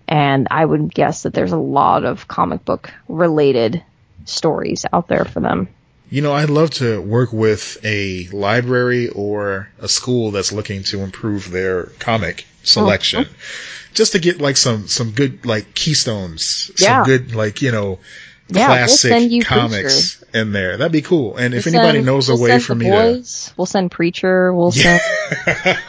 And 0.05 0.49
I 0.51 0.65
would 0.65 0.93
guess 0.93 1.23
that 1.23 1.33
there's 1.33 1.53
a 1.53 1.57
lot 1.57 2.03
of 2.03 2.27
comic 2.27 2.65
book 2.65 2.91
related 3.07 3.81
stories 4.25 4.85
out 4.91 5.07
there 5.07 5.23
for 5.23 5.39
them. 5.39 5.69
You 6.13 6.21
know, 6.21 6.31
I'd 6.31 6.51
love 6.51 6.69
to 6.75 7.01
work 7.01 7.33
with 7.33 7.77
a 7.83 8.27
library 8.31 9.09
or 9.09 9.67
a 9.79 9.87
school 9.87 10.29
that's 10.29 10.51
looking 10.51 10.83
to 10.83 10.99
improve 10.99 11.49
their 11.49 11.85
comic 11.97 12.45
selection. 12.61 13.25
Oh, 13.27 13.33
Just 13.95 14.11
to 14.11 14.19
get 14.19 14.39
like 14.39 14.55
some 14.57 14.87
some 14.87 15.09
good 15.09 15.43
like 15.47 15.73
keystones, 15.73 16.69
Yeah. 16.77 16.97
some 16.99 17.05
good 17.05 17.33
like, 17.33 17.63
you 17.63 17.71
know, 17.71 17.97
Yeah, 18.47 18.67
we'll 18.67 18.67
classic 18.67 19.31
you 19.31 19.41
comics 19.41 20.23
in 20.35 20.51
there. 20.51 20.77
That'd 20.77 20.91
be 20.91 21.01
cool. 21.01 21.35
And 21.37 21.55
if 21.55 21.65
We'll 21.65 21.73
anybody 21.77 21.97
send- 21.97 22.05
knows 22.05 22.27
we'll 22.29 22.37
a 22.37 22.41
way 22.41 22.59
for 22.59 22.75
me 22.75 22.91
boys, 22.91 23.51
we'll 23.57 23.65
send 23.65 23.89
Preacher, 23.89 24.53
we'll 24.53 24.71
to 24.71 24.79
send 24.79 25.01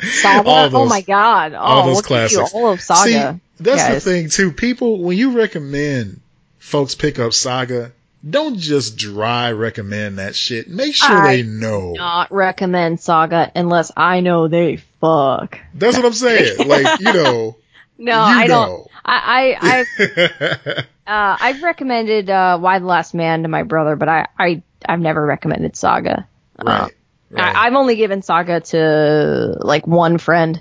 Saga. 0.00 0.48
all 0.48 0.64
oh 0.64 0.68
those 0.70 0.88
my 0.88 1.02
god. 1.02 1.52
Oh, 1.52 1.58
all 1.58 1.86
those 1.86 1.96
we'll 1.96 2.02
classics. 2.04 2.54
all 2.54 2.72
of 2.72 2.80
Saga. 2.80 3.02
See, 3.34 3.40
that's 3.62 3.82
guys. 3.82 4.02
the 4.02 4.10
thing 4.10 4.28
too. 4.30 4.50
People, 4.50 5.02
when 5.02 5.18
you 5.18 5.32
recommend 5.38 6.20
folks 6.58 6.94
pick 6.94 7.18
up 7.18 7.32
Saga, 7.34 7.92
don't 8.28 8.58
just 8.58 8.96
dry 8.96 9.50
recommend 9.52 10.18
that 10.18 10.36
shit. 10.36 10.68
Make 10.68 10.94
sure 10.94 11.16
I 11.16 11.36
they 11.36 11.42
know. 11.42 11.92
Not 11.92 12.30
recommend 12.32 13.00
Saga 13.00 13.50
unless 13.54 13.90
I 13.96 14.20
know 14.20 14.48
they 14.48 14.76
fuck. 15.00 15.58
That's 15.74 15.96
what 15.96 16.06
I'm 16.06 16.12
saying. 16.12 16.56
Like, 16.68 17.00
you 17.00 17.12
know, 17.12 17.56
No, 17.98 18.12
you 18.12 18.34
I 18.38 18.46
don't. 18.46 18.88
I, 19.04 19.56
I, 19.60 19.84
I've, 19.98 20.78
uh, 21.06 21.36
I've 21.40 21.62
recommended 21.62 22.30
uh, 22.30 22.58
Y 22.60 22.78
the 22.78 22.86
Last 22.86 23.14
Man 23.14 23.42
to 23.42 23.48
my 23.48 23.64
brother, 23.64 23.96
but 23.96 24.08
I, 24.08 24.28
I, 24.38 24.62
I've 24.88 25.00
never 25.00 25.24
recommended 25.24 25.74
Saga. 25.76 26.28
Uh, 26.58 26.64
right. 26.64 26.92
right. 27.30 27.56
I, 27.56 27.66
I've 27.66 27.74
only 27.74 27.96
given 27.96 28.22
Saga 28.22 28.60
to 28.60 29.56
like 29.60 29.86
one 29.86 30.18
friend. 30.18 30.60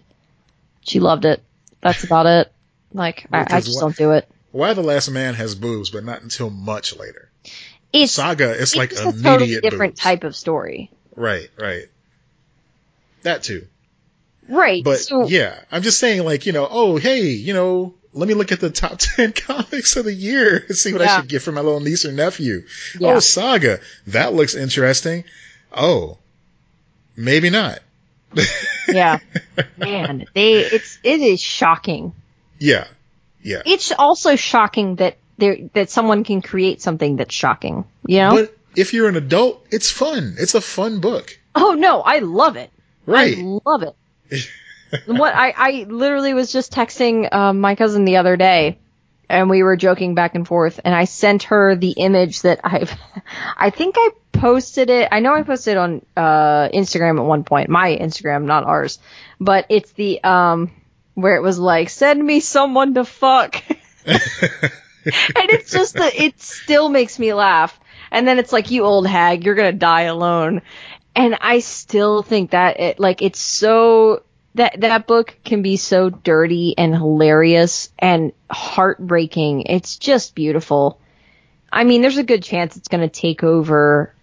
She 0.81 0.99
loved 0.99 1.25
it. 1.25 1.43
That's 1.81 2.03
about 2.03 2.25
it. 2.25 2.51
Like, 2.93 3.27
I, 3.31 3.41
I 3.41 3.61
just 3.61 3.75
what- 3.75 3.81
don't 3.81 3.95
do 3.97 4.11
it. 4.11 4.27
Y 4.51 4.73
the 4.73 4.81
Last 4.81 5.09
Man 5.09 5.33
has 5.35 5.55
boobs, 5.55 5.91
but 5.91 6.03
not 6.03 6.21
until 6.23 6.49
much 6.49 6.97
later. 6.97 7.29
It's, 7.93 8.13
Saga, 8.13 8.51
it's, 8.51 8.61
it's 8.61 8.75
like 8.75 8.93
a 8.93 9.11
totally 9.11 9.59
different 9.59 9.93
boobs. 9.93 10.01
type 10.01 10.23
of 10.23 10.35
story. 10.35 10.91
Right, 11.15 11.49
right. 11.59 11.85
That 13.23 13.43
too. 13.43 13.67
Right. 14.47 14.83
But 14.83 14.99
so, 14.99 15.27
yeah, 15.27 15.59
I'm 15.71 15.81
just 15.81 15.99
saying, 15.99 16.23
like, 16.23 16.45
you 16.45 16.53
know, 16.53 16.67
oh, 16.69 16.97
hey, 16.97 17.29
you 17.29 17.53
know, 17.53 17.93
let 18.13 18.27
me 18.27 18.33
look 18.33 18.51
at 18.51 18.59
the 18.59 18.69
top 18.69 18.97
10 18.99 19.33
comics 19.33 19.95
of 19.95 20.05
the 20.05 20.13
year 20.13 20.63
and 20.67 20.77
see 20.77 20.93
what 20.93 21.01
I 21.01 21.17
should 21.17 21.29
get 21.29 21.41
for 21.41 21.51
my 21.51 21.61
little 21.61 21.79
niece 21.79 22.05
or 22.05 22.11
nephew. 22.11 22.63
Yeah. 22.99 23.15
Oh, 23.15 23.19
Saga. 23.19 23.79
That 24.07 24.33
looks 24.33 24.55
interesting. 24.55 25.23
Oh, 25.71 26.17
maybe 27.15 27.49
not. 27.49 27.79
Yeah. 28.87 29.19
Man, 29.77 30.25
they 30.33 30.53
it's 30.55 30.99
it 31.03 31.21
is 31.21 31.39
shocking. 31.39 32.13
Yeah. 32.59 32.87
Yeah. 33.41 33.61
It's 33.65 33.93
also 33.97 34.35
shocking 34.35 34.95
that 34.95 35.17
there 35.41 35.57
that 35.73 35.89
someone 35.89 36.23
can 36.23 36.41
create 36.41 36.81
something 36.81 37.17
that's 37.17 37.35
shocking. 37.35 37.83
You 38.07 38.19
know? 38.19 38.31
But 38.35 38.57
if 38.75 38.93
you're 38.93 39.09
an 39.09 39.17
adult, 39.17 39.65
it's 39.71 39.91
fun. 39.91 40.35
It's 40.39 40.55
a 40.55 40.61
fun 40.61 41.01
book. 41.01 41.37
oh 41.55 41.73
no, 41.73 42.01
I 42.01 42.19
love 42.19 42.55
it. 42.55 42.71
Right. 43.05 43.37
I 43.37 43.59
love 43.65 43.83
it. 43.83 43.95
what 45.05 45.35
I, 45.35 45.53
I 45.55 45.85
literally 45.89 46.33
was 46.33 46.51
just 46.51 46.71
texting 46.71 47.33
um, 47.33 47.59
my 47.59 47.75
cousin 47.75 48.05
the 48.05 48.17
other 48.17 48.37
day 48.37 48.77
and 49.29 49.49
we 49.49 49.63
were 49.63 49.77
joking 49.77 50.15
back 50.15 50.35
and 50.35 50.47
forth 50.47 50.79
and 50.83 50.93
I 50.93 51.05
sent 51.05 51.43
her 51.43 51.75
the 51.75 51.91
image 51.91 52.41
that 52.41 52.59
I've 52.63 52.93
I 53.57 53.69
think 53.69 53.95
I 53.97 54.11
posted 54.31 54.89
it 54.89 55.09
I 55.11 55.19
know 55.19 55.33
I 55.33 55.43
posted 55.43 55.73
it 55.73 55.77
on 55.77 56.05
uh, 56.17 56.69
Instagram 56.69 57.19
at 57.19 57.25
one 57.25 57.43
point 57.43 57.69
my 57.69 57.97
Instagram 57.99 58.43
not 58.43 58.65
ours 58.65 58.99
but 59.39 59.65
it's 59.69 59.91
the 59.93 60.23
um 60.23 60.71
where 61.13 61.35
it 61.35 61.41
was 61.41 61.59
like 61.59 61.89
send 61.89 62.23
me 62.23 62.39
someone 62.39 62.93
to 62.95 63.05
fuck 63.05 63.63
and 65.05 65.49
it's 65.49 65.71
just 65.71 65.95
that 65.95 66.15
it 66.15 66.39
still 66.41 66.89
makes 66.89 67.17
me 67.19 67.33
laugh 67.33 67.79
and 68.11 68.27
then 68.27 68.39
it's 68.39 68.51
like 68.53 68.71
you 68.71 68.83
old 68.83 69.07
hag 69.07 69.45
you're 69.45 69.55
gonna 69.55 69.71
die 69.71 70.03
alone 70.03 70.61
and 71.15 71.37
I 71.41 71.59
still 71.59 72.23
think 72.23 72.51
that 72.51 72.79
it 72.79 72.99
like 72.99 73.21
it's 73.21 73.39
so 73.39 74.23
that 74.55 74.81
that 74.81 75.07
book 75.07 75.37
can 75.43 75.61
be 75.61 75.77
so 75.77 76.09
dirty 76.09 76.75
and 76.77 76.93
hilarious 76.93 77.89
and 77.97 78.33
heartbreaking. 78.49 79.63
It's 79.67 79.97
just 79.97 80.35
beautiful. 80.35 80.99
I 81.71 81.85
mean, 81.85 82.01
there's 82.01 82.17
a 82.17 82.23
good 82.23 82.43
chance 82.43 82.75
it's 82.75 82.89
going 82.89 83.01
to 83.01 83.07
take 83.09 83.43
over 83.43 84.13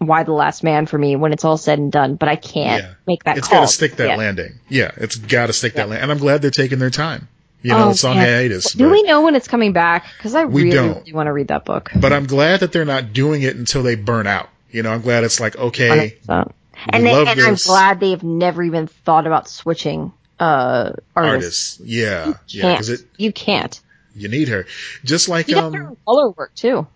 Y 0.00 0.22
the 0.24 0.32
Last 0.32 0.62
Man 0.62 0.84
for 0.86 0.98
me 0.98 1.16
when 1.16 1.32
it's 1.32 1.44
all 1.44 1.56
said 1.56 1.78
and 1.78 1.90
done, 1.90 2.16
but 2.16 2.28
I 2.28 2.36
can't 2.36 2.82
Yeah. 2.82 2.94
make 3.06 3.24
that 3.24 3.38
it's 3.38 3.48
call. 3.48 3.60
got 3.60 3.66
to 3.66 3.72
stick 3.72 3.96
that 3.96 4.08
Yeah. 4.08 4.16
landing. 4.16 4.52
Yeah, 4.68 4.90
it's 4.96 5.16
got 5.16 5.46
to 5.46 5.52
stick 5.54 5.72
that 5.74 5.82
Yeah. 5.82 5.86
landing. 5.86 6.02
And 6.02 6.12
I'm 6.12 6.18
glad 6.18 6.42
they're 6.42 6.50
taking 6.50 6.78
their 6.78 6.90
time. 6.90 7.28
You 7.62 7.70
know, 7.70 7.86
Oh, 7.86 7.90
it's 7.90 8.02
on 8.04 8.16
man. 8.16 8.26
hiatus. 8.26 8.72
Do 8.72 8.90
we 8.90 9.02
know 9.04 9.22
when 9.22 9.34
it's 9.36 9.46
coming 9.48 9.72
back? 9.72 10.04
Because 10.16 10.34
I 10.34 10.42
really, 10.42 10.70
don't. 10.70 10.98
really 10.98 11.12
want 11.12 11.28
to 11.28 11.32
read 11.32 11.48
that 11.48 11.64
book. 11.64 11.90
but 11.94 12.12
I'm 12.12 12.26
glad 12.26 12.60
that 12.60 12.72
they're 12.72 12.84
not 12.84 13.12
doing 13.12 13.42
it 13.42 13.54
until 13.56 13.82
they 13.82 13.94
burn 13.94 14.26
out. 14.26 14.48
You 14.70 14.82
know, 14.82 14.90
I'm 14.92 15.02
glad 15.02 15.22
it's 15.24 15.38
like, 15.38 15.56
okay, 15.56 16.16
100%. 16.26 16.52
And, 16.88 17.06
they, 17.06 17.12
and 17.12 17.40
I'm 17.40 17.54
glad 17.54 18.00
they 18.00 18.10
have 18.10 18.24
never 18.24 18.62
even 18.62 18.86
thought 18.88 19.26
about 19.26 19.48
switching 19.48 20.12
uh, 20.40 20.92
artists. 21.14 21.78
artists. 21.78 21.80
Yeah. 21.84 22.26
You 22.48 22.62
Yeah, 22.62 22.72
because 22.72 22.88
it 22.88 23.00
you 23.16 23.32
can't. 23.32 23.78
you 24.16 24.28
need 24.28 24.48
her. 24.48 24.66
Just 25.04 25.28
like 25.28 25.46
She 25.46 25.52
does 25.54 25.72
her 25.72 25.82
um 25.82 25.88
own 25.90 25.96
color 26.04 26.30
work 26.30 26.54
too. 26.56 26.86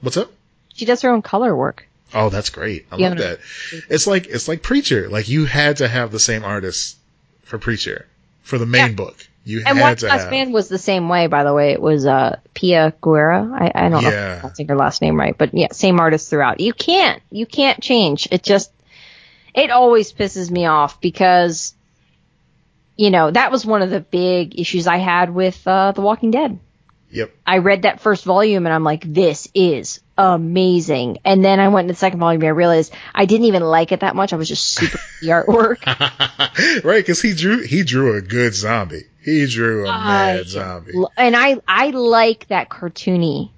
what's 0.00 0.16
up? 0.16 0.32
She 0.74 0.84
does 0.86 1.02
her 1.02 1.10
own 1.10 1.22
color 1.22 1.54
work. 1.54 1.86
Oh, 2.14 2.30
that's 2.30 2.50
great. 2.50 2.86
I 2.90 2.96
Yeah, 2.96 3.10
love 3.10 3.18
that. 3.18 3.38
It's 3.88 4.06
like 4.08 4.26
it's 4.26 4.48
like 4.48 4.62
Preacher. 4.62 5.08
Like 5.08 5.28
you 5.28 5.44
had 5.44 5.76
to 5.76 5.86
have 5.86 6.10
the 6.10 6.18
same 6.18 6.42
artist 6.42 6.96
for 7.44 7.58
Preacher 7.58 8.06
for 8.42 8.58
the 8.58 8.66
main 8.66 8.88
Yeah. 8.90 8.94
book. 8.94 9.27
You 9.48 9.62
And 9.64 9.80
One 9.80 9.96
Last 9.96 10.02
have. 10.02 10.30
Man 10.30 10.52
was 10.52 10.68
the 10.68 10.76
same 10.78 11.08
way, 11.08 11.26
by 11.26 11.42
the 11.42 11.54
way. 11.54 11.72
It 11.72 11.80
was 11.80 12.04
uh, 12.04 12.38
Pia 12.52 12.92
Guerra. 13.00 13.50
I, 13.52 13.72
I 13.86 13.88
don't 13.88 14.04
know 14.04 14.10
Yeah. 14.10 14.36
if 14.38 14.44
I'm 14.44 14.54
saying 14.54 14.68
her 14.68 14.76
last 14.76 15.00
name 15.00 15.18
right, 15.18 15.36
but 15.36 15.54
yeah, 15.54 15.68
same 15.72 15.98
artist 16.00 16.28
throughout. 16.28 16.60
You 16.60 16.74
can't, 16.74 17.22
you 17.30 17.46
can't 17.46 17.80
change. 17.82 18.28
It 18.30 18.42
just, 18.42 18.70
it 19.54 19.70
always 19.70 20.12
pisses 20.12 20.50
me 20.50 20.66
off 20.66 21.00
because, 21.00 21.74
you 22.96 23.10
know, 23.10 23.30
that 23.30 23.50
was 23.50 23.64
one 23.64 23.80
of 23.80 23.88
the 23.88 24.00
big 24.00 24.60
issues 24.60 24.86
I 24.86 24.98
had 24.98 25.34
with 25.34 25.66
uh, 25.66 25.92
The 25.92 26.02
Walking 26.02 26.30
Dead. 26.30 26.58
Yep. 27.10 27.34
I 27.46 27.58
read 27.58 27.82
that 27.82 28.00
first 28.00 28.24
volume 28.24 28.66
and 28.66 28.74
I'm 28.74 28.84
like, 28.84 29.02
this 29.02 29.48
is 29.54 30.00
amazing. 30.18 31.16
And 31.24 31.42
then 31.42 31.58
I 31.58 31.68
went 31.68 31.88
to 31.88 31.94
the 31.94 31.98
second 31.98 32.20
volume 32.20 32.42
and 32.42 32.48
I 32.48 32.50
realized 32.50 32.92
I 33.14 33.24
didn't 33.24 33.46
even 33.46 33.62
like 33.62 33.92
it 33.92 34.00
that 34.00 34.14
much. 34.14 34.34
I 34.34 34.36
was 34.36 34.46
just 34.48 34.68
super 34.68 34.98
the 35.22 35.28
artwork. 35.28 35.86
right, 36.84 36.98
because 37.00 37.22
he 37.22 37.32
drew 37.32 37.62
he 37.62 37.82
drew 37.82 38.14
a 38.14 38.20
good 38.20 38.52
zombie. 38.52 39.04
He 39.28 39.46
drew 39.46 39.82
a 39.86 39.92
mad 39.92 40.40
I- 40.40 40.42
zombie. 40.44 40.92
And 41.16 41.36
I, 41.36 41.60
I 41.68 41.90
like 41.90 42.48
that 42.48 42.68
cartoony 42.68 43.50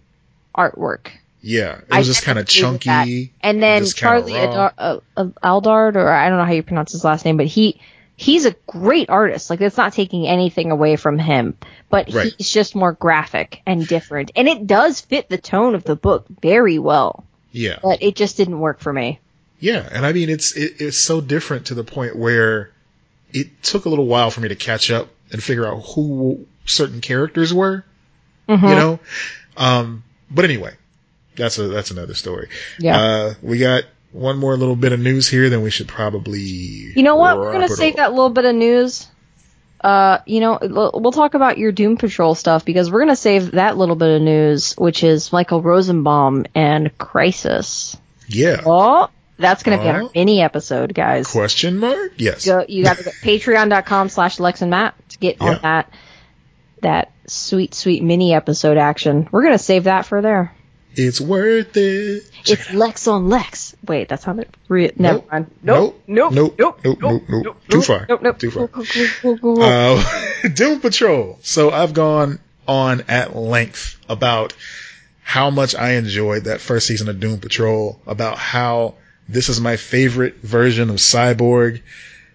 artwork. 0.55 1.09
Yeah, 1.43 1.79
it 1.79 1.85
I 1.91 1.99
was 1.99 2.07
just 2.07 2.23
kind 2.23 2.39
of 2.39 2.47
never 2.49 2.69
hated 2.73 2.81
that. 2.83 3.05
chunky. 3.05 3.33
And 3.41 3.63
then 3.63 3.87
Charlie. 3.87 4.37
Adar- 4.37 4.75
uh, 4.77 4.99
uh, 5.17 5.25
Aldard, 5.43 5.97
or 5.97 6.09
I 6.09 6.29
don't 6.29 6.39
know 6.39 6.45
how 6.45 6.53
you 6.53 6.63
pronounce 6.63 6.93
his 6.93 7.03
last 7.05 7.25
name, 7.25 7.39
but 7.39 7.47
he 7.47 7.81
he's 8.17 8.45
a 8.45 8.55
great 8.67 9.09
artist. 9.09 9.49
Like 9.49 9.59
that's 9.59 9.79
not 9.79 9.95
taking 9.95 10.27
anything 10.27 10.71
away 10.71 10.97
from 10.97 11.19
him, 11.19 11.57
but 11.89 12.13
Right. 12.13 12.35
he's 12.37 12.51
just 12.51 12.75
more 12.75 12.93
graphic 12.93 13.63
and 13.65 13.87
different, 13.87 14.33
and 14.37 14.49
it 14.49 14.67
does 14.67 15.01
fit 15.01 15.31
the 15.31 15.39
tone 15.39 15.75
of 15.75 15.85
the 15.85 15.97
book 15.97 16.27
very 16.43 16.79
well. 16.79 17.25
Yeah, 17.53 17.79
But 17.83 18.03
it 18.03 18.17
just 18.17 18.37
didn't 18.37 18.61
work 18.61 18.81
for 18.81 18.93
me. 18.93 19.19
yeah, 19.61 19.89
and 19.91 20.05
I 20.05 20.13
mean 20.13 20.29
it's 20.29 20.53
it, 20.55 20.75
it's 20.81 20.99
so 20.99 21.23
different 21.23 21.67
to 21.67 21.75
the 21.75 21.85
point 21.85 22.17
where 22.17 22.71
it 23.33 23.63
took 23.63 23.87
a 23.87 23.89
little 23.89 24.07
while 24.07 24.31
for 24.31 24.41
me 24.43 24.49
to 24.49 24.57
catch 24.57 24.91
up 24.91 25.09
and 25.33 25.43
figure 25.43 25.67
out 25.67 25.81
who 25.95 26.47
certain 26.67 27.01
characters 27.01 27.53
were. 27.53 27.85
Mhm. 28.49 28.63
You 28.63 28.75
know, 28.75 28.99
um, 29.57 30.03
but 30.31 30.45
anyway, 30.45 30.75
that's 31.37 31.59
a 31.59 31.69
that's 31.69 31.91
another 31.91 32.15
story. 32.15 32.49
Yeah. 32.79 32.99
Uh, 33.01 33.35
we 33.43 33.59
got 33.59 33.85
one 34.13 34.39
more 34.39 34.57
little 34.57 34.75
bit 34.77 34.93
of 34.93 34.99
news 35.01 35.29
here, 35.29 35.49
then 35.51 35.63
we 35.63 35.71
should 35.71 35.87
probably. 35.89 36.41
You 36.41 37.03
know 37.03 37.17
what? 37.17 37.39
We're 37.39 37.53
gonna 37.53 37.69
save 37.69 37.93
up. 37.95 37.97
that 37.99 38.11
little 38.11 38.31
bit 38.31 38.45
of 38.45 38.55
news. 38.57 39.07
Uh, 39.83 40.19
you 40.27 40.41
know, 40.41 40.59
we'll 40.61 41.13
talk 41.13 41.35
about 41.35 41.57
your 41.57 41.73
Doom 41.73 41.97
Patrol 41.97 42.35
stuff 42.35 42.65
because 42.67 42.91
we're 42.91 43.01
gonna 43.01 43.17
save 43.17 43.53
that 43.53 43.79
little 43.79 43.97
bit 43.97 44.17
of 44.17 44.21
news, 44.23 44.75
which 44.75 45.03
is 45.05 45.33
Michael 45.33 45.63
Rosenbaum 45.63 46.45
and 46.55 46.97
Crisis. 46.99 47.97
Yeah. 48.29 48.61
Oh, 48.67 49.09
that's 49.39 49.63
gonna 49.63 49.79
be 49.79 49.89
on 49.89 49.95
Oh. 49.95 50.05
our 50.07 50.11
mini 50.15 50.43
episode, 50.43 50.93
guys. 50.93 51.29
Question 51.29 51.79
mark? 51.79 52.13
Yes. 52.19 52.45
Go, 52.45 52.65
you 52.69 52.85
got 52.85 52.99
to 52.99 53.05
go 53.05 53.11
patreon.com 53.23 54.11
slash 54.11 54.39
Lex 54.39 54.61
and 54.61 54.71
Matt 54.71 54.95
get 55.21 55.37
yeah. 55.41 55.49
on 55.49 55.63
that 55.63 55.93
that 56.83 57.13
sweet 57.27 57.75
sweet 57.75 58.03
mini 58.03 58.35
episode 58.35 58.77
action. 58.77 59.29
We're 59.31 59.43
gonna 59.43 59.59
save 59.59 59.85
that 59.85 60.07
for 60.07 60.21
there. 60.23 60.55
It's 60.97 61.21
worth 61.21 61.77
it. 61.77 62.25
It's 62.47 62.73
Lex 62.73 63.07
on 63.07 63.29
Lex. 63.29 63.77
Wait, 63.87 64.09
that's 64.09 64.25
how 64.25 64.33
they 64.33 64.47
re- 64.69 64.91
never 64.97 65.19
no, 65.19 65.25
mind. 65.31 65.51
Nope. 65.63 66.03
Nope. 66.09 66.33
Nope. 66.33 66.55
Nope. 66.59 66.81
Nope. 66.83 67.01
Nope. 67.01 67.23
nope, 67.29 67.45
nope, 67.45 67.57
Too 67.69 67.83
far. 67.83 68.07
Nope. 68.09 68.23
Nope. 68.23 68.39
Too 68.39 68.51
far. 68.51 68.69
Uh, 69.63 70.49
Doom 70.53 70.81
Patrol. 70.81 71.39
So 71.43 71.71
I've 71.71 71.95
gone 71.95 72.41
on 72.67 73.05
at 73.09 73.37
length 73.37 73.99
about 74.09 74.53
how 75.23 75.51
much 75.51 75.77
I 75.77 75.93
enjoyed 75.93 76.45
that 76.45 76.61
first 76.61 76.89
season 76.89 77.09
of 77.09 77.21
Doom 77.21 77.39
Patrol, 77.39 78.01
about 78.07 78.37
how 78.37 78.95
this 79.29 79.49
is 79.49 79.61
my 79.61 79.77
favorite 79.77 80.37
version 80.37 80.91
of 80.91 80.97
Cyborg, 80.97 81.83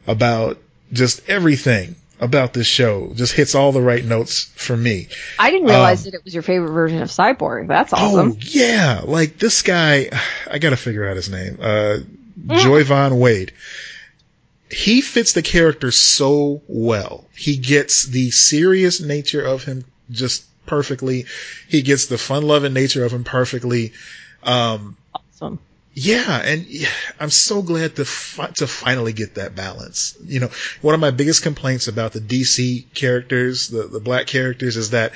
about 0.07 0.59
just 0.93 1.27
everything 1.29 1.95
about 2.19 2.53
this 2.53 2.67
show. 2.67 3.11
Just 3.13 3.33
hits 3.33 3.55
all 3.55 3.71
the 3.71 3.81
right 3.81 4.03
notes 4.03 4.43
for 4.55 4.75
me. 4.75 5.07
I 5.37 5.51
didn't 5.51 5.67
realize 5.67 6.05
um, 6.05 6.11
that 6.11 6.17
it 6.17 6.23
was 6.23 6.33
your 6.33 6.43
favorite 6.43 6.71
version 6.71 7.01
of 7.01 7.09
Cyborg. 7.09 7.67
That's 7.67 7.93
awesome. 7.93 8.31
Oh 8.33 8.37
yeah, 8.41 9.01
like 9.03 9.37
this 9.37 9.61
guy, 9.61 10.09
I 10.49 10.59
gotta 10.59 10.77
figure 10.77 11.07
out 11.07 11.15
his 11.15 11.29
name. 11.29 11.57
Uh, 11.61 11.97
Joivan 12.47 13.19
Wade. 13.19 13.53
He 14.69 15.01
fits 15.01 15.33
the 15.33 15.41
character 15.43 15.91
so 15.91 16.61
well. 16.67 17.25
He 17.35 17.57
gets 17.57 18.05
the 18.05 18.31
serious 18.31 18.99
nature 18.99 19.41
of 19.45 19.63
him 19.63 19.85
just 20.09 20.43
perfectly. 20.65 21.25
He 21.69 21.81
gets 21.81 22.07
the 22.07 22.17
fun-loving 22.17 22.73
nature 22.73 23.05
of 23.05 23.13
him 23.13 23.23
perfectly. 23.23 23.93
Um, 24.43 24.97
Awesome. 25.13 25.59
Yeah, 25.95 26.41
and 26.43 26.67
I'm 27.21 27.29
so 27.29 27.61
glad 27.61 27.95
to 27.95 28.05
fi- 28.05 28.51
to 28.55 28.67
finally 28.67 29.13
get 29.13 29.35
that 29.35 29.55
balance. 29.55 30.17
You 30.25 30.41
know, 30.41 30.49
one 30.81 30.93
of 30.93 30.99
my 30.99 31.11
biggest 31.11 31.41
complaints 31.41 31.87
about 31.87 32.11
the 32.11 32.19
DC 32.19 32.93
characters, 32.93 33.69
the 33.69 33.83
the 33.83 34.01
black 34.01 34.27
characters, 34.27 34.75
is 34.75 34.89
that 34.89 35.13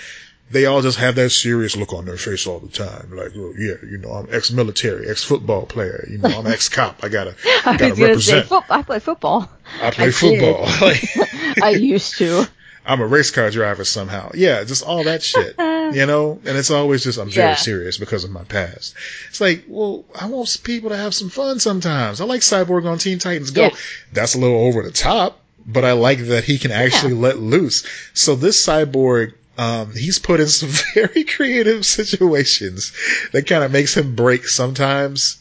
they 0.50 0.66
all 0.66 0.82
just 0.82 0.98
have 0.98 1.16
that 1.16 1.32
serious 1.32 1.76
look 1.76 1.92
on 1.92 2.06
their 2.06 2.16
face 2.16 2.48
all 2.48 2.60
the 2.60 2.70
time. 2.70 3.12
Like, 3.12 3.34
oh, 3.36 3.54
yeah, 3.58 3.76
you 3.84 3.98
know, 3.98 4.12
I'm 4.12 4.28
ex-military, 4.32 5.10
ex-football 5.10 5.66
player. 5.66 6.08
You 6.10 6.18
know, 6.20 6.30
I'm 6.30 6.48
ex-cop. 6.56 7.04
I 7.04 7.10
gotta 7.10 7.36
I 7.66 7.76
gotta 7.76 7.96
say, 7.96 8.02
represent. 8.02 8.52
I 8.70 8.82
play 8.82 9.00
football. 9.00 9.50
I 9.82 9.92
play 9.92 10.08
I 10.08 10.12
football. 10.12 10.64
I 11.62 11.76
used 11.78 12.18
to. 12.20 12.48
I'm 12.86 13.02
a 13.02 13.06
race 13.06 13.32
car 13.32 13.52
driver 13.52 13.84
somehow. 13.84 14.32
Yeah, 14.34 14.64
just 14.64 14.84
all 14.84 15.04
that 15.04 15.22
shit. 15.22 15.60
You 15.94 16.06
know, 16.06 16.40
and 16.46 16.58
it's 16.58 16.72
always 16.72 17.04
just 17.04 17.18
I'm 17.20 17.30
very 17.30 17.50
Yeah. 17.50 17.56
serious 17.56 17.98
because 17.98 18.24
of 18.24 18.32
my 18.32 18.44
past. 18.44 18.94
It's 19.30 19.42
like, 19.42 19.66
well, 19.68 20.06
I 20.20 20.26
want 20.28 20.58
people 20.64 20.90
to 20.92 20.98
have 20.98 21.14
some 21.14 21.30
fun 21.30 21.60
sometimes. 21.60 22.22
I 22.22 22.26
like 22.26 22.42
Cyborg 22.42 22.86
on 22.86 22.98
Teen 22.98 23.20
Titans 23.20 23.52
Go. 23.52 23.64
Yeah. 23.64 23.76
That's 24.14 24.36
a 24.36 24.38
little 24.40 24.60
over 24.66 24.84
the 24.84 24.92
top, 24.92 25.40
but 25.66 25.84
I 25.86 25.94
like 25.94 26.20
that 26.28 26.44
he 26.44 26.58
can 26.58 26.72
actually 26.72 27.14
let 27.14 27.38
loose. 27.40 27.86
So 28.14 28.36
this 28.36 28.66
Cyborg, 28.66 29.34
um, 29.58 29.94
he's 29.94 30.20
put 30.20 30.40
in 30.40 30.48
some 30.48 30.70
very 30.94 31.24
creative 31.24 31.86
situations 31.86 32.94
that 33.32 33.48
kind 33.48 33.64
of 33.64 33.72
makes 33.72 33.96
him 33.96 34.16
break 34.16 34.48
sometimes. 34.48 35.38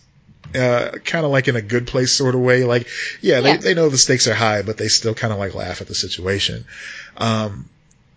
Uh, 0.55 0.93
kind 1.05 1.27
of 1.27 1.31
like 1.31 1.47
in 1.47 1.57
a 1.57 1.61
good 1.61 1.87
place 1.87 2.11
sort 2.11 2.35
of 2.35 2.41
way. 2.41 2.65
Like, 2.65 2.89
yeah, 3.21 3.43
they, 3.43 3.59
they 3.59 3.75
know 3.75 3.91
the 3.91 3.99
stakes 3.99 4.27
are 4.29 4.35
high, 4.35 4.63
but 4.63 4.79
they 4.79 4.89
still 4.89 5.13
kind 5.13 5.31
of 5.31 5.39
like 5.39 5.55
laugh 5.55 5.83
at 5.83 5.89
the 5.89 5.95
situation. 5.95 6.65
Um, 7.19 7.69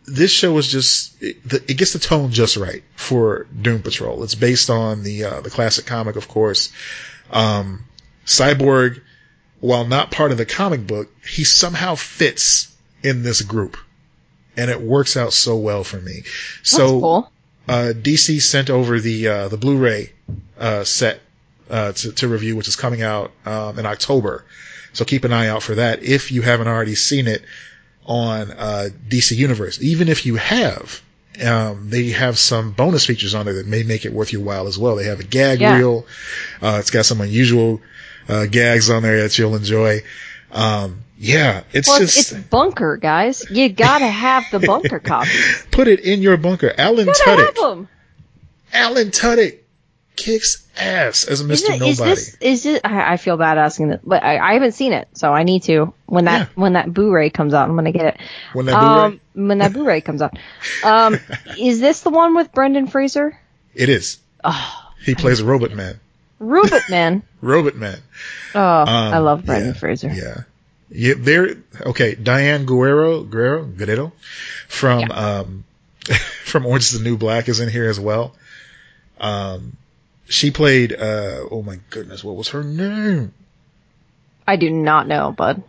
this 0.05 0.31
show 0.31 0.57
is 0.57 0.67
just 0.67 1.21
it, 1.21 1.47
the, 1.47 1.57
it 1.69 1.77
gets 1.77 1.93
the 1.93 1.99
tone 1.99 2.31
just 2.31 2.57
right 2.57 2.83
for 2.95 3.47
Doom 3.61 3.81
Patrol. 3.81 4.23
It's 4.23 4.35
based 4.35 4.69
on 4.69 5.03
the 5.03 5.25
uh, 5.25 5.41
the 5.41 5.49
classic 5.49 5.85
comic, 5.85 6.15
of 6.15 6.27
course. 6.27 6.71
Um, 7.31 7.85
Cyborg 8.25 9.01
while 9.61 9.85
not 9.85 10.11
part 10.11 10.31
of 10.31 10.37
the 10.37 10.45
comic 10.45 10.85
book, 10.85 11.09
he 11.25 11.43
somehow 11.43 11.95
fits 11.95 12.75
in 13.03 13.23
this 13.23 13.41
group. 13.41 13.77
And 14.57 14.69
it 14.69 14.81
works 14.81 15.15
out 15.15 15.31
so 15.31 15.55
well 15.55 15.83
for 15.85 16.01
me. 16.01 16.23
So, 16.61 16.99
cool. 16.99 17.31
uh, 17.69 17.93
DC 17.95 18.41
sent 18.41 18.69
over 18.69 18.99
the, 18.99 19.27
uh, 19.27 19.47
the 19.47 19.57
Blu-ray, 19.57 20.11
uh, 20.59 20.83
set, 20.83 21.21
uh, 21.69 21.93
to, 21.93 22.11
to 22.11 22.27
review, 22.27 22.57
which 22.57 22.67
is 22.67 22.75
coming 22.75 23.01
out, 23.01 23.31
um, 23.45 23.79
in 23.79 23.85
October. 23.85 24.43
So 24.93 25.05
keep 25.05 25.23
an 25.23 25.31
eye 25.31 25.47
out 25.47 25.63
for 25.63 25.75
that 25.75 26.03
if 26.03 26.33
you 26.33 26.41
haven't 26.41 26.67
already 26.67 26.95
seen 26.95 27.27
it 27.27 27.43
on, 28.05 28.51
uh, 28.51 28.89
DC 29.09 29.35
Universe. 29.35 29.81
Even 29.81 30.07
if 30.09 30.25
you 30.25 30.35
have, 30.35 31.01
um, 31.45 31.89
they 31.89 32.09
have 32.09 32.37
some 32.37 32.71
bonus 32.71 33.05
features 33.05 33.33
on 33.35 33.45
there 33.45 33.55
that 33.55 33.67
may 33.67 33.83
make 33.83 34.05
it 34.05 34.13
worth 34.13 34.33
your 34.33 34.41
while 34.43 34.67
as 34.67 34.77
well. 34.77 34.95
They 34.95 35.05
have 35.05 35.19
a 35.19 35.23
gag 35.23 35.61
Yeah. 35.61 35.77
reel. 35.77 36.05
Uh, 36.61 36.77
it's 36.79 36.91
got 36.91 37.05
some 37.05 37.21
unusual, 37.21 37.81
uh, 38.27 38.45
gags 38.47 38.89
on 38.89 39.03
there 39.03 39.21
that 39.23 39.37
you'll 39.37 39.55
enjoy. 39.55 40.01
Um, 40.51 41.03
yeah, 41.17 41.61
it's 41.71 41.87
Well, 41.87 41.99
just, 41.99 42.17
it's, 42.17 42.33
bunker, 42.33 42.97
guys. 42.97 43.45
You 43.49 43.69
gotta 43.69 44.07
have 44.07 44.43
the 44.51 44.59
bunker 44.59 44.99
copies. 45.13 45.63
put 45.71 45.87
it 45.87 46.01
in 46.01 46.21
your 46.21 46.35
bunker. 46.37 46.73
Alan 46.77 47.07
You 47.07 47.13
Tudyk. 47.13 47.55
them. 47.55 47.87
Alan 48.73 49.11
Tudyk 49.11 49.59
kicks 50.15 50.65
ass 50.77 51.23
as 51.25 51.41
a 51.41 51.49
Is, 51.49 51.63
Mr. 51.63 51.69
it, 51.75 51.81
is 51.81 51.99
Nobody. 51.99 52.15
this 52.15 52.37
is 52.41 52.65
it? 52.65 52.81
I, 52.83 53.13
I 53.13 53.17
feel 53.17 53.37
bad 53.37 53.57
asking 53.57 53.89
this, 53.89 53.99
but 54.03 54.23
I, 54.23 54.37
I 54.37 54.53
haven't 54.53 54.73
seen 54.73 54.93
it, 54.93 55.07
so 55.13 55.31
I 55.33 55.43
need 55.43 55.63
to. 55.63 55.93
When 56.05 56.25
that 56.25 56.39
Yeah. 56.39 56.47
when 56.55 56.73
that 56.73 56.93
Blu-ray 56.93 57.29
comes 57.29 57.53
out, 57.53 57.69
I'm 57.69 57.75
gonna 57.75 57.91
get 57.91 58.05
it. 58.15 58.17
when 58.53 58.65
that 58.67 58.79
Blu-ray, 58.79 59.03
Um, 59.05 59.21
when 59.47 59.57
that 59.59 59.73
Blu-ray 59.73 60.01
comes 60.01 60.21
out, 60.21 60.37
um, 60.83 61.17
is 61.57 61.79
this 61.79 62.01
the 62.01 62.09
one 62.09 62.35
with 62.35 62.51
Brendan 62.53 62.87
Fraser? 62.87 63.37
it 63.73 63.89
is. 63.89 64.17
Oh, 64.43 64.91
He 65.03 65.15
plays 65.15 65.39
a 65.39 65.45
robot 65.45 65.71
man. 65.73 65.99
Robot 66.39 66.81
Man. 66.89 67.23
Robot 67.41 67.75
man. 67.75 67.99
Oh, 68.55 68.59
I 68.59 69.17
love 69.19 69.45
Brendan 69.45 69.69
Um, 69.69 69.73
yeah, 69.75 69.79
Fraser. 69.79 70.09
Yeah. 70.09 70.37
Yeah, 70.93 71.13
there. 71.17 71.55
Okay, 71.79 72.15
Diane 72.15 72.65
Guerrero, 72.65 73.23
Guerrero, 73.23 73.63
Guerrero, 73.63 74.11
from 74.67 75.09
um, 75.11 75.63
from 76.43 76.65
Orange 76.65 76.83
is 76.91 76.99
the 76.99 77.03
New 77.03 77.15
Black 77.17 77.47
is 77.47 77.59
in 77.61 77.69
here 77.69 77.89
as 77.89 77.97
well. 77.99 78.35
Um, 79.19 79.77
she 80.31 80.51
played. 80.51 80.93
Uh, 80.93 81.45
oh 81.51 81.61
my 81.63 81.79
goodness, 81.89 82.23
what 82.23 82.35
was 82.35 82.49
her 82.49 82.63
name? 82.63 83.33
I 84.47 84.55
do 84.55 84.69
not 84.69 85.07
know, 85.07 85.31
bud. 85.31 85.63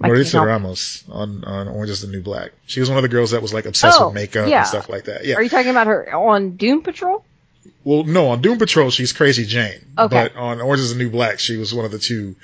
Maritza 0.00 0.40
Ramos 0.40 1.04
on 1.08 1.44
on 1.44 1.68
Orange 1.68 1.90
is 1.90 2.00
the 2.00 2.08
New 2.08 2.20
Black. 2.20 2.50
She 2.66 2.80
was 2.80 2.88
one 2.88 2.98
of 2.98 3.02
the 3.02 3.08
girls 3.08 3.30
that 3.30 3.40
was 3.42 3.54
like 3.54 3.64
obsessed 3.64 3.98
Oh, 4.00 4.06
with 4.06 4.14
makeup 4.14 4.48
yeah. 4.48 4.58
and 4.60 4.66
stuff 4.66 4.88
like 4.88 5.04
that. 5.04 5.24
Yeah. 5.24 5.36
Are 5.36 5.42
you 5.42 5.48
talking 5.48 5.70
about 5.70 5.86
her 5.86 6.12
on 6.14 6.56
Doom 6.56 6.82
Patrol? 6.82 7.24
Well, 7.84 8.02
no, 8.04 8.28
on 8.28 8.42
Doom 8.42 8.58
Patrol 8.58 8.90
she's 8.90 9.12
Crazy 9.12 9.46
Jane. 9.46 9.80
Okay. 9.96 10.30
But 10.32 10.36
on 10.36 10.60
Orange 10.60 10.80
is 10.82 10.92
the 10.92 10.98
New 11.02 11.10
Black, 11.10 11.38
she 11.38 11.56
was 11.56 11.72
one 11.72 11.84
of 11.84 11.92
the 11.92 11.98
two, 11.98 12.34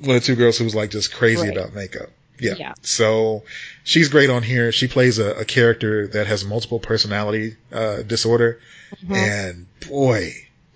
one 0.00 0.16
of 0.16 0.22
the 0.22 0.26
two 0.26 0.34
girls 0.34 0.58
who 0.58 0.64
was 0.64 0.74
like 0.74 0.90
just 0.90 1.14
crazy 1.14 1.48
Right. 1.48 1.56
about 1.56 1.72
makeup. 1.72 2.08
Yeah. 2.40 2.54
Yeah. 2.58 2.74
So 2.82 3.44
she's 3.84 4.08
great 4.08 4.28
on 4.28 4.42
here. 4.42 4.72
She 4.72 4.88
plays 4.88 5.18
a, 5.20 5.32
a 5.34 5.44
character 5.44 6.08
that 6.08 6.26
has 6.26 6.44
multiple 6.44 6.80
personality 6.80 7.56
uh, 7.72 8.02
disorder, 8.02 8.60
Mm-hmm. 9.02 9.14
and 9.14 9.66
boy, 9.88 10.32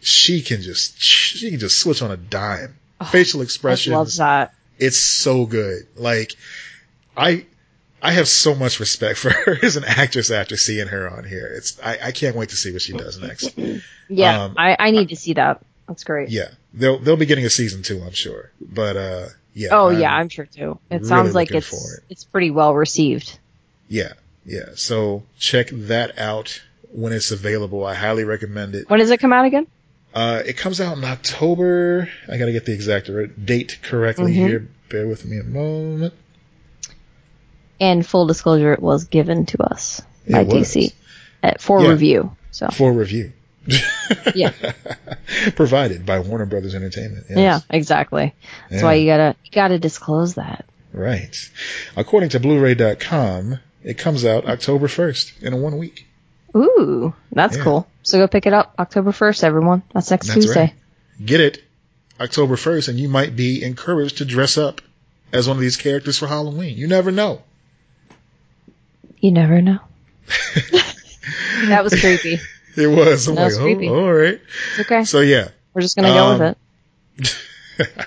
she 0.06 0.40
can 0.42 0.62
just 0.62 1.02
she 1.02 1.50
can 1.50 1.58
just 1.58 1.80
switch 1.80 2.00
on 2.02 2.10
a 2.10 2.16
dime. 2.16 2.76
Facial 3.10 3.42
expressions. 3.42 3.92
I 3.94 3.98
love 3.98 4.14
that. 4.16 4.54
it's 4.78 4.96
so 4.98 5.44
good. 5.46 5.86
Like 5.96 6.34
I 7.16 7.44
I 8.00 8.12
have 8.12 8.28
so 8.28 8.54
much 8.54 8.78
respect 8.80 9.18
for 9.22 9.30
her 9.30 9.58
as 9.62 9.76
an 9.76 9.84
actress 9.84 10.30
after 10.30 10.56
seeing 10.56 10.86
her 10.88 11.10
on 11.10 11.24
here. 11.24 11.52
It's 11.56 11.78
I, 11.82 11.98
I 12.04 12.12
can't 12.12 12.36
wait 12.36 12.50
to 12.50 12.56
see 12.56 12.72
what 12.72 12.82
she 12.82 12.92
does 12.92 13.18
next. 13.20 13.58
Yeah, 14.08 14.44
Um, 14.44 14.54
I, 14.56 14.76
I 14.78 14.90
need 14.92 15.08
to 15.08 15.16
see 15.16 15.32
that. 15.34 15.60
That's 15.88 16.04
great. 16.04 16.28
Yeah. 16.30 16.48
They'll 16.72 16.98
they'll 16.98 17.16
be 17.16 17.26
getting 17.26 17.44
a 17.46 17.50
season 17.50 17.82
two, 17.82 18.00
I'm 18.02 18.12
sure. 18.12 18.50
But 18.60 18.96
uh 18.96 19.26
yeah. 19.54 19.68
oh 19.72 19.88
I'm- 19.88 20.00
yeah, 20.00 20.14
I'm 20.14 20.28
sure 20.28 20.46
too. 20.46 20.78
It 20.90 20.96
really 20.96 21.06
sounds 21.08 21.34
like 21.34 21.50
it's 21.50 21.72
it. 21.72 22.04
it's 22.10 22.24
pretty 22.24 22.50
well 22.50 22.74
received. 22.74 23.38
Yeah. 23.88 24.12
Yeah. 24.44 24.70
So 24.76 25.24
check 25.38 25.68
that 25.72 26.18
out 26.18 26.62
when 26.92 27.12
it's 27.12 27.30
available. 27.32 27.84
I 27.84 27.94
highly 27.94 28.24
recommend 28.24 28.74
it. 28.74 28.88
When 28.88 29.00
does 29.00 29.10
it 29.10 29.18
come 29.20 29.32
out 29.32 29.44
again? 29.44 29.66
Uh 30.16 30.42
it 30.46 30.56
comes 30.56 30.80
out 30.80 30.96
in 30.96 31.04
October. 31.04 32.08
I 32.26 32.38
gotta 32.38 32.52
get 32.52 32.64
the 32.64 32.72
exact 32.72 33.10
date 33.44 33.78
correctly 33.82 34.32
Mhm. 34.32 34.34
here. 34.48 34.68
Bear 34.88 35.06
with 35.06 35.24
me 35.26 35.38
a 35.38 35.44
moment. 35.44 36.14
And 37.78 38.04
full 38.06 38.26
disclosure, 38.26 38.72
it 38.72 38.80
was 38.80 39.04
given 39.04 39.44
to 39.46 39.62
us 39.62 40.00
It 40.26 40.32
by 40.32 40.42
was. 40.44 40.54
DC 40.72 40.92
at, 41.42 41.60
for 41.60 41.82
Yeah. 41.82 41.90
review. 41.90 42.36
So 42.50 42.68
For 42.68 42.90
review. 42.92 43.32
Yeah. 44.34 44.52
Provided 45.56 46.06
by 46.06 46.20
Warner 46.20 46.46
Brothers 46.46 46.74
Entertainment. 46.74 47.26
yes. 47.28 47.38
yeah, 47.38 47.60
exactly. 47.68 48.34
That's 48.70 48.80
Yeah. 48.82 48.86
why 48.88 48.94
you 48.94 49.06
gotta 49.06 49.36
you 49.44 49.50
gotta 49.52 49.78
disclose 49.78 50.34
that. 50.36 50.64
Right. 50.92 51.36
According 51.94 52.30
to 52.30 52.40
Blu-ray.com, 52.40 53.58
it 53.84 53.98
comes 53.98 54.24
out 54.24 54.46
October 54.46 54.86
1st 54.88 55.42
in 55.42 55.60
one 55.60 55.76
week. 55.76 56.05
Ooh, 56.56 57.14
that's 57.32 57.56
Yeah. 57.56 57.62
cool. 57.64 57.88
So 58.02 58.18
go 58.18 58.28
pick 58.28 58.46
it 58.46 58.52
up 58.52 58.74
October 58.78 59.12
first, 59.12 59.44
everyone. 59.44 59.82
That's 59.92 60.10
next 60.10 60.28
That's 60.28 60.44
Tuesday. 60.46 60.60
right. 60.60 60.74
Get 61.24 61.40
it 61.40 61.62
October 62.20 62.56
1st 62.56 62.88
and 62.88 62.98
you 62.98 63.08
might 63.08 63.36
be 63.36 63.62
encouraged 63.62 64.18
to 64.18 64.24
dress 64.24 64.56
up 64.56 64.80
as 65.32 65.48
one 65.48 65.56
of 65.56 65.60
these 65.60 65.76
characters 65.76 66.18
for 66.18 66.26
Halloween. 66.26 66.76
You 66.78 66.86
never 66.86 67.10
know. 67.10 67.42
You 69.18 69.32
never 69.32 69.60
know. 69.60 69.78
that 71.68 71.82
was 71.84 71.98
creepy. 71.98 72.38
It 72.76 72.86
was. 72.86 73.26
I'm 73.28 73.34
That 73.34 73.40
like, 73.42 73.50
was 73.50 73.58
oh, 73.58 73.62
creepy. 73.62 73.88
all 73.88 74.12
right. 74.12 74.40
It's 74.72 74.80
okay. 74.80 75.04
So 75.04 75.20
yeah, 75.20 75.48
We're 75.74 75.80
just 75.82 75.96
gonna 75.96 76.08
go 76.08 76.26
um, 76.26 76.38
with 76.38 76.56
it. 77.18 77.46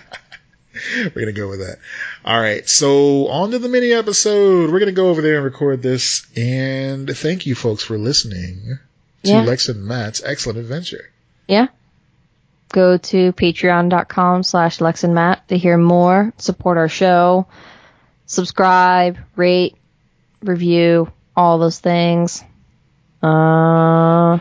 we're 1.06 1.10
going 1.22 1.26
to 1.28 1.32
go 1.34 1.50
with 1.50 1.60
that. 1.60 1.78
All 2.26 2.40
right. 2.40 2.68
So 2.68 3.28
on 3.28 3.52
to 3.52 3.60
the 3.60 3.70
mini 3.70 3.92
episode. 3.94 4.72
We're 4.72 4.80
going 4.80 4.88
to 4.88 4.92
go 4.92 5.10
over 5.10 5.22
there 5.22 5.36
and 5.38 5.46
record 5.46 5.82
this. 5.82 6.26
And 6.36 7.10
thank 7.10 7.46
you 7.46 7.56
folks 7.56 7.84
for 7.84 7.98
listening 7.98 8.80
to 9.24 9.30
Yeah. 9.30 9.42
Lex 9.44 9.70
and 9.70 9.86
Matt's 9.86 10.22
excellent 10.24 10.60
adventure. 10.60 11.10
Yeah. 11.48 11.68
Go 12.72 12.98
to 12.98 13.34
patreon.com 13.34 14.44
slash 14.44 14.80
Lex 14.80 15.04
and 15.04 15.16
Matt 15.16 15.48
to 15.48 15.58
hear 15.58 15.78
more, 15.78 16.34
support 16.38 16.78
our 16.78 16.90
show, 16.90 17.48
subscribe, 18.28 19.18
rate, 19.36 19.76
review, 20.44 21.12
all 21.36 21.58
those 21.58 21.80
things. 21.80 22.44
Uh, 23.24 24.38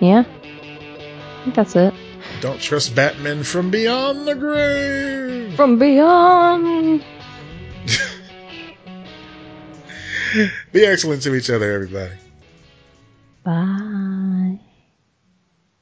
yeah. 0.00 0.24
I 0.26 1.42
think 1.44 1.54
that's 1.54 1.76
it. 1.76 1.94
Don't 2.40 2.60
trust 2.60 2.94
Batman 2.94 3.42
from 3.42 3.70
beyond 3.70 4.26
the 4.26 4.34
grave. 4.34 5.54
From 5.56 5.78
beyond. 5.78 7.04
Be 10.72 10.86
excellent 10.86 11.22
to 11.24 11.34
each 11.34 11.50
other, 11.50 11.70
everybody. 11.70 12.14
Bye. 13.44 14.29